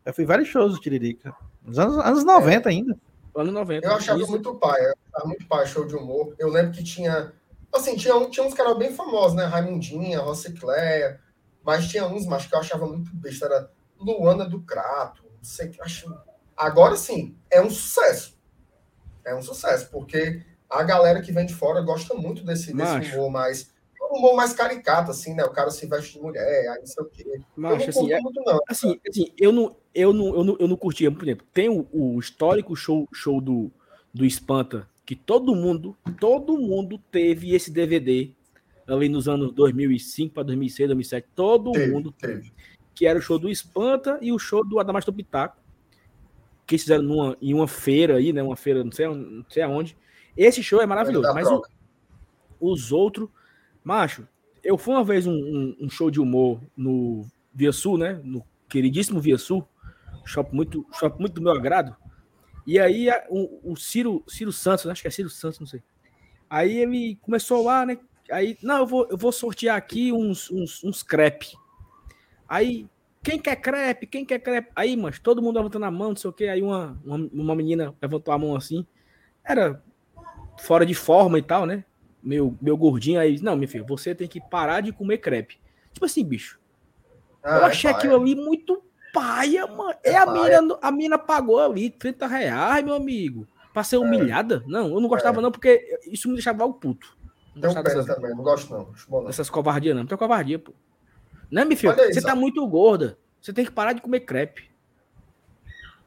Eu 0.04 0.12
fui 0.12 0.26
vários 0.26 0.48
shows 0.48 0.72
do 0.74 0.80
Tiririca. 0.80 1.34
Nos 1.64 1.78
anos, 1.78 1.96
anos 1.98 2.24
90 2.24 2.68
é. 2.68 2.72
ainda. 2.72 2.98
Anos 3.34 3.54
90. 3.54 3.86
Eu 3.86 3.94
achava 3.94 4.20
Isso. 4.20 4.30
muito 4.30 4.54
pai. 4.56 4.84
Eu 4.84 4.94
achava 5.14 5.28
muito 5.28 5.46
pai, 5.46 5.66
show 5.66 5.86
de 5.86 5.96
humor. 5.96 6.34
Eu 6.38 6.50
lembro 6.50 6.72
que 6.72 6.82
tinha. 6.82 7.32
Assim, 7.72 7.96
tinha, 7.96 8.14
um, 8.14 8.28
tinha 8.28 8.46
uns 8.46 8.54
caras 8.54 8.76
bem 8.76 8.92
famosos, 8.92 9.34
né? 9.34 9.44
Raimundinha, 9.44 10.20
Rossicléia. 10.20 11.20
Mas 11.64 11.88
tinha 11.88 12.06
uns, 12.06 12.26
mas 12.26 12.46
que 12.46 12.54
eu 12.54 12.58
achava 12.58 12.86
muito 12.86 13.14
besta. 13.14 13.46
Era 13.46 13.70
Luana 13.98 14.44
do 14.48 14.60
Crato. 14.60 15.22
Não 15.24 15.44
sei 15.44 15.68
que 15.68 15.80
acho. 15.80 16.12
Agora 16.56 16.96
sim, 16.96 17.36
é 17.50 17.62
um 17.62 17.70
sucesso. 17.70 18.36
É 19.24 19.34
um 19.34 19.42
sucesso, 19.42 19.88
porque 19.90 20.42
a 20.68 20.82
galera 20.82 21.22
que 21.22 21.32
vem 21.32 21.46
de 21.46 21.54
fora 21.54 21.80
gosta 21.80 22.14
muito 22.14 22.44
desse, 22.44 22.74
desse 22.74 23.16
humor 23.16 23.30
mais. 23.30 23.70
Um 24.00 24.16
humor 24.16 24.34
mais 24.34 24.52
caricato, 24.52 25.10
assim, 25.10 25.32
né? 25.32 25.44
O 25.44 25.50
cara 25.50 25.70
se 25.70 25.86
veste 25.86 26.14
de 26.14 26.20
mulher, 26.20 26.68
aí 26.68 26.78
não 26.80 26.86
sei 26.86 27.02
o 27.02 27.06
quê. 27.06 27.40
Macho, 27.56 27.74
eu 27.74 27.78
não 27.78 27.88
assim, 27.88 28.12
é, 28.12 28.20
muito, 28.20 28.42
não. 28.44 28.60
Assim, 28.68 29.00
assim, 29.08 29.32
eu 29.38 29.52
não, 29.52 29.76
eu 29.94 30.12
não, 30.12 30.34
eu 30.34 30.44
não, 30.44 30.56
eu 30.58 30.68
não 30.68 30.76
curtia, 30.76 31.10
por 31.10 31.22
exemplo, 31.22 31.46
tem 31.54 31.68
o, 31.68 31.86
o 31.92 32.18
histórico 32.18 32.76
show, 32.76 33.08
show 33.12 33.40
do, 33.40 33.70
do 34.12 34.24
Espanta, 34.24 34.86
que 35.12 35.16
todo 35.16 35.54
mundo, 35.54 35.94
todo 36.18 36.56
mundo 36.56 36.98
teve 37.10 37.54
esse 37.54 37.70
DVD 37.70 38.32
ali 38.86 39.10
nos 39.10 39.28
anos 39.28 39.52
2005 39.52 40.32
para 40.32 40.44
2006, 40.44 40.88
2007, 40.88 41.28
todo 41.34 41.72
teve, 41.72 41.92
mundo 41.92 42.10
teve. 42.10 42.50
Que 42.94 43.04
era 43.04 43.18
o 43.18 43.22
show 43.22 43.38
do 43.38 43.50
Espanta 43.50 44.18
e 44.22 44.32
o 44.32 44.38
show 44.38 44.66
do 44.66 44.80
Adamastor 44.80 45.12
Pitaco, 45.12 45.58
que 46.66 46.78
fizeram 46.78 47.02
numa, 47.02 47.36
em 47.42 47.52
uma 47.52 47.68
feira 47.68 48.16
aí, 48.16 48.32
né? 48.32 48.42
Uma 48.42 48.56
feira, 48.56 48.82
não 48.82 48.90
sei, 48.90 49.06
não 49.06 49.44
sei 49.50 49.62
aonde. 49.62 49.94
Esse 50.34 50.62
show 50.62 50.80
é 50.80 50.86
maravilhoso, 50.86 51.30
mas 51.34 51.46
o, 51.46 51.62
os 52.58 52.90
outros, 52.90 53.28
macho, 53.84 54.26
eu 54.64 54.78
fui 54.78 54.94
uma 54.94 55.04
vez 55.04 55.26
um, 55.26 55.34
um, 55.34 55.76
um, 55.78 55.90
show 55.90 56.10
de 56.10 56.22
humor 56.22 56.58
no 56.74 57.26
Via 57.52 57.70
Sul, 57.70 57.98
né? 57.98 58.18
No 58.24 58.42
queridíssimo 58.66 59.20
Via 59.20 59.36
Sul, 59.36 59.62
shopping 60.24 60.56
muito, 60.56 60.86
shopping 60.98 61.20
muito 61.20 61.34
do 61.34 61.42
meu 61.42 61.52
agrado. 61.52 61.94
E 62.66 62.78
aí 62.78 63.08
o, 63.28 63.72
o 63.72 63.76
Ciro, 63.76 64.22
Ciro 64.28 64.52
Santos, 64.52 64.86
acho 64.86 65.02
que 65.02 65.08
é 65.08 65.10
Ciro 65.10 65.30
Santos, 65.30 65.60
não 65.60 65.66
sei. 65.66 65.82
Aí 66.48 66.78
ele 66.78 67.18
começou 67.22 67.64
lá, 67.64 67.86
né? 67.86 67.98
Aí, 68.30 68.56
não, 68.62 68.78
eu 68.78 68.86
vou, 68.86 69.06
eu 69.10 69.16
vou 69.16 69.32
sortear 69.32 69.76
aqui 69.76 70.12
uns, 70.12 70.50
uns, 70.50 70.82
uns 70.84 71.02
crepe. 71.02 71.52
Aí, 72.48 72.86
quem 73.22 73.38
quer 73.38 73.56
crepe? 73.56 74.06
Quem 74.06 74.24
quer 74.24 74.38
crepe? 74.38 74.70
Aí, 74.76 74.96
mas 74.96 75.18
todo 75.18 75.42
mundo 75.42 75.56
levantando 75.56 75.84
a 75.84 75.90
mão, 75.90 76.10
não 76.10 76.16
sei 76.16 76.30
o 76.30 76.32
quê. 76.32 76.48
Aí 76.48 76.62
uma, 76.62 77.00
uma, 77.04 77.16
uma 77.32 77.54
menina 77.54 77.94
levantou 78.00 78.32
a 78.32 78.38
mão 78.38 78.54
assim. 78.54 78.86
Era 79.44 79.82
fora 80.58 80.84
de 80.84 80.94
forma 80.94 81.38
e 81.38 81.42
tal, 81.42 81.66
né? 81.66 81.84
Meu, 82.22 82.56
meu 82.60 82.76
gordinho 82.76 83.20
aí. 83.20 83.40
Não, 83.40 83.56
meu 83.56 83.68
filho, 83.68 83.84
você 83.86 84.14
tem 84.14 84.28
que 84.28 84.40
parar 84.40 84.80
de 84.80 84.92
comer 84.92 85.18
crepe. 85.18 85.58
Tipo 85.92 86.06
assim, 86.06 86.24
bicho. 86.24 86.60
Ah, 87.42 87.58
eu 87.58 87.62
é 87.62 87.66
achei 87.66 87.90
é 87.90 87.94
aquilo 87.94 88.14
ali 88.16 88.34
muito 88.34 88.82
paia, 89.12 89.66
mano. 89.66 89.94
É, 90.02 90.12
é 90.12 90.16
a, 90.18 90.26
mina, 90.26 90.78
a 90.80 90.90
mina 90.90 91.18
pagou 91.18 91.60
ali 91.60 91.90
30 91.90 92.26
reais, 92.26 92.84
meu 92.84 92.94
amigo. 92.94 93.46
Pra 93.72 93.84
ser 93.84 93.96
é. 93.96 93.98
humilhada? 93.98 94.62
Não, 94.66 94.88
eu 94.88 95.00
não 95.00 95.08
gostava, 95.08 95.40
é. 95.40 95.42
não, 95.42 95.50
porque 95.50 96.00
isso 96.06 96.28
me 96.28 96.34
deixava 96.34 96.64
o 96.64 96.74
puto. 96.74 97.16
Não 97.54 97.68
pena 97.68 97.82
dessas, 97.82 98.06
também, 98.06 98.30
não 98.30 98.42
gosto 98.42 98.70
não. 98.72 98.92
não. 99.08 99.28
Essas 99.28 99.50
covardias 99.50 99.94
não, 99.94 100.02
não 100.02 100.08
tem 100.08 100.16
covardia, 100.16 100.58
pô. 100.58 100.72
Né, 101.50 101.64
meu 101.64 101.76
filho? 101.76 101.92
Aí, 102.00 102.12
você 102.12 102.22
tá 102.22 102.34
muito 102.34 102.66
gorda. 102.66 103.18
Você 103.40 103.52
tem 103.52 103.64
que 103.64 103.70
parar 103.70 103.92
de 103.92 104.00
comer 104.00 104.20
crepe. 104.20 104.70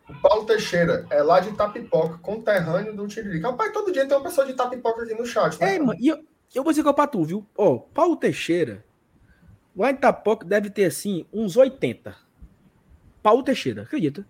O 0.09 0.13
Paulo 0.21 0.45
Teixeira 0.45 1.05
é 1.09 1.21
lá 1.21 1.39
de 1.39 1.51
Tapipoca, 1.53 2.17
conterrâneo 2.19 2.95
do 2.95 3.07
Tiririca. 3.07 3.49
Rapaz, 3.49 3.71
todo 3.71 3.91
dia 3.91 4.07
tem 4.07 4.15
uma 4.15 4.23
pessoa 4.23 4.45
de 4.45 4.53
Tapipoca 4.53 5.03
aqui 5.03 5.13
no 5.15 5.25
chat. 5.25 5.59
Né? 5.59 5.75
É, 5.75 5.79
mano, 5.79 5.99
e 5.99 6.07
eu, 6.07 6.23
eu 6.53 6.63
vou 6.63 6.71
dizer 6.71 6.83
que 6.83 6.89
é 6.89 6.93
pra 6.93 7.07
tu, 7.07 7.23
viu? 7.23 7.45
Ó, 7.57 7.77
Paulo 7.77 8.15
Teixeira, 8.15 8.85
lá 9.75 9.91
em 9.91 9.95
Tapipoca 9.95 10.45
deve 10.45 10.69
ter, 10.69 10.85
assim, 10.85 11.25
uns 11.33 11.57
80. 11.57 12.15
Paulo 13.25 13.41
Teixeira, 13.41 13.81
acredita? 13.81 14.23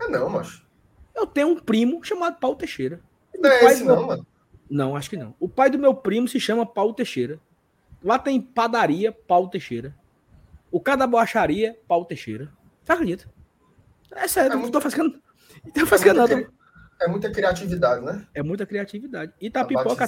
É 0.00 0.06
não, 0.06 0.28
macho. 0.28 0.64
Eu 1.12 1.26
tenho 1.26 1.48
um 1.48 1.58
primo 1.58 2.04
chamado 2.04 2.38
Paulo 2.38 2.54
Teixeira. 2.54 3.00
Não 3.36 3.50
é 3.50 3.64
esse 3.64 3.82
não, 3.82 4.06
mano. 4.06 4.26
Não, 4.70 4.94
acho 4.94 5.10
que 5.10 5.16
não. 5.16 5.34
O 5.40 5.48
pai 5.48 5.68
do 5.68 5.76
meu 5.76 5.92
primo 5.92 6.28
se 6.28 6.38
chama 6.38 6.64
Paulo 6.64 6.94
Teixeira. 6.94 7.40
Lá 8.00 8.16
tem 8.16 8.40
padaria 8.40 9.10
Paulo 9.10 9.48
Teixeira. 9.48 9.92
O 10.70 10.80
cara 10.80 10.98
da 10.98 11.06
boacharia, 11.08 11.76
Paulo 11.88 12.04
Teixeira. 12.04 12.48
Você 12.84 12.92
acredita? 12.92 13.28
É 14.12 14.28
sério, 14.28 14.52
é 14.52 14.54
não 14.54 14.60
muito, 14.60 14.72
tô 14.72 14.80
fazendo. 14.80 15.20
Tô 15.74 15.84
fazendo 15.84 16.10
é 16.10 16.28
nada. 16.28 16.52
É 17.00 17.08
muita 17.08 17.28
criatividade, 17.28 18.04
né? 18.04 18.24
É 18.32 18.40
muita 18.40 18.64
criatividade. 18.64 19.32
E 19.40 19.50
Tapipoca, 19.50 20.06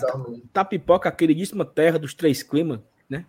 Tapipoca, 0.53 1.11
queridíssima 1.11 1.65
terra 1.65 1.99
dos 1.99 2.15
três 2.15 2.45
climas, 2.45 2.79
né? 3.09 3.27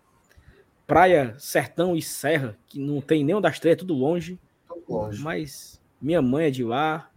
Praia, 0.91 1.33
sertão 1.37 1.95
e 1.95 2.01
serra, 2.01 2.57
que 2.67 2.77
não 2.77 2.99
tem 2.99 3.23
nenhuma 3.23 3.41
das 3.41 3.57
três, 3.57 3.75
é 3.75 3.77
tudo 3.77 3.93
longe. 3.93 4.37
Tudo 4.67 4.83
longe. 4.89 5.23
Mas 5.23 5.79
minha 6.01 6.21
mãe 6.21 6.47
é 6.47 6.51
de 6.51 6.65
lá, 6.65 7.09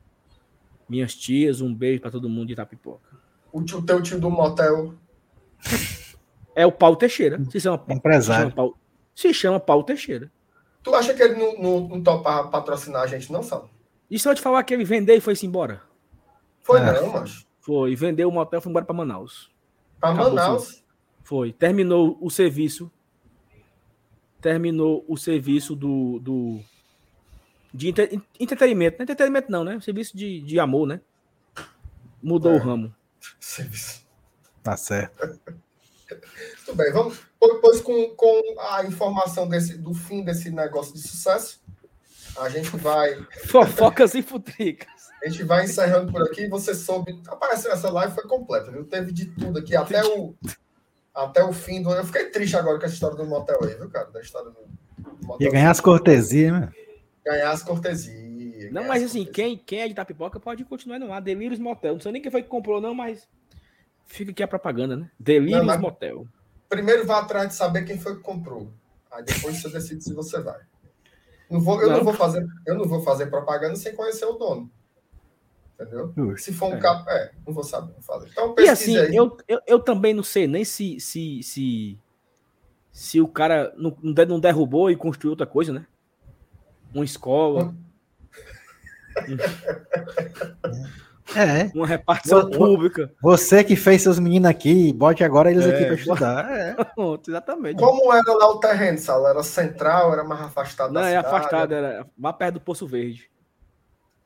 minhas 0.88 1.12
tias, 1.12 1.60
um 1.60 1.74
beijo 1.74 2.00
para 2.00 2.12
todo 2.12 2.28
mundo 2.28 2.46
de 2.46 2.54
Tapipoca. 2.54 3.18
O 3.52 3.60
tio, 3.64 3.82
teu 3.82 4.00
tio 4.00 4.20
do 4.20 4.30
motel. 4.30 4.94
É 6.56 6.64
o 6.64 6.70
Paulo 6.70 6.94
Teixeira. 6.94 7.42
Se 7.50 7.58
chama, 7.58 7.84
Empresário. 7.88 8.44
Se 8.44 8.50
chama 8.50 8.54
Paulo, 8.54 8.78
se 9.12 9.34
chama 9.34 9.58
Paulo 9.58 9.82
Teixeira. 9.82 10.30
Tu 10.84 10.94
acha 10.94 11.12
que 11.12 11.20
ele 11.20 11.34
não, 11.34 11.60
não, 11.60 11.88
não 11.88 12.00
topa 12.00 12.46
patrocinar 12.46 13.02
a 13.02 13.08
gente, 13.08 13.32
não, 13.32 13.42
Sal? 13.42 13.68
E 14.08 14.16
se 14.20 14.28
eu 14.28 14.36
te 14.36 14.40
falar 14.40 14.62
que 14.62 14.72
ele 14.72 14.84
vendeu 14.84 15.16
e 15.16 15.20
foi-se 15.20 15.44
embora? 15.44 15.82
Foi 16.60 16.78
é. 16.78 17.00
não, 17.00 17.12
mas. 17.12 17.44
Foi, 17.58 17.96
vendeu 17.96 18.28
o 18.28 18.32
motel 18.32 18.60
e 18.60 18.62
foi 18.62 18.70
embora 18.70 18.84
para 18.84 18.94
Manaus. 18.94 19.50
Para 19.98 20.14
Manaus? 20.14 20.84
Foi. 21.24 21.52
Terminou 21.52 22.16
o 22.20 22.30
serviço. 22.30 22.88
Terminou 24.44 25.02
o 25.08 25.16
serviço 25.16 25.74
do, 25.74 26.18
do 26.18 26.60
de 27.72 27.88
entre, 27.88 28.20
entretenimento. 28.38 28.98
Não 28.98 29.02
é 29.02 29.04
entretenimento 29.04 29.50
não, 29.50 29.64
né? 29.64 29.80
Serviço 29.80 30.14
de, 30.14 30.42
de 30.42 30.60
amor, 30.60 30.86
né? 30.86 31.00
Mudou 32.22 32.52
é. 32.52 32.56
o 32.56 32.58
ramo. 32.58 32.94
Serviço. 33.40 34.04
Tá 34.62 34.76
certo. 34.76 35.40
Tudo 36.66 36.76
bem, 36.76 36.92
vamos. 36.92 37.18
Depois, 37.40 37.80
com, 37.80 38.10
com 38.10 38.60
a 38.60 38.84
informação 38.84 39.48
desse, 39.48 39.78
do 39.78 39.94
fim 39.94 40.22
desse 40.22 40.50
negócio 40.50 40.92
de 40.92 41.00
sucesso, 41.00 41.62
a 42.38 42.50
gente 42.50 42.76
vai. 42.76 43.16
Fofocas 43.48 44.14
e 44.14 44.22
futricas. 44.22 44.92
A 45.24 45.28
gente 45.30 45.44
vai 45.44 45.64
encerrando 45.64 46.12
por 46.12 46.20
aqui. 46.20 46.46
Você 46.48 46.74
soube. 46.74 47.18
Rapaz, 47.26 47.64
essa 47.64 47.90
live 47.90 48.12
foi 48.12 48.24
completa, 48.24 48.70
viu? 48.70 48.84
Teve 48.84 49.10
de 49.10 49.24
tudo 49.24 49.58
aqui, 49.58 49.74
até 49.74 50.04
o, 50.04 50.34
até 51.14 51.44
o 51.44 51.52
fim 51.52 51.80
do. 51.80 51.90
Eu 51.92 52.04
fiquei 52.04 52.30
triste 52.30 52.56
agora 52.56 52.78
com 52.78 52.84
essa 52.84 52.94
história 52.94 53.16
do 53.16 53.24
motel 53.24 53.58
aí, 53.62 53.74
viu, 53.74 53.88
cara? 53.88 54.10
Da 54.10 54.20
história 54.20 54.50
do, 54.50 54.60
do 54.98 55.26
motel. 55.26 55.46
Ia 55.46 55.52
ganhar 55.52 55.70
as 55.70 55.80
cortesias, 55.80 56.52
né? 56.52 56.72
Ganhar 57.24 57.50
as 57.50 57.62
cortesias. 57.62 58.72
Não, 58.72 58.84
mas 58.84 59.02
assim, 59.02 59.24
quem, 59.24 59.56
quem 59.56 59.80
é 59.80 59.88
de 59.88 59.94
Tapipoca 59.94 60.40
pode 60.40 60.64
continuar 60.64 60.98
no 60.98 61.12
ar. 61.12 61.20
Delírios 61.20 61.60
Motel. 61.60 61.94
Não 61.94 62.00
sei 62.00 62.12
nem 62.12 62.22
quem 62.22 62.30
foi 62.30 62.42
que 62.42 62.48
comprou, 62.48 62.80
não, 62.80 62.94
mas 62.94 63.28
fica 64.04 64.30
aqui 64.30 64.42
a 64.42 64.48
propaganda, 64.48 64.96
né? 64.96 65.10
Delírios 65.18 65.64
não, 65.64 65.78
Motel. 65.78 66.26
Primeiro 66.68 67.06
vá 67.06 67.20
atrás 67.20 67.48
de 67.48 67.54
saber 67.54 67.84
quem 67.84 67.98
foi 67.98 68.16
que 68.16 68.22
comprou. 68.22 68.72
Aí 69.12 69.22
depois 69.22 69.60
você 69.60 69.68
decide 69.68 70.02
se 70.02 70.12
você 70.12 70.40
vai. 70.40 70.60
Não 71.48 71.60
vou, 71.60 71.80
eu, 71.80 71.88
não. 71.88 71.98
não 71.98 72.04
vou 72.04 72.14
fazer, 72.14 72.44
eu 72.66 72.74
não 72.74 72.86
vou 72.86 73.02
fazer 73.02 73.26
propaganda 73.26 73.76
sem 73.76 73.94
conhecer 73.94 74.24
o 74.24 74.32
dono. 74.32 74.70
Entendeu? 75.80 76.36
Se 76.36 76.52
for 76.52 76.70
um 76.70 76.76
é. 76.76 76.80
cap, 76.80 77.04
é, 77.08 77.32
não 77.44 77.52
vou 77.52 77.64
saber 77.64 77.92
fazer. 78.00 78.28
Então, 78.30 78.54
e 78.58 78.68
assim, 78.68 78.96
aí. 78.96 79.14
Eu, 79.14 79.36
eu, 79.48 79.60
eu 79.66 79.78
também 79.80 80.14
não 80.14 80.22
sei 80.22 80.46
nem 80.46 80.64
se 80.64 81.00
se, 81.00 81.42
se, 81.42 81.98
se 82.92 83.20
o 83.20 83.26
cara 83.26 83.74
não, 83.76 83.96
não 84.00 84.38
derrubou 84.38 84.90
e 84.90 84.96
construiu 84.96 85.32
outra 85.32 85.46
coisa, 85.46 85.72
né? 85.72 85.86
Uma 86.94 87.04
escola. 87.04 87.74
É. 91.34 91.70
Uma 91.74 91.86
repartição 91.86 92.50
pública. 92.50 93.10
Você 93.22 93.64
que 93.64 93.74
fez 93.74 94.02
seus 94.02 94.18
meninos 94.18 94.48
aqui, 94.48 94.92
bote 94.92 95.24
agora 95.24 95.50
eles 95.50 95.64
é. 95.64 95.74
aqui 95.74 95.84
para 95.86 95.94
estudar. 95.94 96.44
É. 96.54 96.76
exatamente. 97.26 97.78
Como 97.78 98.12
era 98.12 98.34
lá 98.34 98.50
o 98.50 98.60
terreno, 98.60 98.98
Sala? 98.98 99.30
Era 99.30 99.42
central, 99.42 100.12
era 100.12 100.22
mais 100.22 100.42
afastado 100.42 100.92
não, 100.92 101.00
da 101.00 101.08
é 101.08 101.10
cidade? 101.10 101.26
Não, 101.26 101.32
é 101.32 101.38
afastado, 101.38 101.72
era 101.72 102.06
mais 102.16 102.36
perto 102.36 102.54
do 102.54 102.60
Poço 102.60 102.86
Verde. 102.86 103.30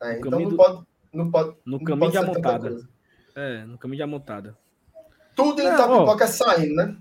É, 0.01 0.17
então 0.17 0.31
não, 0.31 0.49
do... 0.49 0.55
pode, 0.55 0.83
não 1.13 1.29
pode. 1.29 1.55
No 1.65 1.83
caminho 1.83 1.99
pode 1.99 2.11
de 2.11 2.17
Amontada. 2.17 2.89
É, 3.35 3.65
no 3.65 3.77
caminho 3.77 3.97
de 3.97 4.03
Amontada. 4.03 4.57
Tudo 5.35 5.61
em 5.61 5.67
é, 5.67 5.73
Itapipoca 5.73 6.23
é 6.23 6.27
saindo, 6.27 6.75
né? 6.75 6.95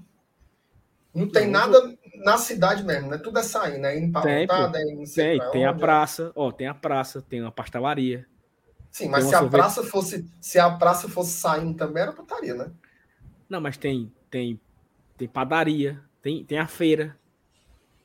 Não 1.15 1.29
tem 1.29 1.49
nada 1.49 1.97
na 2.17 2.37
cidade 2.37 2.85
mesmo, 2.85 3.11
né? 3.11 3.19
Tudo 3.19 3.39
é 3.39 3.43
saindo, 3.43 3.81
né? 3.81 3.99
Indo 3.99 4.21
tem, 4.21 4.37
Amontada, 4.37 4.81
indo 4.83 5.13
tem, 5.13 5.41
tem 5.51 5.67
a 5.67 5.75
praça, 5.75 6.33
ó, 6.35 6.51
tem 6.53 6.67
a 6.67 6.75
praça, 6.75 7.21
tem 7.23 7.43
uma 7.43 7.53
pastelaria. 7.53 8.27
Sim, 8.91 9.09
mas 9.09 9.25
se 9.27 9.35
a 9.35 9.47
praça 9.47 9.83
fosse 9.83 10.27
se 10.41 10.59
a 10.59 10.71
praça 10.71 11.09
fosse 11.09 11.33
saindo 11.33 11.75
também 11.75 12.03
era 12.03 12.13
putaria, 12.13 12.55
né? 12.55 12.71
Não, 13.49 13.61
mas 13.61 13.77
tem 13.77 14.13
tem 14.31 14.61
tem 15.17 15.29
padaria, 15.29 16.01
tem 16.23 16.45
tem 16.45 16.59
a 16.59 16.67
feira, 16.67 17.17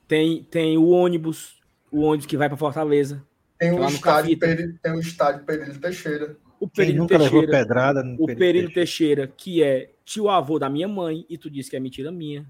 tem 0.08 0.44
tem 0.44 0.78
o 0.78 0.90
ônibus, 0.90 1.62
o 1.92 2.02
ônibus 2.02 2.26
que 2.26 2.38
vai 2.38 2.50
para 2.50 2.58
Fortaleza. 2.58 3.24
Tem 3.64 3.72
o 3.72 3.88
estádio 3.88 4.38
Peri, 4.38 4.74
tem 4.74 4.92
o 4.92 5.00
estádio 5.00 5.46
Perílio 5.46 5.80
Teixeira. 5.80 6.36
O 6.60 6.68
Perílio 6.68 7.08
Teixeira. 7.08 7.48
Pedrada 7.48 8.04
no 8.04 8.22
o 8.22 8.26
Perílio 8.26 8.74
Teixeira. 8.74 8.74
Teixeira, 8.74 9.28
que 9.28 9.64
é 9.64 9.94
tio 10.04 10.28
avô 10.28 10.60
da 10.60 10.70
minha 10.70 10.88
mãe, 10.88 11.26
e 11.30 11.38
tu 11.38 11.50
disse 11.50 11.70
que 11.70 11.78
é 11.78 11.80
mentira 11.80 12.12
minha. 12.12 12.46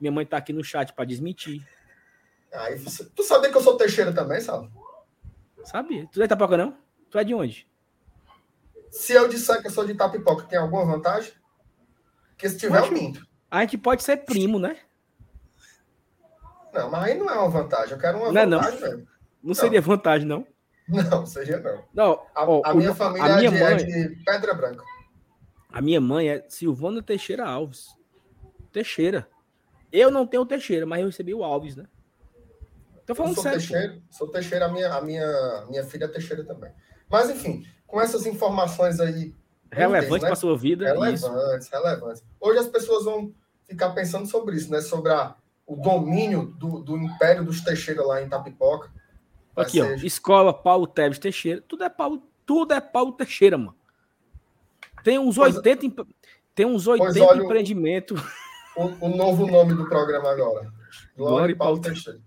Minha 0.00 0.10
mãe 0.10 0.24
tá 0.24 0.38
aqui 0.38 0.50
no 0.50 0.64
chat 0.64 0.94
para 0.94 1.04
desmentir. 1.04 1.62
Aí, 2.54 2.78
você... 2.78 3.04
Tu 3.04 3.22
sabia 3.22 3.50
que 3.50 3.56
eu 3.56 3.60
sou 3.60 3.76
Teixeira 3.76 4.14
também, 4.14 4.40
sabe? 4.40 4.70
Sabia. 5.62 6.08
Tu 6.10 6.22
é 6.22 6.24
Itapoca, 6.24 6.56
não? 6.56 6.74
Tu 7.10 7.18
é 7.18 7.24
de 7.24 7.34
onde? 7.34 7.68
Se 8.90 9.12
eu 9.12 9.28
disser 9.28 9.60
que 9.60 9.66
eu 9.66 9.70
sou 9.70 9.84
de 9.84 9.92
Itapipoca, 9.92 10.44
tem 10.44 10.58
alguma 10.58 10.86
vantagem? 10.86 11.32
Porque 12.30 12.48
se 12.48 12.56
tiver, 12.56 12.82
eu 12.82 12.90
minto. 12.90 13.26
A 13.50 13.60
gente 13.60 13.76
pode 13.76 14.02
ser 14.02 14.16
primo, 14.24 14.58
né? 14.58 14.78
Não, 16.72 16.90
mas 16.90 17.04
aí 17.04 17.18
não 17.18 17.28
é 17.28 17.34
uma 17.34 17.50
vantagem. 17.50 17.92
Eu 17.92 17.98
quero 17.98 18.16
uma 18.16 18.32
não 18.32 18.58
vantagem 18.58 18.80
não. 18.80 18.88
mesmo. 18.88 19.19
Não, 19.42 19.48
não 19.48 19.54
seria 19.54 19.80
vantagem, 19.80 20.26
não? 20.26 20.46
Não, 20.88 21.24
seria 21.24 21.58
não. 21.60 21.84
Não, 21.94 22.26
a, 22.34 22.50
ó, 22.50 22.62
a 22.64 22.74
minha 22.74 22.94
família 22.94 23.34
a 23.34 23.36
minha 23.36 23.48
é, 23.48 23.52
de, 23.52 23.60
mãe, 23.60 23.72
é 23.72 24.08
de 24.08 24.24
Pedra 24.24 24.54
Branca. 24.54 24.82
A 25.72 25.80
minha 25.80 26.00
mãe 26.00 26.28
é 26.28 26.44
Silvana 26.48 27.02
Teixeira 27.02 27.46
Alves. 27.46 27.88
Teixeira. 28.72 29.28
Eu 29.92 30.10
não 30.10 30.26
tenho 30.26 30.44
Teixeira, 30.44 30.84
mas 30.84 31.00
eu 31.00 31.06
recebi 31.06 31.32
o 31.34 31.44
Alves, 31.44 31.76
né? 31.76 31.86
Tô 33.06 33.14
falando 33.14 33.32
eu 33.32 33.34
sou 33.34 33.42
sério. 33.44 33.58
Teixeira, 33.58 34.02
sou 34.10 34.28
Teixeira, 34.28 34.66
a 34.66 34.68
minha, 34.68 34.92
a 34.92 35.00
minha, 35.00 35.66
minha 35.68 35.84
filha 35.84 36.04
é 36.04 36.08
Teixeira 36.08 36.44
também. 36.44 36.72
Mas, 37.08 37.30
enfim, 37.30 37.64
com 37.86 38.00
essas 38.00 38.26
informações 38.26 39.00
aí. 39.00 39.34
Relevantes 39.72 40.22
né? 40.22 40.28
para 40.28 40.36
sua 40.36 40.56
vida. 40.56 40.84
Relevantes, 40.84 41.22
isso. 41.66 41.72
relevantes. 41.72 42.24
Hoje 42.40 42.58
as 42.58 42.68
pessoas 42.68 43.04
vão 43.04 43.32
ficar 43.64 43.90
pensando 43.90 44.26
sobre 44.26 44.56
isso, 44.56 44.70
né? 44.70 44.80
Sobre 44.80 45.12
a, 45.12 45.34
o 45.66 45.76
domínio 45.76 46.46
do, 46.58 46.80
do 46.80 46.96
Império 46.96 47.44
dos 47.44 47.60
Teixeira 47.60 48.04
lá 48.04 48.20
em 48.20 48.28
Tapipoca. 48.28 48.90
Aqui, 49.62 49.80
ó. 49.80 49.86
Escola 50.06 50.52
Paulo 50.52 50.86
Teves 50.86 51.18
Teixeira. 51.18 51.62
Tudo 51.66 51.84
é 51.84 51.88
Paulo, 51.88 52.22
tudo 52.46 52.72
é 52.74 52.80
Paulo 52.80 53.12
Teixeira, 53.12 53.58
mano. 53.58 53.76
Tem 55.02 55.18
uns 55.18 55.36
pois, 55.36 55.56
80, 55.56 56.06
tem 56.54 56.66
uns 56.66 56.86
80 56.86 57.36
empreendimentos. 57.36 58.20
O, 58.76 59.06
o, 59.06 59.08
novo 59.08 59.46
nome 59.46 59.74
do 59.74 59.88
programa 59.88 60.30
agora. 60.30 60.72
Glória 61.16 61.52
e 61.52 61.56
Paulo, 61.56 61.80
Paulo 61.80 61.94
Teixeira. 61.94 62.20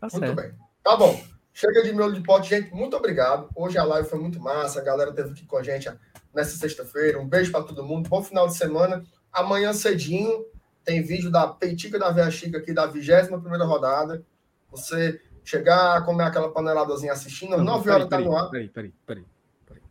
Tá 0.00 0.08
muito 0.12 0.26
certo. 0.26 0.36
bem. 0.36 0.52
Tá 0.82 0.96
bom. 0.96 1.20
Chega 1.52 1.82
de 1.82 1.92
miolo 1.92 2.12
de 2.12 2.20
pote, 2.20 2.50
gente. 2.50 2.70
Muito 2.74 2.96
obrigado. 2.96 3.48
Hoje 3.56 3.78
a 3.78 3.84
live 3.84 4.08
foi 4.08 4.18
muito 4.18 4.38
massa. 4.38 4.80
A 4.80 4.84
galera 4.84 5.12
teve 5.12 5.30
aqui 5.30 5.46
com 5.46 5.56
a 5.56 5.62
gente 5.62 5.90
nessa 6.34 6.56
sexta-feira. 6.56 7.18
Um 7.18 7.26
beijo 7.26 7.50
para 7.50 7.64
todo 7.64 7.82
mundo. 7.82 8.10
Bom 8.10 8.22
final 8.22 8.46
de 8.46 8.56
semana. 8.56 9.02
Amanhã 9.32 9.72
cedinho 9.72 10.44
tem 10.84 11.02
vídeo 11.02 11.30
da 11.30 11.46
Peitica 11.48 11.98
da 11.98 12.10
Veia 12.10 12.30
Chica 12.30 12.58
aqui 12.58 12.72
da 12.72 12.86
21 12.86 13.40
primeira 13.40 13.64
rodada. 13.64 14.22
Você 14.70 15.20
chegar, 15.46 16.04
comer 16.04 16.24
aquela 16.24 16.50
paneladazinha 16.50 17.12
assistindo, 17.12 17.54
às 17.54 17.62
9 17.62 17.88
horas 17.88 18.08
tá 18.08 18.18
no 18.18 18.36
ar. 18.36 18.50
Peraí, 18.50 18.68
peraí, 18.68 18.92
peraí, 19.06 19.24
peraí. 19.64 19.82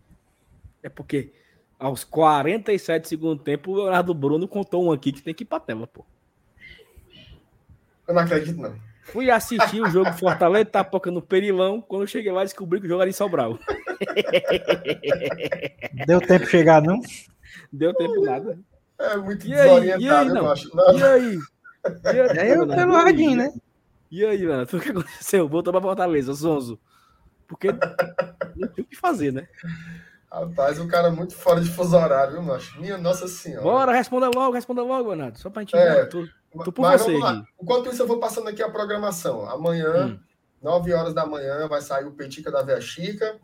É 0.83 0.89
porque 0.89 1.31
aos 1.79 2.03
47 2.03 3.07
segundos 3.07 3.43
tempo, 3.43 3.71
o 3.71 3.75
Leonardo 3.75 4.13
Bruno 4.13 4.47
contou 4.47 4.85
um 4.85 4.91
aqui 4.91 5.13
que 5.13 5.23
tem 5.23 5.33
que 5.33 5.43
ir 5.43 5.47
pra 5.47 5.59
tela, 5.59 5.87
pô. 5.87 6.05
Eu 8.07 8.13
não 8.13 8.21
acredito, 8.21 8.61
não. 8.61 8.75
Fui 9.03 9.31
assistir 9.31 9.81
o 9.81 9.89
jogo 9.89 10.11
Fortaleza 10.13 10.65
Tapoca 10.65 11.09
no 11.09 11.21
Perilão. 11.21 11.79
Quando 11.79 12.03
eu 12.03 12.07
cheguei 12.07 12.31
lá, 12.31 12.43
descobri 12.43 12.79
que 12.79 12.87
o 12.87 12.89
jogo 12.89 13.01
era 13.01 13.09
em 13.09 13.13
Sobral. 13.13 13.57
Deu 16.05 16.19
tempo 16.19 16.45
de 16.45 16.51
chegar, 16.51 16.81
não? 16.81 16.99
Deu 17.71 17.93
tempo 17.93 18.21
nada. 18.21 18.59
É 18.99 19.15
muito 19.17 19.45
e 19.45 19.51
desorientado, 19.51 20.03
aí, 20.03 20.03
e 20.03 20.09
aí, 20.09 20.37
eu 20.37 20.51
acho. 20.51 20.75
Não. 20.75 20.97
E 20.97 21.03
aí? 21.03 21.35
E 21.35 22.07
aí, 22.07 22.19
aí 22.39 22.49
eu 22.49 22.67
pelo 22.67 22.93
radinho, 22.93 23.37
né? 23.37 23.53
E 24.11 24.25
aí, 24.25 24.45
mano? 24.45 24.63
O 24.63 24.79
que 24.79 24.89
aconteceu? 24.89 25.47
Voltou 25.47 25.73
pra 25.73 25.81
Fortaleza, 25.81 26.33
Zonzo. 26.33 26.79
Porque 27.47 27.71
não 28.55 28.67
tinha 28.69 28.83
o 28.83 28.87
que 28.87 28.95
fazer, 28.95 29.31
né? 29.31 29.47
Rapaz, 30.31 30.79
o 30.79 30.87
cara 30.87 31.11
muito 31.11 31.35
fora 31.35 31.61
de 31.61 31.69
fuso 31.69 31.95
horário, 31.95 32.33
viu, 32.33 32.41
macho? 32.41 32.79
Minha 32.79 32.97
Nossa 32.97 33.27
Senhora. 33.27 33.63
Bora, 33.63 33.93
responda 33.93 34.29
logo, 34.33 34.53
responda 34.53 34.83
logo, 34.83 35.09
Leonardo. 35.09 35.39
Só 35.39 35.49
pra 35.49 35.61
gente 35.61 35.75
é, 35.75 36.05
tô, 36.05 36.27
tô 36.63 36.71
por 36.71 36.81
mas 36.81 37.01
você. 37.01 37.17
Enquanto 37.61 37.89
isso, 37.89 38.01
eu 38.01 38.07
vou 38.07 38.19
passando 38.19 38.49
aqui 38.49 38.61
a 38.61 38.69
programação. 38.69 39.49
Amanhã, 39.49 40.07
hum. 40.07 40.19
9 40.61 40.93
horas 40.93 41.13
da 41.13 41.25
manhã, 41.25 41.67
vai 41.67 41.81
sair 41.81 42.05
o 42.05 42.11
Petica 42.11 42.51
da 42.51 42.63
Via 42.63 42.81
Chica. 42.81 43.39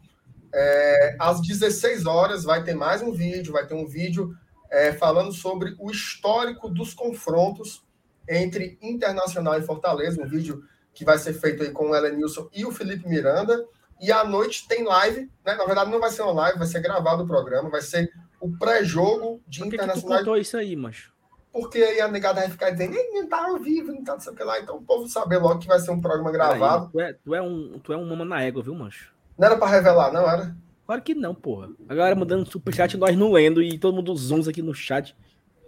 É, 0.54 1.16
às 1.20 1.40
16 1.42 2.06
horas 2.06 2.44
vai 2.44 2.64
ter 2.64 2.74
mais 2.74 3.02
um 3.02 3.12
vídeo, 3.12 3.54
vai 3.54 3.66
ter 3.66 3.74
um 3.74 3.86
vídeo 3.86 4.36
é, 4.70 4.92
falando 4.92 5.32
sobre 5.32 5.76
o 5.80 5.90
histórico 5.90 6.68
dos 6.68 6.94
confrontos 6.94 7.86
entre 8.32 8.78
Internacional 8.82 9.60
e 9.60 9.62
Fortaleza, 9.62 10.22
um 10.22 10.28
vídeo 10.28 10.64
que 10.94 11.04
vai 11.04 11.18
ser 11.18 11.34
feito 11.34 11.64
aí 11.64 11.72
com 11.72 11.90
o 11.90 11.96
Elenilson 11.96 12.50
e 12.54 12.66
o 12.66 12.72
Felipe 12.72 13.08
Miranda. 13.08 13.66
E 14.00 14.12
à 14.12 14.24
noite 14.24 14.68
tem 14.68 14.84
live, 14.84 15.30
né? 15.46 15.56
Na 15.56 15.66
verdade, 15.66 15.92
não 15.92 16.00
vai 16.00 16.10
ser 16.10 16.24
uma 16.24 16.32
live, 16.32 16.58
vai 16.58 16.68
ser 16.68 16.82
gravado 16.82 17.24
o 17.24 17.28
programa, 17.28 17.70
vai 17.70 17.82
ser 17.82 18.12
o 18.40 18.50
pré-jogo 18.58 19.42
de 19.48 19.60
Por 19.60 19.70
que 19.70 19.76
Internacional. 19.76 20.20
Que 20.20 20.26
tu 20.26 20.38
isso 20.38 20.58
aí, 20.58 20.76
macho? 20.76 21.12
Porque 21.54 21.78
aí 21.78 22.00
a 22.00 22.08
negada 22.08 22.40
vai 22.40 22.50
ficar 22.50 22.72
dizendo, 22.72 22.96
não 23.12 23.28
tá 23.28 23.46
ao 23.46 23.60
vivo, 23.60 23.92
não 23.92 24.04
tá 24.04 24.14
não 24.14 24.20
sei 24.22 24.32
o 24.32 24.36
que 24.36 24.44
lá. 24.44 24.60
Então 24.60 24.78
o 24.78 24.82
povo 24.82 25.08
saber 25.08 25.38
logo 25.38 25.60
que 25.60 25.68
vai 25.68 25.80
ser 25.80 25.92
um 25.92 26.00
programa 26.00 26.32
gravado. 26.32 26.86
Aí, 26.86 26.92
tu, 26.92 27.00
é, 27.00 27.14
tu, 27.14 27.36
é 27.36 27.42
um, 27.42 27.80
tu 27.80 27.94
é 27.94 27.98
um 27.98 28.08
mama 28.08 28.26
na 28.26 28.42
égua, 28.42 28.64
viu, 28.64 28.74
mancho? 28.74 29.14
Não 29.38 29.48
era 29.48 29.58
pra 29.58 29.68
revelar, 29.68 30.12
não 30.12 30.30
era? 30.30 30.56
Claro 30.86 31.02
que 31.02 31.14
não, 31.14 31.36
porra. 31.36 31.70
A 31.88 31.94
galera 31.96 32.16
mandando 32.16 32.50
superchat, 32.50 32.98
nós 32.98 33.16
não 33.16 33.32
lendo 33.32 33.62
e 33.62 33.78
todo 33.78 33.96
mundo 33.96 34.16
zons 34.16 34.48
aqui 34.48 34.62
no 34.62 34.74
chat. 34.74 35.16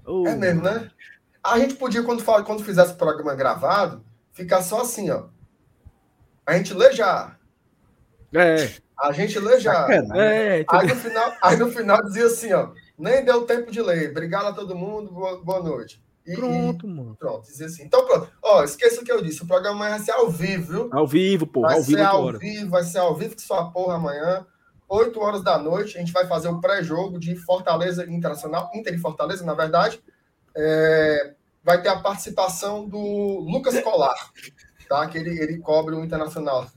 Oh, 0.05 0.27
é 0.27 0.35
mesmo, 0.35 0.63
né? 0.63 0.89
A 1.43 1.59
gente 1.59 1.75
podia, 1.75 2.03
quando, 2.03 2.23
fala, 2.23 2.43
quando 2.43 2.63
fizesse 2.63 2.93
o 2.93 2.97
programa 2.97 3.35
gravado, 3.35 4.03
ficar 4.31 4.61
só 4.61 4.81
assim, 4.81 5.09
ó. 5.09 5.25
A 6.45 6.57
gente 6.57 6.73
lê 6.73 6.91
já 6.93 7.37
é. 8.33 8.71
A 8.99 9.11
gente 9.11 9.37
lê 9.39 9.59
já. 9.59 9.87
É, 10.15 10.65
aí, 10.67 10.87
no 10.87 10.95
final, 10.95 11.33
aí 11.41 11.57
no 11.57 11.71
final 11.71 12.01
dizia 12.03 12.25
assim, 12.25 12.53
ó. 12.53 12.69
Nem 12.97 13.23
deu 13.23 13.45
tempo 13.45 13.71
de 13.71 13.81
ler. 13.81 14.11
Obrigado 14.11 14.47
a 14.47 14.53
todo 14.53 14.75
mundo, 14.75 15.11
boa, 15.11 15.43
boa 15.43 15.61
noite. 15.61 16.01
E, 16.25 16.35
Pronto, 16.35 16.87
mano. 16.87 17.15
Pronto, 17.19 17.45
dizer 17.45 17.65
assim. 17.65 17.83
Então, 17.83 18.05
pronto. 18.05 18.29
Ó, 18.41 18.63
esqueça 18.63 19.01
o 19.01 19.03
que 19.03 19.11
eu 19.11 19.21
disse. 19.21 19.43
O 19.43 19.47
programa 19.47 19.89
vai 19.89 19.99
ser 19.99 20.11
ao 20.11 20.29
vivo, 20.29 20.71
viu? 20.71 20.89
Ao 20.91 21.05
vivo, 21.05 21.45
pô. 21.45 21.61
Vai 21.61 21.75
Ao 21.75 21.81
ser 21.81 21.95
vivo 21.97 22.03
ao 22.03 22.17
agora. 22.21 22.37
vivo, 22.37 22.69
vai 22.69 22.83
ser 22.83 22.99
ao 22.99 23.15
vivo 23.15 23.35
que 23.35 23.41
só 23.41 23.59
a 23.59 23.71
porra 23.71 23.95
amanhã. 23.95 24.45
8 24.87 25.19
horas 25.19 25.43
da 25.43 25.57
noite, 25.57 25.97
a 25.97 25.99
gente 25.99 26.13
vai 26.13 26.25
fazer 26.27 26.47
o 26.47 26.61
pré-jogo 26.61 27.19
de 27.19 27.35
Fortaleza 27.35 28.05
Internacional, 28.09 28.69
Inter 28.73 28.93
e 28.93 28.99
Fortaleza, 28.99 29.43
na 29.43 29.53
verdade. 29.53 30.01
É, 30.55 31.33
vai 31.63 31.81
ter 31.81 31.89
a 31.89 31.95
participação 31.99 32.87
do 32.87 32.97
Lucas 33.49 33.79
Colar, 33.81 34.15
tá? 34.87 35.07
Que 35.07 35.17
ele, 35.17 35.39
ele 35.39 35.57
cobre 35.59 35.95
o 35.95 36.03
Internacional. 36.03 36.67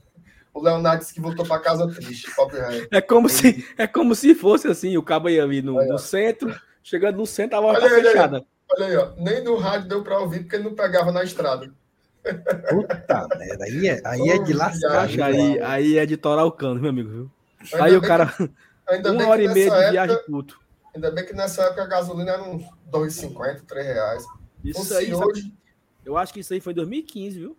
O 0.53 0.61
Leonardo 0.61 1.01
disse 1.01 1.13
que 1.13 1.21
voltou 1.21 1.45
para 1.45 1.61
casa 1.61 1.87
triste, 1.87 2.33
pobre 2.35 2.59
rei. 2.59 2.87
É 2.91 2.99
como, 2.99 3.29
se, 3.29 3.63
é 3.77 3.85
como 3.85 4.15
se 4.15 4.33
fosse 4.33 4.67
assim, 4.67 4.97
o 4.97 5.03
cabo 5.03 5.29
ia 5.29 5.45
vir 5.45 5.63
no, 5.63 5.77
Aí, 5.77 5.87
no 5.87 5.99
centro, 5.99 6.53
chegando 6.81 7.17
no 7.17 7.27
centro, 7.27 7.57
a 7.57 7.59
loja 7.59 7.79
Olha 7.79 7.89
tá 7.89 7.95
aí, 7.95 7.99
olha 7.99 8.07
aí. 8.09 8.13
fechada. 8.13 8.45
Olha 8.71 8.85
aí, 8.87 8.97
ó. 8.97 9.11
Nem 9.17 9.43
no 9.43 9.55
rádio 9.55 9.87
deu 9.87 10.03
para 10.03 10.17
ouvir, 10.19 10.39
porque 10.39 10.55
ele 10.55 10.63
não 10.63 10.73
pegava 10.73 11.11
na 11.11 11.23
estrada. 11.23 11.71
Puta 12.69 13.27
merda, 13.37 13.65
aí 13.65 13.87
é, 13.87 14.01
aí 14.03 14.29
é 14.29 14.37
de 14.39 14.53
lascar. 14.53 15.07
aí, 15.23 15.59
aí 15.61 15.97
é 15.97 16.05
de 16.05 16.17
torar 16.17 16.45
o 16.45 16.51
cano, 16.51 16.79
meu 16.81 16.89
amigo, 16.89 17.09
viu? 17.09 17.31
Ainda 17.73 17.85
Aí 17.85 17.95
o 17.95 18.01
cara, 18.01 18.25
que- 18.25 18.49
ainda 18.87 19.11
uma 19.13 19.27
hora 19.27 19.41
e 19.43 19.47
meia 19.47 19.69
de 19.69 19.75
nessa 19.75 19.91
viagem 19.91 20.15
época- 20.15 20.31
puto. 20.31 20.59
Ainda 20.97 21.11
bem 21.11 21.23
que 21.25 21.33
nessa 21.33 21.61
época 21.63 21.83
a 21.83 21.85
gasolina 21.85 22.31
era 22.31 22.41
uns 22.43 22.63
2,50, 22.91 23.61
3 23.67 23.85
reais. 23.85 24.25
Isso 24.63 24.79
Fosse 24.79 24.95
aí, 24.95 25.11
sabe- 25.11 25.25
hoje. 25.25 25.53
eu 26.03 26.17
acho 26.17 26.33
que 26.33 26.39
isso 26.39 26.51
aí 26.53 26.59
foi 26.59 26.73
em 26.73 26.75
2015, 26.77 27.37
viu? 27.39 27.57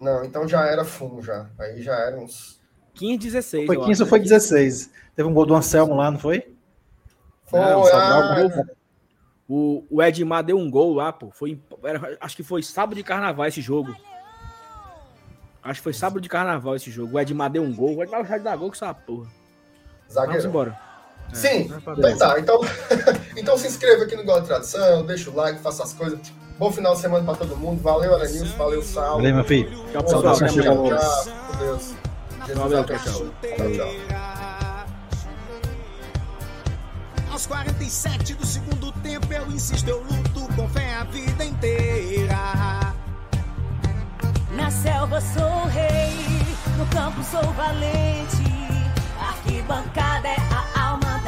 Não, 0.00 0.24
então 0.24 0.48
já 0.48 0.64
era 0.64 0.82
fumo 0.82 1.20
já. 1.22 1.50
Aí 1.58 1.82
já 1.82 1.94
era 1.94 2.18
uns. 2.18 2.58
15, 2.94 3.18
16. 3.18 3.66
Foi 3.66 3.76
eu 3.76 3.84
15 3.84 4.02
ou 4.02 4.08
foi 4.08 4.18
né? 4.20 4.22
16? 4.24 4.90
Teve 5.14 5.28
um 5.28 5.34
gol 5.34 5.44
do 5.44 5.54
Anselmo 5.54 5.94
lá, 5.94 6.10
não 6.10 6.18
foi? 6.18 6.54
Foi, 7.44 7.60
Não, 7.60 7.84
ah, 7.86 8.48
gol. 8.48 8.64
O, 9.48 9.84
o 9.90 10.02
Edmar 10.02 10.42
deu 10.42 10.56
um 10.58 10.70
gol 10.70 10.94
lá, 10.94 11.12
pô. 11.12 11.30
Foi, 11.30 11.60
era- 11.84 12.16
acho 12.22 12.34
que 12.36 12.42
foi 12.42 12.62
sábado 12.62 12.96
de 12.96 13.02
carnaval 13.04 13.44
esse 13.46 13.60
jogo. 13.60 13.94
Acho 15.62 15.80
que 15.80 15.84
foi 15.84 15.92
sábado 15.92 16.22
de 16.22 16.28
carnaval 16.28 16.74
esse 16.74 16.90
jogo. 16.90 17.16
O 17.16 17.20
Edmar 17.20 17.50
deu 17.50 17.62
um 17.62 17.74
gol. 17.74 17.96
O 17.96 18.02
Edmar 18.02 18.24
vai 18.24 18.40
dar 18.40 18.56
gol 18.56 18.68
com 18.70 18.74
essa 18.74 18.94
porra. 18.94 19.24
Vamos 19.26 20.14
zagueiro. 20.14 20.48
embora. 20.48 20.86
Sim, 21.32 21.68
vai 21.68 21.80
pra 21.80 21.94
então 21.94 22.18
tá. 22.18 22.40
Então, 22.40 22.60
então 23.36 23.58
se 23.58 23.66
inscreva 23.66 24.04
aqui 24.04 24.16
no 24.16 24.24
Gol 24.24 24.40
de 24.40 24.46
Tradição, 24.46 25.04
deixa 25.04 25.30
o 25.30 25.34
like, 25.34 25.60
faça 25.60 25.82
as 25.82 25.92
coisas. 25.92 26.18
Bom 26.58 26.72
final 26.72 26.94
de 26.94 27.00
semana 27.02 27.24
para 27.24 27.36
todo 27.36 27.56
mundo. 27.56 27.82
Valeu, 27.82 28.14
Alanilson. 28.14 28.56
Valeu, 28.56 28.82
Sal. 28.82 29.16
Valeu, 29.16 29.34
meu 29.34 29.44
filho. 29.44 29.70
Tchau, 29.92 30.02
pessoal. 30.02 30.36
Tchau, 30.36 30.48
tchau. 30.48 30.86
Abençoe. 31.52 31.96
tchau, 32.46 33.26
Tchau, 33.56 33.72
tchau. 33.72 34.36
Aos 37.30 37.44
47 37.44 38.32
do 38.32 38.46
segundo 38.46 38.90
tempo 39.02 39.30
eu 39.30 39.46
insisto, 39.48 39.86
eu 39.86 40.02
luto 40.02 40.54
com 40.54 40.66
fé 40.70 40.94
a 40.94 41.04
vida 41.04 41.44
inteira. 41.44 42.34
Na 44.52 44.70
selva 44.70 45.20
sou 45.20 45.66
rei, 45.66 46.16
no 46.78 46.86
campo 46.86 47.22
sou 47.22 47.42
valente. 47.52 48.42
Arquibancada 49.20 50.28
é 50.28 50.36
a 50.50 50.55